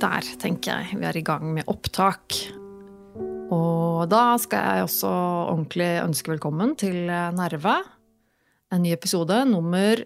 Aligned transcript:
Der 0.00 0.24
tenker 0.40 0.80
jeg 0.80 0.96
vi 0.96 1.04
er 1.04 1.16
i 1.18 1.22
gang 1.24 1.50
med 1.52 1.68
opptak. 1.68 2.32
Og 3.52 4.06
da 4.08 4.38
skal 4.40 4.64
jeg 4.64 4.86
også 4.86 5.10
ordentlig 5.52 5.90
ønske 6.00 6.32
velkommen 6.32 6.72
til 6.80 7.04
Nerve. 7.36 7.76
En 8.72 8.80
ny 8.86 8.94
episode, 8.94 9.42
nummer 9.44 10.00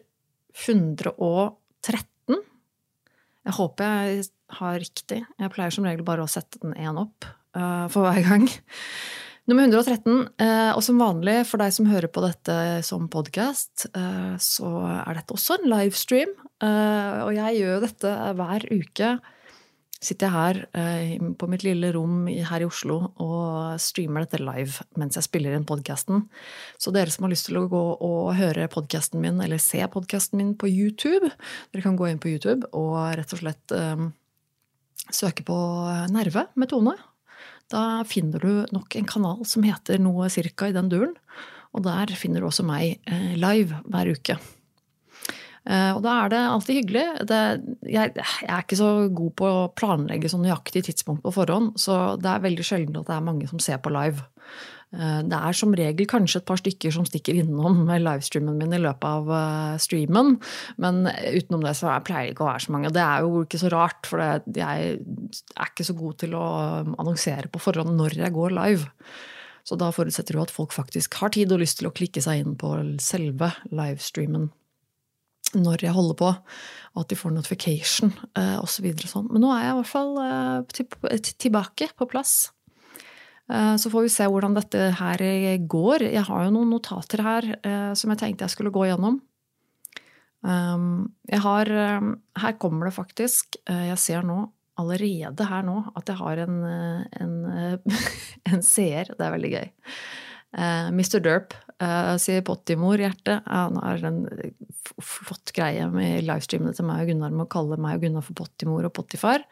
113. 0.54 2.13
Jeg 3.44 3.56
håper 3.58 3.84
jeg 4.08 4.24
har 4.58 4.78
riktig. 4.80 5.20
Jeg 5.40 5.52
pleier 5.52 5.74
som 5.74 5.86
regel 5.86 6.06
bare 6.06 6.24
å 6.24 6.30
sette 6.30 6.60
den 6.62 6.74
én 6.80 6.96
opp 7.00 7.26
uh, 7.56 7.86
for 7.92 8.06
hver 8.06 8.22
gang. 8.24 8.48
Nummer 9.50 9.66
113. 9.68 10.22
Uh, 10.40 10.72
og 10.72 10.80
som 10.86 11.00
vanlig 11.02 11.42
for 11.48 11.60
deg 11.60 11.74
som 11.76 11.90
hører 11.90 12.08
på 12.08 12.24
dette 12.24 12.56
som 12.88 13.10
podkast, 13.12 13.90
uh, 13.96 14.36
så 14.40 14.70
er 15.02 15.20
dette 15.20 15.36
også 15.36 15.58
en 15.58 15.70
livestream. 15.74 16.32
og 16.64 17.32
jeg 17.34 17.60
gjør 17.60 17.82
dette 17.84 18.10
hver 18.38 18.64
uke 18.72 19.08
sitter 20.04 20.28
jeg 20.28 20.34
her 20.34 20.58
eh, 20.76 21.14
på 21.38 21.48
mitt 21.50 21.64
lille 21.66 21.90
rom 21.94 22.26
her 22.28 22.64
i 22.64 22.68
Oslo 22.68 22.98
og 23.22 23.80
streamer 23.82 24.24
dette 24.24 24.42
live 24.42 24.84
mens 25.00 25.18
jeg 25.18 25.26
spiller 25.26 25.56
inn 25.56 25.66
podkasten. 25.68 26.26
Så 26.80 26.92
dere 26.94 27.12
som 27.12 27.26
har 27.26 27.32
lyst 27.32 27.48
til 27.48 27.60
å 27.60 27.66
gå 27.70 27.84
og 27.94 28.34
høre 28.38 28.68
podkasten 28.72 29.22
min, 29.24 29.40
eller 29.44 29.62
se 29.62 29.80
podkasten 29.90 30.40
min 30.40 30.52
på 30.60 30.70
YouTube, 30.70 31.32
dere 31.72 31.86
kan 31.86 31.98
gå 31.98 32.10
inn 32.10 32.20
på 32.22 32.34
YouTube 32.34 32.68
og 32.76 32.98
rett 33.18 33.34
og 33.34 33.42
slett 33.42 33.74
eh, 33.76 34.06
søke 35.10 35.46
på 35.46 35.58
Nerve 36.12 36.48
med 36.54 36.72
Tone. 36.72 36.96
Da 37.72 38.04
finner 38.08 38.42
du 38.44 38.76
nok 38.76 38.96
en 38.98 39.08
kanal 39.08 39.44
som 39.48 39.64
heter 39.64 40.02
noe 40.02 40.28
cirka 40.32 40.68
i 40.68 40.76
den 40.76 40.90
duren. 40.92 41.16
Og 41.74 41.82
der 41.86 42.12
finner 42.14 42.42
du 42.42 42.48
også 42.50 42.66
meg 42.66 43.00
eh, 43.10 43.32
live 43.40 43.80
hver 43.90 44.12
uke. 44.14 44.38
Eh, 45.64 45.90
og 45.96 46.02
da 46.04 46.18
er 46.20 46.32
det 46.32 46.42
alltid 46.44 46.78
hyggelig. 46.80 47.06
Det, 47.30 47.40
jeg, 47.88 48.12
jeg, 48.18 48.50
er 48.50 48.60
ikke 48.60 48.80
så 48.80 48.92
god 49.16 49.34
på 49.40 49.48
å 49.48 49.66
planlegge 49.78 50.30
sånn 50.30 50.44
nøyaktig 50.44 50.84
tidspunkt 50.90 51.24
på 51.24 51.32
forhånd, 51.34 51.74
så 51.80 52.16
det 52.20 52.30
er 52.30 52.44
veldig 52.44 52.66
sjelden 52.66 53.00
at 53.00 53.08
det 53.08 53.16
er 53.16 53.28
mange 53.28 53.48
som 53.48 53.62
ser 53.62 53.80
på 53.80 53.92
live. 53.94 54.26
Eh, 54.92 55.20
det 55.24 55.38
er 55.38 55.56
som 55.56 55.72
regel 55.76 56.08
kanskje 56.10 56.42
et 56.42 56.48
par 56.50 56.60
stykker 56.60 56.92
som 56.94 57.06
stikker 57.08 57.38
innom 57.40 57.86
livestreamen 58.08 58.58
min 58.60 58.76
i 58.76 58.82
løpet 58.84 59.06
av 59.08 59.30
eh, 59.38 59.76
streamen, 59.82 60.34
men 60.84 61.04
utenom 61.08 61.64
det 61.64 61.76
så 61.78 61.94
pleier 62.04 62.28
det 62.28 62.34
ikke 62.34 62.44
å 62.44 62.50
være 62.52 62.64
så 62.66 62.74
mange. 62.74 62.94
Det 62.94 63.04
er 63.04 63.24
jo 63.24 63.44
ikke 63.46 63.62
så 63.62 63.70
rart, 63.72 64.10
for 64.10 64.24
jeg 64.24 64.98
er 64.98 65.70
ikke 65.70 65.86
så 65.88 65.96
god 65.96 66.18
til 66.26 66.36
å 66.36 66.48
annonsere 66.98 67.48
på 67.48 67.62
forhånd 67.62 67.96
når 67.96 68.18
jeg 68.20 68.36
går 68.36 68.52
live. 68.58 68.90
Så 69.64 69.80
da 69.80 69.88
forutsetter 69.96 70.36
du 70.36 70.42
at 70.42 70.52
folk 70.52 70.74
faktisk 70.76 71.16
har 71.22 71.32
tid 71.32 71.54
og 71.54 71.62
lyst 71.62 71.78
til 71.80 71.88
å 71.88 71.94
klikke 71.96 72.20
seg 72.20 72.42
inn 72.42 72.52
på 72.60 72.74
selve 73.00 73.48
livestreamen 73.72 74.50
når 75.60 75.86
jeg 75.86 75.96
holder 75.96 76.18
på, 76.18 76.32
og 76.94 77.02
at 77.02 77.10
de 77.10 77.18
får 77.18 77.34
notification 77.34 78.12
eh, 78.38 78.56
osv. 78.62 78.90
Så 79.02 79.10
sånn. 79.10 79.30
Men 79.32 79.44
nå 79.44 79.52
er 79.54 79.66
jeg 79.66 79.74
i 79.74 79.78
hvert 79.80 79.92
fall 79.92 80.12
eh, 80.24 81.30
tilbake 81.44 81.90
på 81.98 82.08
plass. 82.10 82.34
Eh, 83.52 83.74
så 83.80 83.92
får 83.92 84.06
vi 84.06 84.12
se 84.14 84.26
hvordan 84.30 84.56
dette 84.56 84.90
her 85.00 85.24
går. 85.68 86.08
Jeg 86.08 86.26
har 86.28 86.46
jo 86.46 86.54
noen 86.54 86.74
notater 86.76 87.24
her 87.24 87.54
eh, 87.60 87.92
som 87.98 88.12
jeg 88.12 88.22
tenkte 88.22 88.46
jeg 88.46 88.56
skulle 88.56 88.74
gå 88.74 88.88
gjennom. 88.88 89.20
Um, 90.44 91.14
jeg 91.24 91.40
har 91.40 91.70
eh, 91.72 92.08
Her 92.36 92.56
kommer 92.60 92.90
det 92.90 92.92
faktisk 92.98 93.56
eh, 93.64 93.86
Jeg 93.88 93.96
ser 93.96 94.26
nå 94.28 94.42
allerede 94.76 95.46
her 95.48 95.62
nå 95.64 95.78
at 95.96 96.10
jeg 96.10 96.18
har 96.18 96.40
en, 96.42 96.56
en, 97.22 97.34
en 98.50 98.64
seer. 98.66 99.06
Det 99.06 99.22
er 99.22 99.30
veldig 99.30 99.50
gøy. 99.52 99.68
Uh, 100.50 100.88
Mr. 100.90 101.20
Derp 101.22 101.54
uh, 101.78 102.18
sier 102.18 102.42
Pottimor-hjerte. 102.42 103.36
Han 103.46 103.78
har 103.78 104.02
en 104.10 104.18
flott 105.02 105.52
greie 105.56 105.86
med 105.92 106.24
livestreamene 106.26 106.74
til 106.76 106.86
meg 106.88 107.04
og 107.04 107.12
Gunnar 107.12 107.34
med 107.34 107.46
å 107.46 107.52
kalle 107.54 107.80
meg 107.80 107.98
og 107.98 108.06
Gunnar 108.06 108.26
for 108.26 108.38
Pottimor 108.38 108.88
og 108.88 108.94
Pottifar. 108.96 109.44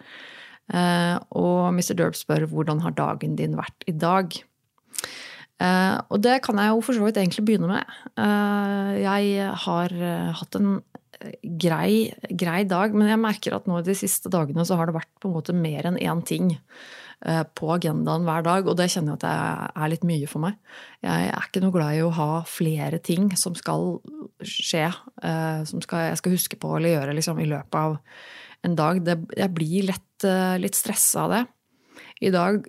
Uh, 0.73 1.19
og 1.35 1.75
Mr. 1.75 1.97
Derp 1.99 2.17
spør 2.17 2.47
hvordan 2.51 2.83
har 2.85 2.95
dagen 2.97 3.37
din 3.39 3.59
vært 3.59 3.87
i 3.91 3.95
dag? 3.97 4.35
Uh, 5.63 5.99
og 6.11 6.23
det 6.25 6.41
kan 6.47 6.59
jeg 6.59 6.73
jo 6.73 6.85
for 6.85 6.97
så 6.97 7.05
vidt 7.07 7.21
egentlig 7.21 7.47
begynne 7.47 7.71
med. 7.71 7.99
jeg 9.03 9.51
har 9.67 9.95
hatt 10.39 10.59
en 10.59 10.81
grei, 11.43 12.11
grei 12.31 12.63
dag, 12.67 12.95
men 12.97 13.11
jeg 13.11 13.21
merker 13.23 13.55
at 13.57 13.69
nå 13.71 13.83
de 13.87 13.95
siste 13.97 14.31
dagene 14.33 14.65
så 14.67 14.79
har 14.79 14.89
det 14.89 14.97
vært 14.97 15.13
på 15.23 15.31
en 15.31 15.37
måte 15.37 15.55
mer 15.55 15.87
enn 15.91 16.01
én 16.01 16.23
ting. 16.27 16.57
Eh, 17.23 17.43
på 17.55 17.69
agendaen 17.71 18.25
hver 18.27 18.43
dag, 18.43 18.67
og 18.67 18.75
det 18.81 18.89
kjenner 18.91 19.15
jeg 19.15 19.21
at 19.21 19.25
det 19.29 19.83
er 19.85 19.91
litt 19.93 20.07
mye 20.09 20.27
for 20.27 20.43
meg. 20.43 20.57
Jeg 21.07 21.29
er 21.31 21.45
ikke 21.47 21.61
noe 21.63 21.75
glad 21.77 21.95
i 21.95 22.03
å 22.03 22.11
ha 22.17 22.31
flere 22.51 22.99
ting 22.99 23.29
som 23.39 23.55
skal 23.55 24.01
skje, 24.43 24.89
eh, 25.23 25.61
som 25.69 25.79
jeg 25.85 26.19
skal 26.19 26.35
huske 26.35 26.59
på 26.59 26.73
eller 26.75 26.97
gjøre 26.97 27.15
liksom, 27.15 27.39
i 27.39 27.47
løpet 27.53 27.79
av 27.79 27.95
en 28.67 28.75
dag. 28.79 29.03
Det, 29.07 29.17
jeg 29.39 29.55
blir 29.55 29.87
lett 29.93 30.27
eh, 30.27 30.57
litt 30.65 30.79
stressa 30.79 31.29
av 31.29 31.37
det. 31.37 31.45
I 32.23 32.31
dag 32.31 32.63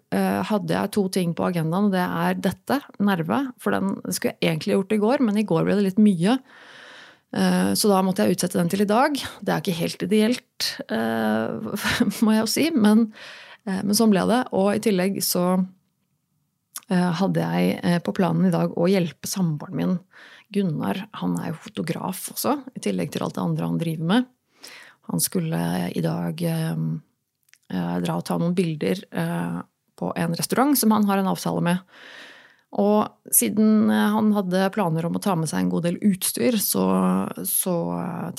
hadde 0.50 0.74
jeg 0.74 0.90
to 0.96 1.04
ting 1.14 1.36
på 1.38 1.46
agendaen, 1.46 1.86
og 1.86 1.94
det 1.94 2.02
er 2.02 2.40
dette, 2.42 2.80
nerve. 3.06 3.38
For 3.62 3.74
den 3.76 3.92
skulle 4.08 4.34
jeg 4.34 4.50
egentlig 4.50 4.74
gjort 4.74 4.96
i 4.96 4.98
går, 5.04 5.22
men 5.28 5.38
i 5.38 5.46
går 5.46 5.68
ble 5.68 5.76
det 5.78 5.84
litt 5.86 6.00
mye. 6.02 6.34
Så 7.78 7.92
da 7.92 8.00
måtte 8.02 8.26
jeg 8.26 8.34
utsette 8.34 8.58
den 8.58 8.72
til 8.74 8.82
i 8.82 8.90
dag. 8.90 9.14
Det 9.14 9.54
er 9.54 9.62
ikke 9.62 9.78
helt 9.78 10.06
ideelt, 10.08 10.72
må 12.26 12.34
jeg 12.34 12.42
jo 12.42 12.50
si. 12.50 12.66
Men 12.74 13.06
men 13.66 13.96
sånn 13.96 14.12
ble 14.14 14.26
det. 14.30 14.42
Og 14.56 14.74
i 14.74 14.82
tillegg 14.84 15.22
så 15.24 15.46
eh, 15.56 17.12
hadde 17.20 17.46
jeg 17.46 17.78
eh, 17.80 18.00
på 18.04 18.16
planen 18.16 18.50
i 18.50 18.54
dag 18.54 18.76
å 18.76 18.90
hjelpe 18.92 19.30
samboeren 19.30 19.80
min. 19.80 19.96
Gunnar 20.54 21.06
han 21.22 21.38
er 21.42 21.52
jo 21.52 21.62
fotograf 21.64 22.28
også, 22.36 22.60
i 22.76 22.84
tillegg 22.84 23.14
til 23.14 23.26
alt 23.26 23.38
det 23.40 23.46
andre 23.46 23.70
han 23.72 23.80
driver 23.82 24.10
med. 24.12 24.30
Han 25.12 25.20
skulle 25.24 25.60
i 25.92 26.00
dag 26.00 26.40
dra 27.68 28.14
og 28.14 28.24
ta 28.24 28.38
noen 28.40 28.54
bilder 28.56 29.02
på 30.00 30.12
en 30.16 30.36
restaurant 30.38 30.78
som 30.80 30.94
han 30.96 31.10
har 31.10 31.20
en 31.20 31.28
avtale 31.28 31.64
med. 31.66 31.82
Og 32.82 33.34
siden 33.34 33.92
han 33.92 34.32
hadde 34.34 34.70
planer 34.74 35.06
om 35.06 35.18
å 35.18 35.22
ta 35.22 35.36
med 35.38 35.50
seg 35.52 35.62
en 35.62 35.70
god 35.70 35.86
del 35.86 36.00
utstyr, 36.10 36.58
så, 36.58 36.86
så 37.46 37.76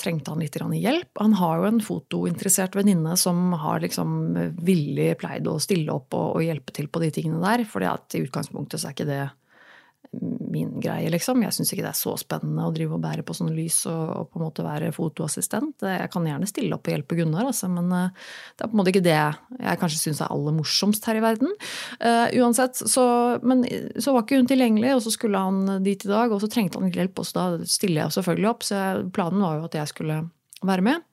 trengte 0.01 0.33
han 0.33 0.43
litt 0.43 0.57
hjelp. 0.59 1.11
Han 1.21 1.37
har 1.39 1.61
jo 1.61 1.69
en 1.69 1.79
fotointeressert 1.83 2.75
venninne 2.75 3.15
som 3.19 3.53
har 3.61 3.79
liksom 3.85 4.35
villig 4.59 5.13
pleid 5.21 5.47
å 5.47 5.55
stille 5.63 5.93
opp 5.95 6.17
og, 6.17 6.35
og 6.35 6.43
hjelpe 6.43 6.75
til 6.75 6.91
på 6.91 7.03
de 7.05 7.13
tingene 7.15 7.39
der. 7.43 7.63
For 7.69 7.85
i 7.85 8.25
utgangspunktet 8.25 8.81
så 8.81 8.91
er 8.91 8.97
ikke 8.97 9.07
det 9.07 9.23
min 10.51 10.73
greie, 10.81 11.09
liksom. 11.11 11.41
Jeg 11.43 11.55
syns 11.55 11.71
ikke 11.73 11.83
det 11.85 11.91
er 11.91 11.99
så 11.99 12.15
spennende 12.19 12.67
å 12.67 12.73
drive 12.75 12.97
og 12.97 13.03
bære 13.03 13.25
på 13.27 13.35
sånne 13.37 13.55
lys 13.55 13.81
og, 13.91 14.03
og, 14.03 14.29
på 14.31 14.39
en 14.39 14.45
måte 14.45 14.65
være 14.65 14.91
fotoassistent. 14.95 15.85
Jeg 15.85 16.11
kan 16.13 16.27
gjerne 16.27 16.49
stille 16.49 16.77
opp 16.77 16.87
og 16.87 16.95
hjelpe 16.95 17.17
Gunnar, 17.19 17.49
altså, 17.49 17.69
men 17.71 17.89
uh, 17.91 18.29
det 18.55 18.65
er 18.65 18.71
på 18.71 18.77
en 18.77 18.81
måte 18.81 18.93
ikke 18.93 19.05
det 19.05 19.17
jeg 19.17 19.81
kanskje 19.81 20.01
syns 20.01 20.21
er 20.23 20.35
aller 20.35 20.55
morsomst 20.57 21.09
her 21.09 21.19
i 21.19 21.25
verden. 21.25 21.51
Uh, 21.99 22.27
uansett, 22.41 22.79
så, 22.79 23.05
Men 23.43 23.65
så 23.99 24.15
var 24.15 24.25
ikke 24.25 24.39
hun 24.41 24.49
tilgjengelig, 24.51 24.95
og 24.97 25.03
så 25.05 25.15
skulle 25.15 25.41
han 25.41 25.83
dit 25.85 26.07
i 26.07 26.11
dag, 26.11 26.31
og 26.31 26.43
så 26.43 26.51
trengte 26.51 26.81
han 26.81 26.93
hjelp, 26.93 27.19
og 27.19 27.27
så 27.27 27.39
da 27.39 27.69
stiller 27.69 28.05
jeg 28.05 28.17
selvfølgelig 28.19 28.51
opp. 28.51 28.65
Så 28.67 28.85
planen 29.15 29.43
var 29.45 29.59
jo 29.59 29.67
at 29.69 29.77
jeg 29.81 29.93
skulle 29.93 30.23
være 30.65 30.85
med. 30.85 31.03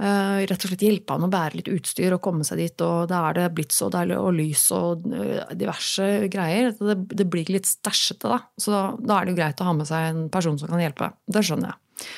Uh, 0.00 0.40
rett 0.48 0.56
og 0.56 0.70
slett 0.70 0.82
hjelpe 0.82 1.14
han 1.14 1.26
å 1.26 1.30
bære 1.30 1.58
litt 1.60 1.68
utstyr 1.70 2.14
og 2.16 2.22
komme 2.24 2.46
seg 2.48 2.62
dit. 2.62 2.84
Og 2.84 3.04
da 3.10 3.20
er 3.28 3.36
det 3.36 3.54
blitt 3.54 3.74
så 3.76 3.90
deilig, 3.92 4.16
og 4.18 4.32
lys 4.38 4.64
og 4.74 5.04
uh, 5.12 5.52
diverse 5.58 6.06
greier. 6.32 6.72
Det, 6.78 6.96
det 7.12 7.26
blir 7.30 7.52
litt 7.52 7.68
stæsjete, 7.68 8.30
da. 8.32 8.40
Så 8.58 8.72
da, 8.72 8.82
da, 8.98 9.18
er 9.18 9.28
det 9.28 9.34
jo 9.34 9.40
greit 9.42 9.60
å 9.62 9.68
ha 9.68 9.74
med 9.76 9.86
seg 9.90 10.08
en 10.08 10.24
person 10.32 10.56
som 10.58 10.72
kan 10.72 10.82
hjelpe. 10.82 11.12
Det 11.28 11.44
skjønner 11.46 11.74
jeg. 11.74 12.08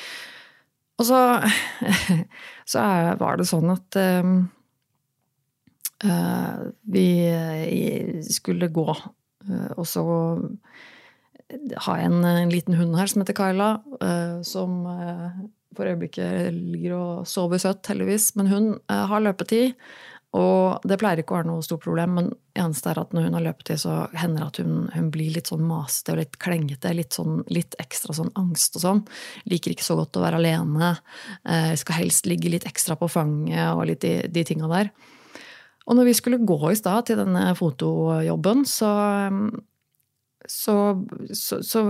Og 0.95 1.09
så, 1.09 1.19
så 2.71 2.85
er, 2.85 3.11
var 3.19 3.41
det 3.41 3.49
sånn 3.51 3.73
at 3.75 3.99
uh, 3.99 4.31
vi 6.95 7.07
skulle 8.29 8.67
gå, 8.73 8.87
og 9.75 9.85
så 9.89 10.03
har 11.85 11.99
jeg 11.99 12.09
en, 12.09 12.19
en, 12.25 12.51
liten 12.51 12.75
hund 12.77 12.97
her 12.97 13.09
som 13.09 13.21
heter 13.21 13.37
Kyla, 13.37 13.69
som 14.45 14.83
for 15.77 15.91
øyeblikket 15.91 16.51
ligger 16.55 16.97
og 16.97 17.29
sover 17.29 17.61
søtt, 17.61 17.85
heldigvis. 17.91 18.33
Men 18.39 18.51
hun 18.51 18.67
eh, 18.75 19.05
har 19.11 19.23
løpetid. 19.23 19.75
Og 20.35 20.83
det 20.83 20.97
pleier 20.99 21.21
ikke 21.21 21.31
å 21.31 21.37
være 21.37 21.47
noe 21.47 21.63
stort 21.63 21.85
problem, 21.85 22.17
men 22.17 22.25
eneste 22.59 22.89
er 22.91 22.99
at 22.99 23.13
når 23.15 23.29
hun 23.29 23.37
har 23.37 23.43
løpetid, 23.45 23.79
så 23.79 23.93
hender 24.19 24.41
det 24.41 24.47
at 24.49 24.57
hun, 24.65 24.73
hun, 24.91 25.07
blir 25.13 25.31
litt 25.31 25.47
sånn 25.47 25.63
masete 25.63 26.11
og 26.11 26.19
litt 26.19 26.35
klengete. 26.43 26.91
Litt, 26.97 27.15
sånn, 27.15 27.39
litt 27.55 27.77
ekstra 27.79 28.15
sånn 28.17 28.33
angst 28.39 28.75
og 28.75 28.83
sånn. 28.83 29.03
Liker 29.51 29.71
ikke 29.71 29.87
så 29.87 29.95
godt 29.99 30.19
å 30.19 30.25
være 30.25 30.41
alene. 30.41 30.95
Eh, 31.47 31.71
skal 31.79 32.01
helst 32.01 32.27
ligge 32.27 32.51
litt 32.51 32.67
ekstra 32.67 32.99
på 32.99 33.09
fanget 33.11 33.69
og 33.71 33.85
litt 33.91 34.03
de, 34.03 34.17
de 34.27 34.43
tinga 34.47 34.71
der. 34.71 34.91
Og 35.85 35.95
når 35.95 36.09
vi 36.09 36.17
skulle 36.17 36.43
gå 36.43 36.59
i 36.71 36.77
stad 36.79 37.07
til 37.07 37.21
denne 37.21 37.47
fotojobben, 37.55 38.65
så 38.67 38.91
så, 40.47 41.05
så, 41.33 41.63
så, 41.63 41.81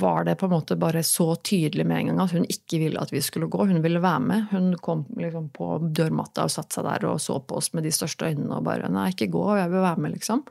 var 0.00 0.24
det 0.24 0.36
på 0.38 0.46
en 0.46 0.52
måte 0.52 0.76
bare 0.76 1.02
så 1.02 1.34
tydelig 1.36 1.86
med 1.86 1.98
en 1.98 2.10
gang 2.10 2.20
at 2.24 2.34
hun 2.36 2.46
ikke 2.50 2.80
ville 2.82 3.02
at 3.02 3.12
vi 3.14 3.22
skulle 3.24 3.48
gå. 3.50 3.66
Hun 3.66 3.82
ville 3.84 4.02
være 4.02 4.22
med. 4.22 4.44
Hun 4.50 4.72
kom 4.82 5.04
liksom 5.18 5.48
på 5.54 5.70
dørmatta 5.82 6.46
og 6.46 6.52
satte 6.54 6.78
seg 6.78 6.86
der 6.86 7.08
og 7.10 7.22
så 7.22 7.38
på 7.42 7.58
oss 7.60 7.72
med 7.74 7.86
de 7.86 7.94
største 7.94 8.28
øynene 8.28 8.58
og 8.58 8.66
bare 8.68 8.90
'Nei, 8.92 9.08
ikke 9.14 9.32
gå, 9.32 9.46
jeg 9.58 9.72
vil 9.72 9.86
være 9.86 10.02
med', 10.02 10.14
liksom. 10.18 10.44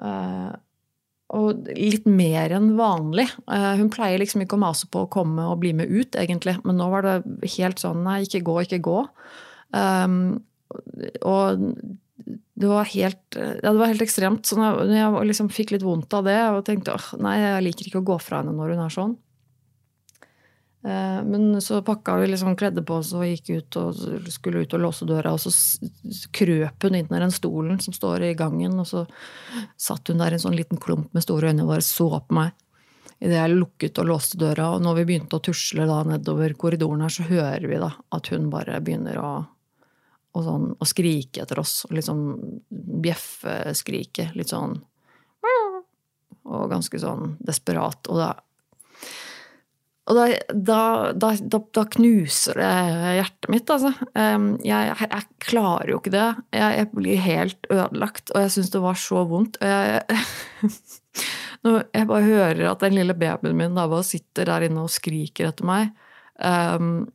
Uh, 0.00 0.52
og 1.30 1.70
litt 1.76 2.06
mer 2.10 2.52
enn 2.56 2.74
vanlig. 2.76 3.28
Uh, 3.46 3.76
hun 3.78 3.90
pleier 3.92 4.18
liksom 4.18 4.42
ikke 4.42 4.58
å 4.58 4.64
mase 4.66 4.88
på 4.90 5.04
å 5.04 5.10
komme 5.12 5.46
og 5.46 5.60
bli 5.62 5.72
med 5.76 5.88
ut, 5.88 6.16
egentlig. 6.18 6.58
Men 6.64 6.80
nå 6.80 6.90
var 6.90 7.06
det 7.06 7.54
helt 7.56 7.80
sånn 7.80 8.04
'nei, 8.04 8.22
ikke 8.26 8.44
gå, 8.44 8.60
ikke 8.66 8.82
gå'. 8.84 9.04
Um, 9.70 10.42
og 11.22 11.60
det 12.26 12.68
var 12.68 12.88
helt, 12.92 13.24
ja, 13.36 13.70
det 13.70 13.78
var 13.78 13.90
helt 13.90 14.04
ekstremt. 14.04 14.44
Så 14.46 14.58
når 14.58 14.92
jeg 14.92 15.26
liksom 15.30 15.50
fikk 15.52 15.74
litt 15.74 15.86
vondt 15.86 16.12
av 16.16 16.26
det 16.28 16.38
og 16.50 16.62
tenkte 16.66 16.94
åh, 16.96 17.10
nei, 17.22 17.38
jeg 17.40 17.66
liker 17.66 17.90
ikke 17.90 18.02
å 18.02 18.08
gå 18.12 18.20
fra 18.22 18.42
henne 18.42 18.54
når 18.56 18.74
hun 18.74 18.84
er 18.84 18.94
sånn. 18.94 19.18
Eh, 20.84 21.24
men 21.24 21.60
så 21.60 21.82
pakka 21.82 22.16
vi 22.16 22.30
liksom, 22.30 22.56
kledde 22.56 22.82
på 22.86 23.00
oss 23.00 23.12
og 23.12 23.26
gikk 23.28 23.50
ut 23.50 23.78
og 23.80 24.00
skulle 24.32 24.64
ut 24.64 24.76
og 24.76 24.84
låse 24.86 25.08
døra. 25.08 25.34
Og 25.36 25.42
så 25.42 25.52
krøp 26.36 26.86
hun 26.86 26.96
inn 26.96 27.10
i 27.10 27.22
den 27.24 27.34
stolen 27.34 27.80
som 27.84 27.96
står 27.96 28.30
i 28.30 28.34
gangen, 28.38 28.78
og 28.80 28.88
så 28.88 29.04
satt 29.76 30.08
hun 30.08 30.20
der 30.22 30.32
i 30.32 30.40
en 30.40 30.46
sånn 30.46 30.58
liten 30.58 30.80
klump 30.80 31.12
med 31.14 31.26
store 31.26 31.52
øyne 31.52 31.66
og 31.66 31.74
bare 31.74 31.86
så 31.86 32.10
på 32.20 32.40
meg. 32.40 32.56
Idet 33.20 33.36
jeg 33.36 33.52
lukket 33.52 33.98
og 34.00 34.08
låste 34.08 34.38
døra, 34.40 34.70
og 34.74 34.84
når 34.84 35.02
vi 35.02 35.08
begynte 35.10 35.36
å 35.36 35.44
tusle 35.44 35.84
da 35.88 35.98
nedover 36.08 36.54
korridoren 36.56 37.04
her, 37.04 37.12
så 37.12 37.26
hører 37.28 37.66
vi 37.68 37.80
da 37.82 37.90
at 38.16 38.30
hun 38.32 38.48
bare 38.52 38.80
begynner 38.80 39.20
å 39.20 39.32
og, 40.30 40.44
sånn, 40.46 40.68
og 40.76 40.88
skrike 40.88 41.42
etter 41.44 41.60
oss. 41.62 41.84
Og 41.88 41.96
litt 41.96 42.06
sånn 42.06 42.24
bjeffeskrike. 42.70 44.30
Litt 44.38 44.54
sånn 44.54 44.78
Og 46.50 46.70
ganske 46.70 46.98
sånn 46.98 47.34
desperat. 47.46 48.08
Og 48.10 48.18
da 48.18 48.30
og 50.10 50.16
da, 50.16 50.24
da, 50.50 50.78
da, 51.14 51.58
da, 51.70 51.82
knuser 51.94 52.58
det 52.58 52.70
hjertet 53.14 53.50
mitt, 53.52 53.70
altså. 53.70 53.92
Jeg, 54.16 54.94
jeg, 55.04 55.26
klarer 55.44 55.92
jo 55.92 56.00
ikke 56.00 56.12
det. 56.14 56.26
Jeg, 56.56 56.78
jeg 56.80 56.88
blir 56.96 57.22
helt 57.22 57.68
ødelagt, 57.70 58.32
og 58.34 58.42
jeg 58.42 58.52
syns 58.56 58.72
det 58.74 58.82
var 58.82 58.98
så 58.98 59.22
vondt. 59.30 59.60
Jeg, 59.62 60.18
når 61.66 61.78
jeg 61.94 62.08
bare 62.10 62.26
hører 62.26 62.64
at 62.72 62.82
den 62.82 62.96
lille 62.98 63.14
babyen 63.18 63.54
min 63.60 63.78
da 63.78 63.86
bare 63.92 64.08
sitter 64.08 64.50
der 64.50 64.66
inne 64.66 64.82
og 64.82 64.90
skriker 64.90 65.52
etter 65.52 65.68
meg, 65.68 65.94
um, 66.42 67.06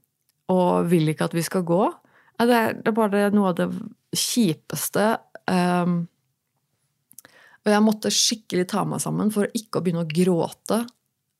og 0.53 0.87
vil 0.87 1.11
ikke 1.11 1.27
at 1.27 1.35
vi 1.35 1.43
skal 1.43 1.65
gå, 1.67 1.83
det 2.43 2.57
er, 2.59 2.75
det 2.83 2.93
bare 2.95 3.29
noe 3.33 3.53
av 3.53 3.57
det 3.59 3.69
kjipeste. 4.15 5.07
Um, 5.47 6.05
og 7.65 7.71
jeg 7.73 7.83
måtte 7.85 8.13
skikkelig 8.13 8.67
ta 8.69 8.83
meg 8.87 9.01
sammen 9.03 9.31
for 9.33 9.49
ikke 9.57 9.79
å 9.79 9.85
begynne 9.85 10.05
å 10.05 10.09
gråte. 10.09 10.83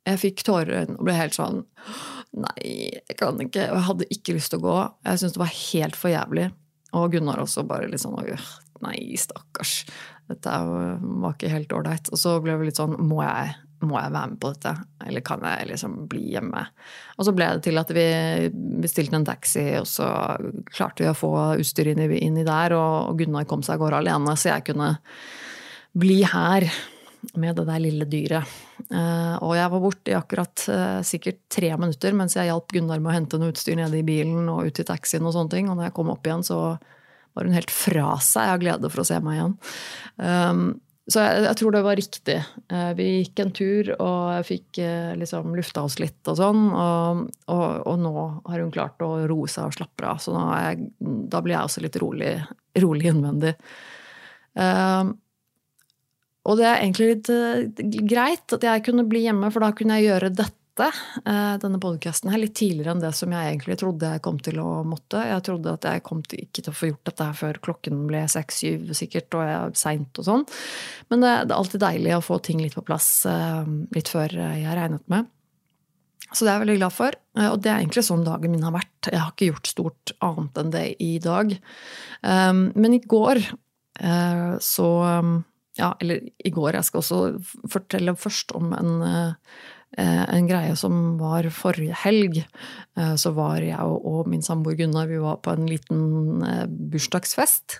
Jeg 0.06 0.22
fikk 0.22 0.46
tårer 0.46 0.72
i 0.72 0.80
øynene 0.84 1.00
og 1.00 1.08
ble 1.08 1.16
helt 1.18 1.34
sånn 1.38 1.64
Nei, 2.36 2.92
jeg 3.00 3.16
kan 3.16 3.38
ikke. 3.40 3.70
Og 3.72 3.78
jeg 3.78 3.88
hadde 3.88 4.08
ikke 4.12 4.34
lyst 4.36 4.52
til 4.52 4.60
å 4.60 4.66
gå. 4.66 4.80
Jeg 5.08 5.22
syntes 5.22 5.36
det 5.38 5.42
var 5.42 5.54
helt 5.56 5.96
for 5.96 6.12
jævlig. 6.12 6.50
Og 7.00 7.14
Gunnar 7.14 7.40
også 7.40 7.64
bare 7.68 7.88
litt 7.88 8.04
sånn 8.04 8.18
Nei, 8.84 8.98
stakkars. 9.18 9.86
Dette 10.28 10.56
var 10.68 11.36
ikke 11.36 11.54
helt 11.54 11.72
ålreit. 11.78 12.12
Og 12.12 12.20
så 12.20 12.36
ble 12.44 12.58
vi 12.60 12.68
litt 12.68 12.82
sånn 12.82 12.98
Må 13.08 13.22
jeg 13.24 13.54
må 13.88 14.00
jeg 14.00 14.14
være 14.14 14.32
med 14.32 14.40
på 14.42 14.52
dette, 14.54 14.74
eller 15.06 15.24
kan 15.26 15.44
jeg 15.46 15.70
liksom 15.72 15.96
bli 16.12 16.24
hjemme? 16.34 16.64
Og 17.18 17.28
så 17.28 17.34
ble 17.36 17.52
det 17.56 17.66
til 17.68 17.82
at 17.82 17.94
vi 17.96 18.08
bestilte 18.84 19.20
en 19.20 19.28
taxi, 19.28 19.66
og 19.80 19.88
så 19.90 20.10
klarte 20.72 21.06
vi 21.06 21.12
å 21.12 21.18
få 21.18 21.32
utstyret 21.62 21.96
inn, 21.96 22.18
inn 22.18 22.42
i 22.42 22.48
der, 22.48 22.76
og 22.78 23.16
Gunnar 23.20 23.48
kom 23.50 23.64
seg 23.66 23.78
av 23.78 23.86
gårde 23.86 24.04
alene, 24.04 24.36
så 24.40 24.54
jeg 24.54 24.68
kunne 24.72 24.92
bli 25.96 26.20
her 26.28 26.68
med 27.34 27.56
det 27.58 27.66
der 27.66 27.82
lille 27.82 28.06
dyret. 28.10 28.56
Eh, 28.86 29.36
og 29.42 29.56
jeg 29.58 29.72
var 29.72 29.82
borte 29.82 30.12
i 30.12 30.18
akkurat 30.18 30.66
eh, 30.70 31.00
sikkert 31.08 31.40
tre 31.52 31.72
minutter 31.80 32.14
mens 32.14 32.36
jeg 32.38 32.52
hjalp 32.52 32.76
Gunnar 32.76 33.02
med 33.02 33.12
å 33.12 33.16
hente 33.16 33.40
noe 33.42 33.54
utstyr 33.54 33.80
nede 33.80 33.98
i 33.98 34.06
bilen 34.06 34.50
og 34.52 34.70
ut 34.70 34.82
i 34.82 34.86
taxien 34.86 35.26
og 35.26 35.34
sånne 35.34 35.56
ting. 35.56 35.72
Og 35.72 35.80
når 35.80 35.90
jeg 35.90 35.96
kom 35.98 36.12
opp 36.14 36.28
igjen, 36.28 36.46
så 36.46 36.60
var 37.36 37.48
hun 37.48 37.58
helt 37.58 37.74
fra 37.74 38.16
seg 38.24 38.54
av 38.54 38.62
glede 38.62 38.92
for 38.92 39.04
å 39.04 39.08
se 39.08 39.18
meg 39.24 39.40
igjen. 39.40 39.56
Så 41.06 41.22
jeg, 41.22 41.42
jeg, 41.46 41.58
tror 41.60 41.76
det 41.76 41.82
var 41.86 42.00
riktig. 42.00 42.36
Eh, 42.74 42.92
vi 42.98 43.06
gikk 43.20 43.42
en 43.44 43.52
tur, 43.54 43.92
og 44.02 44.22
jeg 44.40 44.46
fikk 44.48 44.80
eh, 44.82 45.12
liksom 45.22 45.54
lufta 45.54 45.84
oss 45.86 46.00
litt 46.02 46.32
og 46.32 46.40
sånn. 46.40 46.64
Og, 46.72 47.20
og, 47.54 47.66
og, 47.86 48.00
nå 48.02 48.14
har 48.50 48.64
hun 48.64 48.74
klart 48.74 49.06
å 49.06 49.12
roe 49.30 49.50
seg 49.52 49.70
og 49.70 49.78
slappe 49.78 50.08
av, 50.10 50.24
så 50.24 50.34
jeg, 50.34 50.90
da 51.30 51.44
blir 51.46 51.60
jeg 51.60 51.70
også 51.70 51.86
litt 51.86 52.00
rolig, 52.02 52.34
rolig 52.82 53.12
innvendig. 53.12 53.54
Um, 54.56 55.14
og 56.46 56.58
det 56.58 56.66
er 56.70 56.82
egentlig 56.82 57.08
litt 57.12 58.06
greit 58.10 58.54
at 58.58 58.66
jeg 58.66 58.86
kunne 58.86 59.06
bli 59.10 59.26
hjemme, 59.28 59.50
for 59.54 59.66
da 59.66 59.74
kunne 59.78 60.00
jeg 60.00 60.10
gjøre 60.10 60.34
dette 60.42 60.65
dette, 60.76 60.92
eh, 61.26 61.58
denne 61.58 61.80
podkasten 61.80 62.32
her, 62.32 62.40
litt 62.40 62.56
tidligere 62.56 62.92
enn 62.92 63.04
det 63.04 63.14
som 63.16 63.32
jeg 63.32 63.52
egentlig 63.54 63.78
trodde 63.80 64.10
jeg 64.12 64.22
kom 64.22 64.40
til 64.44 64.60
å 64.60 64.84
måtte. 64.84 65.22
Jeg 65.24 65.44
trodde 65.48 65.74
at 65.74 65.88
jeg 65.88 66.04
kom 66.04 66.22
til, 66.24 66.42
ikke 66.44 66.64
til 66.64 66.72
å 66.72 66.76
få 66.76 66.90
gjort 66.90 67.06
dette 67.06 67.28
her 67.30 67.38
før 67.40 67.60
klokken 67.64 68.02
ble 68.10 68.26
seks-syv 68.28 68.92
sikkert, 68.98 69.32
og 69.36 69.46
jeg 69.46 69.56
er 69.56 69.78
seint 69.80 70.20
og 70.20 70.28
sånn. 70.28 70.44
Men 71.10 71.24
det, 71.24 71.32
det, 71.46 71.54
er 71.56 71.62
alltid 71.62 71.86
deilig 71.86 72.18
å 72.18 72.26
få 72.26 72.40
ting 72.44 72.60
litt 72.60 72.76
på 72.76 72.84
plass 72.86 73.10
eh, 73.30 73.72
litt 73.96 74.12
før 74.12 74.36
jeg 74.36 74.76
regnet 74.82 75.08
med. 75.12 75.32
Så 76.34 76.44
det 76.44 76.52
er 76.52 76.58
jeg 76.58 76.66
veldig 76.66 76.80
glad 76.82 76.96
for. 76.98 77.20
Eh, 77.40 77.50
og 77.54 77.60
det 77.64 77.72
er 77.72 77.80
egentlig 77.80 78.08
sånn 78.10 78.28
dagen 78.28 78.56
min 78.56 78.68
har 78.68 78.76
vært. 78.76 79.12
Jeg 79.12 79.22
har 79.22 79.32
ikke 79.32 79.52
gjort 79.54 79.72
stort 79.72 80.16
annet 80.26 80.62
enn 80.62 80.76
det 80.76 80.88
i 81.04 81.14
dag. 81.24 81.60
Men 82.26 82.96
i 82.96 83.04
går 83.06 83.46
så 84.60 84.88
Ja, 85.76 85.90
eller 86.00 86.20
i 86.24 86.50
går. 86.56 86.76
Jeg 86.76 86.88
skal 86.88 87.02
også 87.02 87.68
fortelle 87.72 88.14
først 88.20 88.52
om 88.56 88.74
en 88.76 88.94
Eh, 89.06 89.34
en 90.04 90.50
greie 90.50 90.76
som 90.80 91.16
var 91.20 91.48
forrige 91.56 91.96
helg. 92.04 92.42
Eh, 92.98 93.16
så 93.20 93.32
var 93.36 93.64
jeg 93.64 93.80
og 93.80 94.28
min 94.32 94.44
samboer 94.46 94.78
Gunnar 94.80 95.08
vi 95.12 95.22
var 95.24 95.40
på 95.46 95.56
en 95.56 95.70
liten 95.70 96.44
eh, 96.44 96.66
bursdagsfest 96.68 97.80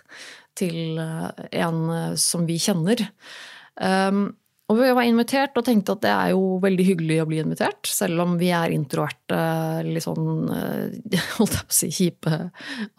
til 0.56 0.96
en 0.96 1.80
som 2.16 2.46
vi 2.48 2.56
kjenner. 2.56 3.02
Og 4.66 4.78
vi 4.80 4.86
var 4.96 5.04
invitert 5.04 5.58
og 5.60 5.66
tenkte 5.66 5.94
at 5.94 6.00
det 6.02 6.10
er 6.10 6.30
jo 6.32 6.56
veldig 6.62 6.86
hyggelig 6.88 7.18
å 7.22 7.26
bli 7.28 7.42
invitert. 7.42 7.86
Selv 7.86 8.24
om 8.24 8.38
vi 8.40 8.48
er 8.56 8.72
introverte, 8.72 9.36
litt 9.84 10.06
sånn 10.06 10.48
holdt 11.36 11.58
jeg 11.58 11.60
på 11.60 11.68
å 11.68 11.76
si, 11.76 11.90
kjipe 11.92 12.38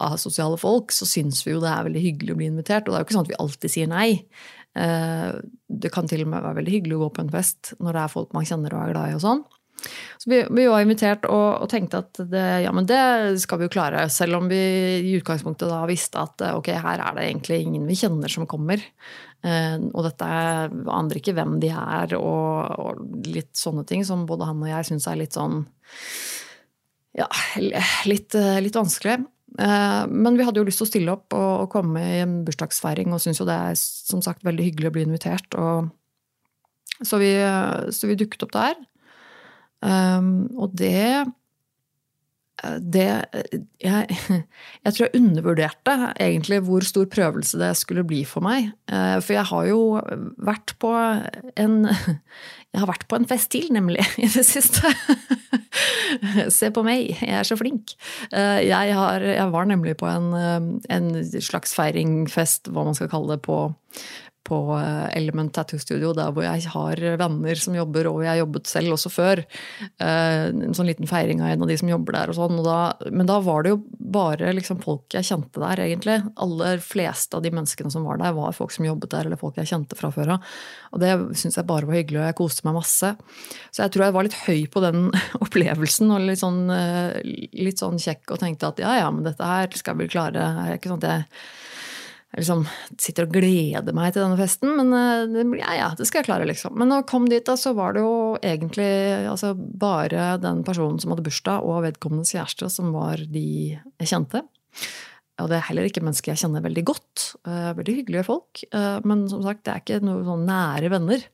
asosiale 0.06 0.60
folk, 0.62 0.94
så 0.94 1.08
syns 1.10 1.42
vi 1.42 1.56
jo 1.56 1.64
det 1.64 1.74
er 1.74 1.90
veldig 1.90 2.04
hyggelig 2.06 2.36
å 2.36 2.38
bli 2.38 2.48
invitert. 2.52 2.86
Og 2.86 2.94
det 2.94 3.00
er 3.00 3.02
jo 3.02 3.08
ikke 3.08 3.18
sånn 3.18 3.26
at 3.26 3.34
vi 3.34 3.42
alltid 3.42 3.74
sier 3.74 3.90
nei. 3.90 4.08
Eh, 4.78 5.30
det 5.68 5.92
kan 5.94 6.08
til 6.08 6.24
og 6.24 6.32
med 6.32 6.44
være 6.44 6.60
veldig 6.60 6.74
hyggelig 6.76 6.98
å 6.98 7.04
gå 7.06 7.12
på 7.16 7.24
en 7.24 7.32
fest 7.32 7.72
når 7.82 7.96
det 7.96 8.02
er 8.02 8.12
folk 8.12 8.34
man 8.36 8.46
kjenner 8.48 8.74
og 8.74 8.84
er 8.84 8.92
glad 8.94 9.12
i. 9.12 9.16
og 9.18 9.24
sånn. 9.24 9.46
Så 10.18 10.30
vi, 10.30 10.40
vi 10.50 10.64
var 10.66 10.82
invitert 10.82 11.26
og, 11.28 11.62
og, 11.62 11.68
tenkte 11.70 12.00
at 12.02 12.18
det, 12.32 12.44
ja, 12.64 12.72
men 12.74 12.86
det 12.88 13.38
skal 13.42 13.60
vi 13.60 13.68
jo 13.68 13.72
klare. 13.72 14.08
Selv 14.10 14.40
om 14.40 14.48
vi 14.50 14.58
i 14.98 15.14
utgangspunktet 15.20 15.70
da 15.70 15.84
visste 15.90 16.22
at 16.22 16.42
eh, 16.44 16.56
ok, 16.58 16.72
her 16.82 17.04
er 17.04 17.18
det 17.18 17.28
egentlig 17.28 17.60
ingen 17.64 17.86
vi 17.88 17.98
kjenner 17.98 18.32
som 18.32 18.48
kommer. 18.50 18.82
Eh, 19.46 19.76
og 19.92 20.02
dette 20.06 20.28
aner 20.28 21.20
ikke 21.20 21.36
hvem 21.38 21.58
de 21.62 21.70
er, 21.74 22.16
og, 22.18 22.74
og, 22.78 23.06
litt 23.28 23.54
sånne 23.58 23.86
ting 23.88 24.04
som 24.06 24.26
både 24.28 24.50
han 24.50 24.64
og 24.64 24.72
jeg 24.72 24.90
syns 24.90 25.08
er 25.10 25.20
litt 25.20 25.38
sånn 25.38 25.62
ja, 27.18 27.26
litt, 28.06 28.34
litt 28.62 28.76
vanskelig. 28.78 29.22
Eh, 29.56 30.02
men 30.10 30.36
vi 30.36 30.44
hadde 30.46 30.60
jo 30.60 30.66
lyst 30.68 30.82
til 30.82 30.88
å 30.88 30.90
stille 30.90 31.14
opp 31.14 31.36
og 31.36 31.70
komme 31.72 32.02
i 32.02 32.20
en 32.24 32.42
bursdagsfeiring, 32.46 33.14
og 33.14 33.22
syns 33.24 33.40
jo 33.40 33.48
det 33.48 33.56
er 33.56 33.78
som 33.78 34.22
sagt 34.24 34.44
veldig 34.46 34.68
hyggelig 34.68 34.90
å 34.90 34.96
bli 34.98 35.06
invitert. 35.08 35.58
Så, 36.98 37.20
vi, 37.22 37.32
så 37.94 38.10
vi 38.10 38.18
dukket 38.18 38.44
opp 38.48 38.54
der. 38.56 38.78
Um, 39.78 40.48
og 40.58 40.72
det 40.74 41.22
det 42.78 43.06
jeg, 43.82 44.16
jeg, 44.84 44.92
tror 44.92 45.04
jeg 45.04 45.14
undervurderte 45.20 45.96
egentlig 46.18 46.60
hvor 46.66 46.86
stor 46.86 47.06
prøvelse 47.10 47.60
det 47.60 47.72
skulle 47.78 48.06
bli 48.06 48.24
for 48.28 48.44
meg. 48.44 48.72
Eh, 48.90 49.18
for 49.22 49.36
jeg 49.36 49.46
har 49.52 49.68
jo 49.70 49.82
vært 50.36 50.74
på 50.82 50.94
en 51.56 51.80
Jeg 52.68 52.82
har 52.82 52.90
vært 52.90 53.06
på 53.08 53.16
en 53.16 53.24
fest 53.24 53.48
til, 53.54 53.64
nemlig, 53.72 54.02
i 54.20 54.28
det 54.28 54.42
siste. 54.44 54.90
Se 56.52 56.68
på 56.68 56.82
meg, 56.84 57.14
jeg 57.16 57.32
er 57.40 57.46
så 57.48 57.56
flink. 57.56 57.94
Eh, 58.28 58.60
jeg, 58.68 58.92
har, 58.94 59.24
jeg 59.24 59.54
var 59.54 59.70
nemlig 59.70 59.94
på 59.96 60.06
en, 60.10 60.28
eh, 60.36 60.66
en 60.92 61.08
slags 61.24 61.72
feiringfest, 61.78 62.68
hva 62.68 62.84
man 62.84 62.98
skal 62.98 63.08
kalle 63.08 63.38
det, 63.38 63.40
på, 63.48 63.62
på 64.48 64.58
eh, 64.78 65.06
Element 65.18 65.52
Tattoo 65.54 65.80
Studio, 65.80 66.14
der 66.16 66.32
hvor 66.34 66.46
jeg 66.46 66.64
har 66.72 67.02
venner 67.20 67.60
som 67.60 67.76
jobber, 67.76 68.08
og 68.10 68.24
jeg 68.24 68.40
jobbet 68.40 68.70
selv 68.70 68.96
også 68.96 69.12
før. 69.12 69.42
En 70.02 70.74
sånn 70.76 70.88
liten 70.88 71.08
feiring 71.10 71.42
av 71.42 71.52
en 71.52 71.64
av 71.64 71.70
de 71.70 71.76
som 71.80 71.90
jobber 71.90 72.16
der 72.16 72.32
og 72.32 72.38
sånn. 72.38 72.56
Og 72.60 72.66
da, 72.66 72.78
men 73.12 73.28
da 73.28 73.38
var 73.44 73.64
det 73.64 73.74
jo 73.74 73.80
bare 74.18 74.52
liksom 74.56 74.80
folk 74.82 75.14
jeg 75.14 75.28
kjente 75.28 75.62
der, 75.62 75.82
egentlig. 75.84 76.18
Aller 76.40 76.82
fleste 76.82 77.36
av 77.36 77.44
de 77.44 77.52
menneskene 77.54 77.92
som 77.92 78.06
var 78.08 78.20
der, 78.22 78.34
var 78.36 78.56
folk 78.56 78.72
som 78.74 78.88
jobbet 78.88 79.12
der, 79.14 79.28
eller 79.28 79.40
folk 79.40 79.60
jeg 79.60 79.70
kjente 79.70 79.98
fra 79.98 80.10
før 80.14 80.34
av. 80.36 80.56
Og 80.94 81.02
det 81.02 81.12
syns 81.38 81.60
jeg 81.60 81.68
bare 81.68 81.88
var 81.88 82.00
hyggelig, 82.00 82.22
og 82.22 82.28
jeg 82.30 82.38
koste 82.40 82.68
meg 82.68 82.78
masse. 82.78 83.12
Så 83.70 83.84
jeg 83.84 83.94
tror 83.94 84.08
jeg 84.08 84.16
var 84.16 84.28
litt 84.28 84.40
høy 84.46 84.66
på 84.72 84.84
den 84.84 85.08
opplevelsen, 85.44 86.12
og 86.14 86.26
litt 86.28 86.42
sånn, 86.42 86.64
litt 87.58 87.84
sånn 87.84 88.00
kjekk 88.02 88.34
og 88.34 88.42
tenkte 88.42 88.72
at 88.72 88.84
ja 88.84 88.98
ja, 89.02 89.08
men 89.12 89.26
dette 89.26 89.44
her 89.44 89.72
skal 89.78 89.98
vi 90.00 90.10
klare. 90.10 90.38
Det 90.38 90.66
er 90.66 90.78
ikke 90.78 90.92
sånn 90.92 91.02
at 91.02 91.10
jeg 91.12 91.26
jeg 92.28 92.42
liksom 92.42 92.64
sitter 93.00 93.24
og 93.24 93.32
gleder 93.32 93.94
meg 93.96 94.12
til 94.12 94.20
denne 94.20 94.36
festen, 94.36 94.74
men 94.76 94.92
eh, 94.92 95.54
ja, 95.62 95.76
ja, 95.78 95.86
det 95.96 96.04
skal 96.04 96.20
jeg 96.20 96.28
klare, 96.28 96.48
liksom. 96.48 96.74
Men 96.76 96.90
når 96.90 97.00
jeg 97.00 97.08
kom 97.08 97.28
dit, 97.30 97.44
da, 97.46 97.54
så 97.56 97.72
var 97.76 97.96
det 97.96 98.02
jo 98.04 98.18
egentlig 98.44 98.88
altså, 99.30 99.54
bare 99.56 100.34
den 100.42 100.60
personen 100.66 101.00
som 101.00 101.14
hadde 101.14 101.24
bursdag, 101.24 101.64
og 101.64 101.86
vedkommendes 101.86 102.34
kjæreste, 102.36 102.68
som 102.74 102.92
var 102.92 103.24
de 103.32 103.46
jeg 103.78 104.10
kjente. 104.12 104.44
Og 105.40 105.48
det 105.48 105.56
er 105.56 105.66
heller 105.70 105.88
ikke 105.88 106.04
mennesker 106.04 106.34
jeg 106.34 106.42
kjenner 106.42 106.66
veldig 106.66 106.84
godt. 106.90 107.24
Uh, 107.46 107.72
veldig 107.78 107.96
hyggelige 108.00 108.26
folk. 108.26 108.60
Uh, 108.74 108.98
men 109.08 109.24
som 109.30 109.44
sagt, 109.46 109.62
det 109.64 109.72
er 109.72 109.84
ikke 109.84 110.00
noen 110.02 110.24
sånn 110.26 110.46
nære 110.50 110.92
venner. 110.92 111.26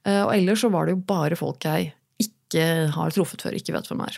Og 0.00 0.30
ellers 0.32 0.62
så 0.64 0.70
var 0.72 0.86
det 0.88 0.94
jo 0.94 1.02
bare 1.04 1.36
folk 1.36 1.66
jeg 1.66 1.90
ikke 2.22 2.62
har 2.94 3.10
truffet 3.12 3.42
før, 3.44 3.58
ikke 3.58 3.74
vet 3.74 3.90
hvem 3.90 4.00
er. 4.06 4.14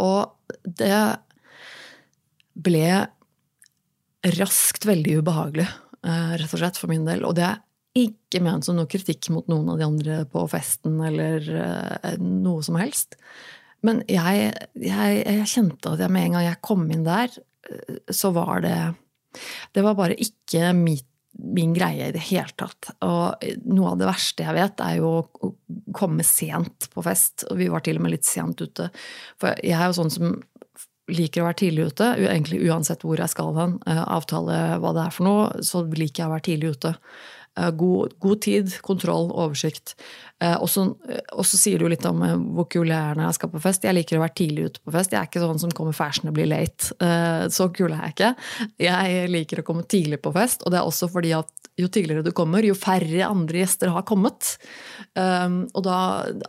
og 0.00 0.54
det 0.64 0.96
ble 2.56 2.86
raskt 4.38 4.86
veldig 4.86 5.18
ubehagelig, 5.22 5.68
rett 6.02 6.52
og 6.52 6.60
slett, 6.60 6.78
for 6.78 6.90
min 6.92 7.06
del. 7.08 7.24
Og 7.26 7.34
det 7.38 7.46
er 7.48 7.62
ikke 7.98 8.40
ment 8.44 8.64
som 8.64 8.78
noe 8.78 8.90
kritikk 8.90 9.28
mot 9.34 9.48
noen 9.50 9.72
av 9.72 9.80
de 9.80 9.86
andre 9.86 10.20
på 10.30 10.44
festen 10.50 11.00
eller 11.04 11.48
noe 12.22 12.62
som 12.64 12.78
helst. 12.80 13.18
Men 13.86 14.02
jeg, 14.10 14.50
jeg, 14.78 15.22
jeg, 15.26 15.46
kjente 15.50 15.94
at 15.94 16.02
jeg 16.02 16.14
med 16.14 16.28
en 16.28 16.36
gang 16.36 16.46
jeg 16.46 16.62
kom 16.64 16.84
inn 16.92 17.06
der, 17.06 17.32
eh, 17.68 17.96
så 18.14 18.32
var 18.34 18.62
det 18.64 18.76
Det 19.74 19.82
var 19.82 19.96
bare 19.96 20.18
ikke 20.20 20.74
mitt, 20.76 21.08
min 21.32 21.72
greie 21.72 22.10
i 22.10 22.12
det 22.12 22.20
hele 22.28 22.52
tatt. 22.60 22.90
Og 23.02 23.44
noe 23.72 23.94
av 23.94 24.00
det 24.02 24.08
verste 24.10 24.44
jeg 24.44 24.54
vet, 24.54 24.82
er 24.84 24.98
jo 25.00 25.12
å 25.24 25.50
komme 25.96 26.22
sent 26.28 26.90
på 26.92 27.02
fest. 27.02 27.46
Og 27.48 27.56
vi 27.56 27.70
var 27.72 27.80
til 27.80 27.96
og 27.96 28.04
med 28.04 28.12
litt 28.12 28.28
sent 28.28 28.60
ute. 28.60 28.90
For 29.40 29.56
jeg 29.64 29.78
er 29.78 29.88
jo 29.88 29.96
sånn 29.96 30.12
som 30.12 30.34
liker 31.10 31.42
å 31.42 31.48
være 31.48 31.58
tidlig 31.64 31.88
ute, 31.90 32.08
egentlig 32.20 32.60
uansett 32.68 33.02
hvor 33.02 33.18
jeg 33.18 33.32
skal 33.32 33.54
hen. 33.58 33.76
Eh, 33.90 34.02
avtale 34.02 34.58
hva 34.82 34.92
det 34.94 35.06
er 35.06 35.14
for 35.14 35.26
noe, 35.26 35.62
så 35.66 35.82
liker 35.88 36.22
jeg 36.22 36.28
å 36.28 36.34
være 36.34 36.46
tidlig 36.50 36.74
ute. 36.76 36.94
Eh, 37.58 37.70
god, 37.70 38.12
god, 38.18 38.40
tid, 38.40 38.80
kontroll, 38.80 39.28
oversikt. 39.36 39.92
Eh, 40.40 40.54
og 40.56 40.70
så 40.70 41.58
sier 41.58 41.82
du 41.82 41.88
litt 41.90 42.06
om 42.08 42.22
eh, 42.24 42.38
hvor 42.56 42.64
kul 42.72 42.88
jeg 42.88 42.96
er 42.96 43.18
når 43.18 43.26
jeg 43.28 43.36
skal 43.38 43.50
på 43.52 43.60
fest. 43.60 43.84
Jeg 43.84 43.96
liker 43.98 44.16
å 44.16 44.22
være 44.22 44.36
tidlig 44.40 44.68
ute 44.70 44.80
på 44.80 44.94
fest. 44.94 45.12
Jeg 45.12 45.20
er 45.20 45.28
ikke 45.28 45.42
sånn 45.42 45.60
som 45.60 45.74
kommer 45.76 45.96
fashion 45.96 46.30
og 46.30 46.36
blir 46.38 46.48
late. 46.48 46.94
Så 47.52 47.68
kul 47.76 47.92
er 47.92 48.06
jeg 48.06 48.14
ikke. 48.14 48.30
Jeg 48.80 49.28
liker 49.32 49.60
å 49.60 49.66
komme 49.66 49.84
tidlig 49.84 50.22
på 50.24 50.32
fest, 50.34 50.64
og 50.64 50.72
det 50.72 50.80
er 50.80 50.88
også 50.88 51.08
fordi 51.12 51.34
at 51.36 51.50
jo 51.80 51.88
tidligere 51.92 52.24
du 52.24 52.32
kommer, 52.36 52.64
jo 52.64 52.76
færre 52.76 53.26
andre 53.26 53.62
gjester 53.62 53.92
har 53.92 54.04
kommet. 54.08 54.54
Og 55.16 55.80
da 55.84 55.98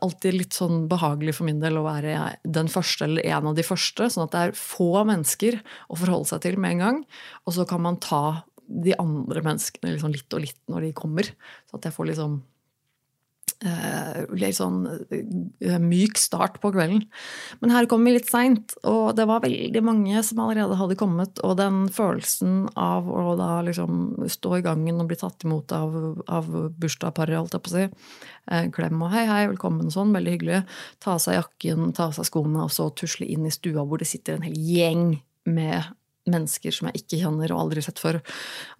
alltid 0.04 0.38
litt 0.38 0.58
sånn 0.58 0.86
behagelig 0.92 1.38
for 1.38 1.48
min 1.48 1.62
del 1.64 1.80
å 1.80 1.86
være 1.86 2.34
den 2.44 2.72
første 2.72 3.08
eller 3.08 3.28
en 3.32 3.52
av 3.52 3.58
de 3.60 3.66
første, 3.66 4.10
sånn 4.12 4.28
at 4.28 4.36
det 4.36 4.44
er 4.48 4.58
få 4.58 5.06
mennesker 5.08 5.60
å 5.90 6.00
forholde 6.00 6.32
seg 6.34 6.44
til 6.48 6.60
med 6.60 6.78
en 6.78 6.84
gang. 6.86 7.04
Og 7.48 7.58
så 7.58 7.68
kan 7.70 7.84
man 7.86 8.02
ta 8.04 8.44
de 8.84 8.96
andre 9.00 9.44
menneskene 9.46 9.94
liksom 9.94 10.16
litt 10.16 10.36
og 10.36 10.44
litt 10.46 10.60
når 10.72 10.88
de 10.88 10.98
kommer. 10.98 11.30
Så 11.70 11.78
at 11.78 11.88
jeg 11.88 11.96
får 11.96 12.10
liksom 12.12 12.42
uh, 13.68 14.20
litt 14.40 14.58
sånn 14.58 14.82
uh, 14.88 15.80
myk 15.82 16.20
start 16.20 16.60
på 16.64 16.72
kvelden. 16.74 17.04
Men 17.62 17.74
her 17.74 17.88
kom 17.90 18.06
vi 18.06 18.16
litt 18.16 18.30
seint, 18.30 18.76
og 18.90 19.14
det 19.18 19.28
var 19.30 19.44
veldig 19.46 19.84
mange 19.86 20.24
som 20.26 20.44
allerede 20.44 20.78
hadde 20.80 20.98
kommet. 21.00 21.42
Og 21.46 21.58
den 21.60 21.86
følelsen 21.94 22.68
av 22.80 23.10
å 23.10 23.36
da 23.40 23.56
liksom 23.66 24.28
stå 24.32 24.60
i 24.60 24.66
gangen 24.66 25.02
og 25.02 25.10
bli 25.12 25.20
tatt 25.20 25.48
imot 25.48 25.74
av, 25.76 25.98
av 26.28 26.52
bursdagsparet, 26.80 27.40
holdt 27.40 27.58
jeg 27.58 27.66
på 27.66 27.74
å 27.74 27.76
si. 27.78 27.88
Uh, 28.52 28.68
klem 28.76 29.04
og 29.06 29.14
hei, 29.16 29.26
hei, 29.30 29.44
velkommen 29.54 29.90
og 29.90 29.96
sånn, 29.96 30.16
veldig 30.16 30.38
hyggelig. 30.38 30.64
Ta 31.04 31.18
av 31.18 31.24
seg 31.24 31.40
jakken, 31.40 31.92
ta 31.96 32.10
av 32.10 32.18
seg 32.18 32.30
skoene, 32.30 32.66
og 32.66 32.74
så 32.74 32.90
tusle 32.98 33.28
inn 33.30 33.48
i 33.48 33.54
stua 33.54 33.86
hvor 33.88 34.02
det 34.02 34.10
sitter 34.10 34.38
en 34.38 34.48
hel 34.48 34.58
gjeng 34.60 35.06
med 35.50 35.94
mennesker 36.30 36.74
som 36.76 36.90
jeg 36.90 37.04
ikke 37.04 37.22
kjenner 37.22 37.54
og 37.54 37.66
aldri 37.66 37.82
har 37.82 37.90
sett 37.90 38.02
før. 38.02 38.20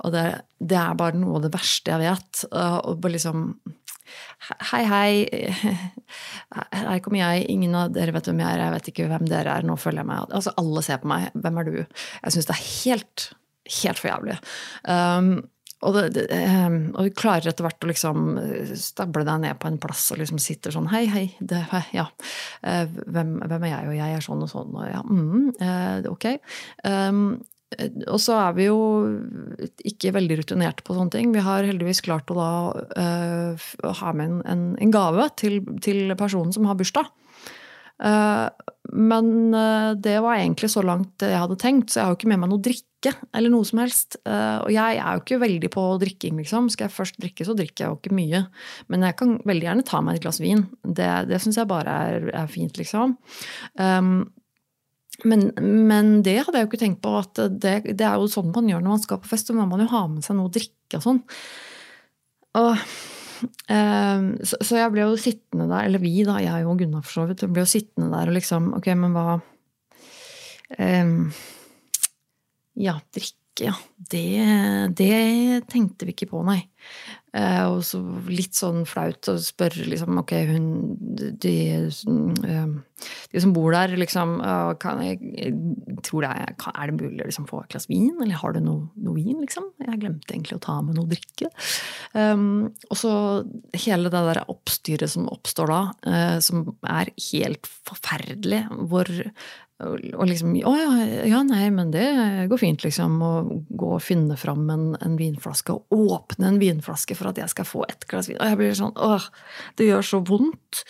Og 0.04 0.14
det, 0.16 0.26
det, 0.60 0.80
er 0.80 1.00
bare 1.00 1.20
noe 1.20 1.40
av 1.40 1.46
det 1.46 1.54
verste 1.54 1.94
jeg 1.94 2.04
vet. 2.04 2.44
Og 2.54 3.00
bare 3.04 3.18
liksom 3.18 3.48
Hei, 4.74 4.84
hei. 4.86 5.12
Her 6.76 7.00
kommer 7.02 7.22
jeg. 7.22 7.46
Ingen 7.54 7.76
av 7.80 7.94
dere 7.96 8.14
vet 8.14 8.28
hvem 8.30 8.42
jeg 8.44 8.52
er. 8.52 8.66
Jeg 8.66 8.76
vet 8.76 8.90
ikke 8.92 9.08
hvem 9.10 9.30
dere 9.32 9.56
er. 9.56 9.66
Nå 9.66 9.78
føler 9.80 10.04
jeg 10.04 10.10
meg 10.12 10.36
Altså, 10.36 10.54
alle 10.60 10.84
ser 10.86 11.00
på 11.02 11.10
meg. 11.10 11.30
Hvem 11.34 11.60
er 11.60 11.70
du? 11.70 11.78
Jeg 11.80 12.36
syns 12.36 12.50
det 12.50 12.56
er 12.58 12.68
helt, 12.68 13.26
helt 13.80 14.02
for 14.02 14.12
jævlig. 14.12 14.38
Um, 14.84 15.32
og, 15.84 15.96
det, 15.98 16.04
det, 16.16 16.26
ehm, 16.34 16.80
og, 16.94 17.08
du 17.08 17.16
klarer 17.18 17.52
etter 17.52 17.66
hvert 17.66 17.86
å 17.86 17.90
liksom 17.90 18.28
eh, 18.42 18.74
stable 18.80 19.26
deg 19.28 19.44
ned 19.46 19.60
på 19.62 19.70
en 19.70 19.80
plass 19.82 20.10
og 20.14 20.22
liksom 20.22 20.42
sitter 20.42 20.76
sånn 20.76 20.90
Hei, 20.94 21.06
hei, 21.12 21.26
det, 21.40 21.64
ja. 21.96 22.08
Eh, 22.62 22.86
hvem, 22.88 23.38
hvem, 23.44 23.66
er 23.68 23.74
jeg, 23.74 23.90
og 23.90 23.98
jeg 23.98 24.18
er 24.18 24.28
sånn 24.28 24.46
og 24.46 24.52
sånn, 24.52 24.78
og 24.78 24.86
ja, 24.90 25.02
mm, 25.04 25.50
eh, 25.64 26.12
ok. 26.12 26.30
Um, 26.88 27.26
og 28.06 28.20
så 28.22 28.36
er 28.38 28.52
vi 28.58 28.68
jo 28.68 28.80
ikke 29.88 30.14
veldig 30.14 30.40
rutinerte 30.42 30.86
på 30.86 30.94
sånne 30.94 31.16
ting. 31.16 31.32
Vi 31.34 31.42
har 31.42 31.66
heldigvis 31.66 32.04
klart 32.06 32.30
å 32.30 32.38
da 32.38 32.52
uh, 33.00 33.68
ha 34.02 34.14
med 34.14 34.44
en, 34.46 34.68
en, 34.78 34.94
gave 34.94 35.26
til, 35.42 35.62
til, 35.82 36.14
personen 36.20 36.54
som 36.54 36.68
har 36.70 36.78
bursdag. 36.78 37.10
Uh, 38.04 38.50
men 38.92 39.56
uh, 39.56 39.94
det 39.96 40.18
var 40.24 40.38
egentlig 40.38 40.70
så 40.74 40.84
langt 40.86 41.24
jeg 41.24 41.40
hadde 41.40 41.60
tenkt, 41.62 41.92
så 41.92 42.00
jeg 42.00 42.06
har 42.06 42.14
jo 42.14 42.20
ikke 42.20 42.32
med 42.34 42.42
meg 42.44 42.52
noe 42.52 42.64
drikke 42.64 42.90
eller 43.36 43.52
noe 43.52 43.68
som 43.68 43.82
helst. 43.82 44.16
Eh, 44.24 44.60
og 44.64 44.70
jeg 44.72 44.96
er 44.96 45.18
jo 45.18 45.24
ikke 45.24 45.40
veldig 45.42 45.70
på 45.74 45.82
drikking, 46.00 46.38
liksom. 46.40 46.70
Skal 46.72 46.88
jeg 46.88 46.96
først 46.96 47.18
drikke, 47.20 47.44
så 47.44 47.56
drikker 47.58 47.84
jeg 47.84 47.92
jo 47.92 47.98
ikke 47.98 48.16
mye. 48.16 48.40
Men 48.94 49.04
jeg 49.04 49.18
kan 49.20 49.34
veldig 49.44 49.68
gjerne 49.68 49.84
ta 49.90 50.00
meg 50.00 50.16
et 50.16 50.24
glass 50.24 50.40
vin. 50.40 50.62
Det, 50.84 51.10
det 51.28 51.42
syns 51.44 51.60
jeg 51.60 51.68
bare 51.68 51.98
er, 52.08 52.30
er 52.44 52.48
fint, 52.48 52.80
liksom. 52.80 53.18
Um, 53.76 54.14
men, 55.28 55.50
men, 55.60 56.14
det 56.26 56.40
hadde 56.42 56.58
jeg 56.58 56.66
jo 56.66 56.72
ikke 56.72 56.82
tenkt 56.86 57.04
på. 57.04 57.18
at 57.20 57.36
det, 57.38 57.76
det, 57.92 58.06
er 58.08 58.16
jo 58.16 58.32
sånn 58.32 58.54
man 58.56 58.72
gjør 58.72 58.84
når 58.86 58.96
man 58.96 59.04
skal 59.04 59.22
på 59.24 59.34
fest. 59.34 59.52
Så 59.52 59.58
må 59.58 59.68
man 59.70 59.84
jo 59.84 59.92
ha 59.92 60.06
med 60.12 60.26
seg 60.26 60.40
noe 60.40 60.52
å 60.52 60.56
drikke 60.56 61.00
og 61.00 61.06
sånn. 61.06 61.22
Og, 62.60 62.88
så, 63.70 64.58
så, 64.60 64.78
jeg 64.78 64.92
ble 64.94 65.06
jo 65.06 65.18
sittende 65.20 65.68
der, 65.70 65.88
eller 65.88 66.02
vi, 66.04 66.14
da, 66.28 66.38
jeg 66.44 66.68
og 66.68 66.80
Gunnar 66.82 67.04
for 67.06 67.18
så 67.18 67.26
vidt, 67.30 67.46
ble 67.52 67.64
jo 67.66 67.70
sittende 67.70 68.12
der 68.14 68.32
og 68.32 68.38
liksom 68.38 68.72
Ok, 68.78 68.90
men 69.00 69.16
hva 69.16 69.38
um, 70.80 71.18
ja, 72.74 72.96
drikke, 73.14 73.68
ja. 73.68 73.74
Det, 73.98 74.26
det, 74.98 75.14
tenkte 75.70 76.08
vi 76.08 76.16
ikke 76.16 76.32
på, 76.32 76.42
nei. 76.48 76.64
Eh, 77.34 77.64
og 77.66 77.80
så 77.82 77.98
litt 78.30 78.54
sånn 78.54 78.84
flaut 78.86 79.26
å 79.32 79.34
spørre 79.42 79.88
liksom 79.90 80.20
Ok, 80.22 80.36
hun 80.52 80.68
de, 81.42 81.54
eh, 81.74 82.68
de, 83.34 83.42
som 83.42 83.56
bor 83.56 83.74
der, 83.74 83.96
liksom 83.98 84.36
kan 84.80 85.02
jeg, 85.02 85.50
tror 86.06 86.28
det 86.28 86.30
er, 86.30 86.54
er 86.54 86.92
det 86.92 86.98
mulig 87.00 87.24
å 87.24 87.30
liksom 87.32 87.48
få 87.50 87.64
et 87.64 87.74
glass 87.74 87.90
vin? 87.90 88.14
Eller 88.22 88.38
har 88.40 88.54
du 88.54 88.62
noe, 88.62 88.86
noe, 89.02 89.16
vin, 89.18 89.42
liksom? 89.42 89.72
Jeg 89.82 90.00
glemte 90.04 90.36
egentlig 90.36 90.60
å 90.60 90.64
ta 90.64 90.78
med 90.86 91.00
noe 91.00 91.10
drikke. 91.10 91.50
Um, 92.14 92.70
og 92.90 93.00
så 93.00 93.14
hele 93.86 94.14
det 94.14 94.24
der 94.30 94.44
oppstyret 94.54 95.12
som 95.12 95.28
oppstår 95.32 95.74
da, 95.74 95.82
uh, 96.06 96.38
som 96.44 96.68
er 96.86 97.12
helt 97.32 97.70
forferdelig, 97.90 98.64
hvor 98.92 99.10
og 99.82 100.28
liksom 100.30 100.54
Å 100.70 100.74
ja, 100.78 100.90
ja, 101.28 101.40
nei, 101.48 101.66
men 101.74 101.90
det 101.94 102.06
går 102.52 102.60
fint, 102.62 102.84
liksom. 102.86 103.16
Å 103.26 103.32
gå 103.74 103.90
og 103.98 104.04
finne 104.06 104.38
fram 104.40 104.68
en, 104.72 104.86
en, 105.02 105.16
vinflaske 105.20 105.74
og 105.74 106.04
åpne 106.14 106.52
en 106.52 106.60
vinflaske 106.62 107.18
for 107.18 107.32
at 107.32 107.42
jeg 107.42 107.52
skal 107.52 107.68
få 107.68 107.82
ett 107.90 108.06
glass 108.10 108.30
vin. 108.30 108.38
Og 108.38 108.52
jeg 108.52 108.60
blir 108.60 108.78
sånn 108.78 108.94
Åh, 108.94 109.26
det 109.80 109.90
gjør 109.90 110.06
så 110.08 110.22
vondt. 110.30 110.84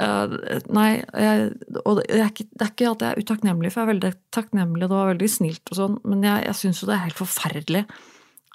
Uh, 0.00 0.34
nei, 0.74 0.90
jeg, 1.14 1.46
og 1.84 2.02
det 2.02 2.08
er, 2.18 2.26
ikke, 2.32 2.48
det 2.50 2.66
er, 2.66 2.74
ikke, 2.74 2.90
at 2.90 3.06
jeg 3.06 3.14
er 3.14 3.22
utakknemlig, 3.22 3.72
for 3.72 3.82
jeg 3.82 3.86
er 3.86 3.92
veldig 3.94 4.12
takknemlig, 4.34 4.84
det 4.84 4.92
var 4.92 5.12
veldig 5.14 5.30
snilt 5.30 5.72
og 5.72 5.80
sånn, 5.80 5.96
men 6.04 6.26
jeg, 6.26 6.44
jeg 6.48 6.60
syns 6.60 6.82
jo 6.82 6.90
det 6.90 6.96
er 6.96 7.06
helt 7.06 7.22
forferdelig. 7.22 7.86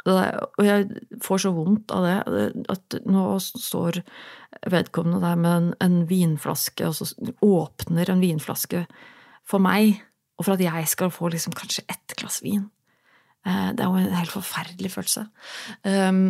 Der, 0.02 0.38
og 0.58 0.66
jeg 0.66 0.86
får 1.22 1.44
så 1.44 1.52
vondt 1.54 1.94
av 1.94 2.06
det, 2.08 2.46
at 2.74 3.00
nå 3.06 3.26
står 3.46 4.02
vedkommende 4.74 5.22
der 5.22 5.38
med 5.38 5.52
en, 5.54 5.74
en 5.86 5.98
vinflaske, 6.10 6.90
og 6.90 6.98
så 6.98 7.34
åpner 7.46 8.10
en 8.10 8.24
vinflaske 8.24 8.86
for 9.48 9.64
meg, 9.64 10.00
og 10.40 10.48
for 10.48 10.56
at 10.56 10.64
jeg 10.64 10.88
skal 10.90 11.12
få 11.14 11.32
liksom 11.34 11.56
kanskje 11.58 11.86
ett 11.92 12.16
glass 12.18 12.42
vin. 12.44 12.70
Eh, 13.48 13.68
det 13.74 13.84
er 13.84 13.90
jo 13.90 14.00
en 14.00 14.16
helt 14.20 14.34
forferdelig 14.34 14.94
følelse. 14.94 15.26
Um, 15.86 16.24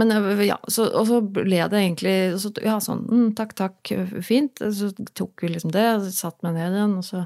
men 0.00 0.14
eh, 0.14 0.44
ja, 0.48 0.58
så, 0.72 0.88
og 0.88 1.06
så 1.10 1.20
ble 1.22 1.60
det 1.70 1.80
egentlig 1.80 2.16
så, 2.42 2.52
Ja, 2.64 2.78
sånn 2.82 3.04
mm, 3.06 3.28
takk, 3.38 3.54
takk, 3.58 3.92
fint. 4.26 4.62
Så 4.74 4.92
tok 5.14 5.44
vi 5.44 5.52
liksom 5.52 5.74
det, 5.74 5.86
satt 6.16 6.40
meg 6.46 6.56
ned 6.58 6.78
igjen, 6.78 6.98
og 7.00 7.06
så 7.06 7.24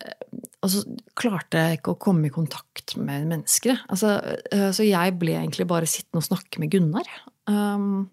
eh, 0.00 0.16
og 0.64 0.72
så 0.72 0.82
klarte 1.18 1.60
jeg 1.62 1.78
ikke 1.78 1.94
å 1.94 2.02
komme 2.02 2.26
i 2.26 2.34
kontakt 2.34 2.96
med 2.98 3.28
mennesker. 3.30 3.78
Altså, 3.92 4.16
så 4.74 4.84
jeg 4.84 5.14
ble 5.20 5.36
egentlig 5.38 5.66
bare 5.70 5.88
sittende 5.88 6.20
og 6.20 6.26
snakke 6.26 6.60
med 6.60 6.72
Gunnar. 6.72 7.06
Um, 7.46 8.08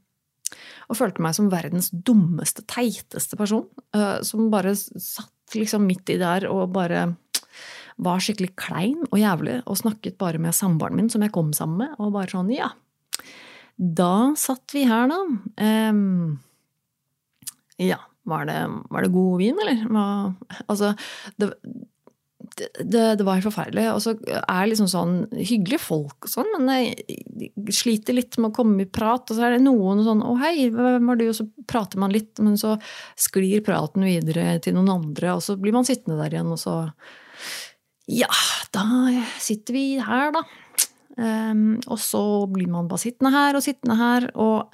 og 0.92 1.00
følte 1.00 1.24
meg 1.26 1.34
som 1.36 1.50
verdens 1.52 1.90
dummeste, 1.92 2.66
teiteste 2.70 3.40
person. 3.40 3.66
Uh, 3.96 4.22
som 4.26 4.52
bare 4.54 4.76
satt 4.78 5.34
liksom 5.58 5.86
midt 5.88 6.10
i 6.14 6.20
der 6.22 6.48
og 6.50 6.72
bare 6.76 7.08
var 8.02 8.24
skikkelig 8.24 8.54
klein 8.58 9.04
og 9.12 9.20
jævlig 9.22 9.60
og 9.70 9.78
snakket 9.78 10.18
bare 10.22 10.42
med 10.42 10.56
samboeren 10.58 10.98
min, 10.98 11.12
som 11.14 11.22
jeg 11.22 11.34
kom 11.36 11.52
sammen 11.54 11.84
med, 11.84 11.94
og 12.02 12.16
bare 12.16 12.32
sånn 12.32 12.50
ja. 12.54 12.72
Da 13.78 14.34
satt 14.38 14.74
vi 14.74 14.86
her, 14.90 15.10
da. 15.10 15.20
Um, 15.90 16.40
ja, 17.82 18.00
var 18.30 18.46
det, 18.50 18.58
var 18.94 19.06
det, 19.06 19.14
god 19.14 19.42
vin, 19.42 19.58
eller? 19.62 19.86
Hva, 19.90 20.06
altså, 20.68 20.94
det, 21.42 21.54
det, 22.58 23.02
det, 23.18 23.26
var 23.26 23.38
helt 23.38 23.48
forferdelig. 23.48 23.86
Og 23.94 24.02
så 24.04 24.14
er 24.42 24.70
liksom 24.70 24.90
sånn 24.92 25.16
hyggelige 25.36 25.82
folk 25.82 26.28
og 26.28 26.32
sånn, 26.32 26.50
men 26.60 26.72
jeg 26.74 27.52
sliter 27.74 28.18
litt 28.18 28.38
med 28.40 28.52
å 28.52 28.56
komme 28.56 28.86
i 28.86 28.90
prat. 28.90 29.26
Og 29.28 29.38
så 29.38 29.48
er 29.48 29.56
det 29.56 29.64
noen 29.66 30.04
sånn 30.06 30.24
'Å, 30.24 30.36
hei, 30.44 30.70
hvem 30.74 31.12
er 31.12 31.20
du?' 31.20 31.30
Og 31.30 31.38
så 31.40 31.48
prater 31.68 32.02
man 32.02 32.14
litt, 32.14 32.40
men 32.40 32.58
så 32.60 32.76
sklir 33.20 33.66
praten 33.66 34.06
videre 34.06 34.60
til 34.64 34.78
noen 34.78 34.94
andre, 34.98 35.36
og 35.38 35.44
så 35.46 35.58
blir 35.60 35.74
man 35.74 35.88
sittende 35.88 36.20
der 36.22 36.38
igjen, 36.38 36.52
og 36.52 36.60
så 36.62 36.94
Ja, 38.04 38.28
da 38.76 38.84
sitter 39.40 39.74
vi 39.74 39.86
her, 40.04 40.34
da. 40.36 40.44
Um, 41.16 41.80
og 41.88 42.00
så 42.02 42.50
blir 42.52 42.68
man 42.68 42.90
bare 42.90 43.00
sittende 43.00 43.32
her 43.32 43.56
og 43.56 43.64
sittende 43.64 43.96
her, 43.96 44.26
og 44.36 44.74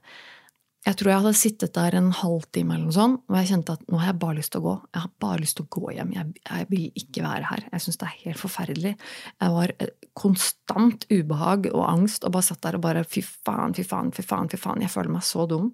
jeg 0.89 0.97
tror 0.97 1.09
jeg 1.11 1.21
hadde 1.21 1.37
sittet 1.37 1.75
der 1.75 1.95
en 1.99 2.09
halvtime 2.17 2.73
eller 2.73 2.89
noe 2.89 2.95
sånt, 2.95 3.21
og 3.29 3.35
jeg 3.37 3.49
kjente 3.51 3.75
at 3.77 3.83
nå 3.91 3.99
har 4.01 4.09
jeg 4.09 4.19
bare 4.23 4.37
lyst 4.39 4.53
til 4.55 4.63
å 4.63 4.65
gå. 4.65 4.75
Jeg 4.89 5.03
har 5.03 5.11
bare 5.21 5.41
lyst 5.43 5.57
til 5.59 5.67
å 5.67 5.71
gå 5.75 5.93
hjem. 5.93 6.13
Jeg, 6.15 6.33
jeg 6.47 6.67
vil 6.71 7.01
ikke 7.03 7.25
være 7.27 7.49
her. 7.51 7.65
Jeg 7.67 7.85
syns 7.85 7.99
det 8.01 8.07
er 8.07 8.19
helt 8.23 8.41
forferdelig. 8.41 8.93
Jeg 9.43 9.55
var 9.59 9.73
eh, 9.75 9.91
konstant 10.17 11.05
ubehag 11.11 11.69
og 11.75 11.83
angst 11.85 12.25
og 12.25 12.33
bare 12.33 12.49
satt 12.49 12.63
der 12.65 12.79
og 12.79 12.85
bare 12.87 13.05
fy 13.05 13.21
faen, 13.21 13.77
fy 13.77 13.85
faen, 13.85 14.09
fy 14.15 14.25
faen. 14.25 14.49
fy 14.49 14.61
faen. 14.61 14.81
Jeg 14.85 14.93
føler 14.95 15.13
meg 15.13 15.27
så 15.29 15.45
dum. 15.51 15.69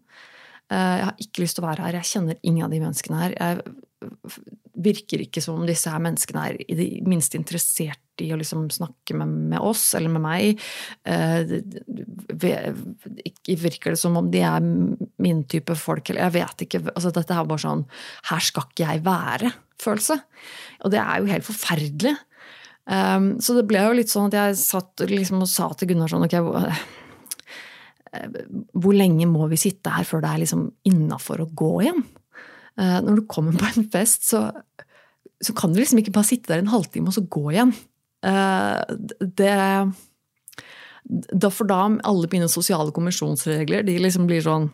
Eh, 0.74 0.96
jeg 1.00 1.08
har 1.08 1.26
ikke 1.28 1.46
lyst 1.46 1.60
til 1.60 1.64
å 1.64 1.70
være 1.70 1.88
her. 1.88 2.00
Jeg 2.02 2.12
kjenner 2.12 2.42
ingen 2.44 2.68
av 2.68 2.76
de 2.76 2.84
menneskene 2.84 3.24
her. 3.24 3.40
Jeg 3.40 4.56
virker 4.86 5.24
ikke 5.24 5.44
som 5.44 5.62
om 5.62 5.68
disse 5.68 5.92
her 5.92 6.02
menneskene 6.04 6.48
er 6.50 6.58
i 6.66 6.78
det 6.78 6.88
minste 7.08 7.40
interessert 7.40 8.02
i 8.24 8.30
å 8.32 8.40
liksom 8.40 8.68
snakke 8.72 9.16
med, 9.18 9.32
med, 9.52 9.60
oss 9.64 9.90
eller 9.98 10.12
med 10.14 10.24
meg. 10.24 10.66
Eh, 11.08 11.56
virker 13.64 13.96
det 13.96 14.00
som 14.00 14.18
om 14.20 14.30
de 14.32 14.44
er 14.46 14.66
min 15.26 15.44
type 15.50 15.76
folk. 15.80 16.10
Eller 16.10 16.28
jeg 16.28 16.36
vet 16.38 16.66
ikke. 16.66 16.84
altså 16.94 17.12
Dette 17.16 17.36
er 17.36 17.50
bare 17.50 17.66
sånn 17.66 17.86
Her 18.30 18.46
skal 18.46 18.70
ikke 18.70 18.86
jeg 18.86 19.06
være-følelse. 19.06 20.20
Og 20.86 20.94
det 20.94 21.02
er 21.02 21.22
jo 21.22 21.32
helt 21.34 21.48
forferdelig. 21.48 22.16
Um, 22.86 23.32
så 23.42 23.56
det 23.58 23.66
ble 23.66 23.82
jo 23.82 23.96
litt 23.98 24.12
sånn 24.12 24.30
at 24.30 24.38
jeg 24.38 24.60
satt 24.62 25.08
liksom 25.10 25.42
og 25.42 25.50
sa 25.50 25.72
til 25.74 25.90
Gunnar 25.90 26.12
sånn 26.12 26.28
ok, 26.28 26.36
hvor 28.78 28.96
lenge 28.96 29.26
må 29.28 29.48
vi 29.52 29.58
sitte 29.60 29.92
her 29.92 30.06
før 30.08 30.22
det 30.24 30.30
er 30.32 30.44
liksom 30.44 30.68
innafor 30.88 31.42
å 31.44 31.50
gå 31.50 31.72
igjen? 31.82 32.04
Uh, 32.78 33.00
når 33.02 33.22
du 33.22 33.28
kommer 33.32 33.58
på 33.58 33.72
en 33.72 33.88
fest, 33.92 34.28
så, 34.30 34.48
så, 35.42 35.56
kan 35.58 35.74
du 35.74 35.80
liksom 35.82 36.02
ikke 36.02 36.14
bare 36.16 36.30
sitte 36.30 36.52
der 36.52 36.62
en 36.62 36.74
halvtime 36.74 37.10
og 37.10 37.18
så 37.18 37.26
gå 37.26 37.48
igjen. 37.56 37.74
Uh, 38.26 38.82
det 39.20 39.56
da 41.06 41.52
For 41.54 41.70
da 41.70 41.84
alle 42.10 42.30
mine 42.32 42.48
sosiale 42.50 42.90
konvensjonsregler 42.94 43.86
de 43.86 44.00
liksom 44.02 44.26
blir 44.30 44.42
sånn 44.42 44.72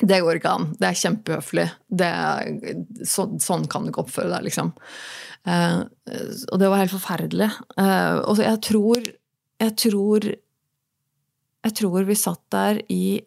Det 0.00 0.20
går 0.24 0.38
ikke 0.38 0.52
an. 0.56 0.68
Det 0.80 0.86
er 0.88 1.00
kjempehøflig. 1.00 1.66
Så, 3.04 3.26
sånn 3.44 3.66
kan 3.70 3.84
du 3.84 3.92
ikke 3.92 4.04
oppføre 4.06 4.32
deg, 4.32 4.46
liksom. 4.48 4.72
Eh, 5.48 5.80
og 6.48 6.60
det 6.60 6.70
var 6.70 6.82
helt 6.82 6.94
forferdelig. 6.94 7.50
og 7.76 8.40
jeg 8.40 8.62
tror 8.64 9.10
Jeg 9.60 9.76
tror 9.76 10.30
jeg 11.60 11.76
tror 11.76 12.06
vi 12.08 12.16
satt 12.16 12.42
der 12.52 12.80
i 12.92 13.20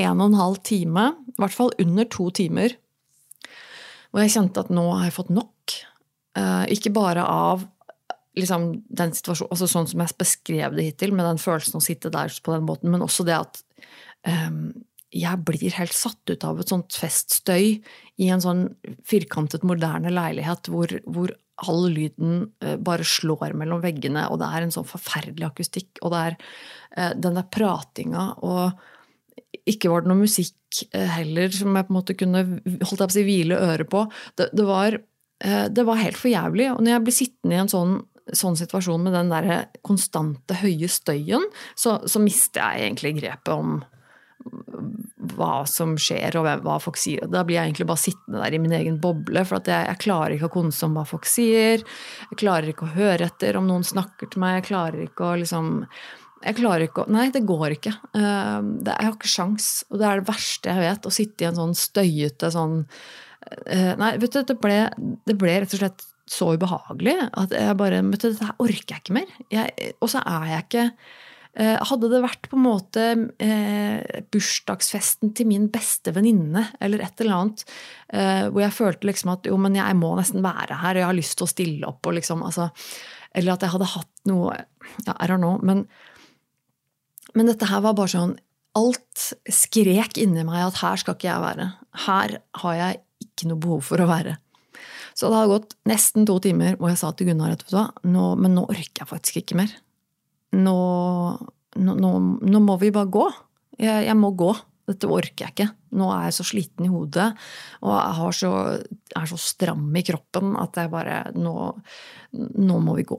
en 0.00 0.20
og 0.20 0.30
en 0.30 0.38
halv 0.38 0.62
time, 0.66 1.10
i 1.28 1.36
hvert 1.38 1.54
fall 1.54 1.74
under 1.82 2.08
to 2.10 2.30
timer, 2.34 2.74
hvor 4.10 4.24
jeg 4.24 4.34
kjente 4.34 4.64
at 4.64 4.72
nå 4.72 4.86
har 4.92 5.08
jeg 5.08 5.16
fått 5.18 5.32
nok. 5.34 5.74
Eh, 6.38 6.64
ikke 6.74 6.94
bare 6.94 7.22
av 7.28 7.66
liksom, 8.38 8.70
den 8.88 9.14
situasjonen, 9.14 9.52
altså 9.54 9.68
sånn 9.70 9.88
som 9.90 10.02
jeg 10.02 10.16
beskrev 10.18 10.74
det 10.78 10.88
hittil, 10.88 11.14
med 11.14 11.28
den 11.28 11.42
følelsen 11.42 11.78
å 11.78 11.84
sitte 11.84 12.12
der 12.14 12.32
på 12.42 12.54
den 12.54 12.66
måten, 12.66 12.90
men 12.94 13.04
også 13.04 13.26
det 13.28 13.36
at 13.36 13.60
um, 14.48 14.72
jeg 15.14 15.46
blir 15.46 15.74
helt 15.78 15.94
satt 15.94 16.30
ut 16.30 16.44
av 16.46 16.60
et 16.60 16.70
sånt 16.70 16.96
feststøy 16.98 17.78
i 18.22 18.28
en 18.34 18.42
sånn 18.42 18.66
firkantet, 19.06 19.66
moderne 19.66 20.10
leilighet 20.12 20.70
hvor, 20.72 20.90
hvor 21.06 21.34
all 21.62 21.86
lyden 21.92 22.48
eh, 22.64 22.76
bare 22.82 23.06
slår 23.06 23.54
mellom 23.58 23.82
veggene, 23.84 24.26
og 24.30 24.40
det 24.42 24.50
er 24.50 24.66
en 24.66 24.74
sånn 24.74 24.88
forferdelig 24.88 25.46
akustikk. 25.46 26.02
Og 26.02 26.14
det 26.14 26.22
er 26.22 26.36
eh, 26.36 27.12
den 27.14 27.38
der 27.38 27.46
pratinga, 27.46 28.32
og 28.42 29.64
ikke 29.70 29.92
var 29.92 30.02
det 30.02 30.10
noe 30.10 30.24
musikk 30.24 30.82
eh, 30.90 31.06
heller 31.14 31.52
som 31.54 31.76
jeg 31.76 31.86
på 31.86 31.94
en 31.94 32.00
måte 32.00 32.18
kunne 32.18 32.42
holdt 32.42 32.98
jeg 32.98 32.98
på 32.98 33.12
å 33.12 33.16
si, 33.18 33.26
hvile 33.28 33.60
øret 33.68 33.92
på. 33.92 34.02
Det, 34.34 34.50
det, 34.50 34.66
var, 34.66 34.98
det 35.70 35.86
var 35.86 36.02
helt 36.02 36.18
for 36.18 36.32
jævlig. 36.32 36.72
Og 36.74 36.82
når 36.82 36.96
jeg 36.96 37.06
blir 37.06 37.18
sittende 37.20 37.56
i 37.56 37.62
en 37.62 37.70
sånn, 37.70 37.96
sånn 38.34 38.58
situasjon 38.58 39.06
med 39.06 39.14
den 39.14 39.30
der 39.30 39.50
konstante 39.86 40.58
høye 40.58 40.90
støyen, 40.90 41.46
så, 41.78 42.00
så 42.10 42.22
mister 42.22 42.64
jeg 42.64 42.88
egentlig 42.88 43.18
grepet 43.20 43.54
om 43.54 43.82
hva 45.34 45.62
som 45.68 45.94
skjer 46.00 46.36
og 46.38 46.46
hva 46.64 46.76
folk 46.82 46.98
sier. 47.00 47.24
Da 47.30 47.44
blir 47.46 47.58
jeg 47.58 47.70
egentlig 47.70 47.86
bare 47.88 48.02
sittende 48.02 48.42
der 48.42 48.56
i 48.56 48.60
min 48.60 48.74
egen 48.76 48.98
boble, 49.02 49.44
for 49.48 49.62
jeg, 49.64 49.86
jeg, 49.88 50.00
klarer 50.04 50.36
ikke 50.36 50.50
å 50.50 50.56
konse 50.56 50.84
om 50.86 50.98
hva 50.98 51.06
folk 51.08 51.28
sier. 51.28 51.84
Jeg 52.30 52.40
klarer 52.42 52.72
ikke 52.72 52.88
å 52.88 52.94
høre 52.96 53.30
etter 53.30 53.58
om 53.60 53.68
noen 53.70 53.86
snakker 53.86 54.30
til 54.32 54.44
meg. 54.44 54.60
Jeg 54.60 54.68
klarer 54.70 55.06
ikke 55.06 55.30
å 55.30 55.40
liksom 55.40 55.72
jeg 56.44 56.58
klarer 56.58 56.84
ikke 56.84 57.06
å 57.06 57.12
Nei, 57.14 57.30
det 57.32 57.46
går 57.48 57.78
ikke. 57.78 57.94
Det, 58.12 58.92
jeg 58.92 59.06
har 59.06 59.14
ikke 59.14 59.30
sjans. 59.32 59.68
Og 59.88 60.00
det 60.00 60.08
er 60.08 60.20
det 60.20 60.28
verste 60.28 60.74
jeg 60.74 60.84
vet, 60.84 61.06
å 61.08 61.14
sitte 61.14 61.44
i 61.44 61.48
en 61.48 61.60
sånn 61.60 61.76
støyete 61.78 62.50
sånn 62.52 62.82
eh, 63.64 63.94
Nei, 64.00 64.10
vet 64.20 64.34
du, 64.34 64.42
det 64.50 64.58
ble, 64.60 64.80
det 65.24 65.38
ble 65.40 65.60
rett 65.62 65.72
og 65.72 65.80
slett 65.80 66.10
så 66.28 66.54
ubehagelig 66.56 67.18
at 67.36 67.52
jeg 67.52 67.76
bare 67.76 68.00
vet 68.04 68.22
du, 68.22 68.30
Dette 68.32 68.54
orker 68.64 68.96
jeg 68.96 69.02
ikke 69.02 69.16
mer. 69.16 69.32
og 70.00 70.10
så 70.12 70.20
er 70.24 70.50
jeg 70.52 70.66
ikke 70.66 70.84
Eh, 70.88 71.33
hadde 71.54 72.08
det 72.10 72.18
vært 72.24 72.48
på 72.50 72.58
en 72.58 72.64
måte 72.64 73.02
eh, 73.38 74.22
bursdagsfesten 74.34 75.30
til 75.38 75.46
min 75.46 75.68
beste 75.70 76.10
venninne 76.16 76.64
eller 76.82 77.04
et 77.04 77.20
eller 77.22 77.36
annet, 77.36 77.62
eh, 78.10 78.48
hvor 78.48 78.64
jeg 78.64 78.74
følte 78.74 79.06
liksom 79.06 79.30
at 79.36 79.46
jo, 79.46 79.58
men 79.62 79.78
jeg 79.78 79.98
må 80.00 80.10
nesten 80.18 80.42
være 80.42 80.80
her, 80.80 80.96
og 80.96 81.02
jeg 81.02 81.08
har 81.12 81.18
lyst 81.20 81.38
til 81.38 81.46
å 81.46 81.52
stille 81.52 81.92
opp, 81.92 82.02
og 82.10 82.18
liksom, 82.18 82.42
altså, 82.42 82.70
Eller 83.34 83.54
at 83.54 83.62
jeg 83.62 83.72
hadde 83.72 83.90
hatt 83.90 84.26
noe 84.30 84.56
ja, 85.06 85.14
I 85.14 85.26
don't 85.26 85.42
know. 85.42 85.58
Men, 85.62 85.86
men 87.34 87.46
dette 87.50 87.66
her 87.66 87.82
var 87.82 87.96
bare 87.98 88.12
sånn 88.12 88.36
Alt 88.74 89.24
skrek 89.46 90.18
inni 90.18 90.42
meg 90.46 90.58
at 90.58 90.80
her 90.82 90.98
skal 90.98 91.14
ikke 91.14 91.28
jeg 91.28 91.42
være. 91.42 91.68
Her 92.08 92.38
har 92.62 92.74
jeg 92.74 93.00
ikke 93.22 93.46
noe 93.46 93.62
behov 93.62 93.84
for 93.86 94.02
å 94.02 94.08
være. 94.10 94.34
Så 95.14 95.30
det 95.30 95.38
hadde 95.38 95.52
gått 95.52 95.76
nesten 95.86 96.26
to 96.26 96.40
timer 96.42 96.74
hvor 96.80 96.90
jeg 96.90 96.98
sa 96.98 97.12
til 97.14 97.30
Gunnar 97.30 97.54
nå, 97.54 98.24
men 98.34 98.58
nå 98.58 98.66
orker 98.66 99.04
jeg 99.04 99.10
faktisk 99.12 99.38
ikke 99.44 99.62
mer 99.62 99.70
nå, 100.54 100.78
nå, 101.76 101.96
nå, 101.98 102.62
må 102.62 102.78
vi 102.80 102.92
bare 102.94 103.10
gå. 103.12 103.26
Jeg, 103.78 104.06
jeg, 104.06 104.16
må 104.18 104.32
gå. 104.38 104.52
Dette 104.88 105.08
orker 105.08 105.46
jeg 105.46 105.54
ikke. 105.54 105.68
Nå 105.98 106.10
er 106.12 106.28
jeg 106.28 106.36
så 106.36 106.46
sliten 106.46 106.86
i 106.86 106.92
hodet 106.92 107.30
og 107.86 107.94
jeg 107.94 108.34
så, 108.36 108.50
er 109.16 109.30
så 109.30 109.38
stram 109.40 109.86
i 109.96 110.02
kroppen 110.04 110.56
at 110.60 110.76
jeg 110.76 110.90
bare 110.92 111.20
Nå, 111.38 111.54
nå 112.34 112.78
må 112.84 112.96
vi 112.98 113.06
gå. 113.08 113.18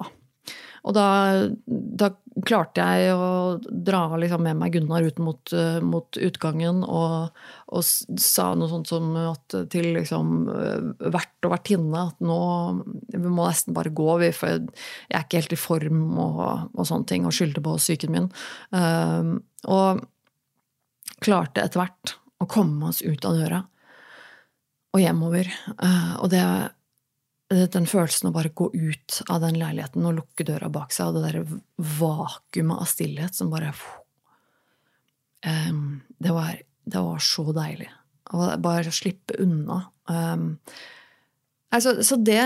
Og 0.86 0.94
da, 0.94 1.08
da, 1.66 2.12
klarte 2.46 2.84
jeg 2.84 3.14
å 3.16 3.28
dra 3.64 4.02
liksom 4.20 4.44
med 4.44 4.58
meg 4.60 4.74
Gunnar 4.76 5.06
ut 5.08 5.22
mot, 5.24 5.54
uh, 5.56 5.80
mot 5.82 6.18
utgangen 6.20 6.82
og, 6.84 7.32
og, 7.72 7.86
sa 8.22 8.50
noe 8.60 8.68
sånt 8.70 8.92
som 8.92 9.14
at 9.22 9.56
til 9.72 9.94
liksom 9.96 10.34
uh, 10.50 11.08
vert 11.16 11.48
og 11.48 11.54
vertinne 11.56 12.04
at 12.12 12.20
nå 12.20 12.40
Vi 13.16 13.24
må 13.24 13.48
nesten 13.48 13.78
bare 13.78 13.94
gå, 13.96 14.10
vi, 14.22 14.34
for 14.36 14.52
jeg 14.52 15.16
er 15.16 15.24
ikke 15.24 15.42
helt 15.42 15.56
i 15.56 15.62
form 15.62 16.04
og, 16.12 16.44
og 16.76 16.90
sånne 16.90 17.10
ting, 17.10 17.26
og 17.26 17.34
skyldte 17.36 17.64
på 17.64 17.78
psyken 17.80 18.14
min. 18.14 18.30
Uh, 18.76 19.40
og 19.72 20.04
klarte 21.24 21.64
etter 21.64 21.82
hvert 21.82 22.18
å 22.44 22.50
komme 22.52 22.92
oss 22.92 23.00
ut 23.02 23.26
av 23.26 23.40
døra 23.40 23.64
og 24.96 25.02
hjemover. 25.02 25.48
og 26.24 26.30
det 26.32 26.44
den 27.50 27.86
følelsen 27.86 28.32
å 28.32 28.34
bare 28.34 28.50
gå 28.58 28.72
ut 28.74 29.20
av 29.30 29.44
den 29.44 29.60
leiligheten 29.60 30.06
og 30.08 30.18
lukke 30.18 30.48
døra 30.48 30.70
bak 30.74 30.96
seg, 30.96 31.12
og 31.12 31.20
det 31.20 31.28
derre 31.28 31.60
vakuumet 32.00 32.82
av 32.82 32.90
stillhet 32.90 33.38
som 33.38 33.52
bare 33.54 33.74
um, 35.46 36.02
det, 36.18 36.34
var, 36.34 36.58
det, 36.84 36.98
var, 36.98 37.22
så 37.22 37.46
deilig. 37.56 37.90
Og 38.34 38.56
bare 38.66 38.94
slippe 38.96 39.38
unna. 39.44 39.84
Um, 40.10 40.56
altså, 41.70 42.00
så 42.06 42.18
det, 42.18 42.42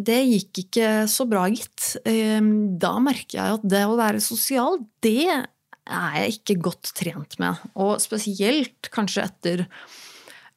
det 0.00 0.20
gikk 0.24 0.64
ikke 0.64 0.92
så 1.12 1.28
bra, 1.28 1.44
gitt. 1.52 1.96
Um, 2.08 2.78
da 2.80 2.96
merker 3.02 3.38
jeg 3.38 3.58
at 3.58 3.66
det 3.74 3.84
å 3.88 3.98
være 4.00 4.24
sosial, 4.24 4.80
det 5.04 5.28
er 5.28 6.16
jeg 6.22 6.38
ikke 6.38 6.60
godt 6.70 6.94
trent 6.96 7.36
med. 7.42 7.60
Og 7.76 7.98
spesielt 8.02 8.88
kanskje 8.94 9.28
etter 9.28 9.66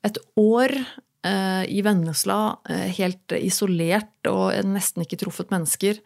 et 0.05 0.19
år 0.39 0.77
i 1.67 1.81
Vennesla, 1.85 2.57
eh, 2.69 2.87
helt 2.99 3.33
isolert 3.37 4.29
og 4.29 4.53
nesten 4.69 5.05
ikke 5.05 5.19
truffet 5.23 5.51
mennesker. 5.53 5.99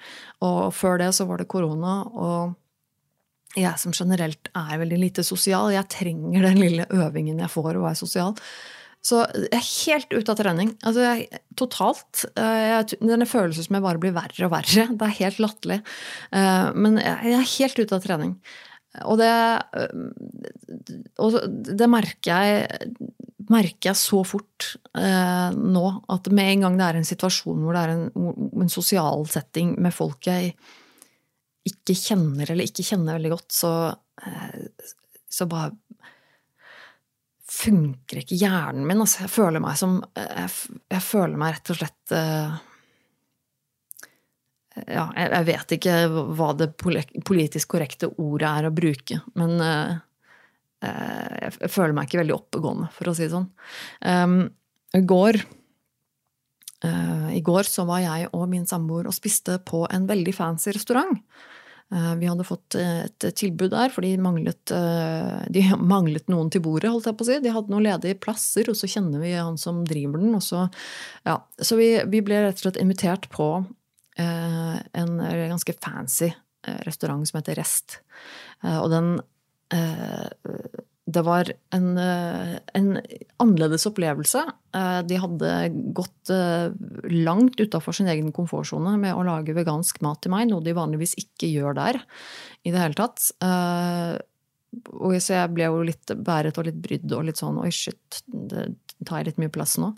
Og 0.46 0.74
før 0.76 1.00
det 1.02 1.12
så 1.18 1.28
var 1.28 1.42
det 1.42 1.50
korona. 1.52 2.02
Og 2.08 3.60
jeg 3.60 3.76
som 3.82 3.96
generelt 3.96 4.52
er 4.56 4.80
veldig 4.80 5.00
lite 5.02 5.26
sosial, 5.28 5.74
jeg 5.74 5.90
trenger 5.92 6.46
den 6.48 6.62
lille 6.62 6.86
øvingen 6.94 7.42
jeg 7.42 7.52
får 7.52 7.74
å 7.76 7.88
være 7.88 8.00
sosial. 8.00 8.38
Så 9.04 9.22
jeg 9.32 9.56
er 9.56 9.68
helt 9.88 10.12
ute 10.12 10.34
av 10.34 10.40
trening. 10.40 10.74
Altså, 10.84 11.04
jeg, 11.08 11.44
totalt. 11.60 12.26
Eh, 12.36 12.64
jeg, 12.68 13.00
denne 13.00 13.28
følelsen 13.28 13.68
som 13.68 13.78
jeg 13.78 13.86
bare 13.86 14.02
blir 14.04 14.16
verre 14.16 14.48
og 14.48 14.56
verre. 14.56 14.90
Det 14.92 15.08
er 15.08 15.20
helt 15.22 15.44
latterlig. 15.44 15.80
Men 16.32 17.00
jeg 17.00 17.38
er 17.38 17.54
helt 17.58 17.80
ute 17.80 17.96
av 17.96 18.04
trening. 18.04 18.34
Og 19.06 19.20
det, 19.20 19.32
og 21.22 21.38
det 21.80 21.88
merker 21.92 22.44
jeg, 22.44 22.90
merker 23.50 23.92
jeg 23.92 24.00
så 24.00 24.22
fort 24.28 24.74
eh, 24.98 25.50
nå 25.56 25.86
at 26.14 26.30
med 26.36 26.54
en 26.54 26.68
gang 26.68 26.78
det 26.80 26.88
er 26.88 27.00
en 27.00 27.10
situasjon 27.10 27.64
hvor 27.64 27.76
det 27.78 27.84
er 27.84 27.94
en, 27.96 28.06
en, 28.64 28.72
sosial 28.72 29.26
setting 29.32 29.74
med 29.82 29.96
folk 29.96 30.30
jeg 30.30 30.54
ikke 31.70 31.96
kjenner 31.98 32.52
eller 32.52 32.70
ikke 32.70 32.86
kjenner 32.86 33.18
veldig 33.18 33.34
godt, 33.34 33.50
så, 33.54 33.74
eh, 34.26 34.88
så 35.30 35.50
bare 35.50 35.74
funker 37.50 38.22
ikke 38.22 38.38
hjernen 38.40 38.86
min. 38.88 39.02
Altså, 39.02 39.24
jeg 39.26 39.34
føler 39.34 39.62
meg 39.64 39.78
som 39.80 39.98
Jeg, 40.16 40.50
jeg 40.94 41.02
føler 41.04 41.40
meg 41.42 41.56
rett 41.56 41.72
og 41.74 41.80
slett 41.80 42.14
eh, 42.16 42.58
ja, 44.88 45.06
jeg 45.16 45.46
vet 45.50 45.76
ikke 45.78 45.96
hva 46.38 46.54
det 46.58 46.72
politisk 46.78 47.76
korrekte 47.76 48.12
ordet 48.22 48.50
er 48.50 48.68
å 48.70 48.76
bruke, 48.76 49.20
men 49.40 49.56
uh, 49.60 50.00
jeg 50.80 51.72
føler 51.74 51.96
meg 51.96 52.10
ikke 52.10 52.22
veldig 52.22 52.36
oppegående, 52.38 52.90
for 52.96 53.12
å 53.12 53.16
si 53.18 53.26
det 53.26 53.34
sånn. 53.34 53.50
Um, 54.06 54.42
i, 54.96 55.04
går, 55.06 55.42
uh, 56.86 57.30
I 57.36 57.44
går 57.46 57.70
så 57.70 57.88
var 57.90 58.04
jeg 58.06 58.32
og 58.34 58.50
min 58.52 58.68
samboer 58.70 59.10
og 59.10 59.16
spiste 59.18 59.60
på 59.68 59.86
en 59.90 60.10
veldig 60.10 60.36
fancy 60.36 60.76
restaurant. 60.76 61.24
Vi 61.90 62.28
hadde 62.30 62.46
fått 62.46 62.76
et 62.78 63.24
tilbud 63.34 63.72
der, 63.74 63.90
for 63.90 64.06
de 64.06 64.12
manglet, 64.22 64.70
de 65.50 65.64
manglet, 65.96 66.28
noen 66.30 66.52
til 66.54 66.62
bordet. 66.62 66.92
holdt 66.94 67.08
jeg 67.10 67.18
på 67.18 67.26
å 67.26 67.30
si. 67.32 67.38
De 67.42 67.50
hadde 67.56 67.74
noen 67.74 67.88
ledige 67.88 68.20
plasser, 68.22 68.70
og 68.70 68.78
så 68.78 68.86
kjenner 68.86 69.18
vi 69.24 69.32
han 69.34 69.58
som 69.58 69.80
driver 69.90 70.22
den. 70.22 70.36
Så, 70.38 70.68
ja. 71.26 71.40
så 71.58 71.80
vi, 71.80 71.88
vi, 72.14 72.22
ble 72.22 72.44
rett 72.44 72.62
og 72.62 72.68
slett 72.68 72.78
invitert 72.78 73.26
på 73.34 73.50
Eh, 73.58 73.79
en 74.18 75.18
ganske 75.22 75.74
fancy 75.84 76.30
eh, 76.68 76.80
restaurant 76.88 77.28
som 77.28 77.40
heter 77.40 77.60
Rest. 77.60 78.00
Eh, 78.64 78.78
og 78.80 78.90
den 78.94 79.18
det 81.10 81.22
var 81.26 81.46
en, 81.78 81.90
en, 82.00 82.88
annerledes 83.38 83.84
opplevelse. 83.86 84.42
De 85.06 85.20
hadde 85.22 85.52
gått 85.94 86.32
langt 87.14 87.62
utafor 87.62 87.94
sin 87.94 88.10
egen 88.10 88.32
komfortsone 88.34 88.96
med 88.98 89.14
å 89.14 89.28
lage 89.28 89.54
vegansk 89.54 90.02
mat 90.02 90.24
til 90.26 90.34
meg, 90.34 90.48
noe 90.50 90.66
de 90.66 90.74
vanligvis 90.74 91.14
ikke 91.22 91.52
gjør 91.52 91.78
der 91.78 92.02
i 92.66 92.74
det 92.74 92.82
hele 92.82 92.98
tatt. 92.98 93.30
Og 94.98 95.22
så 95.22 95.38
jeg 95.38 95.54
ble 95.54 95.70
jo 95.70 95.86
litt 95.86 96.18
bæret 96.18 96.58
og 96.58 96.66
litt 96.72 96.82
brydd 96.82 97.14
og 97.14 97.30
litt 97.30 97.42
sånn 97.46 97.62
oi, 97.62 97.70
shit, 97.70 98.24
det 98.26 98.72
tar 99.06 99.22
jeg 99.22 99.30
litt 99.30 99.42
mye 99.46 99.54
plass 99.54 99.78
nå. 99.78 99.94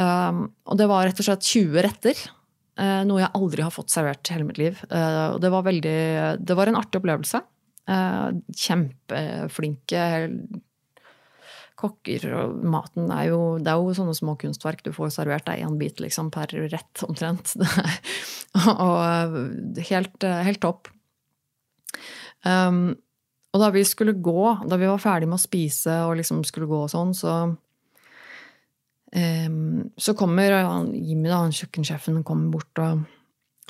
Og 0.00 0.80
det 0.80 0.88
var 0.88 1.04
rett 1.04 1.20
og 1.20 1.28
slett 1.28 1.52
20 1.52 1.84
retter 1.84 2.16
Eh, 2.16 2.39
noe 3.04 3.20
jeg 3.22 3.34
aldri 3.36 3.64
har 3.64 3.74
fått 3.74 3.92
servert 3.92 4.30
hele 4.32 4.46
mitt 4.48 4.60
liv. 4.60 4.80
Eh, 4.88 5.26
og 5.34 5.40
det 5.42 5.52
var 5.52 5.66
veldig 5.66 6.00
Det 6.40 6.56
var 6.56 6.70
en 6.70 6.78
artig 6.80 7.00
opplevelse. 7.02 7.42
Eh, 7.90 8.26
kjempeflinke 8.64 10.04
kokker, 11.80 12.26
og 12.36 12.64
maten 12.68 13.08
er 13.14 13.30
jo 13.30 13.40
Det 13.58 13.72
er 13.72 13.80
jo 13.80 13.96
sånne 13.96 14.16
små 14.16 14.36
kunstverk. 14.40 14.84
Du 14.84 14.92
får 14.96 15.14
servert 15.16 15.46
deg 15.48 15.64
én 15.64 15.78
bit 15.80 16.00
liksom 16.00 16.30
per 16.32 16.52
rett, 16.52 17.04
omtrent. 17.06 17.56
og 18.86 19.38
helt, 19.88 20.28
helt 20.48 20.60
topp. 20.60 20.90
Um, 22.44 22.96
og 23.50 23.64
da 23.64 23.70
vi 23.74 23.82
skulle 23.84 24.14
gå, 24.14 24.42
da 24.68 24.78
vi 24.78 24.88
var 24.88 25.00
ferdig 25.02 25.28
med 25.28 25.40
å 25.40 25.42
spise 25.42 25.96
og 26.06 26.16
liksom 26.20 26.44
skulle 26.46 26.68
gå 26.70 26.84
og 26.84 26.92
sånn, 26.92 27.12
så 27.16 27.32
så 29.96 30.14
kommer 30.14 30.52
Jimmy, 30.94 31.28
da, 31.28 31.42
kjøkkensjefen, 31.50 32.20
kommer 32.26 32.52
bort, 32.52 32.78
og, 32.78 33.00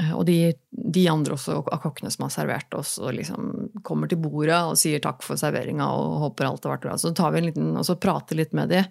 eh, 0.03 0.12
og 0.12 0.26
de, 0.29 0.53
de, 0.70 1.07
andre 1.09 1.37
også 1.37 1.57
av 1.62 1.81
kokkene 1.81 2.12
som 2.12 2.26
har 2.26 2.35
servert 2.35 2.76
oss, 2.76 2.98
og 3.00 3.14
liksom 3.16 3.70
kommer 3.87 4.11
til 4.11 4.20
bordet 4.20 4.59
og 4.59 4.76
sier 4.81 5.00
takk 5.00 5.24
for 5.24 5.40
serveringa 5.40 5.88
og 5.96 6.18
håper 6.26 6.50
alt 6.50 6.68
har 6.68 6.76
vært 6.76 6.87
bra. 6.88 6.98
Så 7.00 7.14
tar 7.16 7.33
vi 7.33 7.40
en 7.40 7.48
liten, 7.48 7.70
og 7.72 7.88
så 7.88 7.96
prater 8.00 8.37
litt 8.40 8.53
med 8.57 8.72
de, 8.74 8.85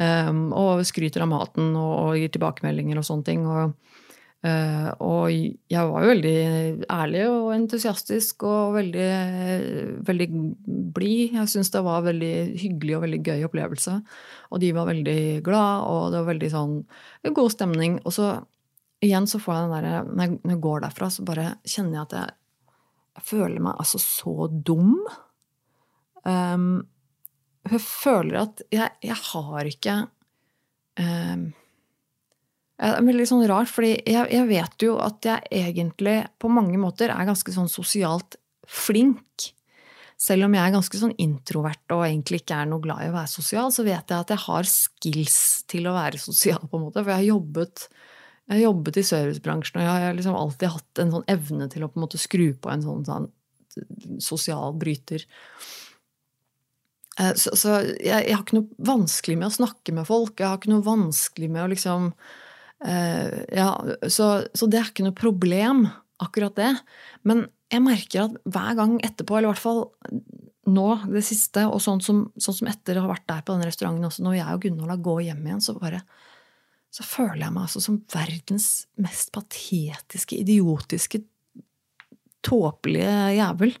um, 0.00 0.46
og 0.56 0.86
skryter 0.88 1.26
av 1.26 1.32
maten 1.34 1.74
og, 1.74 1.92
og, 1.98 2.14
gir 2.20 2.32
tilbakemeldinger 2.32 3.02
og 3.02 3.08
sånne 3.10 3.28
ting. 3.28 3.44
og 3.44 3.76
og 4.40 5.26
jeg 5.28 5.88
var 5.90 6.04
jo 6.04 6.10
veldig 6.14 6.36
ærlig 6.88 7.24
og 7.28 7.50
entusiastisk 7.52 8.46
og 8.48 8.76
veldig, 8.78 9.08
veldig 10.08 10.28
blid. 10.96 11.34
Jeg 11.36 11.50
syns 11.52 11.68
det 11.74 11.82
var 11.84 12.06
veldig 12.06 12.32
hyggelig 12.62 12.96
og 12.96 13.04
veldig 13.04 13.20
gøy 13.26 13.44
opplevelse. 13.50 13.98
Og 14.48 14.62
de 14.62 14.70
var 14.76 14.88
veldig 14.88 15.20
glad, 15.44 15.84
og 15.84 16.06
det 16.14 16.22
var 16.22 16.30
veldig 16.30 16.50
sånn 16.54 16.78
god 17.36 17.52
stemning. 17.52 17.98
Og 18.08 18.16
så 18.16 18.30
igjen 19.04 19.28
så 19.28 19.40
får 19.40 19.56
jeg 19.56 19.66
den 19.66 19.74
derre 19.76 20.00
Når 20.08 20.54
jeg 20.54 20.62
går 20.64 20.84
derfra, 20.86 21.10
så 21.12 21.26
bare 21.26 21.46
kjenner 21.64 21.98
jeg 21.98 22.06
at 22.06 22.16
jeg, 22.16 22.36
jeg 23.18 23.28
føler 23.34 23.66
meg 23.68 23.84
altså 23.84 24.00
så 24.00 24.48
dum. 24.48 24.96
Um, 26.24 26.86
jeg 27.68 27.82
føler 27.84 28.42
at 28.46 28.64
jeg, 28.72 28.88
jeg 29.04 29.16
har 29.20 29.68
ikke 29.68 29.96
um, 31.00 31.50
det 32.80 33.12
er 33.12 33.16
litt 33.16 33.28
sånn 33.28 33.44
rart, 33.48 33.68
fordi 33.68 33.92
jeg, 34.08 34.24
jeg, 34.32 34.46
vet 34.48 34.84
jo 34.86 34.94
at 35.04 35.26
jeg 35.26 35.42
egentlig 35.52 36.22
på 36.40 36.48
mange 36.52 36.78
måter 36.80 37.12
er 37.12 37.28
ganske 37.28 37.52
sånn 37.52 37.68
sosialt 37.68 38.38
flink. 38.70 39.50
Selv 40.20 40.46
om 40.46 40.54
jeg 40.56 40.64
er 40.64 40.72
ganske 40.72 41.00
sånn 41.00 41.12
introvert 41.20 41.92
og 41.92 42.06
egentlig 42.06 42.42
ikke 42.42 42.62
er 42.62 42.70
noe 42.70 42.80
glad 42.84 43.04
i 43.04 43.10
å 43.10 43.16
være 43.16 43.32
sosial, 43.32 43.68
så 43.72 43.84
vet 43.84 44.12
jeg 44.12 44.16
at 44.16 44.32
jeg 44.32 44.44
har 44.46 44.68
skills 44.68 45.40
til 45.68 45.88
å 45.88 45.94
være 45.96 46.20
sosial, 46.20 46.64
på 46.68 46.80
en 46.80 46.86
måte. 46.86 47.02
For 47.02 47.12
jeg 47.12 47.22
har 47.22 47.28
jobbet, 47.34 47.86
jeg 48.46 48.56
har 48.56 48.64
jobbet 48.64 49.00
i 49.00 49.06
servicebransjen, 49.10 49.80
og 49.80 49.86
jeg 49.86 50.06
har 50.06 50.16
liksom 50.16 50.40
alltid 50.40 50.74
hatt 50.76 51.04
en 51.04 51.14
sånn 51.16 51.30
evne 51.36 51.68
til 51.72 51.84
å 51.84 51.92
på 51.92 52.00
en 52.00 52.06
måte 52.06 52.20
skru 52.20 52.50
på 52.56 52.72
en 52.72 52.84
sånn, 52.84 53.06
sånn 53.08 53.30
sosial 54.24 54.76
bryter. 54.80 55.24
Eh, 57.20 57.32
så, 57.36 57.52
så 57.56 57.80
jeg, 57.82 58.08
jeg, 58.08 58.34
har 58.34 58.44
ikke 58.44 58.60
noe 58.60 58.88
vanskelig 58.88 59.40
med 59.40 59.50
å 59.50 59.56
snakke 59.60 59.96
med 59.96 60.08
folk. 60.08 60.36
Jeg 60.38 60.48
har 60.48 60.60
ikke 60.60 60.72
noe 60.72 60.86
vanskelig 60.86 61.50
med 61.52 61.64
å 61.64 61.72
liksom 61.74 62.12
Uh, 62.80 63.42
ja, 63.52 63.70
så, 64.08 64.30
så, 64.56 64.68
det 64.70 64.80
er 64.80 64.90
ikke 64.90 65.04
noe 65.06 65.16
problem, 65.16 65.86
akkurat 66.22 66.56
det. 66.56 66.70
Men 67.28 67.46
jeg 67.70 67.84
merker 67.84 68.26
at 68.26 68.38
hver 68.48 68.78
gang 68.78 68.96
etterpå, 69.04 69.36
eller 69.36 69.50
i 69.50 69.52
hvert 69.52 69.62
fall 69.62 69.84
nå, 70.70 70.88
det 71.10 71.22
siste, 71.26 71.64
og 71.68 71.80
sånn 71.82 72.02
som, 72.04 72.24
sånn 72.40 72.60
som 72.60 72.70
etter 72.70 72.98
å 72.98 73.04
ha 73.06 73.12
vært 73.12 73.28
der 73.30 73.44
på 73.44 73.56
den 73.56 73.66
restauranten 73.68 74.06
også, 74.06 74.24
når 74.24 74.38
jeg 74.38 74.56
og 74.56 74.66
Gunvald 74.66 75.04
går 75.06 75.22
hjem 75.28 75.46
igjen, 75.46 75.64
så 75.64 75.76
bare 75.78 76.02
så 76.90 77.04
føler 77.06 77.44
jeg 77.44 77.54
meg 77.54 77.66
altså 77.68 77.80
som 77.84 78.00
verdens 78.10 78.66
mest 78.98 79.30
patetiske, 79.34 80.40
idiotiske, 80.42 81.20
tåpelige 82.42 83.14
jævel. 83.36 83.74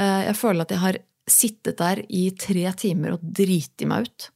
Uh, 0.00 0.22
jeg 0.26 0.36
føler 0.40 0.64
at 0.64 0.74
jeg 0.74 0.82
har 0.82 0.98
sittet 1.30 1.78
der 1.78 2.02
i 2.10 2.24
tre 2.34 2.64
timer 2.78 3.14
og 3.14 3.22
driti 3.22 3.86
meg 3.86 4.08
ut 4.08 4.28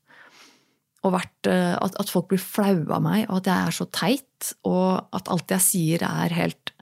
og 1.06 1.14
vært, 1.14 1.50
eh, 1.50 1.74
at, 1.78 1.98
at, 2.00 2.10
folk 2.10 2.30
blir 2.32 2.42
flaue 2.42 2.88
av 2.92 3.04
meg, 3.04 3.26
og 3.28 3.40
at 3.40 3.50
jeg 3.50 3.68
er 3.68 3.76
så 3.76 3.86
teit, 3.94 4.52
og 4.68 5.16
at 5.16 5.30
alt 5.32 5.54
jeg 5.56 5.64
sier, 5.64 6.06
er 6.06 6.34
helt 6.36 6.72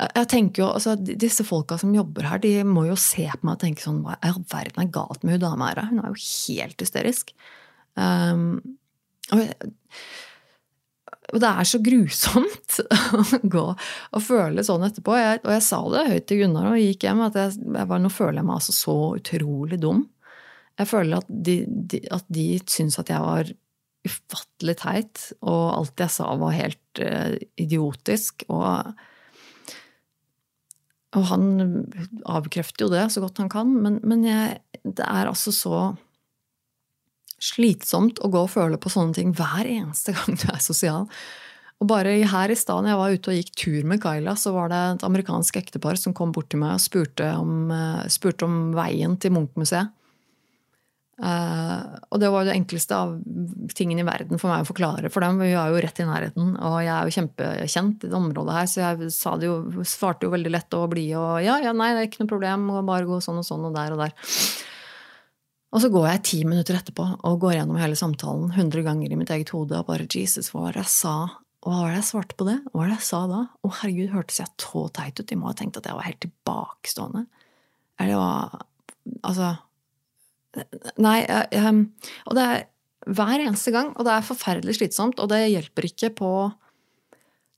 Jeg 0.00 0.28
tenker 0.32 0.62
jo, 0.62 0.68
altså, 0.72 0.94
Disse 0.96 1.44
folka 1.44 1.76
som 1.76 1.92
jobber 1.92 2.24
her, 2.24 2.40
de 2.40 2.54
må 2.64 2.86
jo 2.86 2.96
se 2.96 3.26
på 3.28 3.44
meg 3.44 3.58
og 3.58 3.60
tenke 3.60 3.84
sånn 3.84 4.00
Hva 4.00 4.16
i 4.16 4.30
all 4.30 4.40
verden 4.48 4.86
er 4.86 4.94
galt 4.94 5.26
med 5.26 5.36
hun 5.36 5.42
dama 5.42 5.68
her? 5.68 5.82
Hun 5.90 6.00
er 6.00 6.14
jo 6.14 6.22
helt 6.24 6.80
hysterisk. 6.80 7.34
Um, 8.00 8.62
og, 9.34 9.42
og, 11.34 11.36
det 11.42 11.50
er 11.50 11.68
så 11.68 11.82
grusomt 11.84 12.78
å 13.18 13.42
gå 13.42 13.66
og 13.66 14.24
føle 14.24 14.64
sånn 14.64 14.86
etterpå. 14.88 15.18
Jeg, 15.20 15.42
og 15.44 15.52
jeg 15.52 15.66
sa 15.68 15.82
det 15.92 16.06
høyt 16.14 16.28
til 16.30 16.42
Gunnar 16.44 16.70
og 16.72 16.80
gikk 16.80 17.04
hjem, 17.06 17.20
at 17.26 17.36
jeg, 17.42 17.60
jeg 17.76 17.92
var, 17.92 18.00
nå 18.00 18.14
føler 18.14 18.40
jeg 18.40 18.48
meg 18.48 18.56
altså 18.56 18.76
så 18.78 18.96
utrolig 19.20 19.82
dum. 19.84 20.06
Jeg 20.80 20.88
føler 20.88 21.20
at 21.20 21.28
de, 21.28 21.62
de, 21.68 22.00
at 22.12 22.24
de 22.32 22.46
syns 22.64 22.98
at 23.00 23.12
jeg 23.12 23.20
var 23.20 23.50
ufattelig 24.08 24.76
teit, 24.80 25.24
og 25.44 25.64
alt 25.76 26.00
jeg 26.00 26.12
sa 26.14 26.30
var 26.40 26.56
helt 26.56 27.02
uh, 27.04 27.34
idiotisk. 27.60 28.46
Og, 28.48 28.94
og, 31.12 31.26
han 31.28 31.50
avkrefter 32.24 32.86
jo 32.86 32.94
det 32.94 33.10
så 33.12 33.24
godt 33.24 33.42
han 33.42 33.52
kan, 33.52 33.74
men, 33.84 34.00
men 34.00 34.24
jeg, 34.24 34.62
det 34.86 35.04
er 35.04 35.28
altså 35.28 35.52
så 35.52 35.82
slitsomt 37.40 38.20
å 38.20 38.28
gå 38.32 38.42
og 38.44 38.52
føle 38.52 38.80
på 38.80 38.92
sånne 38.92 39.16
ting 39.16 39.30
hver 39.36 39.68
eneste 39.68 40.16
gang 40.16 40.36
du 40.40 40.48
er 40.52 40.60
sosial. 40.64 41.06
Og 41.80 41.88
bare 41.88 42.18
her 42.28 42.52
i 42.52 42.58
stad 42.58 42.84
jeg 42.88 42.98
var 43.00 43.14
ute 43.14 43.32
og 43.32 43.38
gikk 43.38 43.54
tur 43.56 43.86
med 43.88 44.02
Kyla, 44.02 44.34
så 44.36 44.52
var 44.52 44.68
det 44.68 44.80
et 44.80 45.06
amerikansk 45.08 45.56
ektepar 45.56 45.96
som 45.96 46.12
kom 46.16 46.32
bort 46.36 46.50
til 46.52 46.60
meg 46.60 46.76
og 46.76 46.84
spurte 46.84 47.30
om, 47.40 47.70
eh, 47.72 48.02
spurte 48.12 48.44
om 48.44 48.74
veien 48.76 49.16
til 49.20 49.32
Munch-museet. 49.32 49.88
Uh, 51.20 52.00
og 52.08 52.20
det 52.22 52.30
var 52.32 52.46
det 52.48 52.54
enkleste 52.56 52.96
av 52.96 53.10
tingene 53.76 54.00
i 54.00 54.06
verden 54.08 54.40
for 54.40 54.48
meg 54.48 54.64
å 54.64 54.68
forklare 54.70 55.10
for 55.12 55.20
dem. 55.20 55.36
Vi 55.42 55.50
er 55.52 55.68
jo 55.68 55.82
rett 55.84 56.00
i 56.00 56.06
nærheten, 56.08 56.54
og 56.56 56.78
jeg 56.80 56.92
er 56.94 57.08
jo 57.08 57.16
kjempekjent 57.18 58.06
i 58.06 58.08
det 58.08 58.16
området 58.16 58.56
her, 58.56 58.70
så 58.70 58.80
jeg 58.80 59.10
jo, 59.44 59.58
svarte 59.84 60.24
jo 60.24 60.32
veldig 60.32 60.54
lett 60.54 60.78
og 60.78 60.88
blid 60.94 61.12
og 61.20 61.42
ja, 61.44 61.58
ja, 61.60 61.74
nei, 61.76 61.90
det 61.92 62.00
er 62.00 62.08
ikke 62.08 62.22
noe 62.24 62.32
problem, 62.32 62.66
bare 62.88 63.08
gå 63.08 63.20
sånn 63.20 63.42
og 63.42 63.46
sånn 63.46 63.68
og 63.68 63.76
der 63.76 63.92
og 63.92 64.00
der. 64.00 64.16
Og 65.70 65.84
så 65.84 65.90
går 65.92 66.08
jeg 66.08 66.24
ti 66.26 66.40
minutter 66.48 66.80
etterpå 66.80 67.04
og 67.28 67.38
går 67.44 67.58
gjennom 67.58 67.78
hele 67.78 67.98
samtalen 67.98 68.56
hundre 68.56 68.82
ganger 68.86 69.12
i 69.12 69.18
mitt 69.20 69.30
eget 69.30 69.52
hode 69.54 69.76
og 69.76 69.92
bare 69.92 70.08
Jesus, 70.10 70.50
hva 70.54 70.64
var 70.66 70.78
det 70.78 70.86
jeg 70.86 70.94
sa? 70.96 71.14
Hva 71.60 71.82
var 71.82 71.92
det 71.92 72.00
jeg 72.00 72.08
svarte 72.08 72.36
på 72.40 72.48
det? 72.48 72.56
Hva 72.70 72.80
var 72.80 72.88
det 72.88 72.96
jeg 72.96 73.06
sa 73.10 73.20
da? 73.28 73.42
Å, 73.60 73.70
herregud, 73.82 74.14
hørtes 74.14 74.40
jeg 74.40 74.54
så 74.64 74.86
teit 74.96 75.20
ut? 75.20 75.28
De 75.28 75.36
må 75.38 75.50
ha 75.50 75.56
tenkt 75.58 75.76
at 75.76 75.86
jeg 75.86 75.98
var 75.98 76.08
helt 76.08 76.22
tilbakestående. 76.24 77.26
Eller 78.00 78.16
hva 78.16 78.32
Altså 79.24 79.54
Nei, 81.00 81.18
jeg, 81.22 81.84
og 82.26 82.36
det 82.36 82.46
er 82.46 82.64
hver 83.08 83.40
eneste 83.40 83.72
gang, 83.74 83.92
og 83.96 84.06
det 84.06 84.12
er 84.12 84.26
forferdelig 84.26 84.76
slitsomt, 84.76 85.20
og 85.22 85.30
det 85.32 85.44
hjelper 85.48 85.88
ikke 85.88 86.10
på 86.20 86.32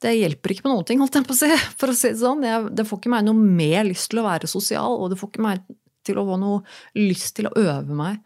det 0.02 0.16
hjelper 0.16 0.54
ikke 0.54 0.64
på 0.64 0.72
noen 0.72 0.86
ting, 0.86 0.98
holdt 0.98 1.14
jeg 1.14 1.26
på 1.28 1.34
å 1.34 1.38
si. 1.38 1.50
For 1.80 1.92
å 1.92 1.96
si 1.96 2.10
det 2.10 2.20
sånn. 2.22 2.42
Jeg, 2.46 2.72
det 2.74 2.86
får 2.88 2.98
ikke 2.98 3.12
meg 3.12 3.26
noe 3.28 3.38
mer 3.38 3.86
lyst 3.86 4.10
til 4.10 4.22
å 4.22 4.26
være 4.26 4.50
sosial, 4.50 4.98
og 4.98 5.12
det 5.12 5.18
får 5.20 5.30
ikke 5.30 5.44
meg 5.44 5.62
til 6.02 6.18
å 6.18 6.26
få 6.26 6.38
noe 6.42 6.62
lyst 6.98 7.36
til 7.38 7.46
å 7.46 7.54
øve 7.60 7.94
meg 7.94 8.18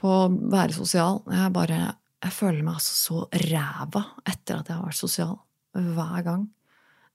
på 0.00 0.08
å 0.08 0.30
være 0.32 0.76
sosial. 0.76 1.20
Jeg 1.28 1.52
bare 1.54 1.82
Jeg 2.24 2.32
føler 2.32 2.62
meg 2.64 2.78
altså 2.78 2.94
så 2.96 3.18
ræva 3.50 4.00
etter 4.24 4.56
at 4.56 4.68
jeg 4.70 4.78
har 4.78 4.86
vært 4.86 4.96
sosial. 4.96 5.34
Hver 5.76 6.22
gang. 6.24 6.46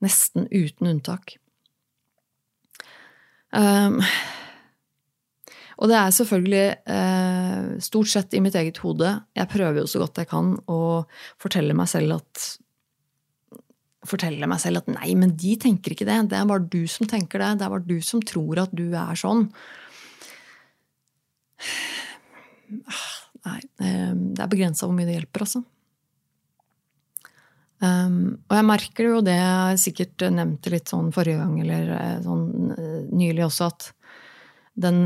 Nesten 0.05 0.45
uten 0.53 0.91
unntak. 0.91 1.39
Um, 3.49 3.97
og 5.79 5.87
det 5.87 5.95
er 5.95 6.15
selvfølgelig 6.15 6.63
eh, 6.91 7.67
stort 7.83 8.09
sett 8.11 8.33
i 8.35 8.41
mitt 8.43 8.57
eget 8.59 8.81
hode. 8.83 9.13
Jeg 9.37 9.51
prøver 9.51 9.79
jo 9.79 9.87
så 9.87 10.01
godt 10.01 10.19
jeg 10.19 10.27
kan 10.27 10.51
å 10.67 10.79
fortelle 11.39 11.75
meg 11.77 11.87
selv 11.91 12.17
at 12.17 12.49
fortelle 14.07 14.47
meg 14.47 14.59
selv 14.63 14.81
at 14.81 14.91
nei, 14.91 15.13
men 15.19 15.33
de 15.39 15.55
tenker 15.59 15.95
ikke 15.95 16.07
det. 16.07 16.17
Det 16.31 16.37
er 16.39 16.47
bare 16.49 16.67
du 16.71 16.83
som 16.91 17.07
tenker 17.07 17.41
det. 17.43 17.51
Det 17.59 17.67
er 17.67 17.73
bare 17.73 17.87
du 17.87 17.97
som 18.03 18.23
tror 18.23 18.63
at 18.63 18.75
du 18.75 18.87
er 18.91 19.19
sånn. 19.19 19.47
Nei, 23.47 23.59
ehm, 23.83 24.23
det 24.35 24.43
er 24.43 24.51
begrensa 24.51 24.87
hvor 24.87 24.95
mye 24.95 25.07
det 25.07 25.17
hjelper, 25.19 25.45
altså. 25.45 25.63
Um, 27.79 28.41
og 28.49 28.57
jeg 28.57 28.67
merker 28.67 29.05
jo 29.07 29.19
det 29.23 29.37
jeg 29.37 29.79
sikkert 29.79 30.25
nevnte 30.35 30.71
litt 30.73 30.91
sånn 30.91 31.13
forrige 31.15 31.39
gang, 31.39 31.53
eller 31.63 31.93
eh, 31.95 32.17
sånn 32.25 32.73
eh, 32.75 32.97
nylig 33.15 33.45
også, 33.45 33.69
at 33.71 33.87
den, 34.83 34.97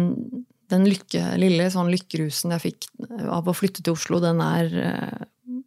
den 0.72 0.88
lykke, 0.88 1.34
lille 1.42 1.68
sånn 1.74 1.92
lykkerusen 1.92 2.54
jeg 2.56 2.64
fikk 2.64 2.88
av 3.28 3.50
å 3.50 3.56
flytte 3.56 3.84
til 3.84 3.96
Oslo, 3.98 4.20
den 4.24 4.40
er 4.44 4.76
eh, 4.80 5.24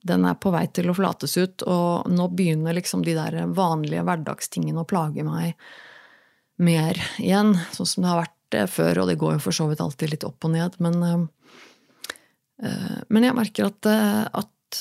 den 0.06 0.24
er 0.24 0.36
på 0.40 0.52
vei 0.54 0.64
til 0.72 0.90
å 0.90 0.94
forlates 0.96 1.36
ut, 1.36 1.64
og 1.68 2.08
nå 2.12 2.28
begynner 2.36 2.76
liksom 2.76 3.04
de 3.04 3.16
der 3.16 3.38
vanlige 3.56 4.04
hverdagstingene 4.06 4.82
å 4.82 4.88
plage 4.88 5.24
meg 5.26 5.56
mer 6.62 6.98
igjen, 7.20 7.54
sånn 7.74 7.88
som 7.90 8.04
det 8.04 8.12
har 8.12 8.22
vært 8.22 8.56
eh, 8.56 8.68
før, 8.70 9.02
og 9.02 9.10
det 9.10 9.18
går 9.20 9.36
jo 9.36 9.42
for 9.48 9.56
så 9.56 9.66
vidt 9.70 9.82
alltid 9.84 10.14
litt 10.14 10.28
opp 10.28 10.46
og 10.48 10.54
ned, 10.54 10.78
men, 10.84 11.26
uh, 12.62 13.00
men 13.12 13.26
jeg 13.26 13.36
merker 13.36 13.68
at, 13.68 13.90
at, 14.40 14.80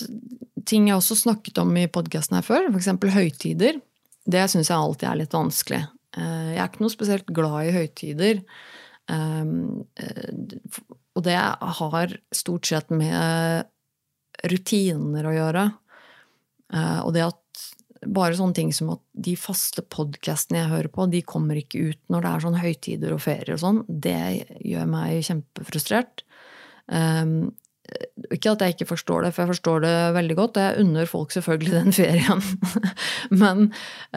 ting 0.65 0.87
jeg 0.87 0.97
også 0.97 1.17
snakket 1.19 1.59
om 1.61 1.75
i 1.77 1.89
podkasten 1.91 2.39
her 2.39 2.45
før, 2.45 2.69
f.eks. 2.71 2.93
høytider, 3.17 3.81
det 4.25 4.47
syns 4.49 4.71
jeg 4.71 4.77
alltid 4.77 5.09
er 5.09 5.19
litt 5.19 5.35
vanskelig. 5.35 5.83
Jeg 6.15 6.55
er 6.55 6.69
ikke 6.69 6.81
noe 6.81 6.93
spesielt 6.93 7.27
glad 7.35 7.67
i 7.67 7.73
høytider. 7.75 8.39
Um, 9.11 9.85
uh, 9.99 10.59
og 11.15 11.23
det 11.23 11.37
har 11.37 12.17
stort 12.35 12.67
sett 12.67 12.91
med 12.91 13.69
rutiner 14.51 15.27
å 15.29 15.33
gjøre. 15.35 15.65
Eh, 16.73 17.01
og 17.05 17.13
det 17.15 17.25
at 17.27 17.41
bare 18.05 18.37
sånne 18.37 18.57
ting 18.57 18.71
som 18.75 18.91
at 18.93 19.01
de 19.25 19.33
faste 19.39 19.81
podkastene 19.81 20.61
jeg 20.61 20.71
hører 20.73 20.91
på, 20.93 21.07
de 21.09 21.23
kommer 21.25 21.57
ikke 21.57 21.91
ut 21.91 22.01
når 22.13 22.25
det 22.25 22.31
er 22.31 22.43
sånn 22.43 22.59
høytider 22.61 23.13
og 23.15 23.21
ferier 23.23 23.55
og 23.55 23.61
sånn, 23.63 23.83
det 23.89 24.45
gjør 24.61 24.89
meg 24.91 25.23
kjempefrustrert. 25.25 26.25
Um, 26.85 27.55
ikke 28.33 28.55
at 28.55 28.63
jeg 28.65 28.73
ikke 28.73 28.87
forstår 28.89 29.25
det, 29.25 29.31
for 29.33 29.43
jeg 29.43 29.53
forstår 29.53 29.83
det 29.83 29.95
veldig 30.15 30.37
godt. 30.37 30.57
Og 30.57 30.63
jeg 30.65 30.85
unner 30.85 31.09
folk 31.09 31.33
selvfølgelig 31.33 31.73
den 31.75 31.95
ferien. 31.95 32.41
Men, 33.41 33.67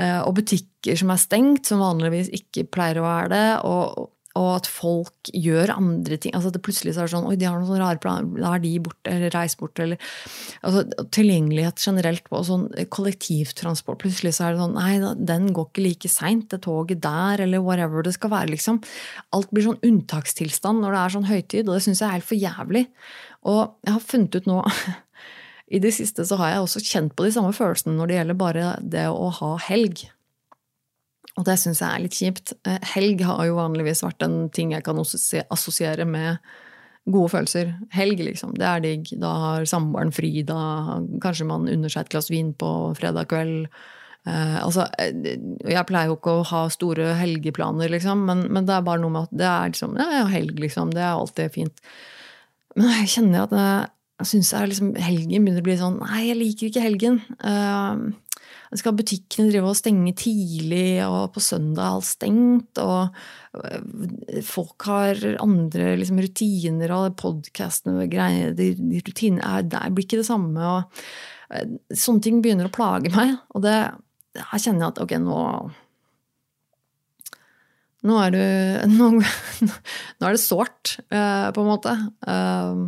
uh, 0.00 0.22
og 0.24 0.38
butikker 0.40 1.00
som 1.00 1.12
er 1.12 1.20
stengt, 1.20 1.68
som 1.68 1.84
vanligvis 1.84 2.32
ikke 2.36 2.68
pleier 2.72 3.00
å 3.00 3.06
være 3.06 3.32
det. 3.34 3.48
Og, 3.68 4.08
og 4.36 4.48
at 4.58 4.68
folk 4.68 5.30
gjør 5.32 5.72
andre 5.72 6.18
ting. 6.20 6.34
altså 6.34 6.50
at 6.50 6.58
det 6.58 6.62
Plutselig 6.66 6.94
så 6.94 7.04
er 7.04 7.10
sånn 7.10 7.26
Oi, 7.28 7.36
de 7.40 7.46
har 7.48 7.56
noen 7.56 7.68
sånne 7.68 7.80
rare 7.80 8.00
planer. 8.02 8.28
Da 8.42 8.52
er 8.54 8.62
de 8.62 8.72
borte, 8.84 9.12
eller 9.12 9.32
reis 9.34 9.56
bort, 9.58 9.80
eller 9.80 10.00
altså, 10.66 10.84
Tilgjengelighet 11.16 11.80
generelt 11.82 12.28
på 12.28 12.42
sånn 12.46 12.68
kollektivtransport. 12.94 14.00
Plutselig 14.02 14.36
så 14.36 14.48
er 14.48 14.54
det 14.54 14.62
sånn 14.62 14.76
Nei, 14.76 15.14
den 15.30 15.48
går 15.56 15.70
ikke 15.70 15.86
like 15.86 16.12
seint, 16.12 16.48
det 16.52 16.60
toget 16.66 17.02
der, 17.04 17.44
eller 17.46 17.64
whatever 17.64 18.04
det 18.04 18.14
skal 18.18 18.32
være, 18.34 18.52
liksom. 18.52 18.82
Alt 19.36 19.50
blir 19.54 19.66
sånn 19.70 19.80
unntakstilstand 19.86 20.84
når 20.84 20.94
det 20.94 21.00
er 21.00 21.16
sånn 21.16 21.30
høytid, 21.30 21.64
og 21.66 21.78
det 21.78 21.84
syns 21.86 22.04
jeg 22.04 22.08
er 22.10 22.18
helt 22.18 22.28
for 22.28 22.38
jævlig. 22.38 22.84
Og 23.48 23.62
jeg 23.86 23.96
har 23.96 24.06
funnet 24.12 24.38
ut 24.38 24.50
nå 24.50 24.60
I 25.74 25.80
det 25.84 25.92
siste 25.96 26.24
så 26.28 26.38
har 26.40 26.54
jeg 26.54 26.62
også 26.64 26.84
kjent 26.84 27.16
på 27.16 27.26
de 27.26 27.34
samme 27.34 27.52
følelsene 27.56 27.96
når 27.96 28.10
det 28.10 28.20
gjelder 28.20 28.40
bare 28.44 28.70
det 28.80 29.08
å 29.10 29.32
ha 29.40 29.50
helg. 29.68 30.06
Og 31.38 31.46
det 31.46 31.58
syns 31.60 31.82
jeg 31.82 31.88
er 31.88 32.02
litt 32.02 32.16
kjipt. 32.18 32.54
Eh, 32.66 32.80
helg 32.94 33.22
har 33.26 33.44
jo 33.46 33.60
vanligvis 33.60 34.02
vært 34.02 34.24
en 34.26 34.48
ting 34.54 34.74
jeg 34.74 34.84
kan 34.86 34.98
assosiere 34.98 36.06
med 36.08 36.42
gode 37.08 37.30
følelser. 37.32 37.70
Helg, 37.94 38.20
liksom. 38.26 38.56
Det 38.58 38.66
er 38.66 38.82
digg. 38.84 39.12
Da 39.22 39.30
har 39.44 39.68
samboeren 39.70 40.10
fri. 40.14 40.42
Da 40.46 40.98
kanskje 41.22 41.46
man 41.48 41.68
unner 41.70 41.92
seg 41.92 42.06
et 42.06 42.12
glass 42.12 42.30
vin 42.32 42.50
på 42.58 42.72
fredag 42.98 43.30
kveld. 43.30 43.68
Eh, 44.28 44.56
altså, 44.60 44.88
eh, 44.98 45.14
jeg 45.62 45.86
pleier 45.88 46.10
jo 46.10 46.18
ikke 46.18 46.38
å 46.40 46.46
ha 46.50 46.64
store 46.72 47.12
helgeplaner, 47.20 47.88
liksom, 47.94 48.26
men, 48.28 48.42
men, 48.52 48.66
det 48.68 48.74
er 48.74 48.84
bare 48.84 49.00
noe 49.00 49.14
med 49.14 49.28
at 49.28 49.36
det 49.40 49.46
er 49.48 49.70
liksom 49.72 49.94
Ja, 49.96 50.24
helg, 50.28 50.58
liksom. 50.60 50.90
Det 50.96 51.04
er 51.04 51.14
alltid 51.14 51.54
fint. 51.54 51.84
Men 52.76 52.90
jeg 52.98 53.12
kjenner 53.14 53.46
at 53.46 53.54
jeg, 53.56 53.88
jeg 54.18 54.30
syns 54.32 54.52
liksom, 54.72 54.90
helgen 55.00 55.46
begynner 55.46 55.62
å 55.62 55.68
bli 55.68 55.78
sånn 55.80 56.00
Nei, 56.02 56.26
jeg 56.28 56.40
liker 56.42 56.68
ikke 56.68 56.84
helgen. 56.84 57.20
Uh, 57.40 58.10
skal 58.76 58.96
butikkene 58.98 59.48
drive 59.48 59.70
og 59.70 59.78
stenge 59.78 60.12
tidlig, 60.18 61.00
og 61.06 61.32
på 61.32 61.40
søndag 61.40 61.86
er 61.86 61.94
alt 61.96 62.08
stengt. 62.08 62.80
Og 62.82 64.42
folk 64.44 64.88
har 64.90 65.22
andre 65.40 65.94
liksom, 66.00 66.20
rutiner, 66.20 66.92
og 66.96 67.16
podkastene 67.20 68.04
og 68.04 68.12
greier 68.12 68.52
de, 68.58 68.74
de 68.76 69.02
rutinene 69.06 69.44
er, 69.46 69.64
der, 69.64 69.88
blir 69.94 70.04
ikke 70.04 70.20
det 70.20 70.28
samme. 70.28 70.60
og 70.60 71.02
øh, 71.56 71.76
Sånne 71.96 72.24
ting 72.24 72.42
begynner 72.44 72.68
å 72.68 72.74
plage 72.74 73.12
meg. 73.14 73.38
Og 73.56 73.64
det, 73.64 73.76
her 74.38 74.64
kjenner 74.64 74.84
jeg 74.84 74.92
at 74.92 75.04
ok, 75.06 75.18
nå 75.24 75.42
nå 78.06 78.14
er, 78.22 78.30
du, 78.30 78.42
nå, 78.94 79.08
nå 79.18 80.28
er 80.28 80.36
det 80.36 80.42
sårt, 80.42 80.98
uh, 81.10 81.48
på 81.54 81.64
en 81.64 81.70
måte. 81.72 81.94
Uh, 82.22 82.84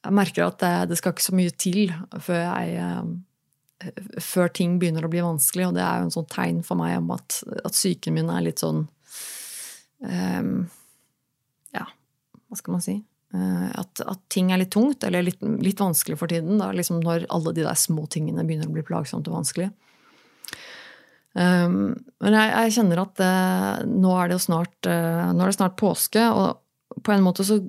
jeg 0.00 0.16
merker 0.16 0.46
at 0.46 0.62
det, 0.62 0.76
det, 0.92 0.96
skal 1.00 1.12
ikke 1.12 1.26
så 1.26 1.36
mye 1.36 1.52
til 1.60 1.90
før 2.24 2.46
jeg 2.46 2.78
før 4.20 4.50
ting 4.52 4.78
begynner 4.80 5.06
å 5.06 5.10
bli 5.12 5.22
vanskelig. 5.24 5.70
Og 5.70 5.76
det 5.76 5.84
er 5.84 6.00
jo 6.00 6.08
en 6.08 6.16
sånn 6.16 6.30
tegn 6.32 6.64
for 6.66 6.80
meg 6.80 6.98
om 7.00 7.12
at, 7.16 7.40
at 7.64 7.76
psyken 7.76 8.16
min 8.16 8.32
er 8.32 8.44
litt 8.48 8.62
sånn 8.62 8.84
um, 10.04 10.52
Ja, 11.76 11.86
hva 11.86 12.60
skal 12.60 12.76
man 12.76 12.84
si? 12.84 12.98
Uh, 13.30 13.68
at, 13.78 14.02
at, 14.02 14.22
ting 14.32 14.50
er 14.50 14.58
litt 14.58 14.72
tungt, 14.74 15.04
eller 15.06 15.22
litt, 15.22 15.42
litt 15.62 15.80
vanskelig 15.80 16.18
for 16.20 16.30
tiden. 16.30 16.58
Da, 16.60 16.72
liksom 16.76 17.00
når 17.04 17.28
alle 17.32 17.54
de 17.56 17.66
der 17.66 17.78
små 17.78 18.06
tingene 18.10 18.44
begynner 18.46 18.70
å 18.70 18.74
bli 18.74 18.86
plagsomt 18.86 19.30
og 19.30 19.40
vanskelig. 19.40 19.70
Um, 21.30 21.94
men 22.18 22.34
jeg, 22.34 22.50
jeg, 22.50 22.72
kjenner 22.74 23.04
at 23.04 23.20
uh, 23.22 23.84
nå, 23.86 24.14
er 24.18 24.32
det 24.32 24.40
snart, 24.42 24.74
uh, 24.88 25.30
nå 25.30 25.44
er 25.44 25.52
det 25.52 25.60
snart 25.60 25.78
påske, 25.78 26.24
og 26.26 27.04
på 27.06 27.14
en 27.14 27.22
måte 27.22 27.46
så 27.46 27.60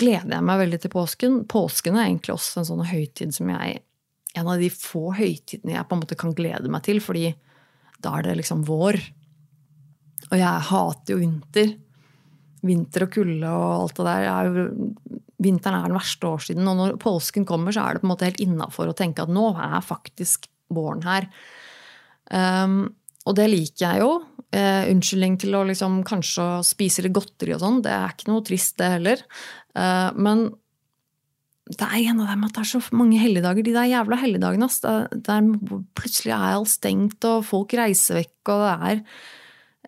gleder 0.00 0.38
jeg 0.38 0.46
meg 0.48 0.62
veldig 0.64 0.80
til 0.82 0.92
påsken. 0.92 1.42
Påsken 1.50 1.98
er 1.98 2.08
egentlig 2.08 2.34
også 2.34 2.60
en 2.60 2.68
sånn 2.72 2.86
høytid 2.88 3.34
som 3.36 3.52
jeg 3.52 3.78
en 4.34 4.50
av 4.50 4.60
de 4.60 4.70
få 4.72 5.12
høytidene 5.14 5.76
jeg 5.76 5.86
på 5.88 5.96
en 5.96 6.02
måte 6.02 6.18
kan 6.18 6.34
glede 6.36 6.70
meg 6.72 6.84
til, 6.86 7.00
fordi 7.02 7.28
da 8.04 8.16
er 8.18 8.26
det 8.26 8.38
liksom 8.40 8.64
vår. 8.68 8.98
Og 10.30 10.36
jeg 10.40 10.68
hater 10.70 11.14
jo 11.14 11.20
vinter. 11.20 11.74
Vinter 12.64 13.06
og 13.06 13.12
kulde 13.14 13.50
og 13.52 13.68
alt 13.76 14.00
det 14.00 14.08
der. 14.08 14.26
Er 14.32 15.14
vinteren 15.44 15.78
er 15.78 15.92
den 15.92 15.98
verste 15.98 16.28
årstiden. 16.28 16.68
Og 16.70 16.78
når 16.78 16.98
påsken 17.02 17.46
kommer, 17.48 17.74
så 17.74 17.84
er 17.84 17.94
det 17.94 18.04
på 18.04 18.08
en 18.08 18.14
måte 18.14 18.28
helt 18.28 18.42
innafor 18.42 18.90
å 18.90 18.96
tenke 18.96 19.24
at 19.24 19.32
nå 19.32 19.50
er 19.54 19.80
faktisk 19.84 20.48
våren 20.74 21.04
her. 21.06 21.28
Um, 22.30 22.94
og 23.24 23.36
det 23.38 23.48
liker 23.52 23.84
jeg 23.84 24.04
jo. 24.04 24.12
Uh, 24.54 24.84
unnskyldning 24.92 25.38
til 25.42 25.56
å 25.56 25.64
liksom 25.68 26.02
kanskje 26.06 26.46
spise 26.66 27.04
litt 27.04 27.16
godteri 27.16 27.54
og 27.56 27.62
sånn. 27.62 27.80
Det 27.84 27.92
er 27.94 28.14
ikke 28.14 28.30
noe 28.30 28.44
trist, 28.46 28.76
det 28.80 28.92
heller. 28.96 29.24
Uh, 29.76 30.10
men 30.16 30.48
det 31.64 31.86
er 31.86 32.10
en 32.10 32.20
av 32.20 32.28
dem 32.28 32.42
at 32.44 32.56
det 32.56 32.60
er 32.60 32.68
så 32.74 32.80
mange 32.92 33.20
helligdager. 33.22 33.64
De 33.64 33.72
der 33.72 33.88
jævla 33.88 34.18
helligdagene. 34.20 34.66
ass. 34.68 34.82
der 34.82 35.46
plutselig 35.96 36.34
er 36.36 36.50
alt 36.58 36.68
stengt, 36.68 37.24
og 37.24 37.46
folk 37.48 37.72
reiser 37.72 38.20
vekk, 38.20 38.52
og 38.52 38.64
det 38.64 38.74
er 38.74 39.00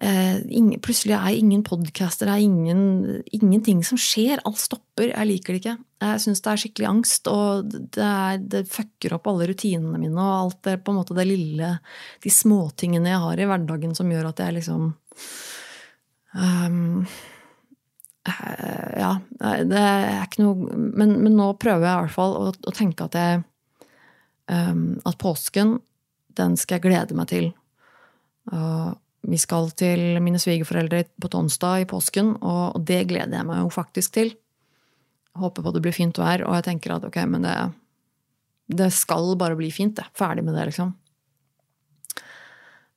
eh, 0.01 0.39
ingen, 0.49 0.81
Plutselig 0.81 1.13
er 1.19 1.37
ingen 1.37 1.63
podcaster, 1.67 2.31
det 2.31 2.33
er 2.33 2.47
ingen, 2.47 3.21
ingenting 3.29 3.85
som 3.85 4.01
skjer. 4.01 4.41
Alt 4.49 4.63
stopper. 4.63 5.13
Jeg 5.13 5.29
liker 5.29 5.53
det 5.53 5.61
ikke. 5.61 5.77
Jeg 6.07 6.25
syns 6.25 6.41
det 6.41 6.53
er 6.55 6.65
skikkelig 6.65 6.89
angst, 6.89 7.29
og 7.29 7.69
det, 7.69 8.09
er, 8.09 8.41
det, 8.41 8.65
fucker 8.73 9.19
opp 9.19 9.29
alle 9.29 9.53
rutinene 9.53 10.01
mine 10.01 10.17
og 10.17 10.35
alt 10.41 10.61
det, 10.65 10.81
på 10.81 10.93
en 10.95 11.01
måte 11.03 11.17
det 11.17 11.29
lille 11.29 11.77
De 12.25 12.33
småtingene 12.33 13.13
jeg 13.13 13.25
har 13.29 13.41
i 13.41 13.53
hverdagen 13.53 13.97
som 13.97 14.09
gjør 14.13 14.33
at 14.33 14.45
jeg 14.45 14.59
liksom 14.63 14.93
um, 16.33 17.07
ja, 18.27 19.11
det 19.39 19.81
er 19.81 20.25
ikke 20.25 20.43
noe 20.43 20.77
Men, 20.77 21.17
men 21.23 21.37
nå 21.39 21.53
prøver 21.63 21.85
jeg 21.87 21.93
i 21.93 22.05
hvert 22.07 22.15
fall 22.17 22.37
å, 22.41 22.47
å 22.51 22.75
tenke 22.75 23.07
at 23.07 23.17
jeg 23.19 23.43
um, 24.51 24.97
At 25.07 25.19
påsken, 25.23 25.77
den 26.39 26.57
skal 26.61 26.79
jeg 26.79 26.87
glede 26.89 27.17
meg 27.19 27.31
til. 27.31 27.51
Uh, 28.53 28.95
vi 29.27 29.39
skal 29.43 29.71
til 29.79 30.21
mine 30.23 30.39
svigerforeldre 30.39 31.05
på 31.23 31.31
Tonstad 31.33 31.83
i 31.83 31.89
påsken, 31.89 32.37
og 32.47 32.77
det 32.87 33.07
gleder 33.11 33.41
jeg 33.41 33.49
meg 33.49 33.63
jo 33.65 33.73
faktisk 33.75 34.15
til. 34.15 34.35
Håper 35.37 35.65
på 35.65 35.73
det 35.75 35.83
blir 35.83 35.97
fint 35.97 36.21
vær, 36.21 36.45
og 36.47 36.55
jeg 36.59 36.67
tenker 36.69 36.95
at 36.95 37.07
ok, 37.09 37.19
men 37.33 37.47
det, 37.47 37.57
det 38.83 38.93
skal 38.95 39.35
bare 39.41 39.59
bli 39.59 39.73
fint, 39.75 39.97
det. 39.99 40.07
Ferdig 40.17 40.45
med 40.47 40.55
det, 40.55 40.69
liksom. 40.71 40.95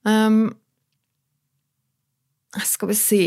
Um, 0.05 0.51
skal 2.65 2.91
vi 2.91 2.97
se 2.99 3.23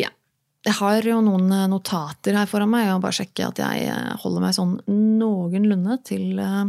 Jeg 0.63 0.77
har 0.79 1.07
jo 1.07 1.19
noen 1.25 1.51
notater 1.73 2.37
her 2.39 2.47
foran 2.51 2.71
meg. 2.71 2.87
Jeg 2.87 2.95
må 2.95 3.03
bare 3.03 3.19
sjekke 3.19 3.49
at 3.49 3.59
jeg 3.59 3.97
holder 4.23 4.45
meg 4.45 4.55
sånn 4.55 4.77
noenlunde 5.19 5.97
til 6.07 6.39
uh, 6.39 6.69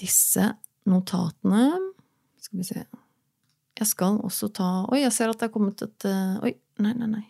disse 0.00 0.46
notatene. 0.88 1.66
Skal 2.42 2.62
vi 2.62 2.66
se 2.66 2.80
Jeg 2.82 3.88
skal 3.88 4.18
også 4.24 4.48
ta 4.56 4.70
Oi, 4.90 5.02
jeg 5.04 5.12
ser 5.14 5.30
at 5.30 5.38
det 5.38 5.46
er 5.46 5.52
kommet 5.54 5.84
et 5.84 6.06
Oi, 6.08 6.50
nei, 6.82 6.94
nei, 6.98 7.08
nei. 7.12 7.26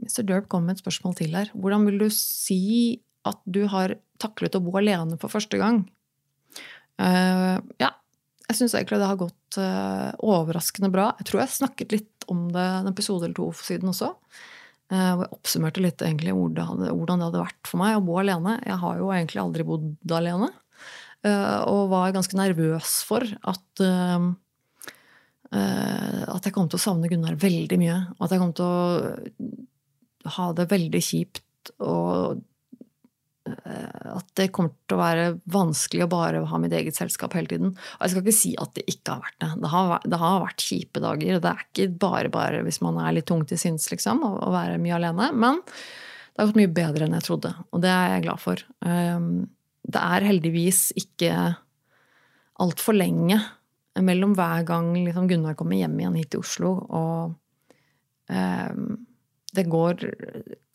Mr. 0.00 0.24
Derp 0.26 0.50
kom 0.50 0.66
med 0.66 0.76
et 0.76 0.82
spørsmål 0.82 1.16
til 1.18 1.34
her. 1.36 1.50
Hvordan 1.54 1.86
vil 1.88 1.98
du 2.02 2.08
si 2.14 3.00
at 3.26 3.40
du 3.44 3.64
har 3.70 3.96
taklet 4.20 4.56
å 4.56 4.62
bo 4.64 4.74
alene 4.80 5.18
for 5.20 5.32
første 5.32 5.58
gang? 5.60 5.82
Uh, 7.00 7.58
ja, 7.80 7.94
jeg 8.50 8.58
syns 8.58 8.76
egentlig 8.76 9.00
det 9.00 9.10
har 9.10 9.20
gått 9.20 9.58
uh, 9.62 10.10
overraskende 10.26 10.90
bra. 10.92 11.10
Jeg 11.20 11.30
tror 11.30 11.42
jeg 11.42 11.54
snakket 11.56 11.94
litt 11.94 12.26
om 12.30 12.48
det 12.54 12.64
en 12.80 12.90
episode 12.90 13.26
eller 13.26 13.36
to 13.38 13.48
siden 13.56 13.92
også. 13.92 14.12
Uh, 14.90 15.12
hvor 15.14 15.24
jeg 15.24 15.34
oppsummerte 15.38 15.84
litt 15.84 16.04
egentlig 16.04 16.34
hvordan 16.36 16.82
det, 16.82 16.90
hvordan 16.92 17.22
det 17.22 17.30
hadde 17.30 17.44
vært 17.44 17.70
for 17.70 17.82
meg 17.82 17.96
å 17.96 18.04
bo 18.04 18.18
alene. 18.22 18.58
Jeg 18.66 18.78
har 18.82 19.00
jo 19.00 19.10
egentlig 19.14 19.42
aldri 19.44 19.66
bodd 19.68 20.16
alene. 20.18 20.50
og 21.20 21.90
var 21.92 22.14
ganske 22.16 22.36
nervøs 22.38 23.02
for 23.04 23.20
at 23.20 23.82
at 25.50 26.46
jeg 26.46 26.54
kom 26.54 26.68
til 26.70 26.78
å 26.78 26.80
savne 26.80 27.08
Gunnar 27.10 27.34
veldig 27.36 27.76
mye. 27.80 27.96
Og 28.16 28.24
at 28.24 28.32
jeg 28.32 28.40
kom 28.40 28.52
til 28.56 28.64
å 28.64 30.30
ha 30.36 30.46
det 30.56 30.68
veldig 30.70 31.02
kjipt 31.02 31.72
og 31.82 32.40
at 33.64 34.28
det 34.38 34.50
kommer 34.54 34.74
til 34.88 34.96
å 34.96 35.00
være 35.00 35.24
vanskelig 35.50 36.04
å 36.04 36.10
bare 36.10 36.42
ha 36.50 36.60
mitt 36.62 36.74
eget 36.76 36.98
selskap 36.98 37.34
hele 37.36 37.50
tiden. 37.50 37.72
Og 37.74 38.04
jeg 38.04 38.12
skal 38.12 38.24
ikke 38.24 38.36
si 38.36 38.52
at 38.60 38.74
det 38.76 38.84
ikke 38.90 39.16
har 39.16 39.24
vært 39.24 39.38
det. 39.42 39.50
Det 39.62 39.72
har, 39.72 40.06
det 40.14 40.20
har 40.22 40.44
vært 40.44 40.66
kjipe 40.66 41.02
dager. 41.04 41.36
og 41.36 41.44
Det 41.44 41.52
er 41.52 41.64
ikke 41.66 41.88
bare 42.06 42.32
bare 42.32 42.62
hvis 42.66 42.80
man 42.84 43.00
er 43.02 43.16
litt 43.16 43.28
tung 43.30 43.44
til 43.48 43.60
sinns, 43.60 43.88
liksom, 43.92 44.22
å, 44.26 44.52
være 44.54 44.80
mye 44.82 44.96
alene. 44.98 45.30
Men 45.32 45.60
det 45.64 46.42
har 46.42 46.50
gått 46.50 46.60
mye 46.60 46.74
bedre 46.80 47.06
enn 47.06 47.16
jeg 47.18 47.26
trodde, 47.26 47.54
og 47.70 47.84
det 47.84 47.92
er 47.92 48.14
jeg 48.14 48.26
glad 48.28 48.42
for. 48.42 48.64
Um, 48.86 49.30
det 49.90 50.00
er 50.00 50.28
heldigvis 50.28 50.82
ikke 51.00 51.34
altfor 52.60 52.96
lenge 52.96 53.40
mellom 54.00 54.34
hver 54.38 54.64
gang 54.68 54.92
liksom, 54.94 55.26
Gunnar 55.28 55.56
kommer 55.58 55.76
hjem 55.76 55.98
igjen 55.98 56.18
hit 56.20 56.30
til 56.32 56.44
Oslo, 56.44 56.74
og 56.86 57.34
um, 58.30 58.90
det 59.50 59.66
går 59.66 60.04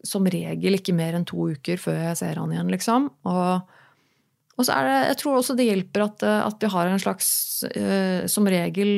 som 0.06 0.28
regel 0.30 0.78
ikke 0.78 0.96
mer 0.96 1.18
enn 1.18 1.26
to 1.28 1.50
uker 1.56 1.80
før 1.82 1.98
jeg 2.10 2.20
ser 2.22 2.40
han 2.42 2.54
igjen, 2.54 2.72
liksom. 2.74 3.10
Og, 3.28 3.74
og 4.56 4.68
så 4.68 4.78
er 4.78 4.88
det, 4.88 4.96
jeg 5.10 5.20
tror 5.22 5.40
også 5.40 5.58
det 5.58 5.68
hjelper 5.68 6.06
at, 6.06 6.26
at 6.30 6.64
vi 6.64 6.72
har 6.72 6.90
en 6.90 7.02
slags 7.02 7.28
eh, 7.68 8.24
Som 8.32 8.48
regel 8.52 8.92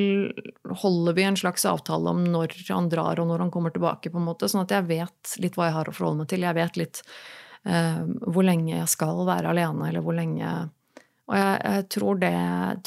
holder 0.84 1.18
vi 1.18 1.26
en 1.26 1.40
slags 1.40 1.66
avtale 1.70 2.14
om 2.14 2.24
når 2.28 2.54
han 2.70 2.92
drar 2.92 3.20
og 3.22 3.30
når 3.32 3.46
han 3.46 3.54
kommer 3.54 3.74
tilbake, 3.74 4.12
på 4.14 4.22
en 4.22 4.30
måte, 4.30 4.50
sånn 4.52 4.66
at 4.66 4.76
jeg 4.76 4.90
vet 4.92 5.36
litt 5.42 5.58
hva 5.58 5.72
jeg 5.72 5.78
har 5.80 5.90
å 5.90 5.96
forholde 5.96 6.24
meg 6.24 6.32
til. 6.32 6.46
Jeg 6.46 6.60
vet 6.60 6.82
litt 6.84 7.04
eh, 7.66 8.02
hvor 8.28 8.48
lenge 8.48 8.76
jeg 8.76 8.90
skal 8.94 9.26
være 9.28 9.54
alene, 9.54 9.90
eller 9.90 10.06
hvor 10.06 10.18
lenge 10.18 10.56
Og 11.28 11.36
jeg, 11.36 11.60
jeg 11.64 11.86
tror, 11.98 12.20
det, 12.22 12.34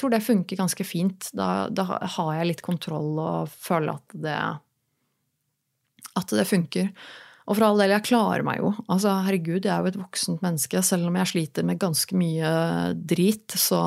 tror, 0.01 0.15
det, 0.15 0.25
funker 0.25 0.63
ganske 0.63 0.85
fint. 0.89 1.31
Da, 1.37 1.69
da 1.69 1.85
har 2.17 2.35
jeg 2.39 2.53
litt 2.55 2.63
kontroll 2.65 3.19
og 3.21 3.51
føler 3.53 3.99
at 3.99 4.21
det 4.29 4.41
at 6.19 6.33
det 6.35 6.47
funker. 6.49 6.89
Og 7.49 7.57
for 7.57 7.67
all 7.67 7.81
del, 7.81 7.95
jeg 7.97 8.09
klarer 8.11 8.45
meg 8.47 8.61
jo. 8.63 8.75
Altså, 8.89 9.15
herregud, 9.27 9.65
jeg 9.65 9.73
er 9.73 9.83
jo 9.83 9.95
et 9.95 10.03
voksent 10.03 10.45
menneske. 10.45 10.83
Selv 10.87 11.09
om 11.09 11.17
jeg 11.19 11.33
sliter 11.33 11.67
med 11.67 11.81
ganske 11.83 12.19
mye 12.19 12.53
drit, 12.95 13.57
så, 13.59 13.81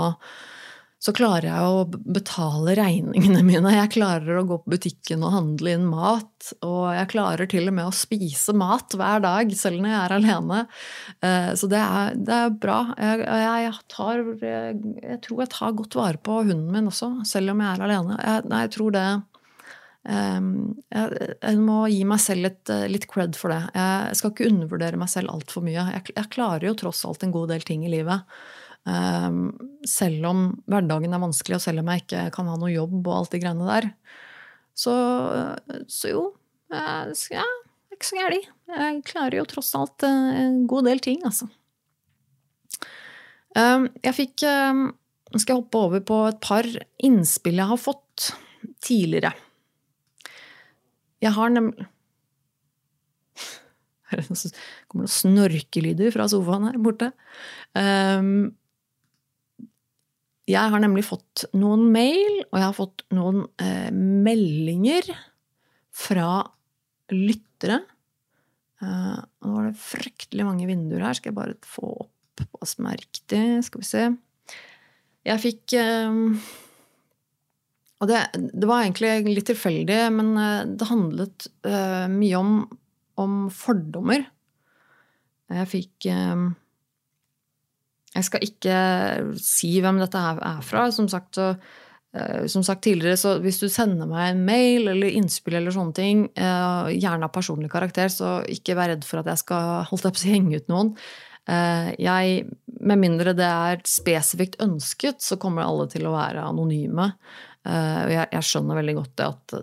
så 1.03 1.13
klarer 1.15 1.47
jeg 1.47 1.69
å 1.69 1.85
betale 1.87 2.75
regningene 2.79 3.43
mine. 3.47 3.75
Jeg 3.77 3.93
klarer 3.95 4.41
å 4.41 4.45
gå 4.49 4.59
på 4.63 4.73
butikken 4.75 5.23
og 5.23 5.35
handle 5.37 5.77
inn 5.77 5.87
mat. 5.87 6.51
Og 6.65 6.89
jeg 6.91 7.11
klarer 7.13 7.51
til 7.51 7.69
og 7.71 7.77
med 7.77 7.87
å 7.87 7.95
spise 7.95 8.55
mat 8.57 8.97
hver 8.99 9.23
dag, 9.23 9.53
selv 9.55 9.83
når 9.83 9.93
jeg 9.93 9.99
er 10.01 10.15
alene. 10.17 10.63
Eh, 11.23 11.51
så 11.59 11.69
det 11.71 11.83
er, 11.83 12.17
det 12.19 12.39
er 12.39 12.57
bra. 12.65 12.79
Jeg, 12.99 13.27
jeg, 13.45 13.75
tar, 13.95 14.25
jeg, 14.43 15.21
tror 15.23 15.45
jeg 15.45 15.53
tar 15.55 15.77
godt 15.77 15.99
vare 16.01 16.19
på 16.19 16.41
hunden 16.41 16.71
min 16.73 16.91
også, 16.91 17.13
selv 17.29 17.55
om 17.55 17.63
jeg 17.63 17.77
er 17.77 17.85
alene. 17.87 18.19
Jeg, 18.19 18.49
nei, 18.51 18.65
jeg 18.65 18.75
tror 18.75 18.97
det 18.97 19.07
jeg 20.03 21.59
må 21.63 21.77
gi 21.87 22.01
meg 22.07 22.19
selv 22.19 22.43
litt, 22.43 22.69
eh, 22.69 22.89
litt 22.91 23.07
cred 23.07 23.37
for 23.39 23.53
det. 23.53 23.61
Jeg 23.71 24.19
skal 24.19 24.33
ikke 24.33 24.49
undervurdere 24.49 24.99
meg 24.99 25.11
selv 25.11 25.31
altfor 25.31 25.63
mye. 25.63 25.85
Jeg, 25.95 26.27
klarer 26.33 26.67
jo 26.67 26.75
tross 26.75 27.05
alt 27.07 27.23
en 27.23 27.31
god 27.31 27.53
del 27.53 27.63
ting 27.63 27.85
i 27.87 27.91
livet. 27.93 28.25
Um, 28.83 29.53
selv 29.87 30.25
om 30.27 30.41
hverdagen 30.67 31.15
er 31.15 31.23
vanskelig, 31.23 31.55
og 31.55 31.63
selv 31.63 31.79
om 31.79 31.91
jeg 31.93 32.03
ikke 32.03 32.23
kan 32.35 32.49
ha 32.51 32.57
noe 32.59 32.73
jobb 32.73 32.97
og 32.99 33.13
alt 33.15 33.31
de 33.31 33.39
greiene 33.39 33.69
der. 33.69 33.87
Så, 34.75 34.91
så 35.87 36.11
jo, 36.11 36.23
ja, 36.73 37.45
ikke 37.93 38.09
så 38.09 38.19
gæren. 38.19 38.49
Jeg 38.73 39.03
klarer 39.07 39.37
jo 39.39 39.47
tross 39.47 39.71
alt 39.77 40.03
eh, 40.03 40.41
en 40.43 40.65
god 40.67 40.89
del 40.89 40.99
ting, 41.03 41.23
altså. 41.23 41.47
Um, 43.53 43.85
jeg 44.01 44.15
fikk 44.17 44.41
Nå 44.41 45.37
Skal 45.37 45.51
jeg 45.53 45.59
hoppe 45.59 45.77
over 45.77 46.01
på 46.01 46.15
et 46.25 46.39
par 46.41 46.65
innspill 47.05 47.59
jeg 47.61 47.69
har 47.69 47.79
fått 47.79 48.31
tidligere. 48.81 49.31
Jeg 51.23 51.36
har 51.38 51.53
nemlig 51.53 51.88
Det 54.13 54.51
kommer 54.91 55.07
noen 55.07 55.09
snorkelyder 55.09 56.13
fra 56.13 56.27
sofaen 56.29 56.67
her 56.67 56.75
borte. 56.83 57.07
Um, 57.73 58.53
jeg 60.49 60.73
har 60.73 60.83
nemlig 60.83 61.05
fått 61.07 61.45
noen 61.55 61.88
mail, 61.93 62.43
og 62.51 62.59
jeg 62.59 62.67
har 62.67 62.75
fått 62.75 63.05
noen 63.15 63.45
eh, 63.63 63.89
meldinger 63.95 65.07
fra 65.95 66.43
lyttere. 67.13 67.79
Uh, 68.83 69.23
nå 69.23 69.53
var 69.53 69.69
det 69.69 69.79
fryktelig 69.79 70.45
mange 70.45 70.67
vinduer 70.67 71.05
her. 71.07 71.15
Skal 71.15 71.31
jeg 71.31 71.39
bare 71.39 71.55
få 71.63 71.93
opp 72.03 72.43
hva 72.43 72.67
som 72.67 72.89
er 72.91 72.99
riktig? 72.99 73.41
Skal 73.69 73.86
vi 73.86 73.88
se. 73.88 74.03
Jeg 75.23 75.43
fikk 75.45 75.77
uh, 75.79 76.36
og 78.03 78.09
det, 78.11 78.19
det, 78.35 78.67
var 78.67 78.83
egentlig 78.83 79.37
litt 79.37 79.47
tilfeldig, 79.47 79.99
men 80.11 80.33
eh, 80.39 80.65
det 80.75 80.89
handlet 80.89 81.47
uh, 81.63 82.09
mye 82.11 82.35
om, 82.35 82.57
om, 83.23 83.37
fordommer. 83.53 84.25
Jeg 85.53 85.69
fikk 85.71 86.09
uh, 86.11 86.49
Jeg 88.17 88.27
skal 88.27 88.43
ikke 88.43 88.75
si 89.39 89.77
hvem 89.83 90.01
dette 90.03 90.19
er 90.19 90.59
fra. 90.67 90.89
Som 90.91 91.07
sagt, 91.11 91.39
så, 91.39 91.53
uh, 91.55 92.41
som 92.51 92.65
sagt 92.67 92.83
tidligere, 92.89 93.19
så 93.19 93.37
hvis 93.43 93.61
du 93.63 93.69
sender 93.71 94.09
meg 94.09 94.33
en 94.33 94.43
mail 94.51 94.91
eller 94.97 95.15
innspill 95.21 95.61
eller 95.61 95.75
sånne 95.75 95.95
ting, 95.95 96.25
gjerne 96.35 97.29
av 97.29 97.31
personlig 97.31 97.71
karakter, 97.71 98.11
så 98.11 98.41
ikke 98.51 98.75
vær 98.79 98.91
redd 98.91 99.07
for 99.07 99.23
at 99.23 99.31
jeg 99.31 99.45
skal 99.45 99.87
holdt 99.93 100.09
opp, 100.11 100.19
henge 100.27 100.59
ut 100.59 100.73
noen. 100.73 100.91
Jeg, 101.43 102.45
med 102.87 103.01
mindre 103.01 103.33
det 103.35 103.43
er 103.43 103.81
spesifikt 103.89 104.61
ønsket, 104.63 105.19
så 105.19 105.35
kommer 105.35 105.65
alle 105.65 105.89
til 105.91 106.07
å 106.07 106.13
være 106.13 106.45
anonyme. 106.47 107.09
Uh, 107.63 108.12
jeg, 108.12 108.28
jeg, 108.34 108.43
skjønner 108.43 108.76
veldig 108.82 108.93
godt 108.97 109.13
det 109.19 109.26
at 109.30 109.54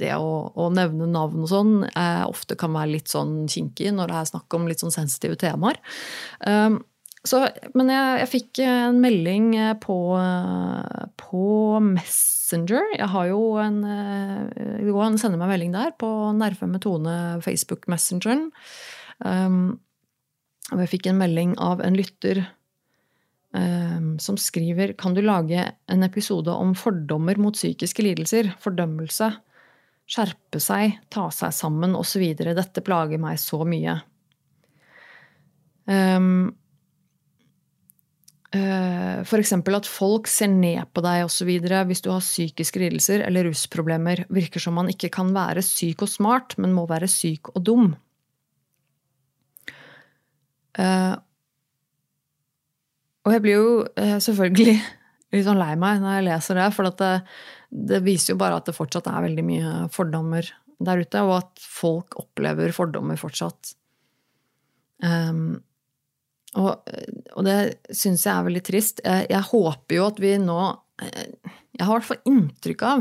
det 0.00 0.14
å, 0.16 0.28
å 0.56 0.70
nevne 0.72 1.10
navn 1.12 1.42
og 1.44 1.50
sånn 1.50 1.74
uh, 1.84 2.24
ofte 2.24 2.56
kan 2.56 2.72
være 2.72 2.94
litt 2.94 3.12
sånn 3.12 3.42
kinkig 3.52 3.92
når 3.92 4.08
det 4.08 4.16
er 4.16 4.30
snakk 4.30 4.56
om 4.56 4.64
litt 4.70 4.80
sånn 4.80 4.94
sensitive 4.94 5.36
temaer. 5.40 5.76
Uh, 6.40 6.80
så, 7.24 7.42
men 7.76 7.92
jeg, 7.92 8.16
jeg, 8.20 8.30
fikk 8.32 8.62
en 8.64 8.98
melding 9.00 9.52
på, 9.80 9.96
på, 11.20 11.44
Messenger. 11.80 12.90
Jeg 12.98 13.08
har 13.14 13.30
jo 13.30 13.38
en 13.62 13.78
Det 13.80 14.90
går 14.90 15.06
an 15.06 15.16
å 15.16 15.22
sende 15.22 15.40
meg 15.40 15.54
melding 15.54 15.72
der 15.72 15.94
på 15.96 16.10
Nerve 16.36 16.68
med 16.68 16.84
Tone 16.84 17.14
Facebook-messengeren. 17.46 18.50
Um, 19.24 19.78
jeg 20.68 20.92
fikk 20.92 21.08
en 21.08 21.22
melding 21.22 21.56
av 21.64 21.80
en 21.80 21.96
lytter 21.96 22.42
Ehm, 22.44 22.63
som 24.18 24.34
skriver 24.40 24.96
Kan 24.98 25.14
du 25.14 25.20
lage 25.22 25.60
en 25.86 26.02
episode 26.02 26.50
om 26.50 26.72
fordommer 26.74 27.38
mot 27.38 27.54
psykiske 27.54 28.02
lidelser? 28.02 28.48
Fordømmelse? 28.58 29.28
Skjerpe 30.10 30.58
seg? 30.58 30.98
Ta 31.14 31.28
seg 31.30 31.54
sammen? 31.54 31.94
Osv. 31.94 32.24
Dette 32.34 32.82
plager 32.84 33.22
meg 33.22 33.38
så 33.38 33.60
mye. 33.68 33.94
Um, 35.86 36.50
for 38.54 39.40
eksempel 39.40 39.74
at 39.74 39.88
folk 39.88 40.28
ser 40.30 40.52
ned 40.52 40.86
på 40.94 41.02
deg 41.02 41.24
osv. 41.26 41.48
hvis 41.88 42.02
du 42.04 42.10
har 42.12 42.22
psykiske 42.22 42.78
lidelser 42.78 43.24
eller 43.26 43.48
rusproblemer. 43.48 44.26
Virker 44.30 44.62
som 44.62 44.76
man 44.78 44.90
ikke 44.92 45.10
kan 45.16 45.32
være 45.34 45.64
syk 45.64 46.04
og 46.06 46.12
smart, 46.12 46.54
men 46.58 46.76
må 46.76 46.86
være 46.86 47.10
syk 47.10 47.50
og 47.54 47.64
dum. 47.66 47.94
Uh, 50.78 51.14
og 53.24 53.32
jeg 53.32 53.44
blir 53.44 53.56
jo 53.56 53.68
eh, 54.00 54.16
selvfølgelig 54.22 54.74
litt 55.34 55.46
sånn 55.46 55.60
lei 55.60 55.72
meg 55.80 56.02
når 56.02 56.18
jeg 56.18 56.26
leser 56.28 56.60
det. 56.60 56.68
For 56.76 56.90
det, 57.00 57.12
det, 57.92 58.02
viser 58.04 58.34
jo 58.34 58.40
bare 58.40 58.60
at 58.60 58.68
det 58.68 58.76
fortsatt 58.76 59.08
er 59.10 59.24
veldig 59.26 59.46
mye 59.46 59.76
fordommer 59.94 60.50
der 60.84 61.00
ute, 61.00 61.22
og 61.24 61.36
at 61.38 61.62
folk 61.62 62.18
opplever 62.20 62.74
fordommer 62.76 63.18
fortsatt. 63.18 63.74
Um, 65.04 65.62
og, 66.54 66.86
og, 67.34 67.40
det 67.46 67.56
syns 67.90 68.26
jeg 68.26 68.34
er 68.34 68.46
veldig 68.46 68.64
trist. 68.66 69.02
Jeg, 69.04 69.28
jeg, 69.32 69.48
håper 69.50 69.98
jo 69.98 70.06
at 70.06 70.20
vi 70.22 70.36
nå 70.38 70.58
Jeg 71.02 71.82
har 71.82 71.88
i 71.88 71.96
hvert 71.96 72.06
fall 72.06 72.30
inntrykk 72.30 72.84
av 72.86 73.00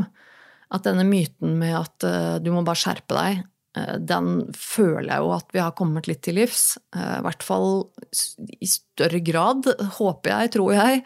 at 0.73 0.87
denne 0.87 1.03
myten 1.05 1.59
med 1.59 1.75
at 1.77 2.05
uh, 2.07 2.35
du 2.41 2.49
må 2.49 2.63
bare 2.65 2.81
skjerpe 2.81 3.13
deg, 3.13 3.43
den 3.73 4.27
føler 4.53 5.07
jeg 5.09 5.23
jo 5.23 5.31
at 5.33 5.47
vi 5.55 5.61
har 5.63 5.73
kommet 5.77 6.05
litt 6.05 6.21
til 6.25 6.37
livs. 6.37 6.75
Uh, 6.95 7.17
I 7.17 7.23
hvert 7.25 7.45
fall 7.45 7.69
i 8.61 8.69
større 8.69 9.21
grad, 9.25 9.69
håper 9.97 10.33
jeg, 10.35 10.51
tror 10.57 10.75
jeg. 10.75 11.01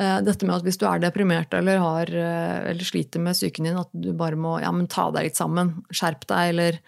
Dette 0.00 0.46
med 0.48 0.54
at 0.54 0.64
hvis 0.64 0.78
du 0.80 0.86
er 0.88 1.02
deprimert 1.02 1.52
eller, 1.52 1.76
har, 1.76 2.08
eller 2.08 2.86
sliter 2.88 3.20
med 3.20 3.36
psyken 3.36 3.66
din, 3.68 3.76
at 3.76 3.90
du 3.92 4.14
bare 4.16 4.38
må 4.40 4.54
ja, 4.62 4.70
ta 4.88 5.10
deg 5.12 5.26
litt 5.26 5.36
sammen, 5.36 5.74
skjerp 5.92 6.24
deg, 6.24 6.54
eller 6.54 6.78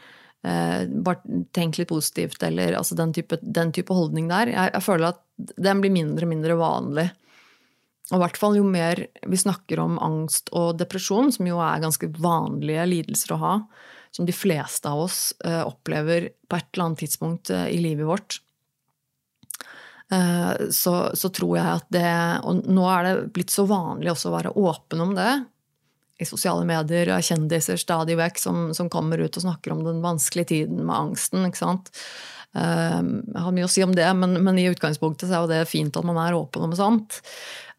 bare 1.04 1.42
tenk 1.52 1.76
litt 1.76 1.90
positivt, 1.90 2.40
eller 2.42 2.72
altså 2.78 2.96
den, 2.96 3.12
type, 3.12 3.36
den 3.44 3.74
type, 3.76 3.92
holdning 3.92 4.32
der. 4.32 4.54
Jeg, 4.54 4.72
jeg 4.72 4.86
føler 4.88 5.10
at 5.10 5.20
den 5.36 5.84
blir 5.84 5.92
mindre 5.92 6.24
og 6.24 6.32
mindre 6.32 6.56
vanlig. 6.56 7.06
Og 8.10 8.18
i 8.18 8.22
hvert 8.24 8.38
fall 8.40 8.58
jo 8.58 8.64
mer 8.68 8.98
vi 9.30 9.38
snakker 9.40 9.80
om 9.80 9.96
angst 10.02 10.50
og 10.56 10.76
depresjon, 10.80 11.30
som 11.32 11.48
jo 11.48 11.60
er 11.64 11.82
ganske 11.84 12.10
vanlige 12.20 12.84
lidelser 12.90 13.36
å 13.36 13.40
ha, 13.40 13.54
som 14.12 14.26
de 14.26 14.32
fleste 14.32 14.88
av 14.88 15.00
oss 15.00 15.34
uh, 15.46 15.64
opplever 15.66 16.28
på 16.48 16.56
et 16.56 16.66
eller 16.72 16.84
annet 16.84 17.04
tidspunkt 17.04 17.50
uh, 17.50 17.66
i 17.68 17.78
livet 17.80 18.06
vårt, 18.06 18.36
uh, 20.12 20.68
så, 20.70 20.96
så, 21.16 21.30
tror 21.32 21.56
jeg 21.56 21.78
at 21.78 21.88
det 21.94 22.10
Og 22.44 22.68
nå 22.68 22.84
er 22.92 23.08
det 23.08 23.14
blitt 23.32 23.54
så 23.54 23.64
vanlig 23.68 24.12
også 24.12 24.28
å 24.28 24.36
være 24.36 24.54
åpen 24.60 25.06
om 25.06 25.16
det. 25.16 25.30
I 26.20 26.28
sosiale 26.28 26.66
medier 26.68 27.14
og 27.16 27.24
kjendiser 27.24 27.80
stadig 27.80 28.18
vekk 28.20 28.38
som, 28.38 28.68
som, 28.76 28.92
kommer 28.92 29.18
ut 29.18 29.32
og 29.32 29.46
snakker 29.46 29.72
om 29.74 29.80
den 29.86 30.04
vanskelige 30.04 30.52
tiden 30.52 30.84
med 30.84 30.94
angsten. 30.94 31.48
ikke 31.48 31.64
sant? 31.64 31.90
Jeg 32.52 33.40
har 33.40 33.54
mye 33.56 33.64
å 33.64 33.70
si 33.72 33.80
om 33.80 33.94
det, 33.96 34.04
men, 34.14 34.36
men 34.44 34.58
i 34.60 34.66
utgangspunktet 34.68 35.30
så 35.30 35.40
er 35.40 35.48
det 35.48 35.70
fint 35.70 35.96
at 35.96 36.04
man 36.04 36.20
er 36.20 36.36
åpen 36.36 36.66
om 36.66 36.74
sånt. 36.76 37.16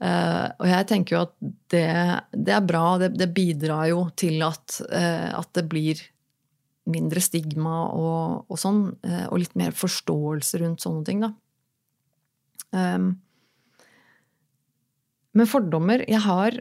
Og 0.01 0.65
jeg 0.65 0.87
tenker 0.89 1.15
jo 1.15 1.21
at 1.27 1.35
det, 1.71 1.85
det 2.33 2.55
er 2.57 2.65
bra. 2.65 2.97
Det, 2.99 3.11
det, 3.21 3.29
bidrar 3.37 3.85
jo 3.91 4.01
til 4.17 4.41
at, 4.43 4.81
at, 4.89 5.51
det 5.53 5.67
blir 5.69 6.01
mindre 6.89 7.21
stigma 7.23 7.85
og, 7.95 8.45
og 8.51 8.59
sånn. 8.59 8.85
Uh, 9.05 9.25
og 9.29 9.41
litt 9.43 9.55
mer 9.59 9.75
forståelse 9.77 10.61
rundt 10.63 10.83
sånne 10.83 11.07
ting, 11.07 11.23
da. 11.23 11.33
Um, 12.73 13.13
men 15.37 15.49
fordommer 15.49 16.01
Jeg 16.09 16.21
har 16.25 16.55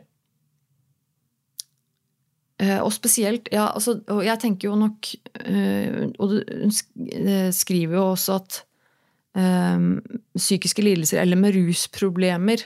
og 2.84 2.92
spesielt 2.92 3.48
ja, 3.52 3.64
altså, 3.72 3.94
og 4.12 4.20
Jeg 4.24 4.38
tenker 4.42 4.68
jo 4.68 4.74
nok 4.76 5.08
Og 6.20 6.34
hun 6.36 6.74
skriver 7.56 7.96
jo 7.96 8.04
også 8.12 8.36
at 8.36 8.58
um, 9.36 10.02
psykiske 10.36 10.84
lidelser, 10.84 11.20
eller 11.22 11.36
med 11.40 11.56
rusproblemer, 11.56 12.64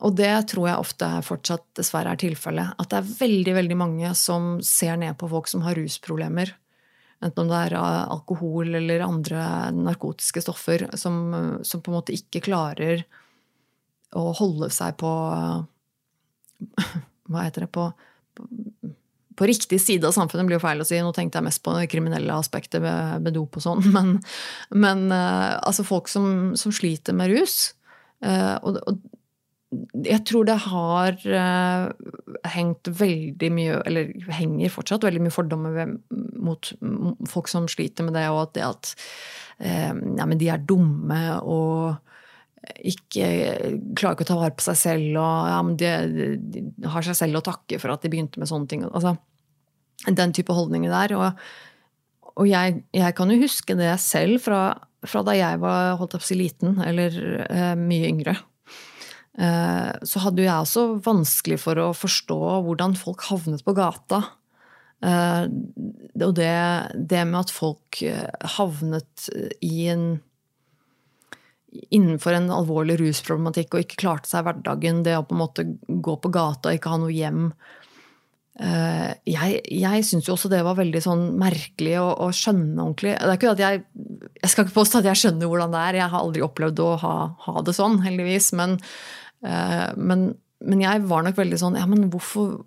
og 0.00 0.16
det 0.16 0.32
tror 0.52 0.68
jeg 0.68 0.82
ofte 0.82 1.08
fortsatt 1.26 1.64
dessverre 1.76 2.14
er 2.14 2.20
tilfellet. 2.20 2.76
At 2.80 2.90
det 2.92 3.00
er 3.00 3.14
veldig 3.20 3.54
veldig 3.58 3.78
mange 3.78 4.12
som 4.18 4.54
ser 4.64 4.96
ned 5.00 5.18
på 5.20 5.28
folk 5.28 5.50
som 5.50 5.64
har 5.66 5.76
rusproblemer. 5.76 6.54
Enten 7.20 7.44
om 7.44 7.50
det 7.50 7.58
er 7.66 7.76
eh, 7.76 8.04
alkohol 8.16 8.78
eller 8.80 9.04
andre 9.04 9.42
narkotiske 9.76 10.40
stoffer 10.44 10.86
som, 10.96 11.60
som 11.66 11.82
på 11.84 11.92
en 11.92 11.98
måte 11.98 12.16
ikke 12.16 12.46
klarer 12.48 13.04
å 14.16 14.30
holde 14.40 14.70
seg 14.74 14.96
på 15.00 15.10
Hva 17.30 17.44
heter 17.46 17.64
det 17.64 17.70
på, 17.72 17.84
på, 18.36 18.46
på 19.38 19.46
riktig 19.48 19.78
side 19.80 20.04
av 20.08 20.16
samfunnet 20.16 20.48
blir 20.48 20.58
jo 20.58 20.64
feil 20.64 20.82
å 20.82 20.86
si. 20.88 20.98
Nå 21.00 21.12
tenkte 21.16 21.38
jeg 21.38 21.46
mest 21.46 21.62
på 21.64 21.76
det 21.76 21.86
kriminelle 21.92 22.34
aspektet 22.34 22.82
med, 22.82 23.22
med 23.22 23.36
dop 23.36 23.60
og 23.60 23.64
sånn. 23.64 23.84
Men, 23.94 24.16
men 24.74 25.06
eh, 25.14 25.54
altså 25.60 25.86
folk 25.86 26.10
som, 26.10 26.56
som 26.58 26.74
sliter 26.74 27.16
med 27.16 27.30
rus. 27.36 27.76
Eh, 28.24 28.56
og, 28.66 28.80
og 28.88 28.98
jeg 29.70 30.24
tror 30.26 30.46
det 30.48 30.56
har 30.64 31.18
uh, 31.30 31.90
hengt 32.50 32.90
veldig 33.00 33.50
mye, 33.54 33.78
eller 33.86 34.10
henger 34.34 34.72
fortsatt 34.74 35.06
veldig 35.06 35.22
mye 35.22 35.34
fordommer 35.34 35.94
mot, 36.10 36.72
folk 37.30 37.50
som 37.50 37.68
sliter 37.70 38.06
med 38.06 38.18
det, 38.18 38.26
og 38.32 38.48
at 38.48 38.54
det 38.56 38.66
at 38.66 38.92
uh, 39.62 39.94
ja, 39.94 40.26
men 40.26 40.40
de 40.40 40.50
er 40.50 40.64
dumme 40.66 41.20
og 41.40 42.00
ikke 42.60 43.26
klarer 43.96 44.16
ikke 44.16 44.26
å 44.26 44.28
ta 44.28 44.38
vare 44.42 44.56
på 44.58 44.66
seg 44.66 44.78
selv, 44.78 45.08
og 45.22 45.48
ja, 45.48 45.62
men 45.64 45.78
de, 45.80 45.90
de 46.52 46.90
har 46.92 47.06
seg 47.06 47.16
selv 47.16 47.40
å 47.40 47.46
takke 47.46 47.78
for 47.80 47.94
at 47.94 48.04
de 48.04 48.10
begynte 48.12 48.42
med 48.42 48.50
sånne 48.50 48.68
ting. 48.70 48.84
Altså, 48.90 49.14
den 50.06 50.34
type 50.36 50.54
holdninger 50.54 50.92
der. 50.92 51.16
Og, 51.16 51.40
og 52.34 52.50
jeg, 52.50 52.82
jeg, 52.96 53.16
kan 53.16 53.32
jo 53.32 53.40
huske 53.40 53.76
det 53.78 53.94
selv 54.02 54.42
fra, 54.44 54.62
fra 55.08 55.24
da 55.26 55.36
jeg 55.38 55.62
var 55.62 55.96
holdt 56.00 56.18
opp 56.18 56.26
si 56.26 56.36
liten, 56.38 56.76
eller 56.84 57.16
uh, 57.48 57.74
mye 57.80 58.12
yngre. 58.12 58.36
Eh, 59.38 59.90
så 60.02 60.22
hadde 60.24 60.42
jeg 60.42 60.54
også 60.54 60.86
vanskelig 61.04 61.60
for 61.62 61.78
å 61.78 61.90
forstå 61.94 62.38
hvordan 62.66 62.96
folk 62.98 63.28
havnet 63.28 63.62
på 63.66 63.74
gata. 63.78 64.24
Eh, 65.06 65.44
og 66.20 66.32
det, 66.36 66.54
det 66.98 67.22
med 67.28 67.44
at 67.44 67.54
folk 67.54 68.02
eh, 68.04 68.26
havnet 68.58 69.30
i 69.64 69.86
en 69.92 70.10
innenfor 71.70 72.34
en 72.34 72.48
alvorlig 72.50 72.96
rusproblematikk 72.98 73.76
og 73.76 73.84
ikke 73.84 74.00
klarte 74.00 74.26
seg 74.26 74.42
i 74.42 74.46
hverdagen, 74.48 75.04
det 75.06 75.14
å 75.14 75.22
på 75.22 75.36
en 75.36 75.44
måte 75.44 75.64
gå 75.86 76.16
på 76.18 76.32
gata 76.34 76.72
og 76.72 76.80
ikke 76.80 76.90
ha 76.90 76.98
noe 76.98 77.14
hjem. 77.14 77.44
Jeg, 78.60 79.60
jeg 79.72 80.02
syns 80.04 80.26
jo 80.26 80.34
også 80.34 80.50
det 80.50 80.64
var 80.66 80.74
veldig 80.76 81.00
sånn 81.00 81.22
merkelig 81.40 81.94
å, 82.02 82.08
å, 82.26 82.26
skjønne 82.34 82.74
ordentlig. 82.74 83.14
Det 83.14 83.30
er 83.30 83.38
ikke 83.38 83.52
at 83.54 83.62
jeg, 83.62 83.84
jeg 84.42 84.50
skal 84.50 84.66
ikke 84.66 84.76
påstå 84.80 84.98
at 84.98 85.08
jeg 85.12 85.20
skjønner 85.22 85.52
hvordan 85.52 85.76
det 85.76 85.84
er, 85.86 86.00
jeg 86.02 86.12
har 86.12 86.26
aldri 86.26 86.42
opplevd 86.44 86.82
å 86.82 86.90
ha, 87.04 87.14
ha 87.46 87.64
det 87.64 87.76
sånn, 87.78 88.00
heldigvis. 88.02 88.50
Men, 88.58 88.74
men, 89.40 90.24
men, 90.60 90.82
jeg 90.84 91.04
var 91.08 91.22
nok 91.24 91.38
veldig 91.38 91.56
sånn 91.56 91.78
Ja, 91.78 91.86
men 91.88 92.10
hvorfor 92.12 92.58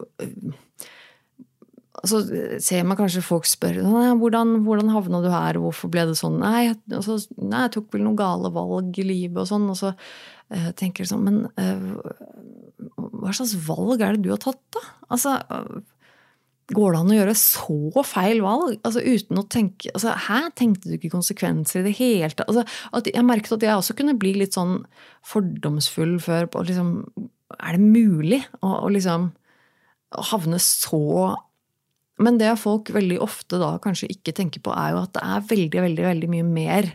så 2.03 2.19
ser 2.59 2.83
man 2.83 2.97
kanskje 2.99 3.23
folk 3.23 3.45
spør 3.47 3.77
hvordan, 4.19 4.57
hvordan 4.65 4.91
havna 4.91 5.21
du 5.23 5.29
her, 5.31 5.59
hvorfor 5.61 5.91
ble 5.93 6.03
det 6.09 6.17
sånn. 6.19 6.35
Nei, 6.41 6.73
altså, 6.91 7.15
nei, 7.37 7.61
jeg 7.67 7.75
tok 7.77 7.93
vel 7.93 8.03
noen 8.03 8.19
gale 8.19 8.51
valg 8.51 8.97
i 8.99 9.05
livet 9.07 9.39
og 9.45 9.47
sånn. 9.47 9.69
Og 9.71 9.77
så 9.79 9.93
uh, 9.93 10.71
tenker 10.79 11.03
jeg 11.03 11.13
sånn 11.13 11.23
Men 11.23 11.37
uh, 11.55 11.93
hva 12.97 13.31
slags 13.31 13.55
valg 13.69 14.03
er 14.03 14.17
det 14.17 14.25
du 14.25 14.33
har 14.33 14.41
tatt, 14.43 14.59
da? 14.75 14.83
Altså, 15.15 15.37
Går 16.71 16.93
det 16.93 16.99
an 17.01 17.11
å 17.11 17.15
gjøre 17.17 17.35
så 17.35 18.03
feil 18.07 18.39
valg? 18.43 18.77
Altså 18.87 19.01
uten 19.03 19.39
å 19.41 19.45
tenke 19.51 19.91
altså, 19.91 20.13
Hæ, 20.27 20.39
tenkte 20.55 20.87
du 20.87 20.95
ikke 20.95 21.11
konsekvenser 21.11 21.81
i 21.81 21.87
det 21.89 21.95
hele 21.97 22.31
tatt? 22.31 22.47
Altså, 22.47 22.63
jeg 23.11 23.27
merket 23.27 23.57
at 23.57 23.65
jeg 23.67 23.75
også 23.75 23.95
kunne 23.99 24.15
bli 24.19 24.31
litt 24.39 24.55
sånn 24.55 24.77
fordomsfull 25.27 26.15
før 26.23 26.47
på 26.53 26.63
liksom 26.69 26.93
Er 27.57 27.75
det 27.75 27.83
mulig 27.83 28.39
å, 28.61 28.77
å 28.85 28.91
liksom 28.93 29.33
å 30.13 30.25
havne 30.29 30.59
så 30.61 31.03
Men 32.21 32.39
det 32.39 32.53
folk 32.61 32.93
veldig 32.95 33.19
ofte 33.25 33.59
da 33.59 33.75
kanskje 33.83 34.11
ikke 34.13 34.35
tenker 34.37 34.63
på, 34.63 34.71
er 34.71 34.93
jo 34.93 35.03
at 35.03 35.15
det 35.17 35.23
er 35.25 35.47
veldig, 35.51 35.85
veldig, 35.89 36.03
veldig 36.07 36.31
mye 36.31 36.47
mer 36.47 36.91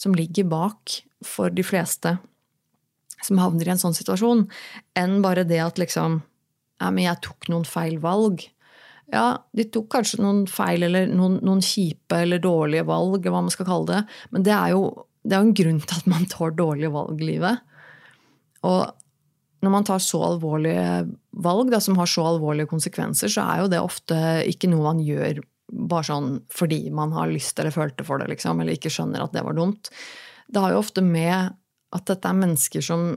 som 0.00 0.14
ligger 0.16 0.46
bak 0.48 1.00
for 1.26 1.52
de 1.52 1.64
fleste 1.66 2.14
som 3.24 3.40
havner 3.40 3.68
i 3.68 3.72
en 3.74 3.80
sånn 3.80 3.96
situasjon, 3.96 4.46
enn 4.96 5.18
bare 5.24 5.44
det 5.48 5.60
at 5.60 5.80
liksom 5.80 6.22
Ja, 6.80 6.88
men 6.88 7.04
jeg 7.04 7.20
tok 7.20 7.50
noen 7.52 7.66
feil 7.68 7.98
valg. 8.00 8.46
Ja, 9.10 9.42
de 9.56 9.66
tok 9.72 9.88
kanskje 9.90 10.20
noen 10.22 10.44
feil 10.50 10.86
eller 10.86 11.10
noen, 11.10 11.40
noen, 11.42 11.62
kjipe 11.64 12.20
eller 12.22 12.42
dårlige 12.42 12.86
valg, 12.86 13.26
hva 13.26 13.42
man 13.42 13.52
skal 13.52 13.66
kalle 13.66 13.88
det. 13.90 14.02
Men 14.34 14.46
det 14.46 14.54
er 14.54 14.74
jo 14.76 14.84
det 15.26 15.36
er 15.36 15.44
en 15.44 15.56
grunn 15.56 15.80
til 15.84 15.98
at 15.98 16.08
man 16.08 16.26
tar 16.30 16.54
dårlige 16.56 16.92
valg 16.94 17.20
i 17.20 17.28
livet. 17.34 17.60
Og 18.64 18.80
når 19.60 19.72
man 19.74 19.84
tar 19.84 20.00
så 20.00 20.22
alvorlige 20.30 20.84
valg 21.44 21.72
da, 21.72 21.80
som 21.84 21.98
har 22.00 22.08
så 22.08 22.24
alvorlige 22.30 22.70
konsekvenser, 22.70 23.32
så 23.32 23.44
er 23.44 23.62
jo 23.62 23.72
det 23.72 23.82
ofte 23.84 24.20
ikke 24.48 24.70
noe 24.72 24.86
man 24.86 25.02
gjør 25.04 25.42
bare 25.70 26.08
sånn 26.08 26.30
fordi 26.50 26.82
man 26.94 27.12
har 27.14 27.30
lyst 27.30 27.60
eller 27.60 27.74
følte 27.74 28.06
for 28.06 28.22
det, 28.22 28.30
liksom, 28.32 28.62
eller 28.62 28.78
ikke 28.78 28.92
skjønner 28.92 29.22
at 29.22 29.36
det 29.36 29.44
var 29.46 29.58
dumt. 29.58 29.92
Det 30.50 30.62
har 30.62 30.74
jo 30.74 30.80
ofte 30.80 31.04
med 31.04 31.52
at 31.94 32.06
dette 32.08 32.30
er 32.30 32.40
mennesker 32.40 32.84
som, 32.84 33.12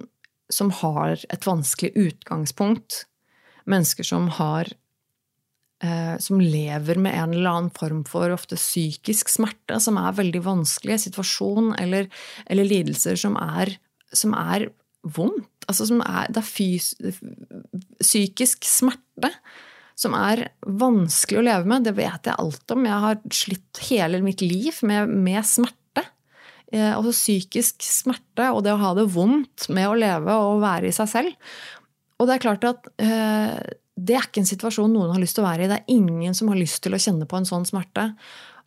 som 0.51 0.69
har 0.83 1.15
et 1.33 1.47
vanskelig 1.47 1.93
utgangspunkt. 1.95 3.05
Mennesker 3.69 4.05
som 4.05 4.27
har 4.37 4.69
som 6.23 6.39
lever 6.39 6.95
med 7.01 7.11
en 7.11 7.33
eller 7.33 7.49
annen 7.49 7.73
form 7.75 8.05
for 8.07 8.31
ofte 8.31 8.55
psykisk 8.55 9.27
smerte, 9.27 9.81
som 9.83 9.97
er 9.99 10.15
veldig 10.15 10.39
vanskelig, 10.45 11.01
situasjon 11.03 11.73
eller, 11.81 12.07
eller 12.47 12.69
lidelser 12.69 13.19
som 13.19 13.35
er, 13.35 13.73
som 14.15 14.31
er 14.37 14.69
vondt. 15.03 15.49
Altså 15.67 15.89
som 15.89 15.99
er, 16.05 16.31
det 16.31 16.39
er 16.39 16.47
fys, 16.47 16.93
psykisk 17.99 18.63
smerte 18.67 19.33
som 19.99 20.15
er 20.17 20.47
vanskelig 20.65 21.39
å 21.39 21.45
leve 21.45 21.69
med. 21.69 21.85
Det 21.85 21.95
vet 21.97 22.29
jeg 22.29 22.39
alt 22.39 22.73
om. 22.73 22.87
Jeg 22.87 23.05
har 23.05 23.21
slitt 23.33 23.83
hele 23.89 24.21
mitt 24.25 24.41
liv 24.43 24.79
med, 24.85 25.11
med 25.11 25.45
smerte. 25.47 26.05
Eh, 26.73 26.91
altså 26.95 27.13
psykisk 27.13 27.85
smerte 27.85 28.49
og 28.51 28.63
det 28.65 28.73
å 28.73 28.81
ha 28.81 28.93
det 28.97 29.07
vondt 29.13 29.69
med 29.73 29.89
å 29.89 29.97
leve 29.99 30.37
og 30.47 30.63
være 30.63 30.89
i 30.89 30.95
seg 30.95 31.11
selv. 31.11 31.53
Og 32.19 32.29
det 32.29 32.37
er 32.37 32.45
klart 32.45 32.67
at 32.67 32.91
eh, 33.03 33.55
det 33.93 34.17
er 34.17 34.27
ikke 34.27 34.41
en 34.41 34.49
situasjon 34.49 34.93
noen 34.93 35.13
har 35.13 35.21
lyst 35.21 35.37
til 35.37 35.45
å 35.45 35.49
være 35.49 35.65
i. 35.65 35.71
Det 35.71 35.79
er 35.81 35.95
ingen 35.95 36.35
som 36.37 36.49
har 36.49 36.59
lyst 36.59 36.81
til 36.85 36.95
å 36.95 37.01
kjenne 37.01 37.27
på 37.29 37.39
en 37.39 37.47
sånn 37.47 37.67
smerte. 37.69 38.11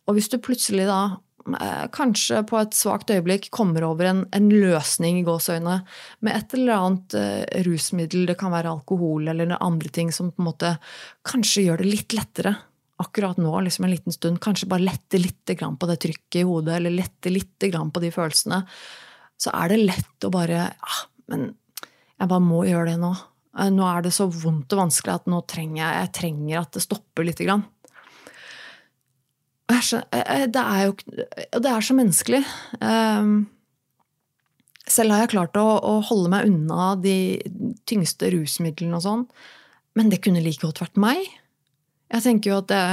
Og 0.07 0.15
hvis 0.15 0.29
du 0.31 0.37
plutselig 0.39 0.85
da 0.87 1.01
eh, 1.59 1.83
kanskje 1.95 2.45
på 2.47 2.59
et 2.61 2.77
svakt 2.77 3.11
øyeblikk 3.11 3.49
kommer 3.55 3.83
over 3.89 4.07
en, 4.07 4.23
en 4.31 4.47
løsning 4.53 5.19
i 5.19 5.25
gåseøyne 5.27 5.81
med 6.23 6.31
et 6.31 6.55
eller 6.55 6.77
annet 6.77 7.17
uh, 7.19 7.43
rusmiddel, 7.67 8.23
det 8.29 8.37
kan 8.39 8.55
være 8.55 8.71
alkohol 8.71 9.27
eller 9.27 9.57
andre 9.59 9.91
ting 9.91 10.13
som 10.15 10.31
på 10.31 10.43
en 10.43 10.49
måte 10.49 10.73
kanskje 11.27 11.67
gjør 11.67 11.83
det 11.83 11.91
litt 11.91 12.15
lettere 12.15 12.55
akkurat 12.97 13.37
nå, 13.37 13.51
liksom 13.61 13.85
en 13.85 13.93
liten 13.93 14.15
stund, 14.15 14.39
kanskje 14.41 14.69
bare 14.69 14.85
lette 14.87 15.19
litt 15.21 15.45
på 15.45 15.89
det 15.89 15.99
trykket 16.01 16.39
i 16.41 16.47
hodet, 16.47 16.79
eller 16.79 16.95
lette 16.95 17.29
litt 17.29 17.61
på 17.61 18.01
de 18.01 18.09
følelsene, 18.13 18.63
så 19.37 19.53
er 19.53 19.69
det 19.69 19.83
lett 19.83 20.25
å 20.25 20.33
bare 20.33 20.71
ah, 20.73 21.01
Men 21.29 21.51
jeg 22.17 22.29
bare 22.31 22.41
må 22.41 22.63
gjøre 22.65 22.89
det 22.89 22.99
nå. 23.01 23.11
Eh, 23.57 23.71
nå 23.73 23.87
er 23.89 24.05
det 24.05 24.13
så 24.15 24.27
vondt 24.29 24.73
og 24.75 24.83
vanskelig 24.85 25.15
at 25.15 25.27
nå 25.31 25.41
trenger 25.49 25.81
jeg, 25.81 25.99
jeg 26.03 26.13
trenger 26.19 26.61
at 26.61 26.77
det 26.77 26.85
stopper 26.85 27.27
lite 27.27 27.47
grann. 27.47 27.65
Eh, 29.67 29.93
eh, 30.21 30.45
det 30.47 30.63
er 30.63 30.83
jo 30.85 30.93
Det 31.59 31.69
er 31.71 31.83
så 31.83 31.97
menneskelig. 31.97 32.43
Selv 34.87 35.11
har 35.11 35.25
jeg 35.25 35.33
klart 35.33 35.57
å, 35.59 35.65
å 35.83 35.99
holde 36.07 36.31
meg 36.31 36.47
unna 36.47 36.93
de 36.95 37.41
tyngste 37.89 38.29
rusmidlene 38.31 38.95
og 38.95 39.03
sånn, 39.03 39.25
men 39.99 40.07
det 40.13 40.21
kunne 40.23 40.39
like 40.39 40.63
godt 40.63 40.79
vært 40.79 41.01
meg. 41.01 41.25
Jeg 42.13 42.23
tenker 42.23 42.53
jo 42.53 42.59
at 42.61 42.69
det, 42.71 42.83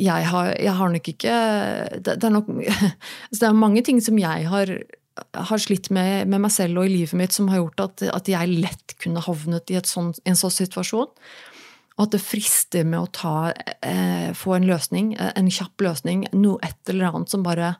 jeg, 0.00 0.26
har, 0.32 0.48
jeg 0.58 0.74
har 0.74 0.90
nok 0.90 1.10
ikke 1.12 1.36
det, 2.02 2.16
det, 2.16 2.26
er 2.26 2.34
nok 2.34 2.50
det 3.30 3.46
er 3.46 3.54
mange 3.54 3.84
ting 3.86 4.02
som 4.02 4.18
jeg 4.18 4.48
har, 4.50 4.74
har 5.18 5.60
slitt 5.60 5.90
med, 5.92 6.28
med, 6.28 6.40
meg 6.44 6.52
selv 6.54 6.80
og 6.80 6.88
i 6.88 6.94
livet 6.94 7.16
mitt 7.18 7.34
som 7.36 7.50
har 7.52 7.60
gjort 7.60 7.84
at, 7.84 8.04
at 8.14 8.30
jeg 8.30 8.60
lett 8.62 8.94
kunne 9.02 9.22
havnet 9.24 9.72
i 9.72 9.80
sånt, 9.88 10.20
en 10.24 10.38
sånn 10.38 10.54
situasjon. 10.54 11.10
Og 11.98 12.06
at 12.06 12.14
det 12.14 12.22
frister 12.24 12.86
med 12.88 13.02
å 13.02 13.10
ta, 13.12 13.52
eh, 13.84 14.32
få 14.36 14.56
en 14.56 14.68
løsning, 14.68 15.12
en 15.18 15.50
kjapp 15.52 15.84
løsning, 15.84 16.24
noe 16.32 16.62
et 16.64 16.92
eller 16.92 17.10
annet 17.10 17.32
som 17.32 17.44
bare 17.44 17.74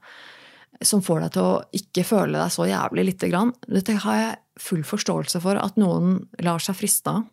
som 0.87 1.03
får 1.05 1.21
deg 1.23 1.35
til 1.35 1.47
å 1.47 1.61
ikke 1.79 2.05
føle 2.07 2.39
deg 2.39 2.53
så 2.53 2.67
jævlig 2.67 3.05
lite 3.11 3.29
grann. 3.31 3.53
Dette 3.69 3.95
har 4.05 4.19
jeg 4.19 4.39
full 4.63 4.83
forståelse 4.87 5.41
for 5.45 5.59
at 5.61 5.79
noen 5.81 6.19
lar 6.45 6.63
seg 6.63 6.79
friste 6.79 7.13
av. 7.13 7.25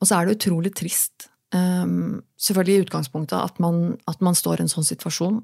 Og 0.00 0.08
så 0.08 0.18
er 0.18 0.26
det 0.26 0.38
utrolig 0.38 0.72
trist, 0.74 1.28
um, 1.54 2.22
selvfølgelig 2.40 2.74
i 2.74 2.84
utgangspunktet, 2.86 3.38
at 3.38 3.60
man, 3.62 3.98
at 4.10 4.22
man, 4.24 4.34
står 4.34 4.58
i 4.58 4.64
en 4.66 4.72
sånn 4.72 4.86
situasjon. 4.86 5.42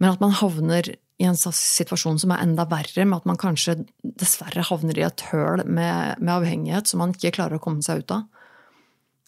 Men 0.00 0.12
at 0.12 0.20
man 0.20 0.34
havner 0.36 0.92
i 1.20 1.26
en 1.28 1.36
situasjon 1.36 2.18
som 2.22 2.32
er 2.32 2.42
enda 2.46 2.64
verre, 2.68 3.04
med 3.04 3.20
at 3.20 3.26
man 3.28 3.38
kanskje 3.40 3.82
dessverre 4.00 4.64
havner 4.64 4.96
i 4.96 5.04
et 5.04 5.24
høl 5.28 5.62
med, 5.68 6.16
med 6.20 6.32
avhengighet 6.38 6.88
som 6.88 7.02
man 7.02 7.12
ikke 7.12 7.34
klarer 7.36 7.58
å 7.58 7.62
komme 7.62 7.84
seg 7.84 8.02
ut 8.02 8.14
av. 8.16 8.24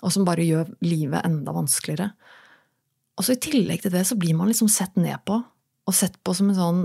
Og 0.03 0.15
som 0.15 0.25
bare 0.27 0.47
gjør 0.47 0.73
livet 0.83 1.21
enda 1.29 1.53
vanskeligere. 1.55 2.11
Og 3.19 3.27
så 3.27 3.37
I 3.37 3.43
tillegg 3.45 3.85
til 3.85 3.93
det 3.93 4.07
så 4.09 4.17
blir 4.19 4.35
man 4.39 4.49
liksom 4.49 4.71
sett 4.73 4.97
ned 4.97 5.21
på, 5.29 5.37
og 5.83 5.97
sett 5.97 6.17
på 6.25 6.35
som 6.35 6.49
en 6.51 6.59
sånn 6.59 6.83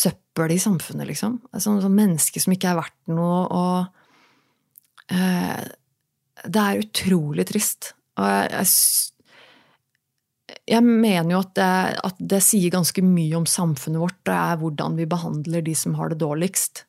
søppel 0.00 0.54
i 0.54 0.60
samfunnet, 0.62 1.08
liksom. 1.10 1.36
Et 1.52 1.62
sånn, 1.62 1.82
sånn 1.82 1.96
menneske 1.96 2.40
som 2.40 2.54
ikke 2.54 2.72
er 2.72 2.80
verdt 2.80 3.12
noe. 3.12 3.44
og 3.52 5.12
eh, 5.12 5.68
det 6.48 6.62
er 6.62 6.80
utrolig 6.80 7.44
trist. 7.50 7.92
Og 8.16 8.24
jeg, 8.24 8.48
jeg, 8.54 8.66
jeg 10.70 10.84
mener 10.84 11.34
jo 11.34 11.40
at 11.42 11.54
det, 11.58 11.72
at 12.06 12.20
det, 12.32 12.40
sier 12.44 12.72
ganske 12.72 13.02
mye 13.04 13.36
om 13.38 13.46
samfunnet 13.48 14.02
vårt. 14.02 14.20
Det 14.26 14.36
er 14.36 14.60
hvordan 14.60 14.96
vi 14.98 15.08
behandler 15.10 15.64
de 15.66 15.74
som 15.78 15.96
har 15.98 16.12
det 16.12 16.20
dårligst. 16.22 16.84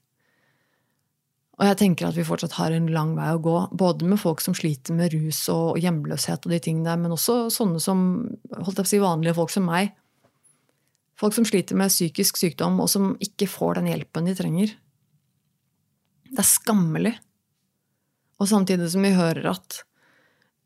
Og 1.61 1.67
jeg 1.67 1.77
tenker 1.77 2.07
at 2.07 2.17
vi 2.17 2.25
fortsatt 2.25 2.55
har 2.57 2.73
en 2.73 2.89
lang 2.89 3.13
vei 3.17 3.27
å 3.35 3.41
gå. 3.41 3.55
Både 3.77 4.07
med 4.09 4.21
folk 4.21 4.41
som 4.41 4.55
sliter 4.57 4.95
med 4.97 5.13
rus 5.13 5.43
og 5.53 5.77
hjemløshet, 5.81 6.47
og 6.47 6.53
de 6.53 6.61
tingene 6.63 6.95
men 6.97 7.13
også 7.13 7.51
sånne 7.53 7.81
som 7.83 8.05
holdt 8.55 8.79
jeg 8.79 8.85
på 8.85 8.87
å 8.87 8.91
si, 8.93 9.01
vanlige 9.03 9.37
folk 9.37 9.53
som 9.53 9.67
meg. 9.69 9.91
Folk 11.21 11.37
som 11.37 11.45
sliter 11.45 11.77
med 11.77 11.93
psykisk 11.93 12.39
sykdom, 12.41 12.79
og 12.81 12.89
som 12.89 13.13
ikke 13.21 13.49
får 13.51 13.77
den 13.77 13.91
hjelpen 13.91 14.25
de 14.25 14.33
trenger. 14.37 14.73
Det 16.31 16.41
er 16.41 16.49
skammelig. 16.49 17.13
Og 18.41 18.49
samtidig 18.49 18.89
som 18.89 19.05
vi 19.05 19.13
hører 19.13 19.51
at 19.53 19.83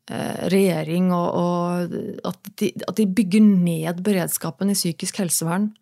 regjering 0.06 1.10
og, 1.14 1.34
og 1.34 1.96
at, 2.30 2.52
de, 2.60 2.70
at, 2.86 2.94
de, 2.98 3.08
bygger 3.10 3.42
ned 3.42 4.02
beredskapen 4.06 4.70
i 4.70 4.76
psykisk 4.78 5.18
helsevern. 5.22 5.72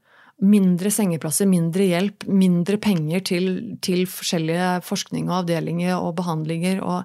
Mindre 0.44 0.90
sengeplasser, 0.90 1.46
mindre 1.46 1.86
hjelp, 1.86 2.24
mindre 2.26 2.78
penger 2.82 3.22
til, 3.28 3.48
til 3.84 4.04
forskjellige 4.10 4.80
forskning 4.86 5.28
og 5.28 5.42
avdelinger 5.42 5.94
og 5.98 6.16
behandlinger. 6.18 6.80
og 6.82 7.04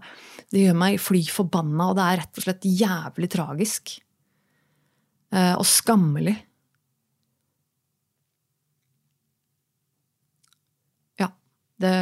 Det 0.50 0.64
gjør 0.64 0.78
meg 0.80 1.02
fly 1.04 1.22
forbanna, 1.30 1.92
og 1.92 2.00
det 2.00 2.06
er 2.06 2.22
rett 2.24 2.40
og 2.40 2.48
slett 2.48 2.70
jævlig 2.80 3.30
tragisk. 3.36 3.98
Eh, 5.30 5.54
og 5.54 5.68
skammelig. 5.68 6.38
Ja. 11.20 11.30
Det 11.78 11.94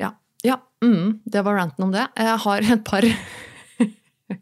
Ja. 0.00 0.14
Ja, 0.46 0.60
mm, 0.84 1.20
det 1.26 1.42
var 1.42 1.56
ranten 1.58 1.84
om 1.84 1.92
det. 1.92 2.06
Jeg 2.16 2.38
har 2.38 2.62
et 2.62 2.84
par 2.86 3.02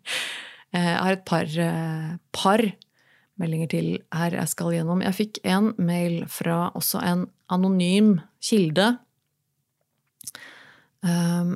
Jeg 0.76 0.96
har 0.98 1.14
et 1.14 1.24
par, 1.24 1.46
eh, 1.46 2.16
par 2.34 2.60
meldinger 3.40 3.68
til 3.70 3.86
her 4.12 4.34
jeg 4.34 4.50
skal 4.50 4.74
gjennom. 4.74 5.00
Jeg 5.04 5.16
fikk 5.16 5.38
en 5.46 5.70
mail 5.78 6.24
fra 6.28 6.70
også 6.76 7.00
en 7.06 7.22
anonym 7.52 8.16
kilde. 8.44 8.90
Um, 11.06 11.54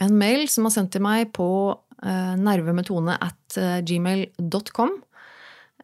en 0.00 0.16
mail 0.16 0.46
som 0.48 0.64
var 0.64 0.72
sendt 0.72 0.94
til 0.94 1.04
meg 1.04 1.34
på 1.36 1.50
uh, 1.74 2.34
nervemetone 2.40 3.18
at 3.20 3.58
gmail.com. 3.84 4.96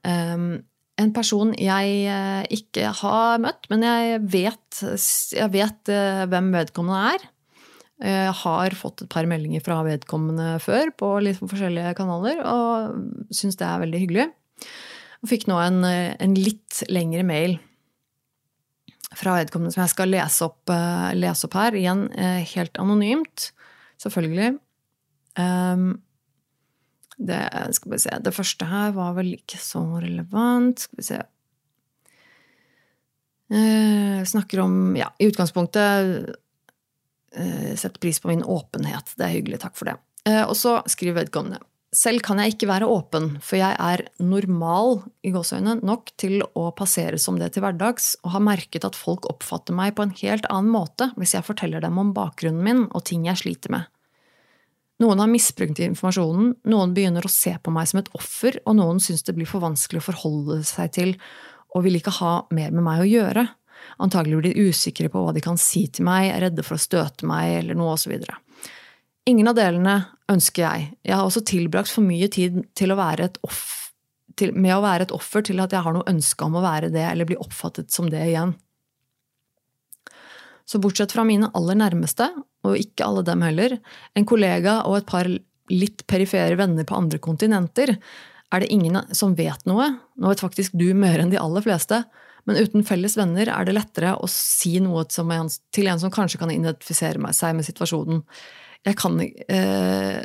Um, 0.07 0.49
en 0.97 1.13
person 1.13 1.53
jeg 1.61 2.47
ikke 2.57 2.95
har 3.03 3.43
møtt, 3.43 3.67
men 3.69 3.83
jeg 3.85 4.21
vet, 4.33 4.85
jeg 5.37 5.53
vet 5.53 5.91
hvem 6.31 6.55
vedkommende 6.55 7.17
er. 7.19 7.27
Jeg 7.97 8.33
har 8.43 8.75
fått 8.77 9.03
et 9.03 9.09
par 9.13 9.25
meldinger 9.29 9.63
fra 9.65 9.79
vedkommende 9.87 10.59
før 10.61 10.91
på 11.01 11.15
litt 11.25 11.39
forskjellige 11.41 11.95
kanaler, 11.97 12.43
og 12.45 13.33
syns 13.33 13.57
det 13.57 13.65
er 13.65 13.81
veldig 13.81 14.03
hyggelig. 14.03 14.27
Og 15.25 15.31
fikk 15.31 15.47
nå 15.49 15.57
en, 15.63 15.81
en, 15.87 16.37
litt 16.37 16.83
lengre 16.93 17.25
mail 17.25 17.57
fra 19.17 19.39
vedkommende 19.39 19.73
som 19.73 19.87
jeg 19.87 19.95
skal 19.95 20.13
lese 20.13 20.45
opp, 20.45 20.61
eh, 20.69 21.17
lese 21.17 21.49
opp 21.49 21.57
her. 21.57 21.79
Igjen 21.79 22.05
eh, 22.13 22.45
helt 22.53 22.77
anonymt, 22.83 23.51
selvfølgelig. 24.03 24.59
Um, 25.41 25.89
det, 27.17 27.41
skal 27.79 27.95
vi 27.95 28.01
se, 28.05 28.13
det 28.21 28.37
første 28.37 28.69
her 28.69 28.93
var 28.97 29.17
vel 29.17 29.39
ikke 29.39 29.61
så 29.61 29.87
relevant. 30.05 30.85
Skal 30.85 31.01
vi 31.01 31.09
se 31.09 31.23
eh, 33.57 34.21
Snakker 34.29 34.67
om 34.67 34.97
Ja, 35.01 35.15
i 35.17 35.31
utgangspunktet 35.31 36.29
Eh, 36.29 36.35
setter 37.77 38.01
pris 38.03 38.21
på 38.23 38.31
min 38.33 38.45
åpenhet. 38.45 39.15
Det 39.17 39.27
er 39.27 39.35
hyggelig. 39.37 39.61
Takk 39.65 39.77
for 39.79 39.91
det. 39.91 39.97
Eh, 40.27 40.43
og 40.43 40.57
så 40.59 40.81
skriver 40.91 41.23
vedkommende. 41.23 41.63
Selv 41.97 42.21
kan 42.27 42.41
jeg 42.43 42.53
ikke 42.53 42.69
være 42.69 42.89
åpen, 42.91 43.29
for 43.41 43.57
jeg 43.57 43.77
er 43.81 44.03
normal 44.21 44.99
i 45.25 45.31
gåsøgne 45.33 45.79
nok 45.87 46.11
til 46.21 46.43
å 46.59 46.67
passere 46.77 47.17
som 47.23 47.39
det 47.41 47.53
til 47.55 47.65
hverdags, 47.65 48.17
og 48.27 48.35
har 48.35 48.45
merket 48.45 48.85
at 48.85 48.99
folk 48.99 49.29
oppfatter 49.31 49.77
meg 49.77 49.95
på 49.97 50.05
en 50.05 50.17
helt 50.19 50.49
annen 50.53 50.75
måte 50.75 51.13
hvis 51.17 51.37
jeg 51.39 51.47
forteller 51.47 51.81
dem 51.85 51.97
om 52.03 52.13
bakgrunnen 52.17 52.65
min 52.67 52.83
og 52.91 53.07
ting 53.09 53.25
jeg 53.31 53.41
sliter 53.41 53.73
med. 53.73 53.87
Noen 55.01 55.21
har 55.21 55.31
misbrukt 55.31 55.81
informasjonen, 55.85 56.55
noen 56.69 56.93
begynner 56.97 57.25
å 57.25 57.33
se 57.33 57.55
på 57.61 57.73
meg 57.73 57.89
som 57.89 58.01
et 58.01 58.13
offer, 58.17 58.59
og 58.65 58.79
noen 58.79 59.01
syns 59.01 59.25
det 59.25 59.37
blir 59.37 59.49
for 59.49 59.65
vanskelig 59.65 60.03
å 60.03 60.09
forholde 60.11 60.63
seg 60.69 60.93
til 60.97 61.17
og 61.77 61.85
vil 61.85 61.99
ikke 61.99 62.19
ha 62.19 62.35
mer 62.57 62.73
med 62.73 62.85
meg 62.85 63.03
å 63.05 63.09
gjøre. 63.09 63.45
Antagelig 64.03 64.43
blir 64.43 64.69
usikre 64.69 65.09
på 65.13 65.23
hva 65.25 65.33
de 65.33 65.43
kan 65.45 65.57
si 65.61 65.87
til 65.89 66.05
meg, 66.09 66.29
er 66.33 66.49
redde 66.49 66.65
for 66.67 66.77
å 66.77 66.83
støte 66.83 67.29
meg 67.29 67.63
eller 67.63 67.79
noe 67.79 67.95
osv. 67.97 68.19
Ingen 69.27 69.49
av 69.51 69.57
delene 69.59 69.97
ønsker 70.31 70.63
jeg. 70.67 70.91
Jeg 71.07 71.17
har 71.17 71.25
også 71.25 71.43
tilbrakt 71.49 71.91
for 71.91 72.05
mye 72.07 72.29
tid 72.33 72.61
til 72.79 72.93
å 72.93 72.99
være 73.01 73.31
et 73.31 73.41
offer 73.47 73.87
til, 74.37 74.53
med 74.53 74.75
å 74.77 74.85
være 74.85 75.07
et 75.07 75.15
offer 75.17 75.45
til 75.47 75.61
at 75.65 75.73
jeg 75.73 75.83
har 75.85 75.97
noe 75.97 76.07
ønske 76.11 76.45
om 76.47 76.59
å 76.59 76.65
være 76.65 76.93
det, 76.95 77.05
eller 77.09 77.29
bli 77.29 77.39
oppfattet 77.41 77.93
som 77.95 78.11
det 78.13 78.23
igjen. 78.29 78.53
Så 80.67 80.81
bortsett 80.83 81.15
fra 81.15 81.25
mine 81.27 81.49
aller 81.57 81.79
nærmeste, 81.79 82.29
og 82.67 82.79
ikke 82.79 83.07
alle 83.07 83.23
dem 83.27 83.45
heller, 83.47 83.77
en 84.19 84.27
kollega 84.29 84.81
og 84.89 84.99
et 84.99 85.09
par 85.09 85.31
litt 85.73 86.05
perifere 86.11 86.59
venner 86.59 86.87
på 86.87 86.99
andre 86.99 87.21
kontinenter, 87.23 87.95
er 88.55 88.63
det 88.63 88.71
ingen 88.75 88.99
som 89.15 89.35
vet 89.39 89.65
noe, 89.67 89.89
nå 90.15 90.31
vet 90.31 90.43
faktisk 90.43 90.75
du 90.79 90.91
mer 90.95 91.23
enn 91.23 91.33
de 91.33 91.41
aller 91.41 91.65
fleste, 91.65 92.03
men 92.47 92.61
uten 92.63 92.87
felles 92.87 93.17
venner 93.19 93.51
er 93.51 93.67
det 93.67 93.75
lettere 93.75 94.15
å 94.23 94.29
si 94.31 94.77
noe 94.83 95.03
til 95.11 95.91
en 95.91 96.01
som 96.03 96.13
kanskje 96.15 96.41
kan 96.43 96.53
identifisere 96.55 97.33
seg 97.35 97.57
med 97.59 97.67
situasjonen. 97.67 98.23
Jeg 98.87 98.99
kan 99.01 99.19
eh, 99.19 100.21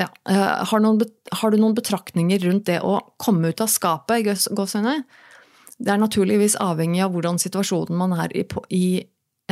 ja, 0.00 0.08
eh, 0.08 0.46
har, 0.70 0.80
noen, 0.80 1.02
har, 1.36 1.52
du 1.52 1.60
noen 1.60 1.76
betraktninger 1.76 2.40
rundt 2.46 2.68
det 2.70 2.78
å 2.80 2.96
komme 3.20 3.52
ut 3.52 3.60
av 3.60 3.68
skapet? 3.68 4.24
Det 4.24 5.92
er 5.92 6.00
naturligvis 6.00 6.56
avhengig 6.60 7.04
av 7.04 7.12
hvordan 7.14 7.40
situasjonen 7.40 8.00
man 8.00 8.16
er 8.24 8.32
i, 8.36 8.46
i 8.72 8.86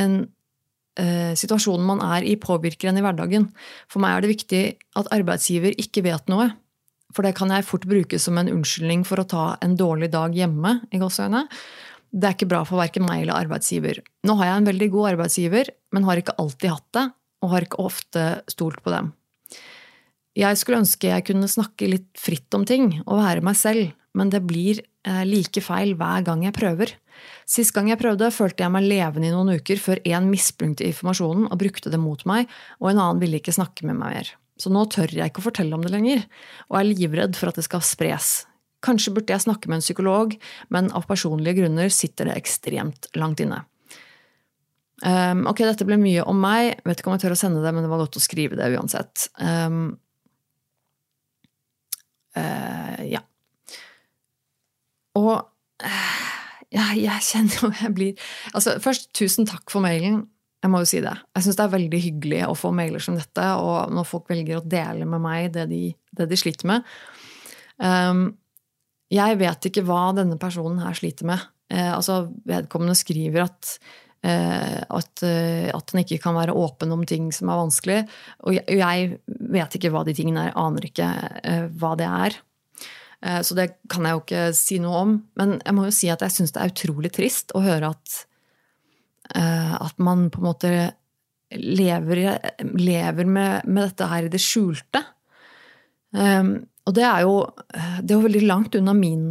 en 0.01 0.17
eh, 0.97 1.35
situasjonen 1.37 1.85
man 1.85 2.01
er 2.05 2.25
i, 2.25 2.35
påvirker 2.41 2.89
en 2.89 2.97
i 2.97 3.05
hverdagen. 3.05 3.49
For 3.91 4.01
meg 4.01 4.17
er 4.17 4.25
det 4.25 4.33
viktig 4.33 4.63
at 4.97 5.13
arbeidsgiver 5.13 5.77
ikke 5.77 6.05
vet 6.09 6.29
noe. 6.31 6.49
For 7.15 7.25
det 7.25 7.35
kan 7.39 7.51
jeg 7.53 7.65
fort 7.65 7.87
bruke 7.89 8.19
som 8.21 8.37
en 8.37 8.51
unnskyldning 8.51 9.05
for 9.07 9.21
å 9.21 9.27
ta 9.29 9.45
en 9.65 9.75
dårlig 9.79 10.11
dag 10.13 10.35
hjemme. 10.35 10.81
i 10.91 10.99
gåsøgne. 11.01 11.47
Det 12.09 12.25
er 12.25 12.33
ikke 12.33 12.49
bra 12.49 12.63
for 12.65 12.81
verken 12.81 13.05
meg 13.05 13.23
eller 13.23 13.37
arbeidsgiver. 13.37 14.01
Nå 14.25 14.35
har 14.39 14.49
jeg 14.49 14.57
en 14.57 14.69
veldig 14.69 14.89
god 14.93 15.09
arbeidsgiver, 15.11 15.69
men 15.93 16.05
har 16.07 16.17
ikke 16.17 16.37
alltid 16.41 16.73
hatt 16.73 16.89
det, 16.97 17.05
og 17.43 17.51
har 17.53 17.65
ikke 17.65 17.83
ofte 17.83 18.23
stolt 18.49 18.81
på 18.85 18.93
dem. 18.93 19.13
Jeg 20.37 20.57
skulle 20.57 20.81
ønske 20.81 21.09
jeg 21.09 21.25
kunne 21.27 21.49
snakke 21.49 21.89
litt 21.89 22.09
fritt 22.17 22.53
om 22.55 22.65
ting 22.65 23.01
og 23.05 23.19
være 23.19 23.43
meg 23.45 23.57
selv, 23.59 23.91
men 24.17 24.31
det 24.33 24.41
blir 24.47 24.81
eh, 25.05 25.23
like 25.27 25.61
feil 25.61 25.95
hver 25.99 26.25
gang 26.25 26.45
jeg 26.45 26.55
prøver. 26.57 26.93
Sist 27.49 27.73
gang 27.75 27.89
jeg 27.91 27.99
prøvde, 28.01 28.31
følte 28.33 28.63
jeg 28.63 28.73
meg 28.73 28.87
levende 28.87 29.29
i 29.29 29.33
noen 29.33 29.59
uker 29.59 29.81
før 29.81 30.01
én 30.07 30.29
misbrukte 30.31 30.87
informasjonen 30.87 31.49
og 31.49 31.59
brukte 31.61 31.91
det 31.93 32.01
mot 32.01 32.23
meg, 32.29 32.49
og 32.79 32.91
en 32.91 33.01
annen 33.01 33.21
ville 33.21 33.41
ikke 33.41 33.55
snakke 33.55 33.85
med 33.89 33.99
meg 33.99 34.15
mer. 34.15 34.31
Så 34.59 34.71
nå 34.73 34.83
tør 34.91 35.11
jeg 35.15 35.31
ikke 35.31 35.41
å 35.43 35.47
fortelle 35.47 35.75
om 35.75 35.83
det 35.85 35.93
lenger, 35.93 36.25
og 36.67 36.79
er 36.81 36.89
livredd 36.89 37.37
for 37.39 37.51
at 37.51 37.59
det 37.59 37.65
skal 37.67 37.83
spres. 37.85 38.31
Kanskje 38.83 39.13
burde 39.15 39.33
jeg 39.33 39.43
snakke 39.43 39.71
med 39.71 39.79
en 39.79 39.85
psykolog, 39.85 40.35
men 40.71 40.91
av 40.95 41.07
personlige 41.07 41.61
grunner 41.61 41.91
sitter 41.91 42.29
det 42.29 42.37
ekstremt 42.39 43.09
langt 43.19 43.43
inne. 43.43 43.63
Um, 44.99 45.45
ok, 45.47 45.63
dette 45.63 45.87
ble 45.87 45.95
mye 45.99 46.23
om 46.27 46.39
meg. 46.43 46.81
Vet 46.87 46.99
ikke 46.99 47.11
om 47.11 47.15
jeg 47.15 47.23
tør 47.23 47.35
å 47.35 47.39
sende 47.39 47.63
det, 47.63 47.71
men 47.75 47.85
det 47.85 47.91
var 47.91 48.01
godt 48.03 48.19
å 48.19 48.23
skrive 48.23 48.59
det 48.59 48.67
uansett. 48.75 49.29
Um, 49.39 49.93
uh, 52.35 52.99
ja. 53.07 53.23
Og 55.19 55.35
uh, 55.39 56.25
ja, 56.75 56.91
jeg 56.93 57.23
kjenner 57.25 57.63
jo 57.63 57.71
jeg 57.79 57.95
blir 57.95 58.27
Altså, 58.53 58.75
først, 58.83 59.09
tusen 59.17 59.47
takk 59.49 59.71
for 59.71 59.83
mailen. 59.83 60.27
Jeg 60.59 60.71
må 60.73 60.81
jo 60.83 60.89
si 60.89 60.99
det. 61.03 61.13
Jeg 61.37 61.45
syns 61.45 61.55
det 61.55 61.65
er 61.65 61.71
veldig 61.77 62.01
hyggelig 62.03 62.41
å 62.49 62.57
få 62.57 62.73
mailer 62.75 63.03
som 63.03 63.15
dette, 63.15 63.45
og 63.63 63.93
når 63.95 64.07
folk 64.07 64.27
velger 64.31 64.59
å 64.59 64.65
dele 64.67 65.07
med 65.07 65.23
meg 65.23 65.53
det 65.55 65.69
de, 65.71 65.85
det 66.19 66.27
de 66.27 66.39
sliter 66.39 66.67
med. 66.67 66.89
Um, 67.79 68.25
jeg 69.09 69.39
vet 69.39 69.69
ikke 69.69 69.85
hva 69.87 70.09
denne 70.17 70.35
personen 70.41 70.81
her 70.83 70.97
sliter 70.97 71.29
med. 71.29 71.47
Uh, 71.71 71.95
altså, 71.95 72.25
vedkommende 72.49 72.97
skriver 72.99 73.45
at 73.45 73.71
uh, 74.27 74.83
at, 74.83 75.23
uh, 75.23 75.69
at 75.71 75.93
han 75.93 76.03
ikke 76.03 76.19
kan 76.25 76.35
være 76.35 76.57
åpen 76.59 76.91
om 76.91 77.07
ting 77.07 77.31
som 77.35 77.53
er 77.53 77.61
vanskelig. 77.63 77.99
Og 78.43 78.59
jeg, 78.59 78.79
jeg 78.81 79.47
vet 79.55 79.79
ikke 79.79 79.93
hva 79.95 80.03
de 80.03 80.17
tingene 80.17 80.49
er, 80.49 80.57
aner 80.59 80.89
ikke 80.91 81.09
hva 81.79 81.95
det 81.99 82.09
er. 82.09 82.39
Så 83.43 83.51
det 83.51 83.65
kan 83.91 84.05
jeg 84.07 84.15
jo 84.15 84.19
ikke 84.21 84.43
si 84.55 84.77
noe 84.79 84.99
om. 85.03 85.09
Men 85.35 85.57
jeg 85.57 85.75
må 85.75 85.89
jo 85.89 85.91
si 85.91 86.07
at 86.11 86.21
jeg 86.23 86.31
syns 86.31 86.53
det 86.55 86.61
er 86.63 86.71
utrolig 86.71 87.11
trist 87.11 87.51
å 87.51 87.59
høre 87.65 87.89
at 87.91 88.21
at 89.29 89.99
man 90.01 90.23
på 90.33 90.39
en 90.41 90.45
måte 90.47 90.69
lever, 91.55 92.39
lever 92.77 93.25
med, 93.25 93.65
med, 93.65 93.83
dette 93.89 94.07
her 94.09 94.27
i 94.27 94.31
det 94.31 94.41
skjulte. 94.41 95.03
Um, 96.13 96.55
og 96.89 96.95
det 96.97 97.05
er, 97.05 97.21
jo, 97.25 97.35
det 98.01 98.09
er 98.09 98.15
jo 98.15 98.25
veldig 98.25 98.45
langt 98.49 98.77
unna 98.77 98.95
min 98.97 99.27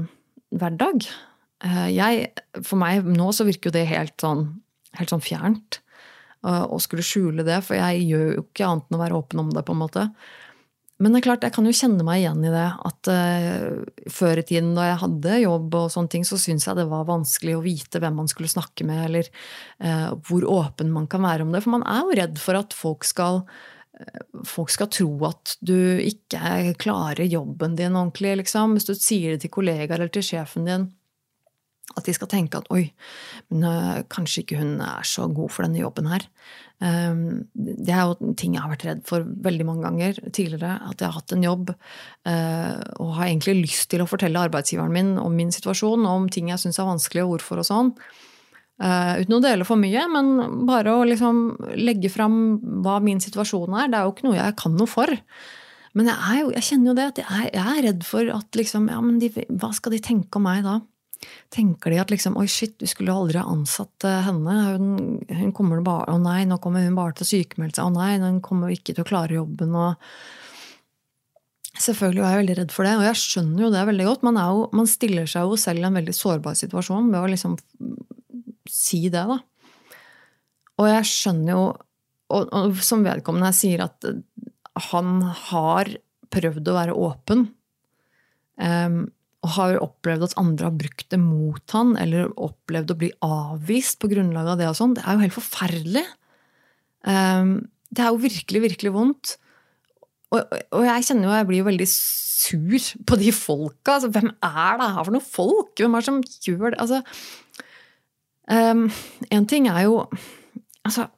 hverdag. 0.55 1.07
Uh, 1.65 1.89
jeg, 1.91 2.31
for 2.63 2.79
meg 2.81 3.07
nå 3.07 3.31
så 3.35 3.47
virker 3.49 3.71
jo 3.71 3.79
det 3.79 3.89
helt 3.91 4.15
sånn, 4.23 4.47
helt 4.99 5.15
sånn 5.15 5.25
fjernt 5.25 5.81
uh, 6.47 6.67
å 6.67 6.79
skulle 6.83 7.07
skjule 7.07 7.47
det, 7.47 7.61
for 7.67 7.79
jeg 7.79 8.07
gjør 8.07 8.29
jo 8.37 8.45
ikke 8.47 8.69
annet 8.69 8.91
enn 8.91 8.99
å 8.99 9.03
være 9.03 9.19
åpen 9.19 9.43
om 9.43 9.51
det, 9.55 9.65
på 9.67 9.75
en 9.75 9.83
måte. 9.83 10.07
Men 10.99 11.15
det 11.15 11.21
er 11.21 11.27
klart, 11.29 11.45
jeg 11.47 11.55
kan 11.55 11.67
jo 11.69 11.75
kjenne 11.79 12.05
meg 12.07 12.25
igjen 12.25 12.43
i 12.43 12.51
det. 12.51 12.67
At 12.89 13.11
uh, 13.13 14.11
før 14.11 14.41
i 14.41 14.45
tiden 14.47 14.73
da 14.75 14.89
jeg 14.89 15.01
hadde 15.05 15.37
jobb, 15.45 15.77
og 15.79 15.93
sånne 15.95 16.11
ting, 16.11 16.27
så 16.27 16.39
syntes 16.43 16.67
jeg 16.67 16.79
det 16.81 16.89
var 16.91 17.07
vanskelig 17.07 17.55
å 17.55 17.63
vite 17.63 18.03
hvem 18.03 18.19
man 18.19 18.31
skulle 18.31 18.51
snakke 18.51 18.87
med, 18.89 19.05
eller 19.07 19.31
uh, 19.85 20.11
hvor 20.27 20.47
åpen 20.51 20.91
man 20.95 21.07
kan 21.11 21.23
være 21.23 21.47
om 21.47 21.55
det. 21.55 21.63
For 21.63 21.77
man 21.77 21.87
er 21.87 22.03
jo 22.03 22.19
redd 22.19 22.43
for 22.43 22.59
at 22.59 22.75
folk 22.75 23.07
skal, 23.07 23.45
uh, 24.03 24.43
folk 24.43 24.75
skal 24.75 24.91
tro 24.99 25.13
at 25.31 25.55
du 25.63 25.79
ikke 26.03 26.75
klarer 26.83 27.31
jobben 27.31 27.79
din 27.79 27.95
ordentlig. 27.95 28.35
Liksom. 28.43 28.75
Hvis 28.75 28.91
du 28.91 28.97
sier 28.99 29.37
det 29.37 29.45
til 29.47 29.55
kollegaer 29.55 30.01
eller 30.01 30.11
til 30.19 30.27
sjefen 30.33 30.67
din, 30.67 30.91
at 31.97 32.05
de 32.05 32.13
skal 32.15 32.29
tenke 32.31 32.59
at 32.61 32.69
oi, 32.75 32.85
men 33.49 34.05
kanskje 34.13 34.45
ikke 34.45 34.59
hun 34.61 34.77
er 34.85 35.07
så 35.09 35.25
god 35.33 35.51
for 35.55 35.65
denne 35.65 35.81
jobben 35.81 36.11
her. 36.11 36.27
Ehm, 36.79 37.49
det 37.59 37.91
er 37.91 38.07
jo 38.07 38.35
ting 38.39 38.55
jeg 38.55 38.63
har 38.63 38.71
vært 38.71 38.85
redd 38.87 39.01
for 39.09 39.27
veldig 39.27 39.67
mange 39.67 39.85
ganger 39.87 40.21
tidligere. 40.31 40.77
At 40.87 41.03
jeg 41.03 41.11
har 41.11 41.19
hatt 41.19 41.35
en 41.35 41.47
jobb 41.47 41.73
eh, 41.73 42.79
og 43.03 43.15
har 43.19 43.27
egentlig 43.27 43.59
lyst 43.65 43.89
til 43.91 44.05
å 44.05 44.09
fortelle 44.11 44.45
arbeidsgiveren 44.47 44.95
min 44.95 45.13
om 45.23 45.35
min 45.35 45.53
situasjon, 45.55 46.07
om 46.07 46.29
ting 46.33 46.53
jeg 46.53 46.63
syns 46.63 46.79
er 46.79 46.91
vanskelig, 46.91 47.25
og 47.25 47.37
hvorfor 47.37 47.63
og 47.63 47.69
sånn. 47.69 47.95
Eh, 48.79 49.15
uten 49.25 49.39
å 49.39 49.43
dele 49.43 49.67
for 49.67 49.81
mye, 49.81 50.05
men 50.13 50.67
bare 50.69 50.95
å 50.95 51.07
liksom 51.09 51.41
legge 51.81 52.13
fram 52.15 52.59
hva 52.85 52.99
min 53.03 53.23
situasjon 53.23 53.75
er. 53.75 53.91
Det 53.91 53.99
er 53.99 54.07
jo 54.07 54.15
ikke 54.15 54.29
noe 54.29 54.39
jeg 54.39 54.59
kan 54.61 54.79
noe 54.79 54.91
for. 54.91 55.19
Men 55.99 56.13
jeg, 56.13 56.45
jo, 56.45 56.53
jeg 56.55 56.67
kjenner 56.69 56.93
jo 56.93 56.99
det 56.99 57.09
at 57.11 57.19
jeg 57.25 57.51
er, 57.59 57.83
redd 57.89 58.07
for 58.07 58.31
at 58.31 58.59
liksom, 58.59 58.87
ja, 58.93 59.01
de, 59.19 59.33
hva 59.59 59.73
skal 59.75 59.97
de 59.97 60.03
tenke 60.05 60.39
om 60.39 60.47
meg 60.47 60.63
da? 60.67 60.79
Tenker 61.55 61.91
de 61.91 62.01
at 62.03 62.13
liksom 62.13 62.37
Oi, 62.39 62.47
shit, 62.51 62.77
vi 62.81 62.89
skulle 62.91 63.15
aldri 63.15 63.41
ha 63.41 63.49
ansatt 63.51 64.07
eh, 64.07 64.21
henne. 64.27 64.57
Hun, 64.75 64.91
hun 65.41 65.55
kommer 65.57 65.83
bare 65.87 66.13
Å 66.15 66.19
nei, 66.23 66.43
nå 66.49 66.61
kommer 66.63 66.85
hun 66.87 66.99
bare 66.99 67.17
til 67.19 67.27
å 67.27 67.31
sykemelde 67.33 67.79
seg. 67.79 67.89
Å 67.89 67.95
nei, 67.95 68.13
hun 68.23 68.43
kommer 68.45 68.75
ikke 68.75 68.95
til 68.95 69.05
å 69.05 69.09
klare 69.09 69.39
jobben. 69.41 69.75
og 69.75 69.99
Selvfølgelig 71.79 72.25
var 72.25 72.33
jeg 72.35 72.43
veldig 72.43 72.57
redd 72.59 72.73
for 72.75 72.87
det, 72.87 72.95
og 72.99 73.05
jeg 73.07 73.21
skjønner 73.21 73.65
jo 73.65 73.73
det 73.75 73.85
veldig 73.91 74.07
godt. 74.09 74.25
Man, 74.27 74.41
jo, 74.43 74.65
man 74.75 74.89
stiller 74.91 75.29
seg 75.31 75.47
jo 75.47 75.59
selv 75.61 75.83
i 75.83 75.87
en 75.87 75.99
veldig 75.99 76.15
sårbar 76.17 76.57
situasjon 76.59 77.13
ved 77.13 77.21
å 77.21 77.29
liksom 77.35 77.55
si 78.69 79.05
det, 79.13 79.23
da. 79.31 79.39
Og 80.79 80.89
jeg 80.91 81.07
skjønner 81.11 81.55
jo, 81.55 81.63
og, 82.35 82.51
og 82.55 82.83
som 82.85 83.05
vedkommende 83.07 83.53
sier, 83.57 83.85
at 83.87 84.11
han 84.91 85.23
har 85.49 85.91
prøvd 86.35 86.71
å 86.71 86.77
være 86.77 86.99
åpen. 86.99 87.47
Um, 88.59 88.99
og 89.47 89.53
har 89.55 89.79
opplevd 89.79 90.27
at 90.27 90.39
andre 90.41 90.67
har 90.67 90.79
brukt 90.79 91.07
det 91.13 91.19
mot 91.23 91.75
han, 91.75 91.93
eller 92.01 92.33
opplevd 92.35 92.91
å 92.91 92.99
bli 92.99 93.11
avvist 93.23 94.01
på 94.03 94.11
grunnlag 94.11 94.55
av 94.55 94.59
det 94.59 94.67
og 94.71 94.79
sånn, 94.79 94.97
det 94.99 95.05
er 95.05 95.15
jo 95.15 95.27
helt 95.27 95.37
forferdelig. 95.37 96.07
Um, 97.07 97.53
det 97.95 98.03
er 98.03 98.11
jo 98.11 98.25
virkelig, 98.25 98.63
virkelig 98.67 98.93
vondt. 98.97 99.37
Og, 100.35 100.43
jeg 100.85 101.07
kjenner 101.07 101.29
jo 101.29 101.37
jeg 101.37 101.49
blir 101.49 101.63
jo 101.63 101.69
veldig 101.71 101.87
sur 101.89 102.89
på 103.09 103.19
de 103.21 103.31
folka. 103.33 103.95
Altså, 103.95 104.11
hvem 104.13 104.33
er 104.33 104.81
det 104.81 104.91
her 104.97 105.07
for 105.07 105.15
noen 105.15 105.29
folk? 105.29 105.71
Hvem 105.79 105.95
er 105.95 106.05
det 106.05 106.09
som 106.11 106.19
gjør 106.45 106.75
det? 106.75 106.81
Altså, 106.83 107.01
um, 108.51 108.85
en 109.31 109.49
ting 109.49 109.71
er 109.71 109.87
jo 109.87 110.03
Altså 110.87 111.09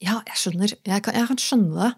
Ja, 0.00 0.20
jeg 0.28 0.36
skjønner. 0.38 0.72
Jeg 0.86 1.02
kan, 1.04 1.16
jeg 1.16 1.28
kan 1.28 1.40
skjønne 1.40 1.76
det. 1.76 1.92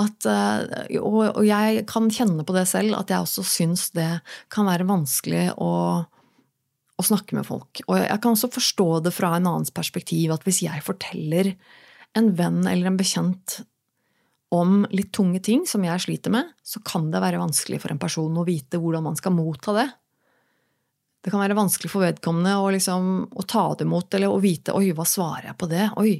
At, 0.00 0.24
eh, 0.24 0.98
og, 1.00 1.42
jeg 1.44 1.84
kan 1.90 2.08
kjenne 2.12 2.46
på 2.48 2.54
det 2.56 2.64
selv, 2.70 2.96
at 2.96 3.12
jeg 3.12 3.24
også 3.26 3.44
syns 3.44 3.90
det 3.96 4.08
kan 4.52 4.68
være 4.68 4.88
vanskelig 4.88 5.50
å, 5.60 5.72
å 6.96 7.04
snakke 7.04 7.36
med 7.36 7.48
folk. 7.48 7.82
Og 7.88 8.00
jeg 8.00 8.22
kan 8.22 8.32
også 8.32 8.52
forstå 8.54 8.88
det 9.04 9.12
fra 9.16 9.34
en 9.36 9.50
annens 9.50 9.74
perspektiv, 9.74 10.32
at 10.32 10.46
hvis 10.48 10.62
jeg 10.64 10.84
forteller 10.86 11.52
en 12.16 12.32
venn 12.36 12.62
eller 12.64 12.88
en 12.88 13.00
bekjent 13.00 13.60
om 14.52 14.82
litt 14.92 15.12
tunge 15.16 15.40
ting 15.44 15.64
som 15.68 15.84
jeg 15.84 16.04
sliter 16.04 16.32
med, 16.32 16.50
så 16.60 16.80
kan 16.84 17.08
det 17.12 17.22
være 17.24 17.40
vanskelig 17.40 17.80
for 17.80 17.92
en 17.92 18.00
person 18.00 18.36
å 18.36 18.44
vite 18.44 18.80
hvordan 18.80 19.06
man 19.06 19.16
skal 19.16 19.32
motta 19.32 19.72
det. 19.76 19.88
Det 21.22 21.30
kan 21.30 21.40
være 21.40 21.56
vanskelig 21.56 21.88
for 21.88 22.04
vedkommende 22.04 22.56
å, 22.58 22.66
liksom, 22.74 23.08
å 23.32 23.44
ta 23.48 23.68
det 23.78 23.86
imot, 23.86 24.12
eller 24.16 24.32
å 24.32 24.40
vite 24.42 24.74
'oi, 24.74 24.90
hva 24.96 25.06
svarer 25.06 25.52
jeg 25.52 25.58
på 25.60 25.68
det'? 25.70 25.88
Oi, 26.02 26.16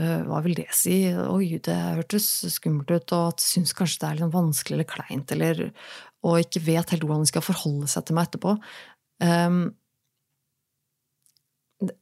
hva 0.00 0.40
vil 0.44 0.56
det 0.58 0.68
si? 0.76 1.02
Oi, 1.12 1.58
det 1.62 1.76
hørtes 1.76 2.28
skummelt 2.54 2.90
ut, 2.92 3.12
og 3.16 3.42
syns 3.42 3.74
kanskje 3.76 4.00
det 4.02 4.08
er 4.08 4.20
litt 4.20 4.34
vanskelig 4.34 4.78
eller 4.78 4.88
kleint, 4.88 5.34
eller 5.36 5.68
og 6.26 6.40
ikke 6.42 6.62
vet 6.66 6.92
helt 6.92 7.04
hvordan 7.06 7.24
de 7.24 7.30
skal 7.30 7.44
forholde 7.44 7.88
seg 7.88 8.06
til 8.06 8.16
meg 8.16 8.28
etterpå. 8.28 8.56
Um, 9.24 9.60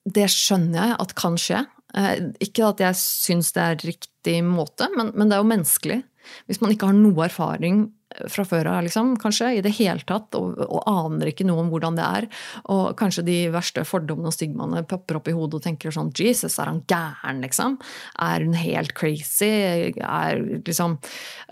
det 0.09 0.27
skjønner 0.35 0.81
jeg 0.81 0.97
at 1.05 1.15
kan 1.19 1.39
skje. 1.39 1.63
Eh, 1.97 2.15
ikke 2.45 2.67
at 2.73 2.83
jeg 2.83 2.99
syns 3.01 3.53
det 3.57 3.65
er 3.65 3.85
riktig 3.87 4.41
måte, 4.45 4.89
men, 4.97 5.13
det 5.15 5.37
er 5.37 5.43
jo 5.43 5.53
menneskelig. 5.53 6.01
Hvis 6.49 6.61
man 6.61 6.75
ikke 6.75 6.91
har 6.91 6.99
noe 6.99 7.29
erfaring 7.29 7.87
fra 8.33 8.45
før 8.49 8.71
av, 8.73 8.79
liksom, 8.87 9.13
kanskje, 9.21 9.51
i 9.59 9.63
det 9.65 9.75
hele 9.77 10.03
tatt, 10.09 10.33
og, 10.39 10.57
og, 10.65 10.81
aner 10.89 11.31
ikke 11.31 11.47
noe 11.49 11.63
om 11.65 11.69
hvordan 11.73 11.99
det 11.99 12.07
er. 12.07 12.27
Og 12.73 12.95
kanskje 12.99 13.27
de 13.27 13.37
verste 13.53 13.85
fordommene 13.89 14.31
og 14.31 14.37
stigmaene 14.37 14.85
popper 14.89 15.21
opp 15.21 15.29
i 15.29 15.37
hodet 15.37 15.61
og 15.61 15.67
tenker 15.67 15.95
sånn 15.95 16.13
Jesus, 16.17 16.57
er 16.59 16.71
han 16.73 16.81
gæren, 16.89 17.43
liksom? 17.45 17.77
Er 18.25 18.47
hun 18.47 18.57
helt 18.59 18.95
crazy? 18.99 19.93
Er 19.93 20.41
liksom 20.65 20.99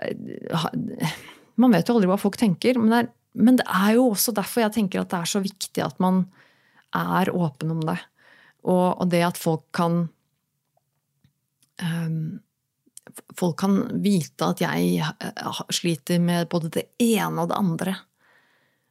eh, 0.03 1.21
Man 1.61 1.77
vet 1.77 1.89
jo 1.89 1.97
aldri 1.97 2.11
hva 2.11 2.19
folk 2.21 2.41
tenker, 2.41 2.81
men 2.81 2.93
det, 2.93 3.05
er, 3.05 3.13
men 3.47 3.61
det 3.61 3.69
er 3.69 3.95
jo 3.99 4.11
også 4.11 4.35
derfor 4.37 4.67
jeg 4.67 4.77
tenker 4.81 5.03
at 5.03 5.13
det 5.13 5.23
er 5.23 5.33
så 5.37 5.45
viktig 5.45 5.85
at 5.85 6.03
man 6.03 6.25
er 6.97 7.33
åpen 7.37 7.77
om 7.77 7.85
det. 7.85 7.99
Og, 8.67 8.89
og 8.97 9.09
det 9.13 9.23
at 9.25 9.39
folk 9.41 9.65
kan 9.77 10.07
um, 11.83 12.41
folk 13.37 13.59
kan 13.63 13.79
vite 14.03 14.51
at 14.53 14.63
jeg 14.65 15.01
eh, 15.01 15.63
sliter 15.75 16.21
med 16.23 16.51
både 16.53 16.73
det 16.79 16.87
ene 17.03 17.45
og 17.45 17.51
det 17.53 17.59
andre. 17.61 17.97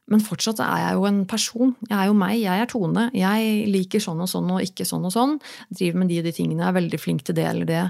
Men 0.06 0.22
fortsatt 0.22 0.60
er 0.62 0.82
jeg 0.84 0.98
jo 1.00 1.06
en 1.08 1.16
person. 1.26 1.72
Jeg 1.88 1.96
er 1.98 2.06
jo 2.06 2.14
meg. 2.14 2.36
Jeg 2.38 2.62
er 2.62 2.68
Tone. 2.70 3.08
Jeg 3.16 3.64
liker 3.74 4.02
sånn 4.02 4.20
og 4.22 4.28
sånn 4.30 4.52
og 4.54 4.62
ikke 4.62 4.86
sånn 4.86 5.08
og 5.08 5.10
sånn. 5.10 5.34
Driver 5.74 5.98
med 5.98 6.12
de 6.12 6.20
og 6.20 6.28
de 6.28 6.32
tingene. 6.36 6.62
Jeg 6.62 6.68
er 6.70 6.76
veldig 6.76 7.00
flink 7.02 7.24
til 7.26 7.34
det 7.38 7.46
eller 7.48 7.66
det. 7.66 7.82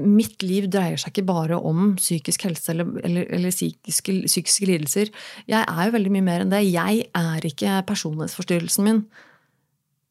Mitt 0.00 0.40
liv 0.46 0.70
dreier 0.72 0.96
seg 1.00 1.12
ikke 1.12 1.26
bare 1.28 1.60
om 1.60 1.92
psykisk 2.00 2.48
helse 2.48 2.72
eller, 2.72 2.88
eller, 3.04 3.28
eller 3.36 3.52
psykiske, 3.52 4.16
psykiske, 4.24 4.70
lidelser. 4.70 5.12
Jeg 5.52 5.60
er 5.60 5.82
jo 5.84 5.96
veldig 5.98 6.14
mye 6.16 6.28
mer 6.30 6.46
enn 6.46 6.56
det. 6.56 6.64
Jeg 6.70 7.04
er 7.20 7.48
ikke 7.52 7.82
personlighetsforstyrrelsen 7.90 8.88
min. 8.88 9.04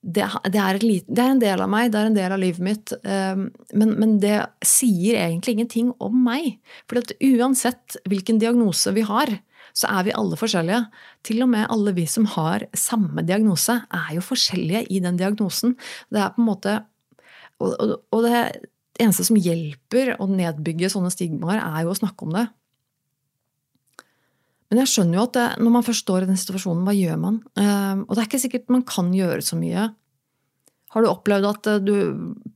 Det, 0.05 0.25
det, 0.53 0.61
er 0.61 0.77
lite, 0.83 1.09
det, 1.09 1.21
er 1.23 1.31
en 1.33 1.41
del 1.41 1.61
av 1.63 1.69
meg, 1.71 1.89
det 1.89 1.97
er 1.97 2.09
en 2.11 2.17
del 2.17 2.33
av 2.35 2.41
livet 2.41 2.61
mitt. 2.61 2.93
Ehm, 3.09 3.47
men, 3.73 3.95
men 3.97 4.17
det 4.21 4.37
sier 4.65 5.17
egentlig 5.17 5.55
ingenting 5.55 5.89
om 6.03 6.19
meg. 6.27 6.59
For 6.85 7.01
uansett 7.25 7.97
hvilken 8.05 8.37
diagnose 8.41 8.93
vi 8.93 9.05
har, 9.07 9.33
så 9.75 9.89
er 9.91 10.05
vi 10.07 10.13
alle 10.15 10.37
forskjellige. 10.39 10.83
Til 11.25 11.41
og 11.43 11.49
med 11.51 11.65
alle 11.73 11.95
vi 11.97 12.05
som 12.09 12.27
har 12.35 12.67
samme 12.77 13.25
diagnose, 13.27 13.79
er 13.89 14.13
jo 14.15 14.23
forskjellige 14.23 14.85
i 14.93 15.01
den 15.03 15.17
diagnosen. 15.19 15.75
Det 16.13 16.21
er 16.21 16.35
på 16.35 16.43
en 16.43 16.51
måte 16.53 16.81
Og, 17.63 17.71
og, 17.79 17.91
og 18.11 18.25
det 18.25 18.39
eneste 18.99 19.23
som 19.23 19.37
hjelper 19.39 20.17
å 20.19 20.25
nedbygge 20.27 20.89
sånne 20.91 21.07
stigmaer, 21.13 21.61
er 21.63 21.85
jo 21.85 21.93
å 21.93 21.95
snakke 21.95 22.25
om 22.27 22.33
det. 22.35 22.41
Men 24.75 24.83
jeg 24.83 24.91
skjønner 24.91 25.15
jo 25.15 25.25
at 25.29 25.35
det, 25.37 25.45
når 25.63 25.71
man 25.71 25.85
først 25.87 26.03
står 26.03 26.25
i 26.25 26.27
den 26.27 26.39
situasjonen, 26.39 26.83
hva 26.83 26.91
gjør 26.91 27.19
man? 27.21 27.37
Ehm, 27.61 28.01
og 28.03 28.11
det 28.11 28.19
er 28.19 28.27
ikke 28.27 28.41
sikkert 28.43 28.73
man 28.75 28.83
kan 28.83 29.13
gjøre 29.15 29.39
så 29.45 29.55
mye. 29.55 29.85
Har 30.91 31.03
du 31.03 31.07
opplevd 31.07 31.47
at 31.47 31.69
eh, 31.71 31.79
du 31.79 31.95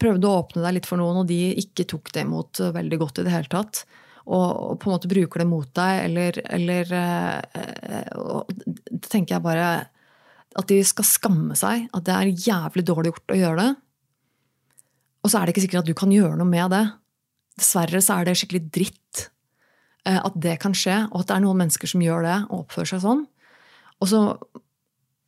prøvde 0.02 0.28
å 0.28 0.42
åpne 0.42 0.66
deg 0.66 0.76
litt 0.76 0.90
for 0.90 1.00
noen, 1.00 1.22
og 1.24 1.32
de 1.32 1.56
ikke 1.64 1.88
tok 1.88 2.12
det 2.12 2.28
imot 2.28 2.60
veldig 2.76 3.00
godt 3.00 3.24
i 3.24 3.28
det 3.30 3.36
hele 3.38 3.52
tatt? 3.56 3.86
og, 4.30 4.78
på 4.78 4.90
en 4.90 4.94
måte 4.94 5.10
bruker 5.10 5.42
det 5.42 5.48
mot 5.50 5.70
deg, 5.74 6.04
eller, 6.06 6.36
eller 6.54 6.92
Da 6.94 8.44
tenker 9.08 9.38
jeg 9.38 9.42
bare 9.42 9.70
at 10.60 10.68
de 10.70 10.78
skal 10.86 11.08
skamme 11.08 11.56
seg. 11.58 11.88
At 11.96 12.06
det 12.06 12.14
er 12.14 12.42
jævlig 12.50 12.86
dårlig 12.86 13.14
gjort 13.14 13.34
å 13.34 13.40
gjøre 13.40 13.64
det. 13.64 13.72
Og 15.24 15.32
så 15.32 15.40
er 15.40 15.48
det 15.48 15.56
ikke 15.56 15.64
sikkert 15.66 15.84
at 15.84 15.90
du 15.90 15.98
kan 15.98 16.14
gjøre 16.14 16.38
noe 16.40 16.50
med 16.50 16.74
det. 16.74 16.84
Dessverre 17.60 18.02
så 18.04 18.20
er 18.20 18.30
det 18.30 18.38
skikkelig 18.40 18.64
dritt 18.72 19.26
eh, 19.26 19.32
at 20.18 20.36
det 20.42 20.56
kan 20.64 20.74
skje, 20.78 21.04
og 21.12 21.22
at 21.22 21.30
det 21.30 21.36
er 21.38 21.44
noen 21.44 21.62
mennesker 21.62 21.92
som 21.92 22.02
gjør 22.04 22.26
det 22.26 22.38
og 22.48 22.64
oppfører 22.64 22.94
seg 22.94 23.04
sånn. 23.04 23.24
Og 24.00 24.10
så, 24.12 24.22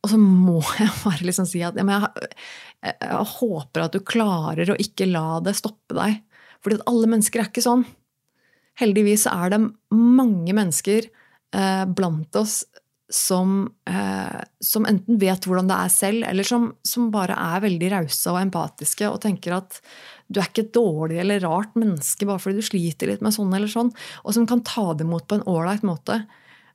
og 0.02 0.10
så 0.10 0.18
må 0.20 0.58
jeg 0.80 0.92
bare 1.04 1.28
liksom 1.28 1.48
si 1.48 1.62
at 1.66 1.78
jeg, 1.78 1.86
jeg, 1.86 2.94
jeg, 2.96 3.24
håper 3.36 3.86
at 3.86 3.96
du 3.96 4.02
klarer 4.06 4.74
å 4.74 4.78
ikke 4.80 5.10
la 5.10 5.40
det 5.44 5.56
stoppe 5.58 5.98
deg. 5.98 6.20
Fordi 6.62 6.78
at 6.78 6.86
alle 6.90 7.10
mennesker 7.10 7.42
er 7.42 7.50
ikke 7.50 7.64
sånn. 7.64 7.84
Heldigvis 8.80 9.26
er 9.28 9.52
det 9.52 9.60
mange 9.92 10.54
mennesker 10.56 11.08
eh, 11.08 11.84
blant 11.90 12.38
oss 12.40 12.62
som, 13.12 13.66
eh, 13.88 14.40
som, 14.64 14.86
enten 14.88 15.18
vet 15.20 15.44
hvordan 15.44 15.68
det 15.68 15.76
er 15.76 15.92
selv, 15.92 16.24
eller 16.30 16.46
som, 16.48 16.70
som 16.86 17.10
bare 17.12 17.36
er 17.36 17.64
veldig 17.66 17.90
rause 17.92 18.32
og 18.32 18.40
empatiske 18.40 19.10
og 19.10 19.20
tenker 19.26 19.58
at 19.58 19.82
du 20.32 20.40
er 20.40 20.48
ikke 20.48 20.66
et 20.66 20.74
dårlig 20.74 21.20
eller 21.22 21.42
rart 21.44 21.74
menneske 21.78 22.26
bare 22.28 22.42
fordi 22.42 22.62
du 22.62 22.66
sliter 22.66 23.10
litt 23.10 23.24
med 23.24 23.34
sånn 23.36 23.52
eller 23.54 23.70
sånn, 23.70 23.92
og 24.24 24.36
som 24.36 24.48
kan 24.48 24.64
ta 24.66 24.92
det 24.96 25.06
imot 25.06 25.28
på 25.28 25.38
en 25.38 25.46
ålreit 25.50 25.84
måte. 25.86 26.22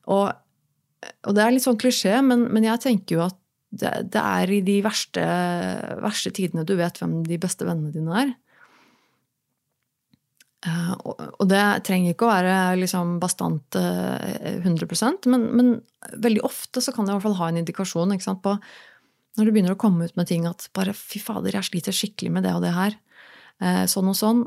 Og, 0.07 0.29
og, 0.31 1.31
det 1.35 1.43
er 1.43 1.53
litt 1.55 1.65
sånn 1.65 1.79
klisjé, 1.81 2.19
men, 2.25 2.47
men 2.53 2.67
jeg 2.67 2.83
tenker 2.85 3.17
jo 3.17 3.25
at 3.27 3.37
det, 3.77 3.93
det 4.13 4.23
er 4.23 4.51
i 4.53 4.61
de 4.63 4.77
verste, 4.85 5.23
verste 5.99 6.31
tidene 6.35 6.65
du 6.67 6.77
vet 6.79 7.01
hvem 7.01 7.19
de 7.27 7.39
beste 7.41 7.67
vennene 7.67 7.91
dine 7.91 8.21
er. 8.23 8.35
Uh, 10.65 10.93
og 11.05 11.45
det 11.51 11.63
trenger 11.85 12.15
ikke 12.15 12.25
å 12.25 12.31
være 12.31 12.53
liksom 12.81 13.17
bastant 13.21 13.77
100 13.77 14.63
eh, 14.65 15.27
men, 15.29 15.43
men, 15.53 15.67
veldig 16.17 16.41
ofte 16.47 16.81
så 16.81 16.91
kan 16.95 17.05
det 17.05 17.13
i 17.13 17.17
hvert 17.17 17.27
fall 17.27 17.37
ha 17.37 17.49
en 17.51 17.59
indikasjon 17.61 18.15
på 18.41 18.55
når 19.37 19.45
du 19.45 19.53
begynner 19.53 19.75
å 19.75 19.79
komme 19.79 20.07
ut 20.09 20.15
med 20.17 20.27
ting 20.31 20.47
at 20.49 20.65
bare 20.73 20.95
'fy 20.97 21.21
fader, 21.21 21.53
jeg 21.53 21.69
sliter 21.69 21.93
skikkelig 21.93 22.31
med 22.33 22.47
det 22.47 22.55
og 22.57 22.63
det 22.65 22.73
her', 22.73 22.97
sånn 23.59 24.11
og 24.11 24.17
sånn, 24.17 24.43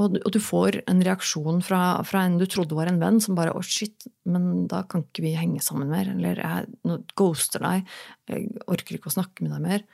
og, 0.00 0.16
du 0.34 0.40
får 0.42 0.80
en 0.90 1.02
reaksjon 1.06 1.60
fra, 1.62 1.80
fra, 2.06 2.24
en 2.26 2.38
du 2.40 2.48
trodde 2.50 2.74
var 2.74 2.88
en 2.90 2.98
venn, 2.98 3.20
som 3.22 3.36
bare 3.38 3.52
'å, 3.54 3.62
shit, 3.62 4.08
men 4.26 4.66
da 4.66 4.82
kan 4.82 5.04
ikke 5.04 5.22
vi 5.22 5.34
henge 5.38 5.62
sammen 5.62 5.88
mer', 5.88 6.10
eller 6.10 6.34
'jeg 6.34 7.04
ghoster 7.14 7.60
deg', 7.62 7.86
'jeg 8.28 8.48
orker 8.66 8.96
ikke 8.96 9.12
å 9.12 9.18
snakke 9.18 9.42
med 9.42 9.52
deg 9.52 9.62
mer'. 9.62 9.84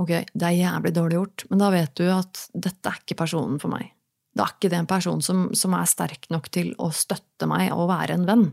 Ok, 0.00 0.08
det 0.32 0.46
er 0.48 0.56
jævlig 0.64 0.94
dårlig 0.96 1.16
gjort, 1.18 1.44
men 1.50 1.58
da 1.58 1.70
vet 1.70 1.94
du 1.94 2.08
at 2.08 2.48
dette 2.54 2.88
er 2.88 3.00
ikke 3.04 3.20
personen 3.20 3.60
for 3.60 3.68
meg. 3.68 3.92
Da 4.34 4.46
er 4.46 4.54
ikke 4.54 4.70
det 4.70 4.78
en 4.78 4.88
person 4.88 5.20
som, 5.20 5.50
som, 5.52 5.74
er 5.74 5.84
sterk 5.90 6.30
nok 6.30 6.48
til 6.54 6.72
å 6.78 6.88
støtte 6.94 7.46
meg 7.50 7.72
og 7.74 7.90
være 7.90 8.16
en 8.16 8.24
venn. 8.24 8.46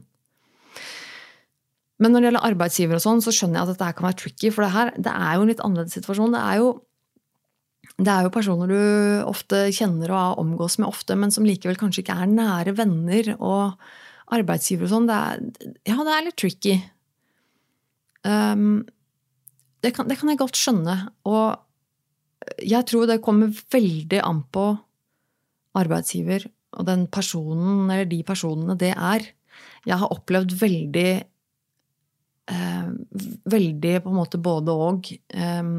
Men 2.02 2.12
når 2.12 2.20
det 2.20 2.28
gjelder 2.28 2.48
arbeidsgiver 2.52 2.98
og 2.98 3.02
sånn, 3.02 3.22
så 3.24 3.32
skjønner 3.32 3.62
jeg 3.62 3.64
at 3.64 3.72
dette 3.74 3.94
kan 3.98 4.08
være 4.10 4.20
tricky. 4.20 4.52
For 4.52 4.66
det 4.66 4.74
her 4.74 4.92
det 4.98 5.14
er 5.14 5.38
jo 5.38 5.46
en 5.46 5.52
litt 5.52 5.64
annerledes 5.64 5.96
situasjon. 5.98 6.36
Det 6.36 6.42
er 6.42 6.60
jo, 6.60 6.68
det 7.98 8.14
er 8.14 8.28
jo 8.28 8.34
personer 8.34 8.70
du 8.70 8.82
ofte 9.26 9.68
kjenner 9.74 10.12
og 10.14 10.42
omgås 10.44 10.78
med 10.78 10.90
ofte, 10.90 11.16
men 11.18 11.34
som 11.34 11.48
likevel 11.48 11.80
kanskje 11.80 12.04
ikke 12.04 12.18
er 12.22 12.30
nære 12.30 12.76
venner. 12.78 13.32
Og 13.38 13.74
arbeidsgiver 14.34 14.88
og 14.88 14.92
sånn. 14.92 15.08
Ja, 15.88 15.98
det 16.04 16.14
er 16.14 16.26
litt 16.26 16.38
tricky. 16.40 16.76
Um, 18.28 18.84
det, 19.84 19.94
kan, 19.96 20.10
det 20.10 20.18
kan 20.20 20.32
jeg 20.32 20.42
godt 20.42 20.60
skjønne. 20.60 20.98
Og 21.30 22.60
jeg 22.64 22.88
tror 22.90 23.08
det 23.10 23.22
kommer 23.24 23.54
veldig 23.74 24.22
an 24.24 24.44
på 24.54 24.68
arbeidsgiver 25.78 26.48
og 26.78 26.88
den 26.88 27.06
personen 27.12 27.88
eller 27.88 28.08
de 28.10 28.22
personene 28.28 28.78
det 28.80 28.94
er. 28.94 29.26
Jeg 29.88 30.00
har 30.02 30.14
opplevd 30.14 30.54
veldig 30.60 31.12
eh, 32.52 32.92
veldig 33.52 33.94
på 34.04 34.12
en 34.12 34.18
måte 34.18 34.42
både 34.42 34.76
og. 34.76 35.10
Eh, 35.30 35.72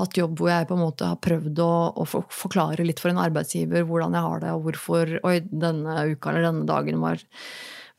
hatt 0.00 0.18
jobb 0.18 0.40
hvor 0.40 0.52
jeg 0.52 0.70
på 0.70 0.78
en 0.78 0.84
måte 0.84 1.10
har 1.12 1.20
prøvd 1.22 1.62
å, 1.64 1.74
å, 2.02 2.06
forklare 2.06 2.86
litt 2.86 3.02
for 3.02 3.12
en 3.12 3.22
arbeidsgiver 3.22 3.86
hvordan 3.88 4.16
jeg 4.18 4.26
har 4.28 4.42
det, 4.42 4.56
og 4.56 4.66
hvorfor 4.68 5.14
Oi, 5.22 5.36
denne 5.46 6.08
uka 6.12 6.32
eller 6.32 6.50
denne 6.50 6.66
dagen 6.68 7.00
var 7.02 7.22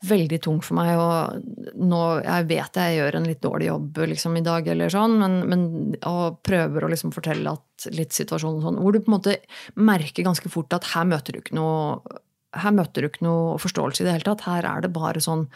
veldig 0.04 0.40
tung 0.44 0.58
for 0.64 0.76
meg. 0.78 0.92
Og 1.00 1.78
nå, 1.80 2.00
jeg 2.24 2.48
vet 2.50 2.80
jeg 2.80 2.98
gjør 2.98 3.18
en 3.18 3.28
litt 3.28 3.42
dårlig 3.44 3.70
jobb 3.70 4.02
liksom, 4.12 4.36
i 4.38 4.44
dag, 4.44 4.68
eller 4.68 4.92
sånn, 4.92 5.16
men, 5.20 5.38
men 5.50 5.64
og 6.10 6.42
prøver 6.46 6.84
å 6.84 6.90
liksom 6.92 7.14
fortelle 7.14 7.54
at 7.56 7.88
litt 7.94 8.16
situasjonen 8.16 8.62
sånn, 8.64 8.82
hvor 8.82 8.94
du 8.94 9.00
på 9.00 9.10
en 9.10 9.16
måte 9.16 9.38
merker 9.80 10.26
ganske 10.26 10.52
fort 10.52 10.76
at 10.76 10.92
her 10.92 11.08
møter 11.08 11.34
du 11.34 11.42
ikke 11.42 11.56
noe 11.58 12.20
her 12.54 12.70
møter 12.70 13.02
du 13.02 13.08
ikke 13.08 13.24
noe 13.26 13.56
forståelse 13.58 14.02
i 14.02 14.06
det 14.06 14.12
hele 14.14 14.28
tatt. 14.28 14.44
Her 14.46 14.66
er 14.68 14.84
det 14.84 14.92
bare 14.94 15.22
sånn 15.22 15.48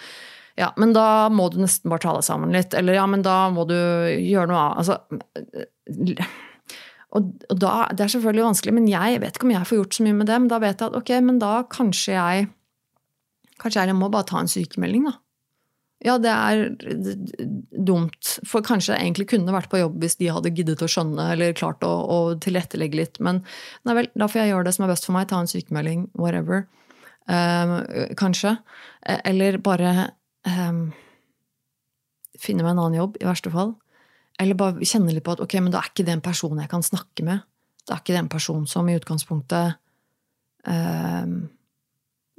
Ja, 0.59 0.73
men 0.77 0.93
da 0.97 1.29
må 1.31 1.47
du 1.53 1.61
nesten 1.63 1.91
bare 1.93 2.03
ta 2.03 2.17
deg 2.17 2.27
sammen 2.27 2.55
litt. 2.55 2.75
Eller 2.75 2.99
ja, 2.99 3.07
men 3.07 3.23
da 3.23 3.47
må 3.55 3.65
du 3.69 3.77
gjøre 3.77 4.49
noe 4.51 4.63
annet. 4.65 4.79
Altså 4.83 6.27
og, 7.15 7.31
og 7.49 7.61
da, 7.63 7.73
Det 7.95 8.05
er 8.05 8.13
selvfølgelig 8.17 8.47
vanskelig, 8.49 8.75
men 8.77 8.91
jeg 8.91 9.23
vet 9.23 9.39
ikke 9.39 9.49
om 9.49 9.55
jeg 9.55 9.69
får 9.71 9.81
gjort 9.81 9.99
så 9.99 10.07
mye 10.07 10.19
med 10.19 10.31
det. 10.31 10.41
Men 10.43 10.51
da 10.51 10.59
vet 10.65 10.83
jeg 10.83 10.91
at 10.91 10.99
ok, 10.99 11.15
men 11.29 11.41
da 11.43 11.55
kanskje 11.71 12.17
jeg 12.17 12.49
Kanskje 13.59 13.89
jeg 13.89 13.95
må 13.99 14.07
bare 14.07 14.23
ta 14.23 14.39
en 14.39 14.47
sykemelding, 14.47 15.09
da. 15.09 15.17
Ja, 16.07 16.13
det 16.23 16.31
er 16.31 16.61
dumt, 17.75 18.29
for 18.47 18.63
kanskje 18.63 18.93
jeg 18.93 19.03
egentlig 19.03 19.27
kunne 19.33 19.51
vært 19.51 19.67
på 19.73 19.81
jobb 19.81 19.97
hvis 19.99 20.15
de 20.21 20.29
hadde 20.31 20.53
giddet 20.55 20.85
å 20.85 20.87
skjønne 20.87 21.25
eller 21.33 21.57
klart 21.59 21.83
å, 21.83 21.91
å 21.91 22.19
tilrettelegge 22.39 23.01
litt, 23.01 23.19
men 23.19 23.41
nei 23.83 23.97
vel, 23.99 24.11
da 24.15 24.29
får 24.31 24.45
jeg 24.45 24.53
gjøre 24.53 24.69
det 24.69 24.75
som 24.77 24.87
er 24.87 24.93
best 24.93 25.09
for 25.09 25.17
meg, 25.17 25.27
ta 25.27 25.41
en 25.43 25.51
sykemelding, 25.51 26.07
whatever. 26.15 26.69
Eh, 27.27 27.75
kanskje. 28.15 28.55
Eller 29.27 29.59
bare 29.59 30.13
um, 30.49 30.81
finne 32.39 32.65
meg 32.65 32.75
en 32.75 32.83
annen 32.85 33.01
jobb, 33.01 33.19
i 33.21 33.29
verste 33.29 33.53
fall. 33.55 33.75
Eller 34.39 34.59
bare 34.59 34.87
kjenne 34.87 35.13
litt 35.15 35.27
på 35.27 35.35
at 35.35 35.43
ok, 35.43 35.59
men 35.61 35.75
da 35.75 35.83
er 35.83 35.91
ikke 35.91 36.07
det 36.07 36.15
en 36.15 36.25
person 36.25 36.63
jeg 36.63 36.71
kan 36.71 36.85
snakke 36.87 37.27
med. 37.27 37.45
Det 37.85 37.95
er 37.95 38.03
ikke 38.03 38.15
det 38.15 38.23
en 38.23 38.33
person 38.33 38.67
som 38.71 38.89
i 38.89 38.97
utgangspunktet 38.99 39.79
um, 40.69 41.39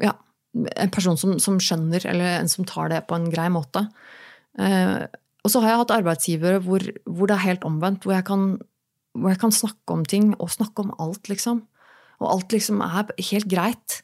Ja 0.04 0.16
en 0.54 0.92
person 0.94 1.18
som, 1.20 1.38
som, 1.42 1.60
skjønner, 1.62 2.04
eller 2.10 2.40
en 2.40 2.50
som 2.52 2.68
tar 2.68 2.92
det 2.94 3.04
på 3.10 3.18
en 3.18 3.30
grei 3.32 3.48
måte. 3.54 3.86
Uh, 4.58 5.06
og 5.46 5.54
så 5.54 5.62
har 5.62 5.74
jeg 5.74 5.82
hatt 5.84 5.96
arbeidsgivere 6.00 6.62
hvor, 6.66 6.84
hvor, 7.06 7.30
det 7.30 7.38
er 7.38 7.46
helt 7.46 7.68
omvendt, 7.68 8.04
hvor 8.04 8.16
jeg, 8.16 8.26
kan, 8.28 8.58
hvor 9.16 9.34
jeg, 9.34 9.42
kan, 9.44 9.56
snakke 9.56 9.96
om 9.96 10.06
ting, 10.06 10.34
og 10.42 10.52
snakke 10.52 10.84
om 10.84 10.94
alt, 11.00 11.30
liksom. 11.32 11.64
Og 12.20 12.32
alt 12.34 12.52
liksom 12.52 12.82
er 12.84 13.14
helt 13.30 13.48
greit. 13.52 14.02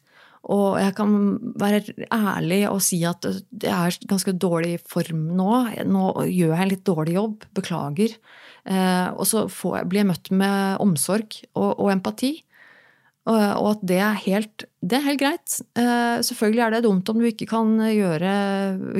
Og 0.53 0.77
jeg 0.77 0.93
kan 0.97 1.13
være 1.57 1.81
ærlig 2.13 2.61
og 2.69 2.81
si 2.85 2.99
at 3.07 3.25
jeg 3.25 3.71
er 3.71 3.95
ganske 4.09 4.35
dårlig 4.37 4.77
form 4.85 5.23
nå. 5.37 5.51
Nå 5.89 6.03
gjør 6.29 6.53
jeg 6.53 6.65
en 6.65 6.73
litt 6.73 6.85
dårlig 6.85 7.15
jobb. 7.17 7.47
Beklager. 7.57 8.13
Eh, 8.65 9.07
og 9.13 9.25
så 9.29 9.45
jeg, 9.49 9.89
blir 9.89 10.03
jeg 10.03 10.11
møtt 10.11 10.31
med 10.33 10.83
omsorg 10.83 11.39
og, 11.53 11.71
og 11.73 11.89
empati. 11.93 12.35
Og, 13.25 13.67
at 13.71 13.81
det 13.89 13.97
er 14.05 14.17
helt, 14.21 14.63
det 14.85 14.99
er 14.99 15.05
helt 15.07 15.17
greit. 15.17 15.55
Eh, 15.81 16.21
selvfølgelig 16.27 16.61
er 16.61 16.73
det 16.75 16.81
dumt 16.85 17.09
om 17.09 17.17
du 17.17 17.25
ikke 17.25 17.47
kan 17.49 17.71
gjøre 17.81 18.33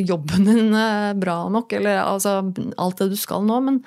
jobben 0.01 0.47
din 0.49 0.73
eh, 0.73 1.11
bra 1.21 1.35
nok, 1.53 1.75
eller 1.77 2.01
altså, 2.01 2.39
alt 2.81 3.03
det 3.03 3.11
du 3.11 3.17
skal 3.21 3.45
nå, 3.45 3.59
men, 3.67 3.77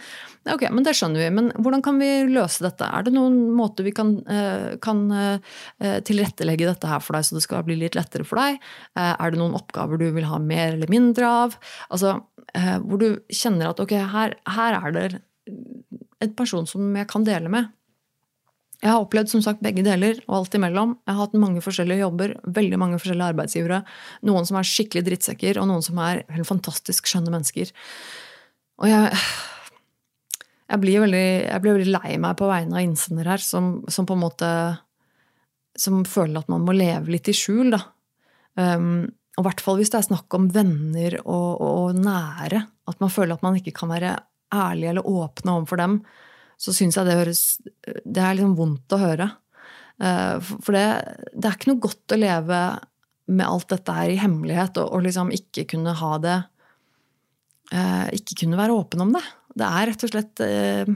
okay, 0.47 0.70
men 0.70 0.86
det 0.86 0.95
skjønner 0.95 1.24
vi. 1.24 1.32
Men 1.41 1.51
hvordan 1.59 1.82
kan 1.82 1.99
vi 1.99 2.11
løse 2.30 2.62
dette? 2.62 2.86
Er 2.86 3.09
det 3.09 3.16
noen 3.16 3.49
måter 3.59 3.86
vi 3.86 3.95
kan, 3.97 4.14
eh, 4.30 4.76
kan 4.84 5.07
tilrettelegge 6.07 6.68
dette 6.68 6.91
her 6.91 7.03
for 7.03 7.18
deg, 7.18 7.26
så 7.26 7.39
det 7.39 7.43
skal 7.43 7.66
bli 7.66 7.80
litt 7.80 7.99
lettere 7.99 8.26
for 8.26 8.39
deg? 8.39 8.62
Er 8.99 9.32
det 9.32 9.41
noen 9.41 9.57
oppgaver 9.59 9.99
du 9.99 10.07
vil 10.14 10.28
ha 10.28 10.39
mer 10.43 10.76
eller 10.76 10.91
mindre 10.93 11.26
av? 11.45 11.57
Altså, 11.91 12.14
hvor 12.84 13.01
du 13.03 13.09
kjenner 13.34 13.72
at 13.72 13.82
ok, 13.82 13.95
her, 14.12 14.36
her 14.55 14.78
er 14.78 14.95
det 14.95 15.07
en 16.22 16.34
person 16.39 16.66
som 16.66 16.95
jeg 16.99 17.09
kan 17.11 17.26
dele 17.26 17.51
med. 17.53 17.72
Jeg 18.79 18.93
har 18.93 19.03
opplevd 19.03 19.31
som 19.33 19.43
sagt 19.43 19.62
begge 19.64 19.83
deler 19.83 20.20
og 20.29 20.37
alt 20.37 20.55
imellom. 20.55 20.93
Jeg 21.03 21.16
har 21.16 21.26
hatt 21.26 21.39
mange 21.41 21.62
forskjellige 21.64 22.05
jobber, 22.05 22.35
veldig 22.47 22.79
mange 22.79 22.99
forskjellige 23.03 23.33
arbeidsgivere. 23.33 23.81
Noen 24.29 24.47
som 24.47 24.59
er 24.61 24.68
skikkelig 24.70 25.03
drittsekker, 25.09 25.59
og 25.59 25.66
noen 25.66 25.83
som 25.83 25.99
er 26.05 26.22
helt 26.31 26.47
fantastisk 26.47 27.11
skjønne 27.11 27.33
mennesker. 27.35 27.72
Og 28.79 28.87
jeg, 28.87 29.18
jeg, 30.70 30.81
blir 30.85 31.03
veldig, 31.03 31.24
jeg 31.49 31.64
blir 31.64 31.79
veldig 31.81 31.97
lei 31.97 32.20
meg 32.22 32.39
på 32.39 32.51
vegne 32.53 32.79
av 32.79 32.87
innsender 32.87 33.33
her, 33.33 33.43
som, 33.43 33.72
som, 33.91 34.07
på 34.07 34.14
en 34.14 34.22
måte 34.22 34.53
Som 35.79 36.05
føler 36.07 36.39
at 36.39 36.49
man 36.51 36.62
må 36.66 36.74
leve 36.74 37.11
litt 37.11 37.29
i 37.31 37.35
skjul, 37.35 37.74
da. 37.74 37.83
Um, 38.59 39.11
og 39.39 39.45
i 39.45 39.47
hvert 39.47 39.61
fall 39.62 39.76
hvis 39.79 39.91
det 39.91 40.01
er 40.01 40.07
snakk 40.09 40.35
om 40.35 40.49
venner 40.55 41.18
og, 41.24 41.51
og 41.62 41.99
nære. 41.99 42.62
At 42.91 43.03
man 43.03 43.11
føler 43.11 43.35
at 43.35 43.43
man 43.47 43.59
ikke 43.59 43.74
kan 43.74 43.91
være 43.91 44.14
ærlig 44.55 44.93
eller 44.93 45.07
åpne 45.07 45.59
overfor 45.59 45.83
dem 45.83 46.01
så 46.59 46.74
syns 46.74 46.99
jeg 46.99 47.07
det 47.07 47.16
høres 47.20 47.43
Det 48.09 48.24
er 48.24 48.38
liksom 48.38 48.56
vondt 48.59 48.94
å 48.96 49.00
høre. 49.02 49.28
Eh, 49.98 50.36
for 50.40 50.76
det, 50.76 50.86
det, 51.34 51.44
er 51.44 51.56
ikke 51.56 51.72
noe 51.72 51.82
godt 51.82 52.14
å 52.14 52.20
leve 52.20 52.61
med 53.28 53.44
alt 53.44 53.68
dette 53.72 53.96
her 53.96 54.12
i 54.12 54.20
hemmelighet 54.20 54.78
og, 54.80 54.94
og 54.94 55.04
liksom 55.04 55.32
ikke 55.34 55.66
kunne 55.74 55.92
ha 55.98 56.12
det 56.22 56.36
eh, 57.74 58.06
Ikke 58.16 58.44
kunne 58.44 58.61
være 58.61 58.76
åpen 58.78 59.04
om 59.04 59.12
det. 59.16 59.24
Det 59.59 59.68
er 59.68 59.90
rett 59.90 60.06
og 60.06 60.12
slett 60.12 60.44
eh, 60.44 60.92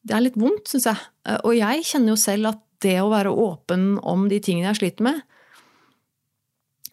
Det 0.00 0.16
er 0.16 0.24
litt 0.24 0.38
vondt, 0.40 0.70
syns 0.70 0.88
jeg. 0.88 1.02
Og 1.44 1.52
jeg 1.58 1.86
kjenner 1.90 2.14
jo 2.14 2.20
selv 2.20 2.54
at 2.54 2.64
det 2.80 2.96
å 3.02 3.10
være 3.12 3.34
åpen 3.34 3.98
om 4.08 4.24
de 4.30 4.38
tingene 4.40 4.70
jeg 4.70 4.78
sliter 4.78 5.04
med, 5.04 5.18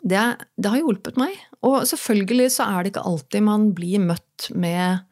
det, 0.03 0.19
det, 0.59 0.67
har 0.67 0.81
hjulpet 0.81 1.15
meg. 1.19 1.37
Og 1.63 1.85
selvfølgelig 1.87 2.49
så 2.57 2.67
er 2.67 2.83
det 2.83 2.91
ikke 2.91 3.05
alltid 3.07 3.45
man 3.47 3.69
blir 3.75 4.03
møtt 4.03 4.49
med 4.51 5.05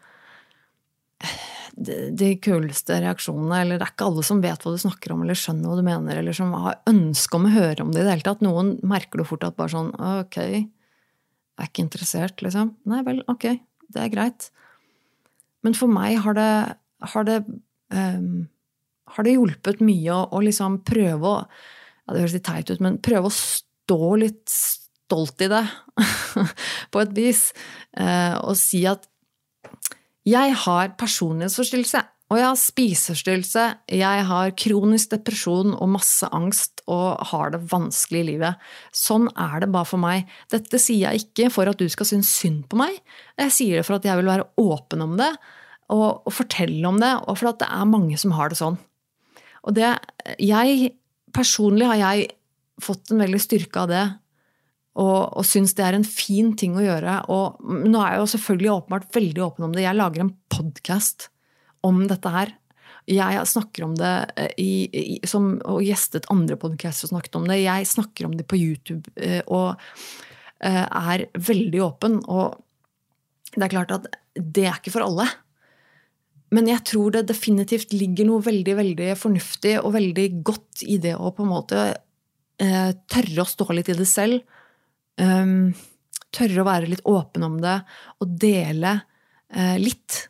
de 1.76 2.30
kuleste 2.40 2.98
reaksjonene. 3.04 3.60
Eller 3.62 3.80
det 3.80 3.88
er 3.88 3.94
ikke 3.94 4.08
alle 4.08 4.24
som 4.26 4.42
vet 4.44 4.64
hva 4.64 4.74
du 4.74 4.82
snakker 4.82 5.14
om, 5.16 5.24
eller 5.26 5.38
skjønner 5.40 5.70
hva 5.70 5.78
du 5.80 5.86
mener, 5.86 6.20
eller 6.22 6.36
som 6.38 6.54
har 6.56 6.80
ønske 6.90 7.38
om 7.38 7.48
å 7.50 7.54
høre 7.56 7.84
om 7.84 7.94
det 7.94 8.02
i 8.02 8.08
det 8.08 8.14
hele 8.14 8.28
tatt. 8.28 8.44
Noen 8.46 8.76
merker 8.88 9.22
du 9.22 9.28
fort 9.28 9.46
at 9.48 9.58
bare 9.60 9.74
sånn 9.76 9.92
Ok, 9.96 10.40
jeg 10.40 10.66
er 11.64 11.70
ikke 11.70 11.86
interessert, 11.86 12.44
liksom. 12.44 12.74
Nei 12.92 13.02
vel, 13.08 13.22
ok, 13.32 13.48
det 13.96 14.04
er 14.04 14.12
greit. 14.14 14.50
Men 15.66 15.78
for 15.78 15.92
meg 15.92 16.20
har 16.26 16.38
det, 16.38 16.52
har 17.14 17.28
det, 17.28 17.40
um, 17.96 18.46
har 19.16 19.28
det 19.28 19.36
hjulpet 19.36 19.82
mye 19.84 20.14
å, 20.14 20.26
å, 20.36 20.44
liksom 20.46 20.82
prøve 20.88 21.32
å 21.32 21.38
ja, 21.42 22.14
Det 22.14 22.20
høres 22.22 22.36
litt 22.36 22.46
teit 22.46 22.70
ut, 22.70 22.82
men 22.86 23.00
prøve 23.02 23.32
å 23.32 23.34
stå 23.34 24.12
litt 24.22 24.44
stolt 24.52 25.42
i 25.42 25.50
det, 25.50 25.64
på 26.94 27.02
et 27.02 27.16
vis. 27.18 27.48
Uh, 27.98 28.38
og 28.44 28.60
si 28.60 28.84
at 28.90 29.08
jeg 30.26 30.54
har 30.66 30.94
personlighetsforstyrrelse, 30.98 32.02
og 32.34 32.40
jeg 32.40 32.48
har 32.48 32.58
spiseforstyrrelse, 32.58 33.64
jeg 33.94 34.22
har 34.26 34.54
kronisk 34.58 35.12
depresjon 35.12 35.76
og 35.76 35.92
masse 35.94 36.26
angst 36.34 36.82
og 36.90 37.22
har 37.30 37.54
det 37.54 37.60
vanskelig 37.70 38.24
i 38.24 38.28
livet. 38.32 38.64
Sånn 38.90 39.28
er 39.38 39.62
det 39.62 39.70
bare 39.76 39.86
for 39.86 40.02
meg. 40.02 40.26
Dette 40.50 40.82
sier 40.82 41.12
jeg 41.12 41.28
ikke 41.28 41.52
for 41.54 41.70
at 41.70 41.78
du 41.78 41.86
skal 41.94 42.10
synes 42.10 42.34
synd 42.34 42.64
på 42.72 42.82
meg, 42.82 42.98
jeg 43.38 43.54
sier 43.54 43.80
det 43.80 43.86
for 43.86 44.00
at 44.00 44.10
jeg 44.10 44.18
vil 44.18 44.32
være 44.32 44.50
åpen 44.58 45.06
om 45.06 45.14
det 45.22 45.30
og, 45.94 46.26
og 46.26 46.34
fortelle 46.34 46.82
om 46.90 46.98
det, 47.02 47.14
og 47.30 47.38
for 47.38 47.52
at 47.52 47.62
det 47.62 47.70
er 47.70 47.94
mange 47.94 48.18
som 48.18 48.34
har 48.34 48.50
det 48.50 48.58
sånn. 48.58 48.80
Og 49.66 49.78
det 49.78 49.94
jeg 50.42 50.94
Personlig 51.36 51.84
har 51.84 51.98
jeg 52.00 52.30
fått 52.80 53.10
en 53.12 53.20
veldig 53.20 53.40
styrke 53.44 53.82
av 53.82 53.90
det 53.92 54.04
og, 54.96 55.36
og 55.36 55.44
syns 55.44 55.76
det 55.76 55.84
er 55.84 55.98
en 55.98 56.08
fin 56.08 56.54
ting 56.56 56.78
å 56.80 56.84
gjøre. 56.84 57.18
Og 57.34 57.60
nå 57.84 58.00
er 58.00 58.16
jeg 58.16 58.22
jo 58.22 58.30
selvfølgelig 58.36 58.76
åpenbart 58.78 59.10
veldig 59.16 59.42
åpen 59.44 59.68
om 59.68 59.74
det. 59.76 59.84
Jeg 59.84 60.00
lager 60.00 60.24
en 60.24 60.36
podkast 60.54 61.28
om 61.86 62.06
dette 62.08 62.32
her. 62.32 62.54
Jeg 63.12 63.44
snakker 63.52 63.86
om 63.86 63.94
det 64.00 64.14
eh, 64.40 64.54
i, 64.62 64.72
i, 64.90 65.18
som, 65.28 65.58
og 65.68 65.84
gjestet 65.86 66.30
andre 66.34 66.58
podcaster 66.58 67.10
og 67.10 67.14
snakket 67.14 67.38
om 67.38 67.50
det. 67.52 67.60
Jeg 67.62 67.92
snakker 67.92 68.30
om 68.30 68.38
det 68.40 68.48
på 68.50 68.58
YouTube 68.58 69.12
eh, 69.20 69.42
og 69.46 69.76
eh, 70.64 70.86
er 70.86 71.28
veldig 71.36 71.84
åpen. 71.86 72.18
Og 72.32 72.56
det 73.54 73.68
er 73.68 73.76
klart 73.76 73.94
at 74.00 74.10
det 74.40 74.66
er 74.70 74.80
ikke 74.80 74.96
for 74.96 75.06
alle. 75.06 75.28
Men 76.56 76.72
jeg 76.72 76.86
tror 76.88 77.14
det 77.14 77.28
definitivt 77.28 77.92
ligger 77.94 78.32
noe 78.32 78.44
veldig 78.46 78.80
veldig 78.80 79.14
fornuftig 79.20 79.76
og 79.82 79.92
veldig 79.98 80.28
godt 80.46 80.88
i 80.88 81.02
det 81.04 81.18
å 81.18 81.34
på 81.36 81.44
en 81.44 81.52
måte 81.52 81.88
tørre 82.56 83.44
å 83.44 83.50
stå 83.50 83.66
litt 83.76 83.90
i 83.92 83.96
det 83.98 84.06
selv 84.08 84.55
um, 85.22 85.74
tørre 86.36 86.62
å 86.62 86.68
være 86.68 86.92
litt 86.92 87.06
åpen 87.08 87.46
om 87.48 87.60
det 87.64 87.78
og 88.24 88.38
dele 88.42 88.98
uh, 89.56 89.78
litt. 89.82 90.26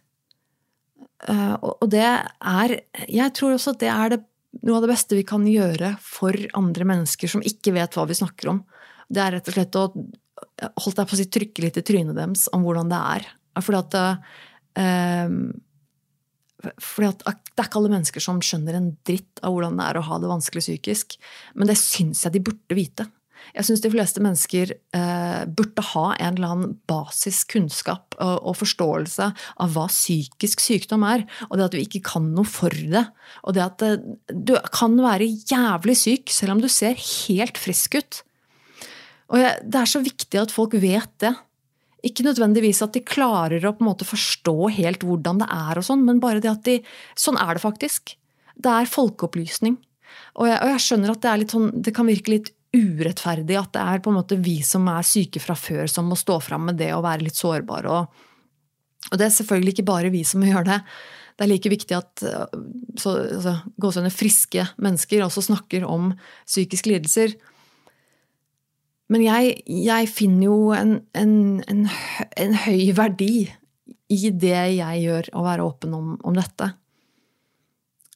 Uh, 1.26 1.56
og 1.62 1.88
det 1.90 2.06
er 2.06 2.76
Jeg 3.10 3.34
tror 3.34 3.56
også 3.56 3.74
at 3.74 3.82
det 3.82 3.90
er 3.90 4.14
det, 4.14 4.22
noe 4.62 4.78
av 4.78 4.86
det 4.86 4.92
beste 4.94 5.18
vi 5.18 5.26
kan 5.28 5.46
gjøre 5.50 5.96
for 6.04 6.38
andre 6.58 6.88
mennesker 6.88 7.32
som 7.32 7.44
ikke 7.46 7.74
vet 7.76 7.98
hva 7.98 8.06
vi 8.10 8.18
snakker 8.18 8.54
om. 8.54 8.62
Det 9.10 9.22
er 9.22 9.38
rett 9.38 9.50
og 9.50 9.58
slett 9.58 9.80
å 9.80 9.88
holdt 10.84 11.00
jeg 11.00 11.10
på 11.10 11.16
å 11.16 11.20
si, 11.20 11.28
trykke 11.32 11.64
litt 11.64 11.80
i 11.80 11.86
trynet 11.86 12.18
deres 12.18 12.50
om 12.56 12.66
hvordan 12.66 12.92
det 12.92 13.02
er. 13.16 13.28
Fordi 13.64 13.80
at, 13.80 13.98
uh, 14.82 15.30
fordi 16.84 17.10
at 17.12 17.24
Det 17.56 17.64
er 17.64 17.70
ikke 17.70 17.80
alle 17.80 17.94
mennesker 17.94 18.24
som 18.24 18.42
skjønner 18.44 18.76
en 18.76 18.90
dritt 19.08 19.40
av 19.46 19.54
hvordan 19.56 19.78
det 19.80 19.86
er 19.88 20.00
å 20.00 20.08
ha 20.10 20.18
det 20.20 20.32
vanskelig 20.32 20.64
psykisk. 20.66 21.16
Men 21.56 21.70
det 21.70 21.78
syns 21.80 22.26
jeg 22.26 22.36
de 22.36 22.42
burde 22.50 22.76
vite. 22.76 23.06
Jeg 23.54 23.68
syns 23.68 23.84
de 23.84 23.92
fleste 23.94 24.22
mennesker 24.24 24.74
eh, 24.74 25.42
burde 25.46 25.84
ha 25.92 26.06
en 26.16 26.38
eller 26.38 26.54
annen 26.54 26.76
basiskunnskap 26.90 28.18
og, 28.18 28.36
og, 28.42 28.56
forståelse 28.60 29.30
av 29.62 29.76
hva 29.76 29.86
psykisk 29.92 30.64
sykdom 30.64 31.06
er. 31.08 31.26
Og 31.50 31.58
det 31.58 31.68
at 31.68 31.76
du 31.76 31.82
ikke 31.82 32.04
kan 32.10 32.32
noe 32.36 32.48
for 32.50 32.74
det. 32.74 33.06
Og 33.44 33.58
det 33.58 33.66
at 33.66 33.86
eh, 33.86 34.06
du 34.32 34.56
kan 34.74 34.98
være 35.00 35.30
jævlig 35.52 35.98
syk 36.00 36.34
selv 36.34 36.58
om 36.58 36.64
du 36.64 36.70
ser 36.72 36.98
helt 37.00 37.60
frisk 37.62 38.00
ut. 38.00 38.22
Og 39.34 39.42
jeg, 39.42 39.62
det 39.66 39.82
er 39.82 39.90
så 39.90 40.02
viktig 40.06 40.42
at 40.42 40.54
folk 40.54 40.76
vet 40.82 41.12
det. 41.24 41.34
Ikke 42.06 42.26
nødvendigvis 42.28 42.84
at 42.86 42.94
de 42.94 43.02
klarer 43.02 43.64
å 43.66 43.74
på 43.74 43.82
en 43.82 43.90
måte 43.90 44.06
forstå 44.06 44.70
helt 44.76 45.06
hvordan 45.06 45.42
det 45.42 45.48
er, 45.50 45.80
og 45.80 45.88
sånn, 45.88 46.04
men 46.06 46.22
bare 46.22 46.44
det 46.44 46.52
at 46.52 46.66
de 46.68 46.78
Sånn 47.18 47.40
er 47.42 47.58
det 47.58 47.64
faktisk. 47.64 48.14
Det 48.56 48.72
er 48.72 48.90
folkeopplysning. 48.90 49.80
Og 50.40 50.50
jeg, 50.50 50.60
og 50.62 50.72
jeg 50.74 50.84
skjønner 50.84 51.14
at 51.14 51.24
det, 51.26 51.48
sånn, 51.52 51.72
det 51.84 51.94
kan 51.96 52.08
virke 52.08 52.34
litt 52.36 52.52
urettferdig 52.76 53.58
at 53.60 53.74
det 53.76 53.84
er 53.84 54.04
på 54.04 54.12
en 54.12 54.20
måte 54.20 54.38
vi 54.44 54.60
som 54.66 54.88
er 54.92 55.08
syke 55.08 55.42
fra 55.44 55.56
før, 55.58 55.86
som 55.92 56.08
må 56.12 56.18
stå 56.20 56.40
fram 56.44 56.68
med 56.70 56.80
det 56.82 56.92
og 56.96 57.06
være 57.08 57.26
litt 57.26 57.40
sårbare. 57.40 57.92
Og, 57.92 59.10
og 59.12 59.20
det 59.20 59.30
er 59.30 59.38
selvfølgelig 59.40 59.76
ikke 59.76 59.90
bare 59.90 60.14
vi 60.14 60.24
som 60.28 60.44
gjør 60.46 60.68
det. 60.68 60.80
Det 61.36 61.44
er 61.44 61.52
like 61.52 61.72
viktig 61.72 61.98
at 61.98 62.24
så, 63.00 63.16
altså, 63.36 64.06
friske 64.14 64.64
mennesker 64.80 65.26
også 65.26 65.44
snakker 65.50 65.84
om 65.84 66.14
psykiske 66.48 66.94
lidelser. 66.94 67.36
Men 69.12 69.22
jeg, 69.22 69.60
jeg 69.68 70.10
finner 70.10 70.48
jo 70.48 70.72
en, 70.74 70.96
en, 71.14 71.36
en, 71.70 71.86
en, 72.42 72.56
høy 72.66 72.90
verdi 72.98 73.46
i 74.10 74.32
det 74.32 74.56
jeg 74.80 75.04
gjør, 75.04 75.30
å 75.38 75.46
være 75.46 75.66
åpen 75.66 75.94
om, 75.98 76.16
om 76.26 76.38
dette. 76.38 76.72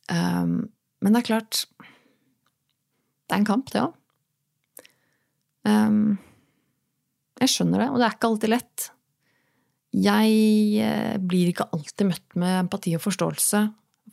Um, 0.09 0.71
men 1.03 1.13
det 1.13 1.19
er 1.21 1.27
klart 1.27 1.59
Det 1.77 3.35
er 3.35 3.41
en 3.43 3.45
kamp, 3.45 3.69
det 3.69 3.83
òg. 3.83 3.98
Um, 5.67 6.17
jeg 7.39 7.51
skjønner 7.53 7.83
det, 7.83 7.89
og 7.91 7.99
det 7.99 8.07
er 8.07 8.15
ikke 8.15 8.29
alltid 8.29 8.51
lett. 8.51 8.89
Jeg 9.95 10.33
eh, 10.85 11.15
blir 11.17 11.49
ikke 11.49 11.69
alltid 11.73 12.09
møtt 12.11 12.35
med 12.37 12.57
empati 12.65 12.91
og 12.97 13.01
forståelse 13.01 13.63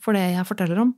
for 0.01 0.17
det 0.17 0.23
jeg 0.33 0.47
forteller 0.47 0.81
om. 0.81 0.93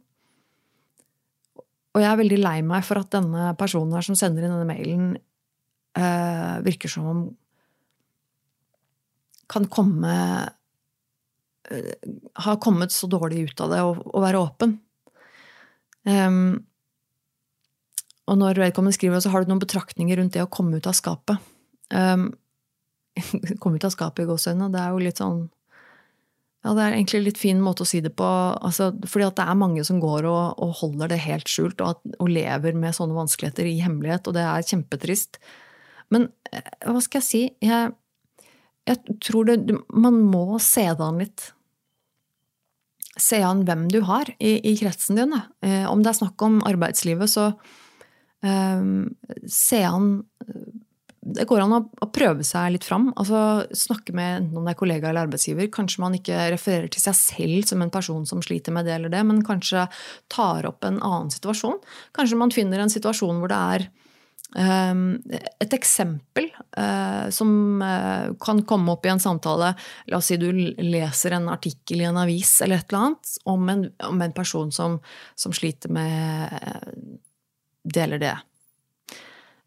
Og 1.95 2.03
jeg 2.03 2.09
er 2.09 2.19
veldig 2.19 2.39
lei 2.39 2.59
meg 2.65 2.85
for 2.85 3.01
at 3.01 3.11
denne 3.15 3.49
personen 3.59 3.95
her 3.97 4.05
som 4.05 4.17
sender 4.17 4.45
inn 4.45 4.53
denne 4.53 4.69
mailen, 4.69 5.09
uh, 5.97 6.61
virker 6.63 6.91
som 6.91 7.07
om 7.09 7.21
kan 9.49 9.65
komme 9.73 10.13
uh, 11.73 11.93
Har 12.45 12.59
kommet 12.61 12.93
så 12.93 13.09
dårlig 13.09 13.47
ut 13.49 13.63
av 13.65 13.73
det 13.73 13.81
å, 13.81 14.21
være 14.21 14.41
åpen. 14.41 14.77
Um, 16.05 16.61
og 18.29 18.37
når 18.37 18.61
vedkommende 18.61 18.95
skriver, 18.95 19.21
så 19.23 19.31
har 19.33 19.43
du 19.43 19.51
noen 19.51 19.61
betraktninger 19.61 20.19
rundt 20.19 20.35
det 20.35 20.43
å 20.45 20.51
komme 20.51 20.77
ut 20.77 20.89
av 20.89 20.97
skapet. 20.97 21.41
Um, 21.89 22.29
komme 23.61 23.79
ut 23.79 23.87
av 23.87 23.93
skapet 23.95 24.23
i 24.23 24.29
gåseøynene, 24.29 24.69
det 24.73 24.83
er 24.83 24.93
jo 24.93 25.07
litt 25.07 25.21
sånn 25.21 25.47
Ja, 26.59 26.73
det 26.75 26.83
er 26.83 26.97
egentlig 26.97 27.19
en 27.21 27.25
litt 27.25 27.39
fin 27.39 27.61
måte 27.63 27.85
å 27.85 27.87
si 27.87 28.01
det 28.03 28.11
på. 28.19 28.27
Altså, 28.27 28.89
fordi 29.07 29.29
at 29.29 29.37
det 29.37 29.45
er 29.47 29.59
mange 29.61 29.85
som 29.87 30.01
går 30.03 30.27
og, 30.27 30.59
og 30.59 30.73
holder 30.81 31.13
det 31.13 31.21
helt 31.23 31.47
skjult, 31.47 31.79
og, 31.79 31.95
at, 31.95 32.17
og, 32.19 32.27
lever 32.35 32.75
med 32.75 32.97
sånne 32.97 33.15
vanskeligheter 33.15 33.69
i 33.69 33.77
hemmelighet, 33.79 34.27
og 34.27 34.35
det 34.35 34.43
er 34.43 34.67
kjempetrist. 34.67 35.39
Men 36.11 36.27
eh, 36.51 36.67
hva 36.83 36.99
skal 37.05 37.23
jeg 37.23 37.29
si? 37.29 37.41
Jeg, 37.63 37.93
jeg 38.91 39.15
tror 39.23 39.47
det 39.47 39.77
Man 39.87 40.19
må 40.27 40.59
se 40.59 40.83
det 40.83 41.05
an 41.05 41.23
litt. 41.23 41.47
Se 43.19 43.39
an 43.43 43.63
hvem 43.67 43.87
du 43.95 44.01
har 44.11 44.27
i, 44.35 44.57
i 44.59 44.75
kretsen 44.79 45.15
din. 45.15 45.39
Eh, 45.63 45.87
om 45.87 46.03
det 46.03 46.11
er 46.11 46.19
snakk 46.19 46.43
om 46.43 46.59
arbeidslivet, 46.67 47.31
så 47.31 47.53
se 48.39 49.79
an 49.83 50.05
det 51.19 51.45
går 51.49 51.63
an 51.63 51.75
å, 51.75 52.09
prøve 52.13 52.45
seg 52.47 52.73
litt 52.73 52.87
fram. 52.87 53.09
altså 53.19 53.67
Snakke 53.75 54.15
med 54.15 54.35
enten 54.37 54.59
om 54.59 54.65
det 54.65 54.73
er 54.73 54.79
kollega 54.79 55.09
eller 55.09 55.27
arbeidsgiver. 55.27 55.69
Kanskje 55.73 56.03
man 56.03 56.17
ikke 56.17 56.49
refererer 56.53 56.89
til 56.91 57.03
seg 57.03 57.17
selv 57.17 57.69
som 57.69 57.83
en 57.83 57.93
person 57.93 58.25
som 58.29 58.43
sliter 58.45 58.75
med 58.75 58.87
det 58.87 58.95
eller 58.97 59.13
det, 59.13 59.21
men 59.27 59.43
kanskje 59.45 59.87
tar 60.31 60.67
opp 60.69 60.87
en 60.87 61.01
annen 61.01 61.31
situasjon. 61.33 61.79
Kanskje 62.15 62.39
man 62.39 62.53
finner 62.55 62.83
en 62.83 62.93
situasjon 62.93 63.41
hvor 63.41 63.51
det 63.51 63.59
er 63.75 63.87
um, 64.55 65.05
et 65.59 65.75
eksempel 65.75 66.49
uh, 66.79 67.27
som 67.35 67.83
uh, 67.83 68.31
kan 68.41 68.63
komme 68.69 68.95
opp 68.95 69.05
i 69.05 69.13
en 69.13 69.23
samtale. 69.23 69.73
La 70.09 70.21
oss 70.21 70.31
si 70.31 70.39
du 70.41 70.49
leser 70.51 71.37
en 71.37 71.49
artikkel 71.51 72.05
i 72.05 72.09
en 72.09 72.21
avis 72.23 72.57
eller 72.65 72.81
et 72.81 72.89
eller 72.89 73.09
annet 73.09 73.39
om 73.49 73.73
en, 73.75 73.87
om 74.09 74.23
en 74.25 74.37
person 74.37 74.71
som, 74.73 75.01
som 75.35 75.55
sliter 75.55 75.91
med 75.93 76.55
uh, 76.63 77.17
det 77.83 78.03
eller 78.03 78.21
det 78.23 78.35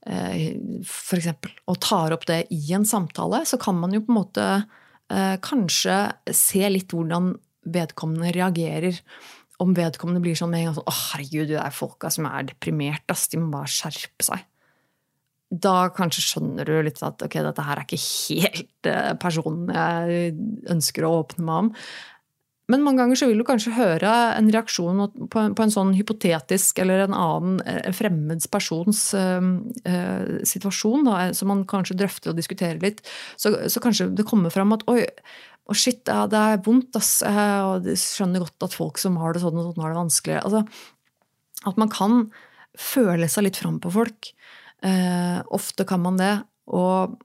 for 0.02 1.20
f.eks., 1.20 1.28
og 1.70 1.78
tar 1.82 2.14
opp 2.16 2.26
det 2.26 2.46
i 2.54 2.72
en 2.74 2.86
samtale, 2.88 3.44
så 3.46 3.58
kan 3.60 3.78
man 3.78 3.94
jo 3.94 4.02
på 4.02 4.12
en 4.12 4.18
måte 4.18 4.46
eh, 5.12 5.36
kanskje 5.44 5.98
se 6.34 6.62
litt 6.70 6.92
hvordan 6.92 7.32
vedkommende 7.72 8.32
reagerer. 8.34 8.98
Om 9.62 9.76
vedkommende 9.78 10.22
blir 10.24 10.38
sånn 10.38 10.50
med 10.50 10.62
en 10.62 10.70
gang 10.70 10.78
sånn 10.80 10.88
'Å, 10.90 10.96
herregud, 11.12 11.52
det 11.52 11.60
er 11.62 11.76
folka 11.76 12.10
som 12.10 12.26
er 12.26 12.48
deprimert, 12.50 13.06
ass. 13.14 13.28
De 13.30 13.38
må 13.38 13.52
bare 13.52 13.70
skjerpe 13.70 14.26
seg'. 14.26 14.48
Da 15.52 15.90
kanskje 15.92 16.24
skjønner 16.24 16.64
du 16.64 16.82
litt 16.82 17.02
at 17.04 17.22
ok, 17.22 17.34
dette 17.44 17.62
her 17.62 17.78
er 17.78 17.86
ikke 17.86 18.02
helt 18.40 18.88
eh, 18.88 19.12
personen 19.22 19.68
jeg 19.70 20.34
ønsker 20.72 21.06
å 21.06 21.14
åpne 21.22 21.46
meg 21.46 21.66
om. 21.66 21.70
Men 22.72 22.84
mange 22.86 23.02
ganger 23.02 23.18
så 23.18 23.28
vil 23.28 23.40
du 23.42 23.44
kanskje 23.46 23.74
høre 23.76 24.10
en 24.32 24.48
reaksjon 24.52 25.02
på 25.32 25.42
en, 25.44 25.72
sånn 25.74 25.92
hypotetisk 25.96 26.80
eller 26.80 27.04
en 27.04 27.16
annen 27.16 27.58
eh, 27.68 27.90
fremmeds 27.92 28.48
persons 28.52 29.02
uh, 29.18 29.44
uh, 29.84 30.38
situasjon, 30.48 31.04
da, 31.08 31.16
som 31.36 31.52
man 31.52 31.66
kanskje 31.68 31.98
drøfter 32.00 32.32
og 32.32 32.38
diskuterer 32.38 32.80
litt. 32.82 33.02
Så, 33.36 33.52
så 33.68 33.82
kanskje 33.84 34.08
det 34.16 34.26
kommer 34.28 34.54
fram 34.54 34.72
at 34.76 34.86
oi, 34.90 35.02
oh 35.68 35.76
shit, 35.76 36.00
ja, 36.08 36.24
det 36.30 36.40
er 36.40 36.62
vondt, 36.64 36.96
ass. 36.96 37.18
Og 37.26 37.90
jeg 37.90 38.00
skjønner 38.00 38.46
godt 38.46 38.68
at 38.68 38.78
folk 38.78 39.02
som 39.02 39.20
har 39.20 39.36
det 39.36 39.44
sånn 39.44 39.58
og 39.58 39.68
sånn, 39.68 39.84
har 39.84 39.92
det 39.92 40.00
vanskelig. 40.00 40.40
Altså, 40.40 40.64
at 41.68 41.82
man 41.82 41.92
kan 41.92 42.24
føle 42.78 43.28
seg 43.28 43.46
litt 43.46 43.60
fram 43.60 43.76
på 43.82 43.92
folk. 43.92 44.32
Eh, 44.82 45.38
ofte 45.54 45.86
kan 45.86 46.02
man 46.02 46.16
det. 46.18 46.34
Og 46.72 47.20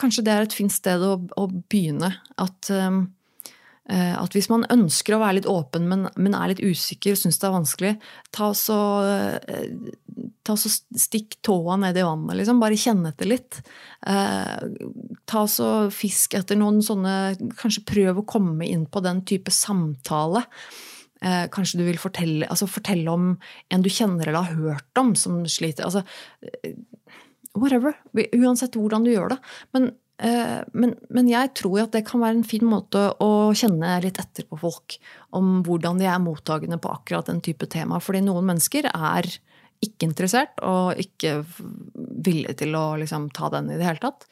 kanskje 0.00 0.22
det 0.26 0.32
er 0.32 0.46
et 0.46 0.54
fint 0.56 0.72
sted 0.72 1.02
å, 1.04 1.16
å 1.40 1.44
begynne. 1.50 2.12
At 2.40 2.70
Eh, 2.72 2.90
at 3.92 4.32
hvis 4.32 4.48
man 4.48 4.64
ønsker 4.72 5.12
å 5.12 5.20
være 5.20 5.38
litt 5.38 5.48
åpen, 5.50 5.84
men, 5.90 6.06
men 6.16 6.36
er 6.36 6.54
litt 6.54 6.62
usikker, 6.64 7.16
syns 7.20 7.36
det 7.40 7.48
er 7.48 7.52
vanskelig, 7.52 7.90
ta 8.32 8.48
så, 8.56 8.78
eh, 9.04 9.90
ta 10.46 10.56
så 10.56 10.70
stikk 10.72 11.36
tåa 11.44 11.76
ned 11.82 11.98
i 12.00 12.06
vannet, 12.06 12.38
liksom. 12.40 12.62
Bare 12.62 12.80
kjenne 12.80 13.12
etter 13.12 13.28
litt. 13.28 13.60
Eh, 14.08 14.64
ta 15.28 15.44
så 15.50 15.68
fisk 15.92 16.38
etter 16.38 16.56
noen 16.60 16.80
sånne 16.84 17.14
Kanskje 17.60 17.84
prøv 17.88 18.22
å 18.22 18.26
komme 18.28 18.64
inn 18.64 18.86
på 18.88 19.04
den 19.04 19.20
type 19.28 19.52
samtale. 19.52 20.46
Kanskje 21.24 21.78
du 21.78 21.86
vil 21.86 21.96
fortelle, 21.96 22.44
altså 22.52 22.66
fortelle 22.68 23.08
om 23.08 23.30
en 23.72 23.84
du 23.84 23.88
kjenner 23.88 24.28
eller 24.28 24.44
har 24.44 24.58
hørt 24.58 25.00
om 25.00 25.14
som 25.16 25.38
sliter. 25.48 25.86
Altså, 25.86 26.02
whatever. 27.56 27.96
Uansett 28.12 28.76
hvordan 28.76 29.06
du 29.06 29.14
gjør 29.14 29.32
det. 29.32 29.38
Men 29.72 29.88
Eh, 29.88 30.03
men, 30.14 30.92
men, 31.10 31.26
jeg 31.26 31.50
tror 31.58 31.80
at 31.82 31.96
det 31.96 32.04
kan 32.06 32.22
være 32.22 32.38
en 32.38 32.46
fin 32.46 32.62
måte 32.68 33.00
å 33.18 33.50
kjenne 33.56 33.96
litt 34.04 34.20
etter 34.22 34.46
på 34.46 34.58
folk. 34.60 34.96
Om 35.34 35.64
hvordan 35.66 35.98
de 35.98 36.06
er 36.06 36.22
mottagende 36.22 36.78
på 36.78 36.92
akkurat 36.92 37.26
den 37.30 37.42
type 37.44 37.66
tema. 37.70 37.98
Fordi 37.98 38.22
noen 38.22 38.46
mennesker 38.52 38.86
er 38.92 39.28
ikke 39.84 40.08
interessert 40.08 40.60
og 40.64 41.00
ikke 41.00 41.40
villige 41.94 42.60
til 42.62 42.76
å 42.78 42.94
liksom, 43.00 43.28
ta 43.34 43.50
den 43.52 43.72
i 43.72 43.78
det 43.78 43.88
hele 43.88 44.02
tatt. 44.02 44.28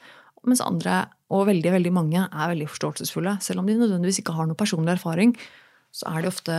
Mens 0.49 0.63
andre, 0.65 1.05
og 1.31 1.47
veldig 1.51 1.75
veldig 1.77 1.93
mange, 1.95 2.25
er 2.27 2.53
veldig 2.55 2.71
forståelsesfulle. 2.71 3.37
Selv 3.45 3.63
om 3.63 3.69
de 3.69 3.79
nødvendigvis 3.79 4.23
ikke 4.23 4.35
har 4.35 4.49
noe 4.49 4.59
personlig 4.59 4.97
erfaring, 4.97 5.37
så 5.95 6.09
er 6.11 6.23
det 6.23 6.33
ofte 6.33 6.57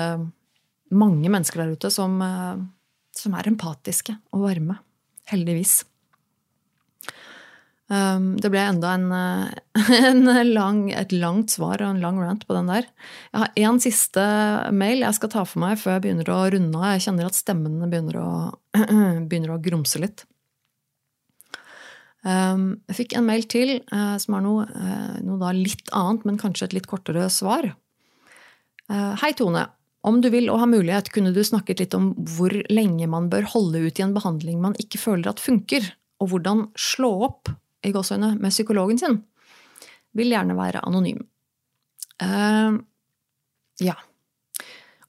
mange 0.94 1.32
mennesker 1.32 1.64
der 1.64 1.74
ute 1.74 1.92
som, 1.92 2.22
eh, 2.22 2.62
som 3.18 3.36
er 3.36 3.50
empatiske 3.50 4.16
og 4.32 4.46
varme. 4.48 4.80
Heldigvis. 5.32 5.82
Um, 7.94 8.30
det 8.42 8.50
ble 8.50 8.62
enda 8.64 8.94
en, 8.96 9.10
eh, 9.14 9.98
en 10.08 10.26
lang, 10.54 10.86
et 10.96 11.12
langt 11.14 11.52
svar 11.54 11.82
og 11.84 11.92
en 11.92 12.02
lang 12.02 12.18
rant 12.24 12.46
på 12.48 12.56
den 12.56 12.72
der. 12.72 12.88
Jeg 13.34 13.42
har 13.44 13.58
én 13.68 13.80
siste 13.84 14.24
mail 14.74 15.04
jeg 15.04 15.18
skal 15.20 15.32
ta 15.34 15.44
for 15.46 15.62
meg 15.62 15.78
før 15.82 15.98
jeg 15.98 16.06
begynner 16.06 16.32
å 16.32 16.40
runde 16.56 16.80
av. 16.80 16.96
Jeg 16.96 17.06
kjenner 17.08 17.30
at 17.30 17.38
stemmen 17.38 17.84
begynner 17.84 18.18
å, 18.22 18.30
begynner 19.30 19.54
å 19.54 19.62
grumse 19.62 20.02
litt. 20.02 20.26
Um, 22.24 22.80
jeg 22.88 23.02
fikk 23.02 23.18
en 23.20 23.28
mail 23.28 23.44
til 23.52 23.76
uh, 23.92 24.16
som 24.22 24.38
har 24.38 24.46
noe, 24.46 24.66
uh, 24.72 25.18
noe 25.28 25.54
litt 25.58 25.92
annet, 25.92 26.24
men 26.26 26.40
kanskje 26.40 26.70
et 26.70 26.78
litt 26.80 26.90
kortere 26.90 27.28
svar. 27.34 27.74
Hei, 28.94 29.30
Tone. 29.40 29.62
Om 30.06 30.18
du 30.22 30.28
vil 30.30 30.50
og 30.52 30.60
har 30.60 30.68
mulighet, 30.70 31.08
kunne 31.16 31.32
du 31.34 31.40
snakket 31.48 31.80
litt 31.80 31.96
om 31.98 32.12
hvor 32.36 32.52
lenge 32.70 33.08
man 33.10 33.30
bør 33.32 33.48
holde 33.54 33.80
ut 33.88 33.98
i 33.98 34.04
en 34.04 34.14
behandling 34.14 34.60
man 34.62 34.76
ikke 34.78 35.00
føler 35.02 35.32
at 35.32 35.42
funker, 35.42 35.88
og 36.22 36.34
hvordan 36.34 36.66
slå 36.78 37.14
opp 37.30 37.54
i 37.84 37.92
gåsøgne, 37.96 38.36
med 38.40 38.54
psykologen 38.54 39.00
sin, 39.02 39.20
vil 40.18 40.34
gjerne 40.34 40.58
være 40.58 40.84
anonym. 40.88 41.22
Uh, 42.22 42.80
ja. 43.82 43.96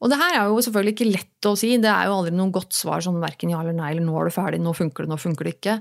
Og 0.04 0.10
det 0.12 0.18
her 0.20 0.34
er 0.36 0.50
jo 0.50 0.60
selvfølgelig 0.60 0.92
ikke 0.92 1.06
lett 1.08 1.46
å 1.48 1.54
si. 1.56 1.70
Det 1.80 1.88
er 1.88 2.08
jo 2.10 2.16
aldri 2.18 2.32
noe 2.36 2.52
godt 2.52 2.74
svar 2.76 3.00
sånn 3.04 3.22
verken 3.22 3.52
ja 3.52 3.60
eller 3.62 3.76
nei, 3.76 3.92
eller 3.94 4.04
nå 4.04 4.16
er 4.20 4.28
du 4.28 4.34
ferdig, 4.34 4.58
nå 4.60 4.74
funker 4.76 5.06
det, 5.06 5.10
nå 5.14 5.16
funker 5.20 5.48
det 5.48 5.54
ikke. 5.54 5.76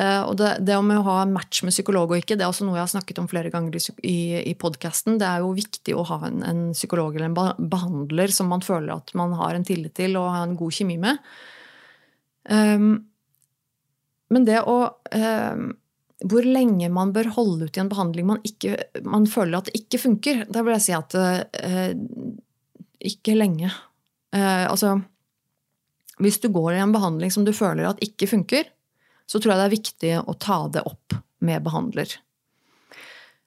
Uh, 0.00 0.22
og 0.24 0.38
det, 0.40 0.54
det 0.66 0.78
om 0.78 0.90
å 0.94 1.04
ha 1.06 1.18
en 1.22 1.34
match 1.34 1.62
med 1.66 1.74
psykolog 1.74 2.10
og 2.10 2.22
ikke, 2.22 2.38
det 2.38 2.46
er 2.46 2.50
også 2.50 2.66
noe 2.66 2.78
jeg 2.78 2.86
har 2.86 2.94
snakket 2.94 3.20
om 3.22 3.28
flere 3.30 3.52
ganger 3.54 3.78
i, 4.02 4.18
i 4.40 4.54
podkasten. 4.58 5.20
Det 5.20 5.28
er 5.28 5.44
jo 5.44 5.52
viktig 5.58 5.94
å 5.94 6.06
ha 6.10 6.20
en, 6.30 6.42
en, 6.46 6.64
psykolog 6.74 7.14
eller 7.14 7.30
en 7.30 7.68
behandler 7.70 8.34
som 8.34 8.50
man 8.50 8.64
føler 8.66 8.96
at 8.96 9.14
man 9.18 9.36
har 9.38 9.54
en 9.54 9.66
tillit 9.66 9.94
til 9.98 10.18
og 10.18 10.32
har 10.34 10.48
en 10.48 10.58
god 10.58 10.74
kjemi 10.74 10.98
med. 11.02 11.22
Um, 12.48 12.90
men 14.32 14.44
det 14.48 14.58
å 14.66 14.80
um, 14.88 15.68
hvor 16.26 16.46
lenge 16.46 16.88
man 16.90 17.12
bør 17.14 17.30
holde 17.36 17.68
ut 17.68 17.76
i 17.78 17.82
en 17.82 17.90
behandling 17.90 18.26
man, 18.26 18.40
ikke, 18.46 18.74
man 19.06 19.26
føler 19.30 19.60
at 19.60 19.68
det 19.68 19.82
ikke 19.84 20.00
funker, 20.02 20.42
da 20.50 20.64
vil 20.66 20.74
jeg 20.74 20.86
si 20.88 20.96
at 20.96 21.14
eh, 21.14 21.92
ikke 23.06 23.36
lenge. 23.38 23.70
Eh, 24.34 24.64
altså 24.66 24.96
Hvis 26.18 26.40
du 26.42 26.48
går 26.50 26.74
i 26.74 26.82
en 26.82 26.94
behandling 26.94 27.30
som 27.30 27.44
du 27.46 27.52
føler 27.54 27.86
at 27.86 28.02
ikke 28.02 28.26
funker, 28.26 28.66
så 29.28 29.38
tror 29.38 29.52
jeg 29.52 29.60
det 29.60 29.68
er 29.68 29.76
viktig 29.76 30.14
å 30.24 30.34
ta 30.34 30.64
det 30.72 30.82
opp 30.88 31.14
med 31.46 31.62
behandler. 31.62 32.10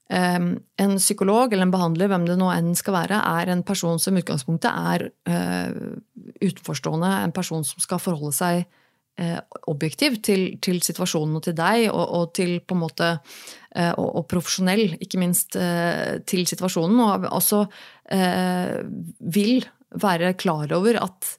Eh, 0.07 0.39
en 0.85 0.95
psykolog 0.95 1.51
eller 1.51 1.67
en 1.67 1.75
behandler, 1.75 2.07
hvem 2.07 2.29
det 2.29 2.39
nå 2.39 2.53
enn 2.55 2.71
skal 2.79 3.01
være, 3.01 3.19
er 3.19 3.51
en 3.51 3.65
person 3.67 3.99
som 3.99 4.15
utgangspunktet 4.15 4.71
er 4.71 5.09
eh, 5.27 5.75
utenforstående, 6.39 7.11
en 7.25 7.35
person 7.35 7.67
som 7.67 7.83
skal 7.83 7.99
forholde 7.99 8.37
seg 8.37 8.63
objektiv 9.71 10.19
til, 10.25 10.45
til, 10.63 10.79
situasjonen 10.83 11.37
og 11.39 11.43
til 11.45 11.57
deg, 11.57 11.89
og, 11.91 12.05
og 12.17 12.31
til 12.37 12.57
på 12.65 12.77
en 12.77 12.83
måte 12.83 13.09
eh, 13.11 13.91
og, 13.91 14.07
og, 14.07 14.23
profesjonell, 14.31 14.95
ikke 15.03 15.21
minst, 15.21 15.57
eh, 15.59 16.21
til 16.27 16.47
situasjonen. 16.49 17.03
Og 17.05 17.29
også 17.29 17.65
eh, 18.13 18.81
vil 19.19 19.61
være 19.91 20.33
klar 20.39 20.71
over 20.75 20.99
at 21.01 21.33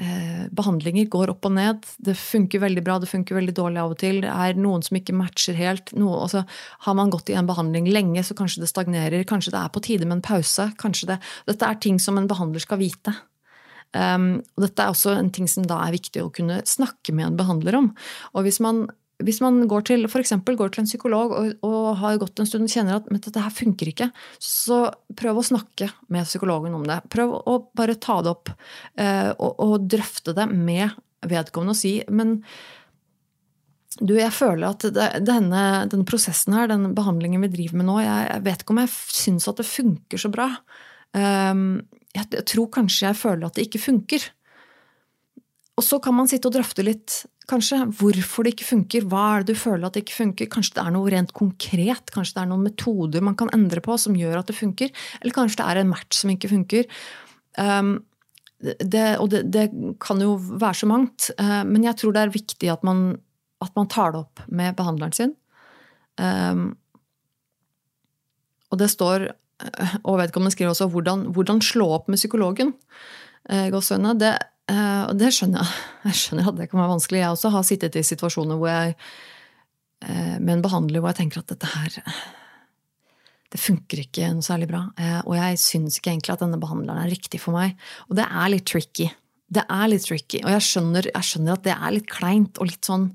eh, 0.00 0.46
behandlinger 0.54 1.08
går 1.12 1.34
opp 1.34 1.48
og 1.48 1.54
ned. 1.58 1.84
Det 1.98 2.16
funker 2.18 2.62
veldig 2.64 2.84
bra, 2.86 2.98
det 3.02 3.10
funker 3.10 3.38
veldig 3.38 3.56
dårlig 3.56 3.82
av 3.82 3.94
og 3.94 4.00
til. 4.00 4.22
Det 4.24 4.32
er 4.32 4.58
noen 4.60 4.84
som 4.86 4.98
ikke 4.98 5.16
matcher 5.16 5.58
helt. 5.58 5.92
Noe, 5.98 6.24
altså, 6.24 6.44
har 6.86 6.98
man 6.98 7.12
gått 7.12 7.30
i 7.32 7.38
en 7.38 7.50
behandling 7.50 7.90
lenge, 7.92 8.24
så 8.26 8.36
kanskje 8.38 8.64
det 8.64 8.72
stagnerer. 8.72 9.28
Kanskje 9.28 9.54
det 9.54 9.62
er 9.62 9.74
på 9.74 9.84
tide 9.84 10.08
med 10.08 10.18
en 10.20 10.26
pause. 10.32 10.70
det, 10.74 11.20
Dette 11.50 11.70
er 11.70 11.80
ting 11.80 12.00
som 12.02 12.18
en 12.18 12.30
behandler 12.30 12.64
skal 12.64 12.82
vite. 12.82 13.14
Um, 13.94 14.42
og 14.56 14.66
dette 14.66 14.82
er 14.82 14.90
også 14.92 15.14
en 15.14 15.30
ting 15.34 15.46
som 15.50 15.66
da 15.70 15.78
er 15.84 15.94
viktig 15.94 16.22
å 16.24 16.32
kunne 16.34 16.60
snakke 16.66 17.14
med 17.14 17.28
en 17.28 17.38
behandler 17.38 17.78
om. 17.78 17.88
Og 18.34 18.46
hvis 18.46 18.58
man, 18.64 18.84
hvis 19.22 19.38
man 19.44 19.62
går 19.70 19.86
til, 19.86 20.08
for 20.10 20.24
går 20.24 20.74
til 20.74 20.82
en 20.82 20.90
psykolog 20.90 21.34
og, 21.38 21.50
og, 21.62 21.88
har 22.02 22.18
gått 22.22 22.42
en 22.42 22.50
stund 22.50 22.66
og 22.66 22.74
kjenner 22.74 22.98
at 22.98 23.10
dette 23.14 23.44
her 23.44 23.54
funker 23.54 23.92
ikke, 23.92 24.10
så 24.42 24.88
prøv 25.14 25.38
å 25.38 25.46
snakke 25.46 25.92
med 26.08 26.26
psykologen 26.26 26.74
om 26.74 26.86
det. 26.88 27.00
Prøv 27.14 27.36
å 27.38 27.58
bare 27.76 27.94
ta 27.94 28.20
det 28.24 28.34
opp 28.34 28.50
uh, 28.50 29.30
og, 29.38 29.52
og, 29.52 29.76
drøfte 29.86 30.34
det 30.36 30.48
med 30.50 30.90
vedkommende 31.24 31.72
og 31.72 31.80
si 31.80 31.98
men 32.12 32.40
du, 34.02 34.16
jeg 34.18 34.34
føler 34.34 34.72
at 34.72 34.82
denne, 35.22 35.60
denne, 35.86 36.06
prosessen 36.08 36.56
her, 36.56 36.66
den 36.66 36.96
behandlingen 36.96 37.44
vi 37.46 37.52
driver 37.52 37.78
med 37.78 37.86
nå, 37.86 38.00
jeg, 38.02 38.24
jeg 38.26 38.42
vet 38.48 38.64
ikke 38.64 38.74
om 38.74 38.80
jeg 38.82 38.90
syns 38.90 39.46
at 39.46 39.60
det 39.60 39.66
funker 39.68 40.18
så 40.18 40.30
bra. 40.34 40.48
Um, 41.14 41.84
jeg, 42.14 42.44
tror 42.50 42.70
kanskje 42.72 43.08
jeg 43.08 43.18
føler 43.18 43.48
at 43.48 43.58
det 43.58 43.66
ikke 43.68 43.82
funker. 43.82 44.26
Og 45.74 45.82
så 45.82 45.98
kan 46.02 46.14
man 46.14 46.28
sitte 46.30 46.48
og 46.48 46.54
drøfte 46.54 46.84
litt 46.86 47.24
kanskje 47.50 47.80
hvorfor 47.98 48.46
det 48.46 48.54
ikke 48.54 48.68
funker. 48.68 49.06
Hva 49.10 49.24
er 49.32 49.44
det 49.44 49.56
du 49.56 49.60
føler 49.60 49.88
at 49.88 49.96
det 49.96 50.04
ikke 50.04 50.20
funker? 50.20 50.50
Kanskje 50.52 50.78
det 50.78 50.84
er 50.84 50.94
noe 50.94 51.10
rent 51.12 51.34
konkret? 51.36 52.12
Kanskje 52.14 52.38
det 52.38 52.44
er 52.44 52.50
noen 52.52 52.64
metoder 52.68 53.24
man 53.26 53.36
kan 53.38 53.52
endre 53.56 53.82
på 53.84 53.98
som 54.00 54.16
gjør 54.16 54.40
at 54.40 54.50
det 54.50 54.56
funker? 54.56 54.94
Eller 55.20 55.34
kanskje 55.34 55.60
det 55.60 55.68
er 55.68 55.82
en 55.82 55.90
match 55.90 56.22
som 56.22 56.32
ikke 56.32 56.52
funker? 56.54 56.88
Um, 57.58 57.96
det, 58.62 59.04
og 59.20 59.28
det, 59.34 59.42
det, 59.52 59.66
kan 60.00 60.22
jo 60.22 60.38
være 60.38 60.78
så 60.78 60.88
mangt, 60.88 61.28
uh, 61.36 61.66
men 61.68 61.84
jeg 61.84 61.98
tror 62.00 62.14
det 62.14 62.22
er 62.22 62.32
viktig 62.38 62.70
at 62.72 62.86
man 62.86 63.08
at 63.64 63.72
man 63.78 63.88
tar 63.90 64.12
det 64.12 64.22
opp 64.24 64.42
med 64.52 64.76
behandleren 64.76 65.14
sin. 65.16 65.32
Um, 66.20 66.74
og 68.72 68.80
det 68.80 68.90
står 68.92 69.28
Og 70.02 70.18
vedkommende 70.18 70.52
skriver 70.54 70.72
også 70.72 70.88
hvordan, 70.90 71.28
hvordan 71.34 71.62
slå 71.62 71.86
opp 71.96 72.08
med 72.10 72.18
psykologen. 72.20 72.74
Uh, 73.50 73.70
det, 74.18 74.32
uh, 74.72 75.12
det 75.14 75.30
skjønner 75.36 75.62
jeg. 75.62 75.84
Jeg 76.08 76.20
skjønner 76.20 76.48
at 76.50 76.58
det 76.58 76.70
kan 76.70 76.82
være 76.82 76.94
vanskelig. 76.94 77.20
Jeg 77.22 77.36
også 77.36 77.52
har 77.54 77.66
sittet 77.66 77.96
i 77.96 78.04
situasjoner 78.04 78.58
hvor 78.60 78.68
jeg 78.68 78.96
med 80.04 80.50
en 80.52 80.60
behandler 80.60 81.00
hvor 81.00 81.14
jeg 81.14 81.22
tenker 81.22 81.40
at 81.40 81.48
dette 81.48 81.68
her 81.70 81.94
det 83.54 83.60
funker 83.62 84.02
ikke 84.02 84.26
noe 84.34 84.44
særlig 84.44 84.66
bra. 84.68 84.82
Og 85.24 85.32
jeg 85.38 85.60
syns 85.62 85.96
ikke 85.96 86.10
egentlig 86.10 86.34
at 86.34 86.42
denne 86.42 86.58
behandleren 86.60 87.06
er 87.06 87.08
riktig 87.08 87.38
for 87.40 87.56
meg. 87.56 87.78
Og 88.10 88.18
det 88.18 88.26
er 88.26 88.50
litt 88.52 88.66
tricky. 88.68 89.06
Det 89.54 89.62
er 89.62 89.86
litt 89.88 90.04
tricky. 90.04 90.42
Og 90.42 90.50
jeg 90.52 90.66
skjønner, 90.66 91.08
jeg 91.08 91.28
skjønner 91.28 91.56
at 91.56 91.64
det 91.64 91.72
er 91.76 91.94
litt 91.94 92.10
kleint 92.10 92.60
og 92.60 92.68
litt 92.68 92.84
sånn 92.84 93.06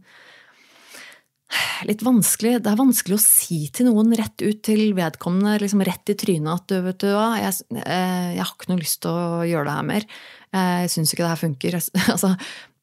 litt 1.90 2.04
vanskelig. 2.06 2.60
Det 2.64 2.72
er 2.72 2.80
vanskelig 2.80 3.18
å 3.18 3.24
si 3.24 3.60
til 3.74 3.90
noen 3.90 4.14
rett 4.18 4.42
ut 4.44 4.62
til 4.66 4.94
vedkommende, 4.98 5.58
liksom 5.64 5.84
rett 5.88 6.14
i 6.14 6.18
trynet 6.20 6.52
at 6.54 6.72
du, 6.72 6.80
vet 6.86 7.00
du 7.02 7.10
hva, 7.14 7.32
jeg, 7.42 7.56
eh, 7.82 8.36
jeg, 8.36 8.44
har 8.44 8.56
ikke 8.56 8.72
noe 8.72 8.82
lyst 8.82 9.02
til 9.06 9.14
å 9.14 9.46
gjøre 9.50 9.68
det 9.70 9.78
her 9.78 9.88
mer. 9.90 10.10
Jeg 10.50 10.92
syns 10.94 11.14
ikke 11.14 11.26
det 11.26 11.34
her 11.34 11.44
funker. 11.44 11.80
Altså, 12.14 12.34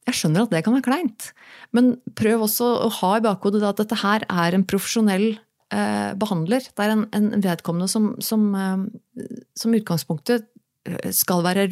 jeg 0.07 0.21
skjønner 0.21 0.45
at 0.47 0.53
det 0.55 0.63
kan 0.63 0.77
være 0.77 0.87
kleint, 0.87 1.33
men 1.75 1.97
prøv 2.19 2.45
også 2.47 2.67
å 2.85 2.91
ha 3.01 3.17
i 3.17 3.25
bakhodet 3.25 3.65
at 3.67 3.81
dette 3.81 3.97
her 4.05 4.23
er 4.31 4.55
en 4.55 4.65
profesjonell 4.69 5.33
eh, 5.75 6.13
behandler. 6.19 6.63
Det 6.63 6.85
er 6.85 6.95
en, 6.95 7.07
en 7.17 7.43
vedkommende 7.43 7.89
som, 7.91 8.13
som, 8.23 8.45
eh, 8.55 9.25
som 9.59 9.75
utgangspunktet 9.75 10.47
eh, 10.87 11.11
skal 11.11 11.43
være 11.47 11.67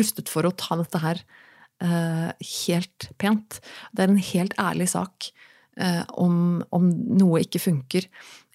rustet 0.00 0.32
for 0.32 0.48
å 0.48 0.54
ta 0.58 0.80
dette 0.80 1.02
her 1.04 1.22
eh, 1.84 2.30
helt 2.64 3.10
pent. 3.22 3.60
Det 3.92 4.04
er 4.04 4.12
en 4.12 4.26
helt 4.32 4.58
ærlig 4.58 4.90
sak. 4.96 5.30
Eh, 5.78 6.04
om, 6.18 6.58
om, 6.74 6.86
noe 7.20 7.44
ikke 7.44 7.60
funker. 7.62 8.08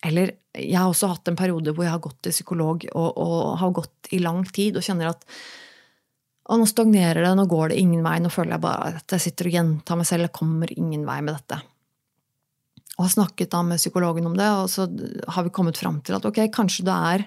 Eller 0.04 0.34
jeg 0.60 0.76
har 0.76 0.90
også 0.90 1.08
hatt 1.14 1.30
en 1.32 1.40
periode 1.40 1.72
hvor 1.72 1.86
jeg 1.86 1.94
har 1.94 2.02
gått 2.04 2.20
til 2.26 2.36
psykolog 2.36 2.84
og, 2.92 3.10
og 3.16 3.36
har 3.62 3.76
gått 3.78 4.10
i 4.12 4.20
lang 4.20 4.42
tid 4.52 4.76
og 4.78 4.84
kjenner 4.84 5.14
at 5.14 5.24
og 6.44 6.60
nå 6.60 6.66
stagnerer 6.68 7.24
det, 7.24 7.30
nå 7.40 7.46
går 7.48 7.72
det 7.72 7.78
ingen 7.80 8.02
vei, 8.04 8.18
nå 8.20 8.28
føler 8.28 8.58
jeg 8.58 8.64
bare 8.66 8.98
at 9.00 9.14
jeg 9.16 9.24
sitter 9.30 9.48
og 9.48 9.54
gjentar 9.56 9.96
meg 9.96 10.08
selv, 10.10 10.26
jeg 10.26 10.36
kommer 10.36 10.74
ingen 10.76 11.06
vei 11.08 11.22
med 11.24 11.38
dette. 11.38 11.62
Og 12.98 13.06
har 13.06 13.14
snakket 13.14 13.54
da 13.54 13.62
med 13.64 13.80
psykologen 13.80 14.28
om 14.28 14.36
det, 14.36 14.50
og 14.52 14.68
så 14.68 14.90
har 15.32 15.48
vi 15.48 15.54
kommet 15.56 15.80
fram 15.80 16.02
til 16.04 16.18
at 16.18 16.28
ok, 16.28 16.42
kanskje 16.52 16.84
du 16.84 16.92
er, 16.92 17.24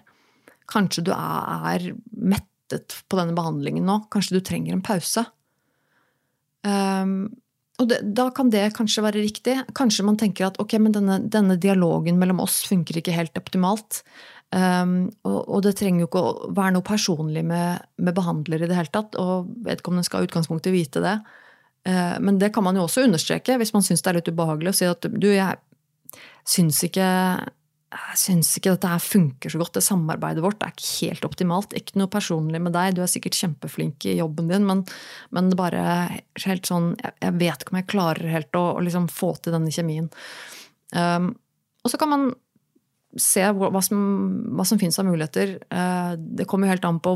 kanskje 0.68 1.06
du 1.08 1.14
er 1.16 1.88
mettet 2.12 2.98
på 3.08 3.16
denne 3.16 3.32
behandlingen 3.38 3.88
nå, 3.88 4.02
kanskje 4.12 4.36
du 4.36 4.44
trenger 4.44 4.76
en 4.76 4.84
pause. 4.84 5.24
Um, 6.60 7.16
og 7.76 7.90
det, 7.90 7.98
da 8.16 8.30
kan 8.32 8.48
det 8.52 8.70
kanskje 8.76 9.04
være 9.04 9.20
riktig. 9.20 9.56
Kanskje 9.76 10.04
man 10.06 10.16
tenker 10.20 10.48
at 10.48 10.56
ok, 10.62 10.78
men 10.80 10.94
denne, 10.94 11.18
denne 11.32 11.58
dialogen 11.60 12.16
mellom 12.20 12.40
oss 12.44 12.62
funker 12.68 13.00
ikke 13.00 13.14
helt 13.16 13.36
optimalt. 13.36 14.00
Um, 14.54 15.10
og, 15.26 15.40
og, 15.42 15.58
det 15.66 15.74
trenger 15.76 16.04
jo 16.04 16.08
ikke 16.08 16.22
å 16.22 16.50
være 16.56 16.76
noe 16.76 16.86
personlig 16.86 17.42
med, 17.44 17.82
med 18.00 18.16
behandler 18.16 18.62
i 18.62 18.70
det 18.70 18.78
hele 18.78 18.92
tatt. 18.94 19.18
Og 19.20 19.50
vedkommende 19.66 20.06
skal 20.08 20.24
i 20.24 20.30
utgangspunktet 20.30 20.72
vite 20.72 21.04
det. 21.04 21.18
Uh, 21.86 22.16
men 22.24 22.40
det 22.40 22.52
kan 22.54 22.64
man 22.64 22.78
jo 22.80 22.86
også 22.86 23.04
understreke 23.04 23.58
hvis 23.60 23.74
man 23.76 23.84
syns 23.84 24.02
det 24.02 24.12
er 24.12 24.20
litt 24.20 24.32
ubehagelig 24.32 24.72
å 24.72 24.78
si 24.80 24.88
at 24.88 25.10
du, 25.12 25.28
jeg 25.34 26.22
syns 26.48 26.80
ikke 26.88 27.06
jeg 27.86 28.18
syns 28.18 28.48
ikke 28.58 28.72
dette 28.74 28.90
her 28.90 29.02
funker 29.02 29.52
så 29.52 29.60
godt. 29.60 29.76
Det 29.76 29.84
samarbeidet 29.86 30.42
vårt 30.42 30.64
er 30.64 30.72
ikke 30.74 31.06
helt 31.06 31.26
optimalt. 31.28 31.74
Ikke 31.78 32.00
noe 32.00 32.10
personlig 32.10 32.60
med 32.62 32.74
deg, 32.74 32.96
du 32.96 33.02
er 33.04 33.10
sikkert 33.10 33.38
kjempeflink 33.38 34.08
i 34.10 34.16
jobben 34.18 34.50
din, 34.50 34.66
men, 34.66 34.82
men 35.30 35.52
det 35.52 35.58
bare 35.60 35.84
helt 36.44 36.66
sånn 36.68 36.94
Jeg 36.98 37.36
vet 37.38 37.62
ikke 37.62 37.74
om 37.74 37.80
jeg 37.80 37.90
klarer 37.92 38.32
helt 38.32 38.58
å, 38.58 38.64
å 38.74 38.82
liksom 38.82 39.06
få 39.12 39.36
til 39.38 39.54
denne 39.54 39.72
kjemien. 39.74 40.10
Um, 40.96 41.32
og 41.86 41.92
så 41.92 42.00
kan 42.00 42.10
man 42.10 42.28
se 43.20 43.42
hva 43.56 43.80
som, 43.84 44.00
hva 44.56 44.64
som 44.68 44.78
finnes 44.80 44.98
av 45.00 45.06
muligheter. 45.08 45.56
Eh, 45.70 46.12
det 46.16 46.46
kommer 46.48 46.68
jo 46.68 46.74
helt 46.74 46.86
an 46.88 46.98
på 47.02 47.14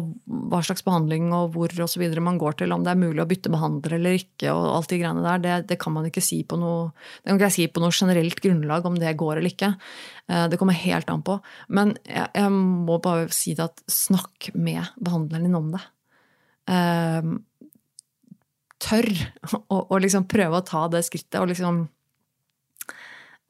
hva 0.51 0.61
slags 0.65 0.85
behandling 0.87 1.29
og 1.37 1.55
hvor 1.55 1.75
og 1.75 1.91
så 1.91 2.01
videre 2.03 2.25
man 2.25 2.39
går 2.41 2.59
til. 2.61 2.75
Om 2.75 2.85
det 2.87 2.93
er 2.93 3.01
mulig 3.01 3.23
å 3.23 3.29
bytte 3.31 3.53
behandler 3.53 3.97
eller 3.99 4.19
ikke. 4.19 4.53
og 4.53 4.63
alt 4.77 4.93
de 4.93 5.01
greiene 5.03 5.25
der, 5.27 5.43
det, 5.45 5.59
det 5.73 5.79
kan 5.83 5.95
man 5.97 6.09
ikke 6.09 6.25
si 6.25 6.43
på 6.45 6.59
noe 6.61 6.91
det 6.91 7.29
kan 7.29 7.39
ikke 7.39 7.49
jeg 7.51 7.57
si 7.57 7.69
på 7.73 7.83
noe 7.85 7.95
generelt 7.95 8.43
grunnlag 8.45 8.89
om 8.89 8.99
det 9.01 9.15
går 9.21 9.37
eller 9.37 9.53
ikke. 9.53 9.73
Eh, 10.31 10.47
det 10.53 10.61
kommer 10.61 10.81
helt 10.81 11.13
an 11.13 11.25
på. 11.27 11.39
Men 11.69 11.95
jeg, 12.09 12.27
jeg 12.39 12.57
må 12.57 12.99
bare 13.05 13.31
si 13.35 13.55
det 13.59 13.69
at 13.69 13.85
snakk 13.91 14.51
med 14.55 14.93
behandleren 14.99 15.49
din 15.49 15.61
om 15.61 15.71
det. 15.77 15.85
Tør 16.71 17.31
tørr 18.81 19.09
å 19.69 19.99
liksom 20.01 20.25
prøve 20.31 20.61
å 20.61 20.65
ta 20.65 20.87
det 20.93 21.03
skrittet 21.05 21.41
og 21.41 21.51
liksom 21.51 21.83
Eh, 21.83 22.00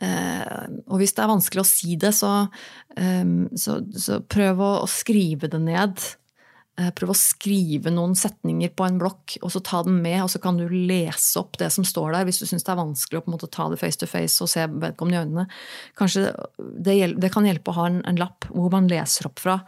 og 0.00 0.96
hvis 1.00 1.12
det 1.12 1.24
er 1.24 1.28
vanskelig 1.28 1.60
å 1.60 1.68
si 1.68 1.96
det, 2.00 2.14
så, 2.16 2.30
så, 2.96 3.74
så 3.92 4.20
prøv 4.24 4.62
å, 4.64 4.70
skrive 4.88 5.50
det 5.52 5.60
ned. 5.60 6.00
Eh, 6.80 6.88
prøv 6.96 7.12
å 7.12 7.18
skrive 7.18 7.90
noen 7.92 8.14
setninger 8.16 8.70
på 8.76 8.86
en 8.86 8.98
blokk, 9.00 9.34
og 9.42 9.52
så 9.52 9.60
ta 9.64 9.82
den 9.84 9.98
med. 10.00 10.22
Og 10.24 10.30
så 10.32 10.40
kan 10.42 10.56
du 10.56 10.64
lese 10.70 11.40
opp 11.40 11.58
det 11.60 11.68
som 11.74 11.84
står 11.86 12.14
der, 12.14 12.26
hvis 12.28 12.40
du 12.40 12.46
syns 12.48 12.64
det 12.64 12.72
er 12.72 12.80
vanskelig 12.80 13.20
å 13.20 13.24
på 13.24 13.32
en 13.32 13.36
måte 13.36 13.50
ta 13.52 13.66
det 13.72 13.80
face 13.80 14.00
to 14.00 14.08
face 14.08 14.40
og 14.44 14.52
se 14.52 14.64
vedkommende 14.70 15.18
i 15.18 15.24
øynene. 15.26 15.46
Kanskje 15.98 16.30
det, 16.56 16.96
det, 17.20 17.32
kan 17.34 17.48
hjelpe 17.48 17.74
å 17.74 17.78
ha 17.80 17.88
en, 17.90 18.00
en, 18.08 18.20
lapp 18.20 18.48
hvor 18.52 18.72
man 18.72 18.88
leser 18.90 19.28
opp 19.28 19.42
fra. 19.42 19.60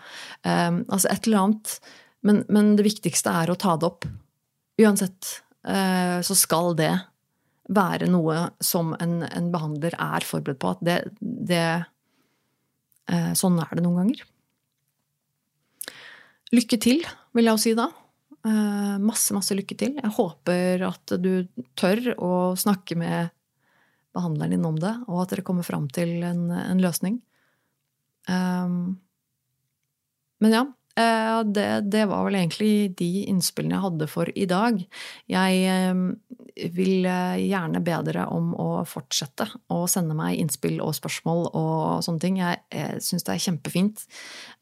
Altså 0.47 1.11
et 1.11 1.29
eller 1.29 1.43
annet. 1.43 1.79
Men, 2.23 2.45
men, 2.53 2.75
det 2.79 2.87
viktigste 2.87 3.35
er 3.43 3.51
å 3.51 3.59
ta 3.59 3.77
det 3.77 3.89
opp. 3.89 4.07
Uansett 4.81 5.35
uh, 5.69 6.23
så 6.25 6.37
skal 6.39 6.77
det 6.79 6.93
være 7.71 8.09
noe 8.11 8.49
som 8.63 8.93
en, 9.01 9.21
en 9.23 9.49
behandler 9.53 9.95
er 10.01 10.27
forberedt 10.27 10.61
på. 10.63 10.75
At 10.75 10.85
det, 10.87 10.99
det 11.21 11.65
eh, 13.13 13.33
Sånn 13.39 13.61
er 13.63 13.75
det 13.77 13.85
noen 13.85 14.03
ganger. 14.03 14.25
Lykke 16.53 16.79
til, 16.83 17.05
vil 17.33 17.49
jeg 17.49 17.57
jo 17.57 17.63
si 17.63 17.75
da. 17.79 17.89
Eh, 18.43 18.97
masse, 19.03 19.31
masse 19.37 19.55
lykke 19.57 19.77
til. 19.79 19.95
Jeg 20.01 20.17
håper 20.19 20.87
at 20.89 21.15
du 21.23 21.47
tør 21.79 22.13
å 22.19 22.33
snakke 22.59 22.99
med 22.99 23.31
behandleren 24.13 24.53
din 24.53 24.67
om 24.69 24.77
det, 24.77 24.93
og 25.09 25.23
at 25.23 25.33
dere 25.33 25.45
kommer 25.47 25.65
fram 25.65 25.87
til 25.93 26.21
en, 26.27 26.51
en 26.53 26.83
løsning. 26.83 27.23
Um, 28.29 29.01
men 30.43 30.55
ja, 30.55 30.67
det, 30.93 31.69
det, 31.89 32.05
var 32.11 32.27
vel 32.27 32.37
egentlig 32.37 32.93
de 32.99 33.25
innspillene 33.31 33.79
jeg 33.79 33.85
hadde 33.87 34.09
for 34.13 34.29
i 34.37 34.45
dag. 34.51 34.83
Jeg 35.33 35.63
vil 36.73 37.07
eh, 37.07 37.41
gjerne 37.49 37.81
be 37.85 37.99
dere 38.07 38.27
om 38.33 38.53
å 38.59 38.69
fortsette 38.89 39.47
å 39.73 39.83
sende 39.91 40.15
meg 40.17 40.39
innspill 40.41 40.81
og 40.85 40.95
spørsmål 40.97 41.47
og 41.49 42.03
sånne 42.05 42.23
ting. 42.23 42.39
Jeg, 42.43 42.61
jeg 42.73 43.03
syns 43.05 43.27
det 43.27 43.35
er 43.35 43.45
kjempefint 43.47 44.05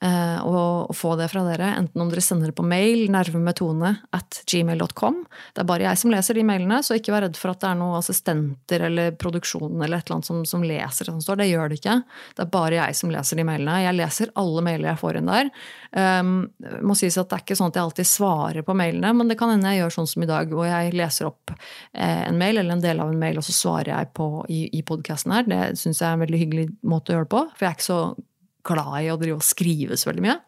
eh, 0.04 0.38
å, 0.44 0.62
å, 0.86 0.96
få 0.96 1.16
det 1.20 1.30
fra 1.32 1.42
dere, 1.46 1.72
enten 1.80 2.04
om 2.04 2.12
dere 2.12 2.24
sender 2.24 2.52
det 2.52 2.56
på 2.58 2.66
mail, 2.66 3.06
nervemetone 3.12 3.94
at 4.16 4.42
gmail.com. 4.50 5.22
Det 5.54 5.64
er 5.64 5.70
bare 5.70 5.88
jeg 5.88 6.02
som 6.02 6.14
leser 6.14 6.38
de 6.38 6.46
mailene, 6.46 6.80
så 6.86 6.98
ikke 6.98 7.14
vær 7.14 7.26
redd 7.26 7.40
for 7.40 7.54
at 7.54 7.62
det 7.64 7.70
er 7.72 7.80
noen 7.80 7.98
assistenter 7.98 8.86
eller 8.90 9.16
produksjonen 9.20 9.82
eller 9.82 10.00
et 10.00 10.08
eller 10.08 10.20
annet 10.20 10.30
som, 10.30 10.42
som 10.48 10.66
leser 10.66 11.08
det 11.08 11.16
som 11.16 11.22
står. 11.24 11.42
Det 11.42 11.50
gjør 11.50 11.72
det 11.72 11.80
ikke. 11.80 11.98
Det 12.36 12.46
er 12.46 12.54
bare 12.54 12.80
jeg 12.80 13.00
som 13.00 13.14
leser 13.14 13.40
de 13.40 13.48
mailene. 13.48 13.80
Jeg 13.86 13.98
leser 13.98 14.34
alle 14.40 14.66
mailer 14.66 14.92
jeg 14.92 15.02
får 15.02 15.20
inn 15.20 15.30
der. 15.32 15.52
Um, 16.20 16.34
må 16.84 16.94
sies 16.98 17.18
at 17.20 17.30
Det 17.30 17.38
er 17.38 17.44
ikke 17.46 17.58
sånn 17.58 17.72
at 17.72 17.78
jeg 17.80 17.88
alltid 17.88 18.08
svarer 18.08 18.66
på 18.66 18.76
mailene, 18.78 19.12
men 19.16 19.32
det 19.32 19.38
kan 19.40 19.52
hende 19.52 19.72
jeg 19.72 19.82
gjør 19.84 19.96
sånn 19.98 20.10
som 20.12 20.24
i 20.24 20.30
dag, 20.30 20.52
hvor 20.54 20.68
jeg 20.68 20.94
leser 20.96 21.30
opp 21.30 21.50
Eh, 21.92 22.28
en 22.28 22.38
mail 22.38 22.58
eller 22.58 22.72
en 22.72 22.82
del 22.82 23.00
av 23.02 23.10
en 23.10 23.18
mail, 23.18 23.38
og 23.38 23.46
så 23.46 23.54
svarer 23.54 23.90
jeg 23.92 24.12
på 24.16 24.28
i, 24.52 24.62
i 24.78 24.82
podkasten 24.86 25.34
her. 25.34 25.48
Det 25.48 25.60
syns 25.80 26.00
jeg 26.00 26.06
er 26.08 26.16
en 26.16 26.24
veldig 26.24 26.40
hyggelig 26.44 26.68
måte 26.86 27.12
å 27.12 27.18
gjøre 27.18 27.26
det 27.26 27.34
på, 27.34 27.42
for 27.50 27.66
jeg 27.66 27.70
er 27.70 27.78
ikke 27.78 27.88
så 27.88 28.00
glad 28.70 28.94
i 29.00 29.10
å 29.10 29.18
drive 29.20 29.40
og 29.40 29.46
skrive 29.46 29.98
så 29.98 30.10
veldig 30.10 30.24
mye. 30.26 30.38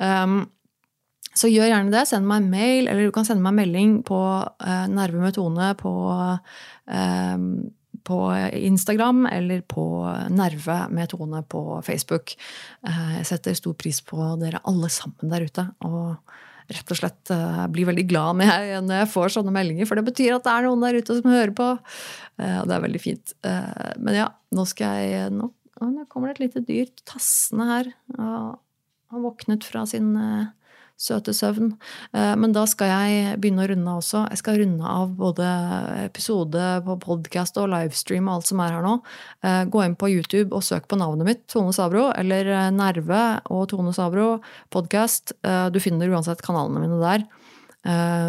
Um, 0.00 0.40
så 1.36 1.48
gjør 1.48 1.70
gjerne 1.70 1.94
det. 1.94 2.06
Send 2.08 2.28
meg 2.28 2.42
en 2.42 2.50
mail, 2.52 2.88
eller 2.88 3.08
du 3.08 3.14
kan 3.14 3.26
sende 3.28 3.44
meg 3.44 3.54
en 3.54 3.60
melding 3.62 3.94
på 4.08 4.18
uh, 4.20 4.84
Nerve 4.92 5.22
med 5.22 5.36
Tone 5.36 5.70
på, 5.80 5.92
uh, 6.12 7.46
på 8.06 8.18
Instagram 8.52 9.26
eller 9.30 9.62
på 9.68 9.84
Nerve 10.32 10.78
med 10.90 11.10
Tone 11.12 11.42
på 11.42 11.62
Facebook. 11.86 12.34
Uh, 12.86 13.18
jeg 13.18 13.28
setter 13.32 13.58
stor 13.58 13.76
pris 13.78 14.00
på 14.04 14.18
dere 14.40 14.62
alle 14.68 14.90
sammen 14.92 15.32
der 15.32 15.46
ute. 15.46 15.66
Og 15.86 16.72
rett 16.72 16.94
og 16.94 16.98
slett 16.98 17.32
uh, 17.34 17.64
blir 17.72 17.88
veldig 17.90 18.06
glad 18.10 18.38
når 18.40 18.50
jeg, 18.50 18.82
når 18.86 19.00
jeg, 19.02 19.10
får 19.14 19.34
sånne 19.36 19.54
meldinger, 19.54 19.88
for 19.88 19.98
det 19.98 20.06
betyr 20.08 20.36
at 20.36 20.46
det 20.46 20.54
er 20.54 20.68
noen 20.68 20.86
der 20.86 21.00
ute 21.00 21.18
som 21.18 21.32
hører 21.32 21.54
på. 21.58 21.68
Uh, 22.40 22.58
og 22.62 22.70
det 22.70 22.76
er 22.76 22.86
veldig 22.86 23.02
fint. 23.02 23.36
Men 23.42 24.18
ja, 24.18 24.30
nå 24.54 24.66
skal 24.68 25.02
jeg 25.02 25.34
Nå, 25.36 25.52
nå 25.82 26.04
kommer 26.10 26.30
det 26.30 26.36
et 26.36 26.44
lite 26.46 26.66
dyr 26.68 26.90
tassende 27.08 27.68
her. 27.70 27.94
Og 28.18 28.58
han 29.12 29.24
våknet 29.24 29.66
fra 29.66 29.82
sin 29.88 30.14
søte 31.00 31.34
søvn. 31.34 31.72
Eh, 32.14 32.32
men 32.38 32.54
da 32.54 32.64
skal 32.70 32.90
jeg 32.92 33.40
begynne 33.42 33.64
å 33.64 33.68
runde 33.72 33.90
av 33.90 34.00
også. 34.02 34.24
Jeg 34.32 34.40
skal 34.40 34.60
runde 34.62 34.94
av 34.94 35.14
både 35.18 35.48
episode 36.04 36.68
på 36.86 36.96
podkast 37.02 37.58
og 37.60 37.70
livestream 37.72 38.28
og 38.28 38.38
alt 38.38 38.50
som 38.50 38.62
er 38.62 38.76
her 38.76 38.86
nå. 38.86 38.94
Eh, 39.42 39.62
gå 39.72 39.84
inn 39.84 39.98
på 39.98 40.10
YouTube 40.12 40.54
og 40.56 40.64
søk 40.66 40.88
på 40.90 40.98
navnet 41.00 41.28
mitt, 41.28 41.44
Tone 41.52 41.74
Sabro, 41.76 42.08
eller 42.18 42.50
eh, 42.52 42.70
Nerve 42.74 43.22
og 43.52 43.68
Tone 43.72 43.94
Sabro 43.96 44.34
podkast. 44.72 45.34
Du 45.42 45.78
finner 45.82 46.10
uansett 46.10 46.42
kanalene 46.44 46.80
mine 46.82 46.98
der. 47.02 47.24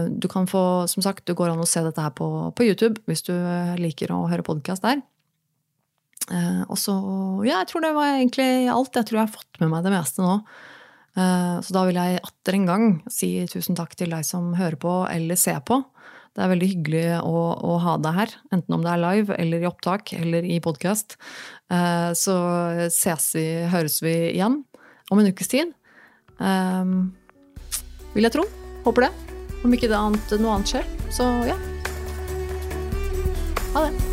Du 0.09 0.25
kan 0.31 0.47
få, 0.49 0.87
som 0.89 1.03
sagt, 1.05 1.25
du 1.27 1.35
går 1.37 1.51
an 1.51 1.61
å 1.61 1.67
se 1.69 1.83
dette 1.85 2.01
her 2.01 2.13
på, 2.17 2.27
på 2.57 2.65
YouTube 2.65 3.03
hvis 3.09 3.23
du 3.27 3.33
liker 3.79 4.11
å 4.11 4.23
høre 4.31 4.45
podkast 4.45 4.85
der. 4.85 5.03
Og 6.67 6.79
så 6.81 6.95
Ja, 7.45 7.61
jeg 7.61 7.69
tror 7.69 7.85
det 7.85 7.93
var 7.95 8.15
egentlig 8.15 8.49
alt. 8.73 8.95
Jeg 8.97 9.09
tror 9.09 9.19
jeg 9.19 9.27
har 9.27 9.35
fått 9.35 9.61
med 9.61 9.71
meg 9.71 9.85
det 9.85 9.93
meste 9.93 10.25
nå. 10.25 10.39
Eh, 11.13 11.57
så 11.61 11.75
da 11.75 11.83
vil 11.87 11.99
jeg 11.99 12.21
atter 12.25 12.57
en 12.57 12.69
gang 12.69 12.85
si 13.11 13.35
tusen 13.51 13.77
takk 13.77 13.93
til 13.99 14.13
deg 14.13 14.25
som 14.25 14.53
hører 14.57 14.79
på 14.81 14.93
eller 15.11 15.39
ser 15.39 15.61
på. 15.65 15.83
Det 16.33 16.41
er 16.41 16.49
veldig 16.49 16.69
hyggelig 16.71 17.03
å, 17.21 17.41
å 17.61 17.75
ha 17.83 17.97
deg 18.01 18.15
her, 18.17 18.31
enten 18.55 18.73
om 18.73 18.81
det 18.81 18.89
er 18.89 19.01
live 19.03 19.35
eller 19.37 19.61
i 19.61 19.67
opptak 19.69 20.15
eller 20.17 20.47
i 20.49 20.57
podkast. 20.65 21.17
Eh, 21.69 22.09
så 22.17 22.37
ses 22.89 23.29
vi, 23.37 23.45
høres 23.69 23.99
vi 24.01 24.15
igjen 24.31 24.63
om 25.13 25.21
en 25.21 25.29
ukes 25.29 25.53
tid. 25.53 25.75
Eh, 26.41 26.95
vil 28.15 28.29
jeg 28.29 28.35
tro. 28.39 28.47
Håper 28.87 29.07
det. 29.07 29.13
Om 29.63 29.77
ikke 29.77 29.91
det 29.91 29.99
annet, 29.99 30.33
noe 30.41 30.57
annet 30.57 30.73
skjer. 30.73 30.89
Så 31.13 31.29
ja. 31.47 31.59
Ha 33.73 33.85
det. 33.87 34.12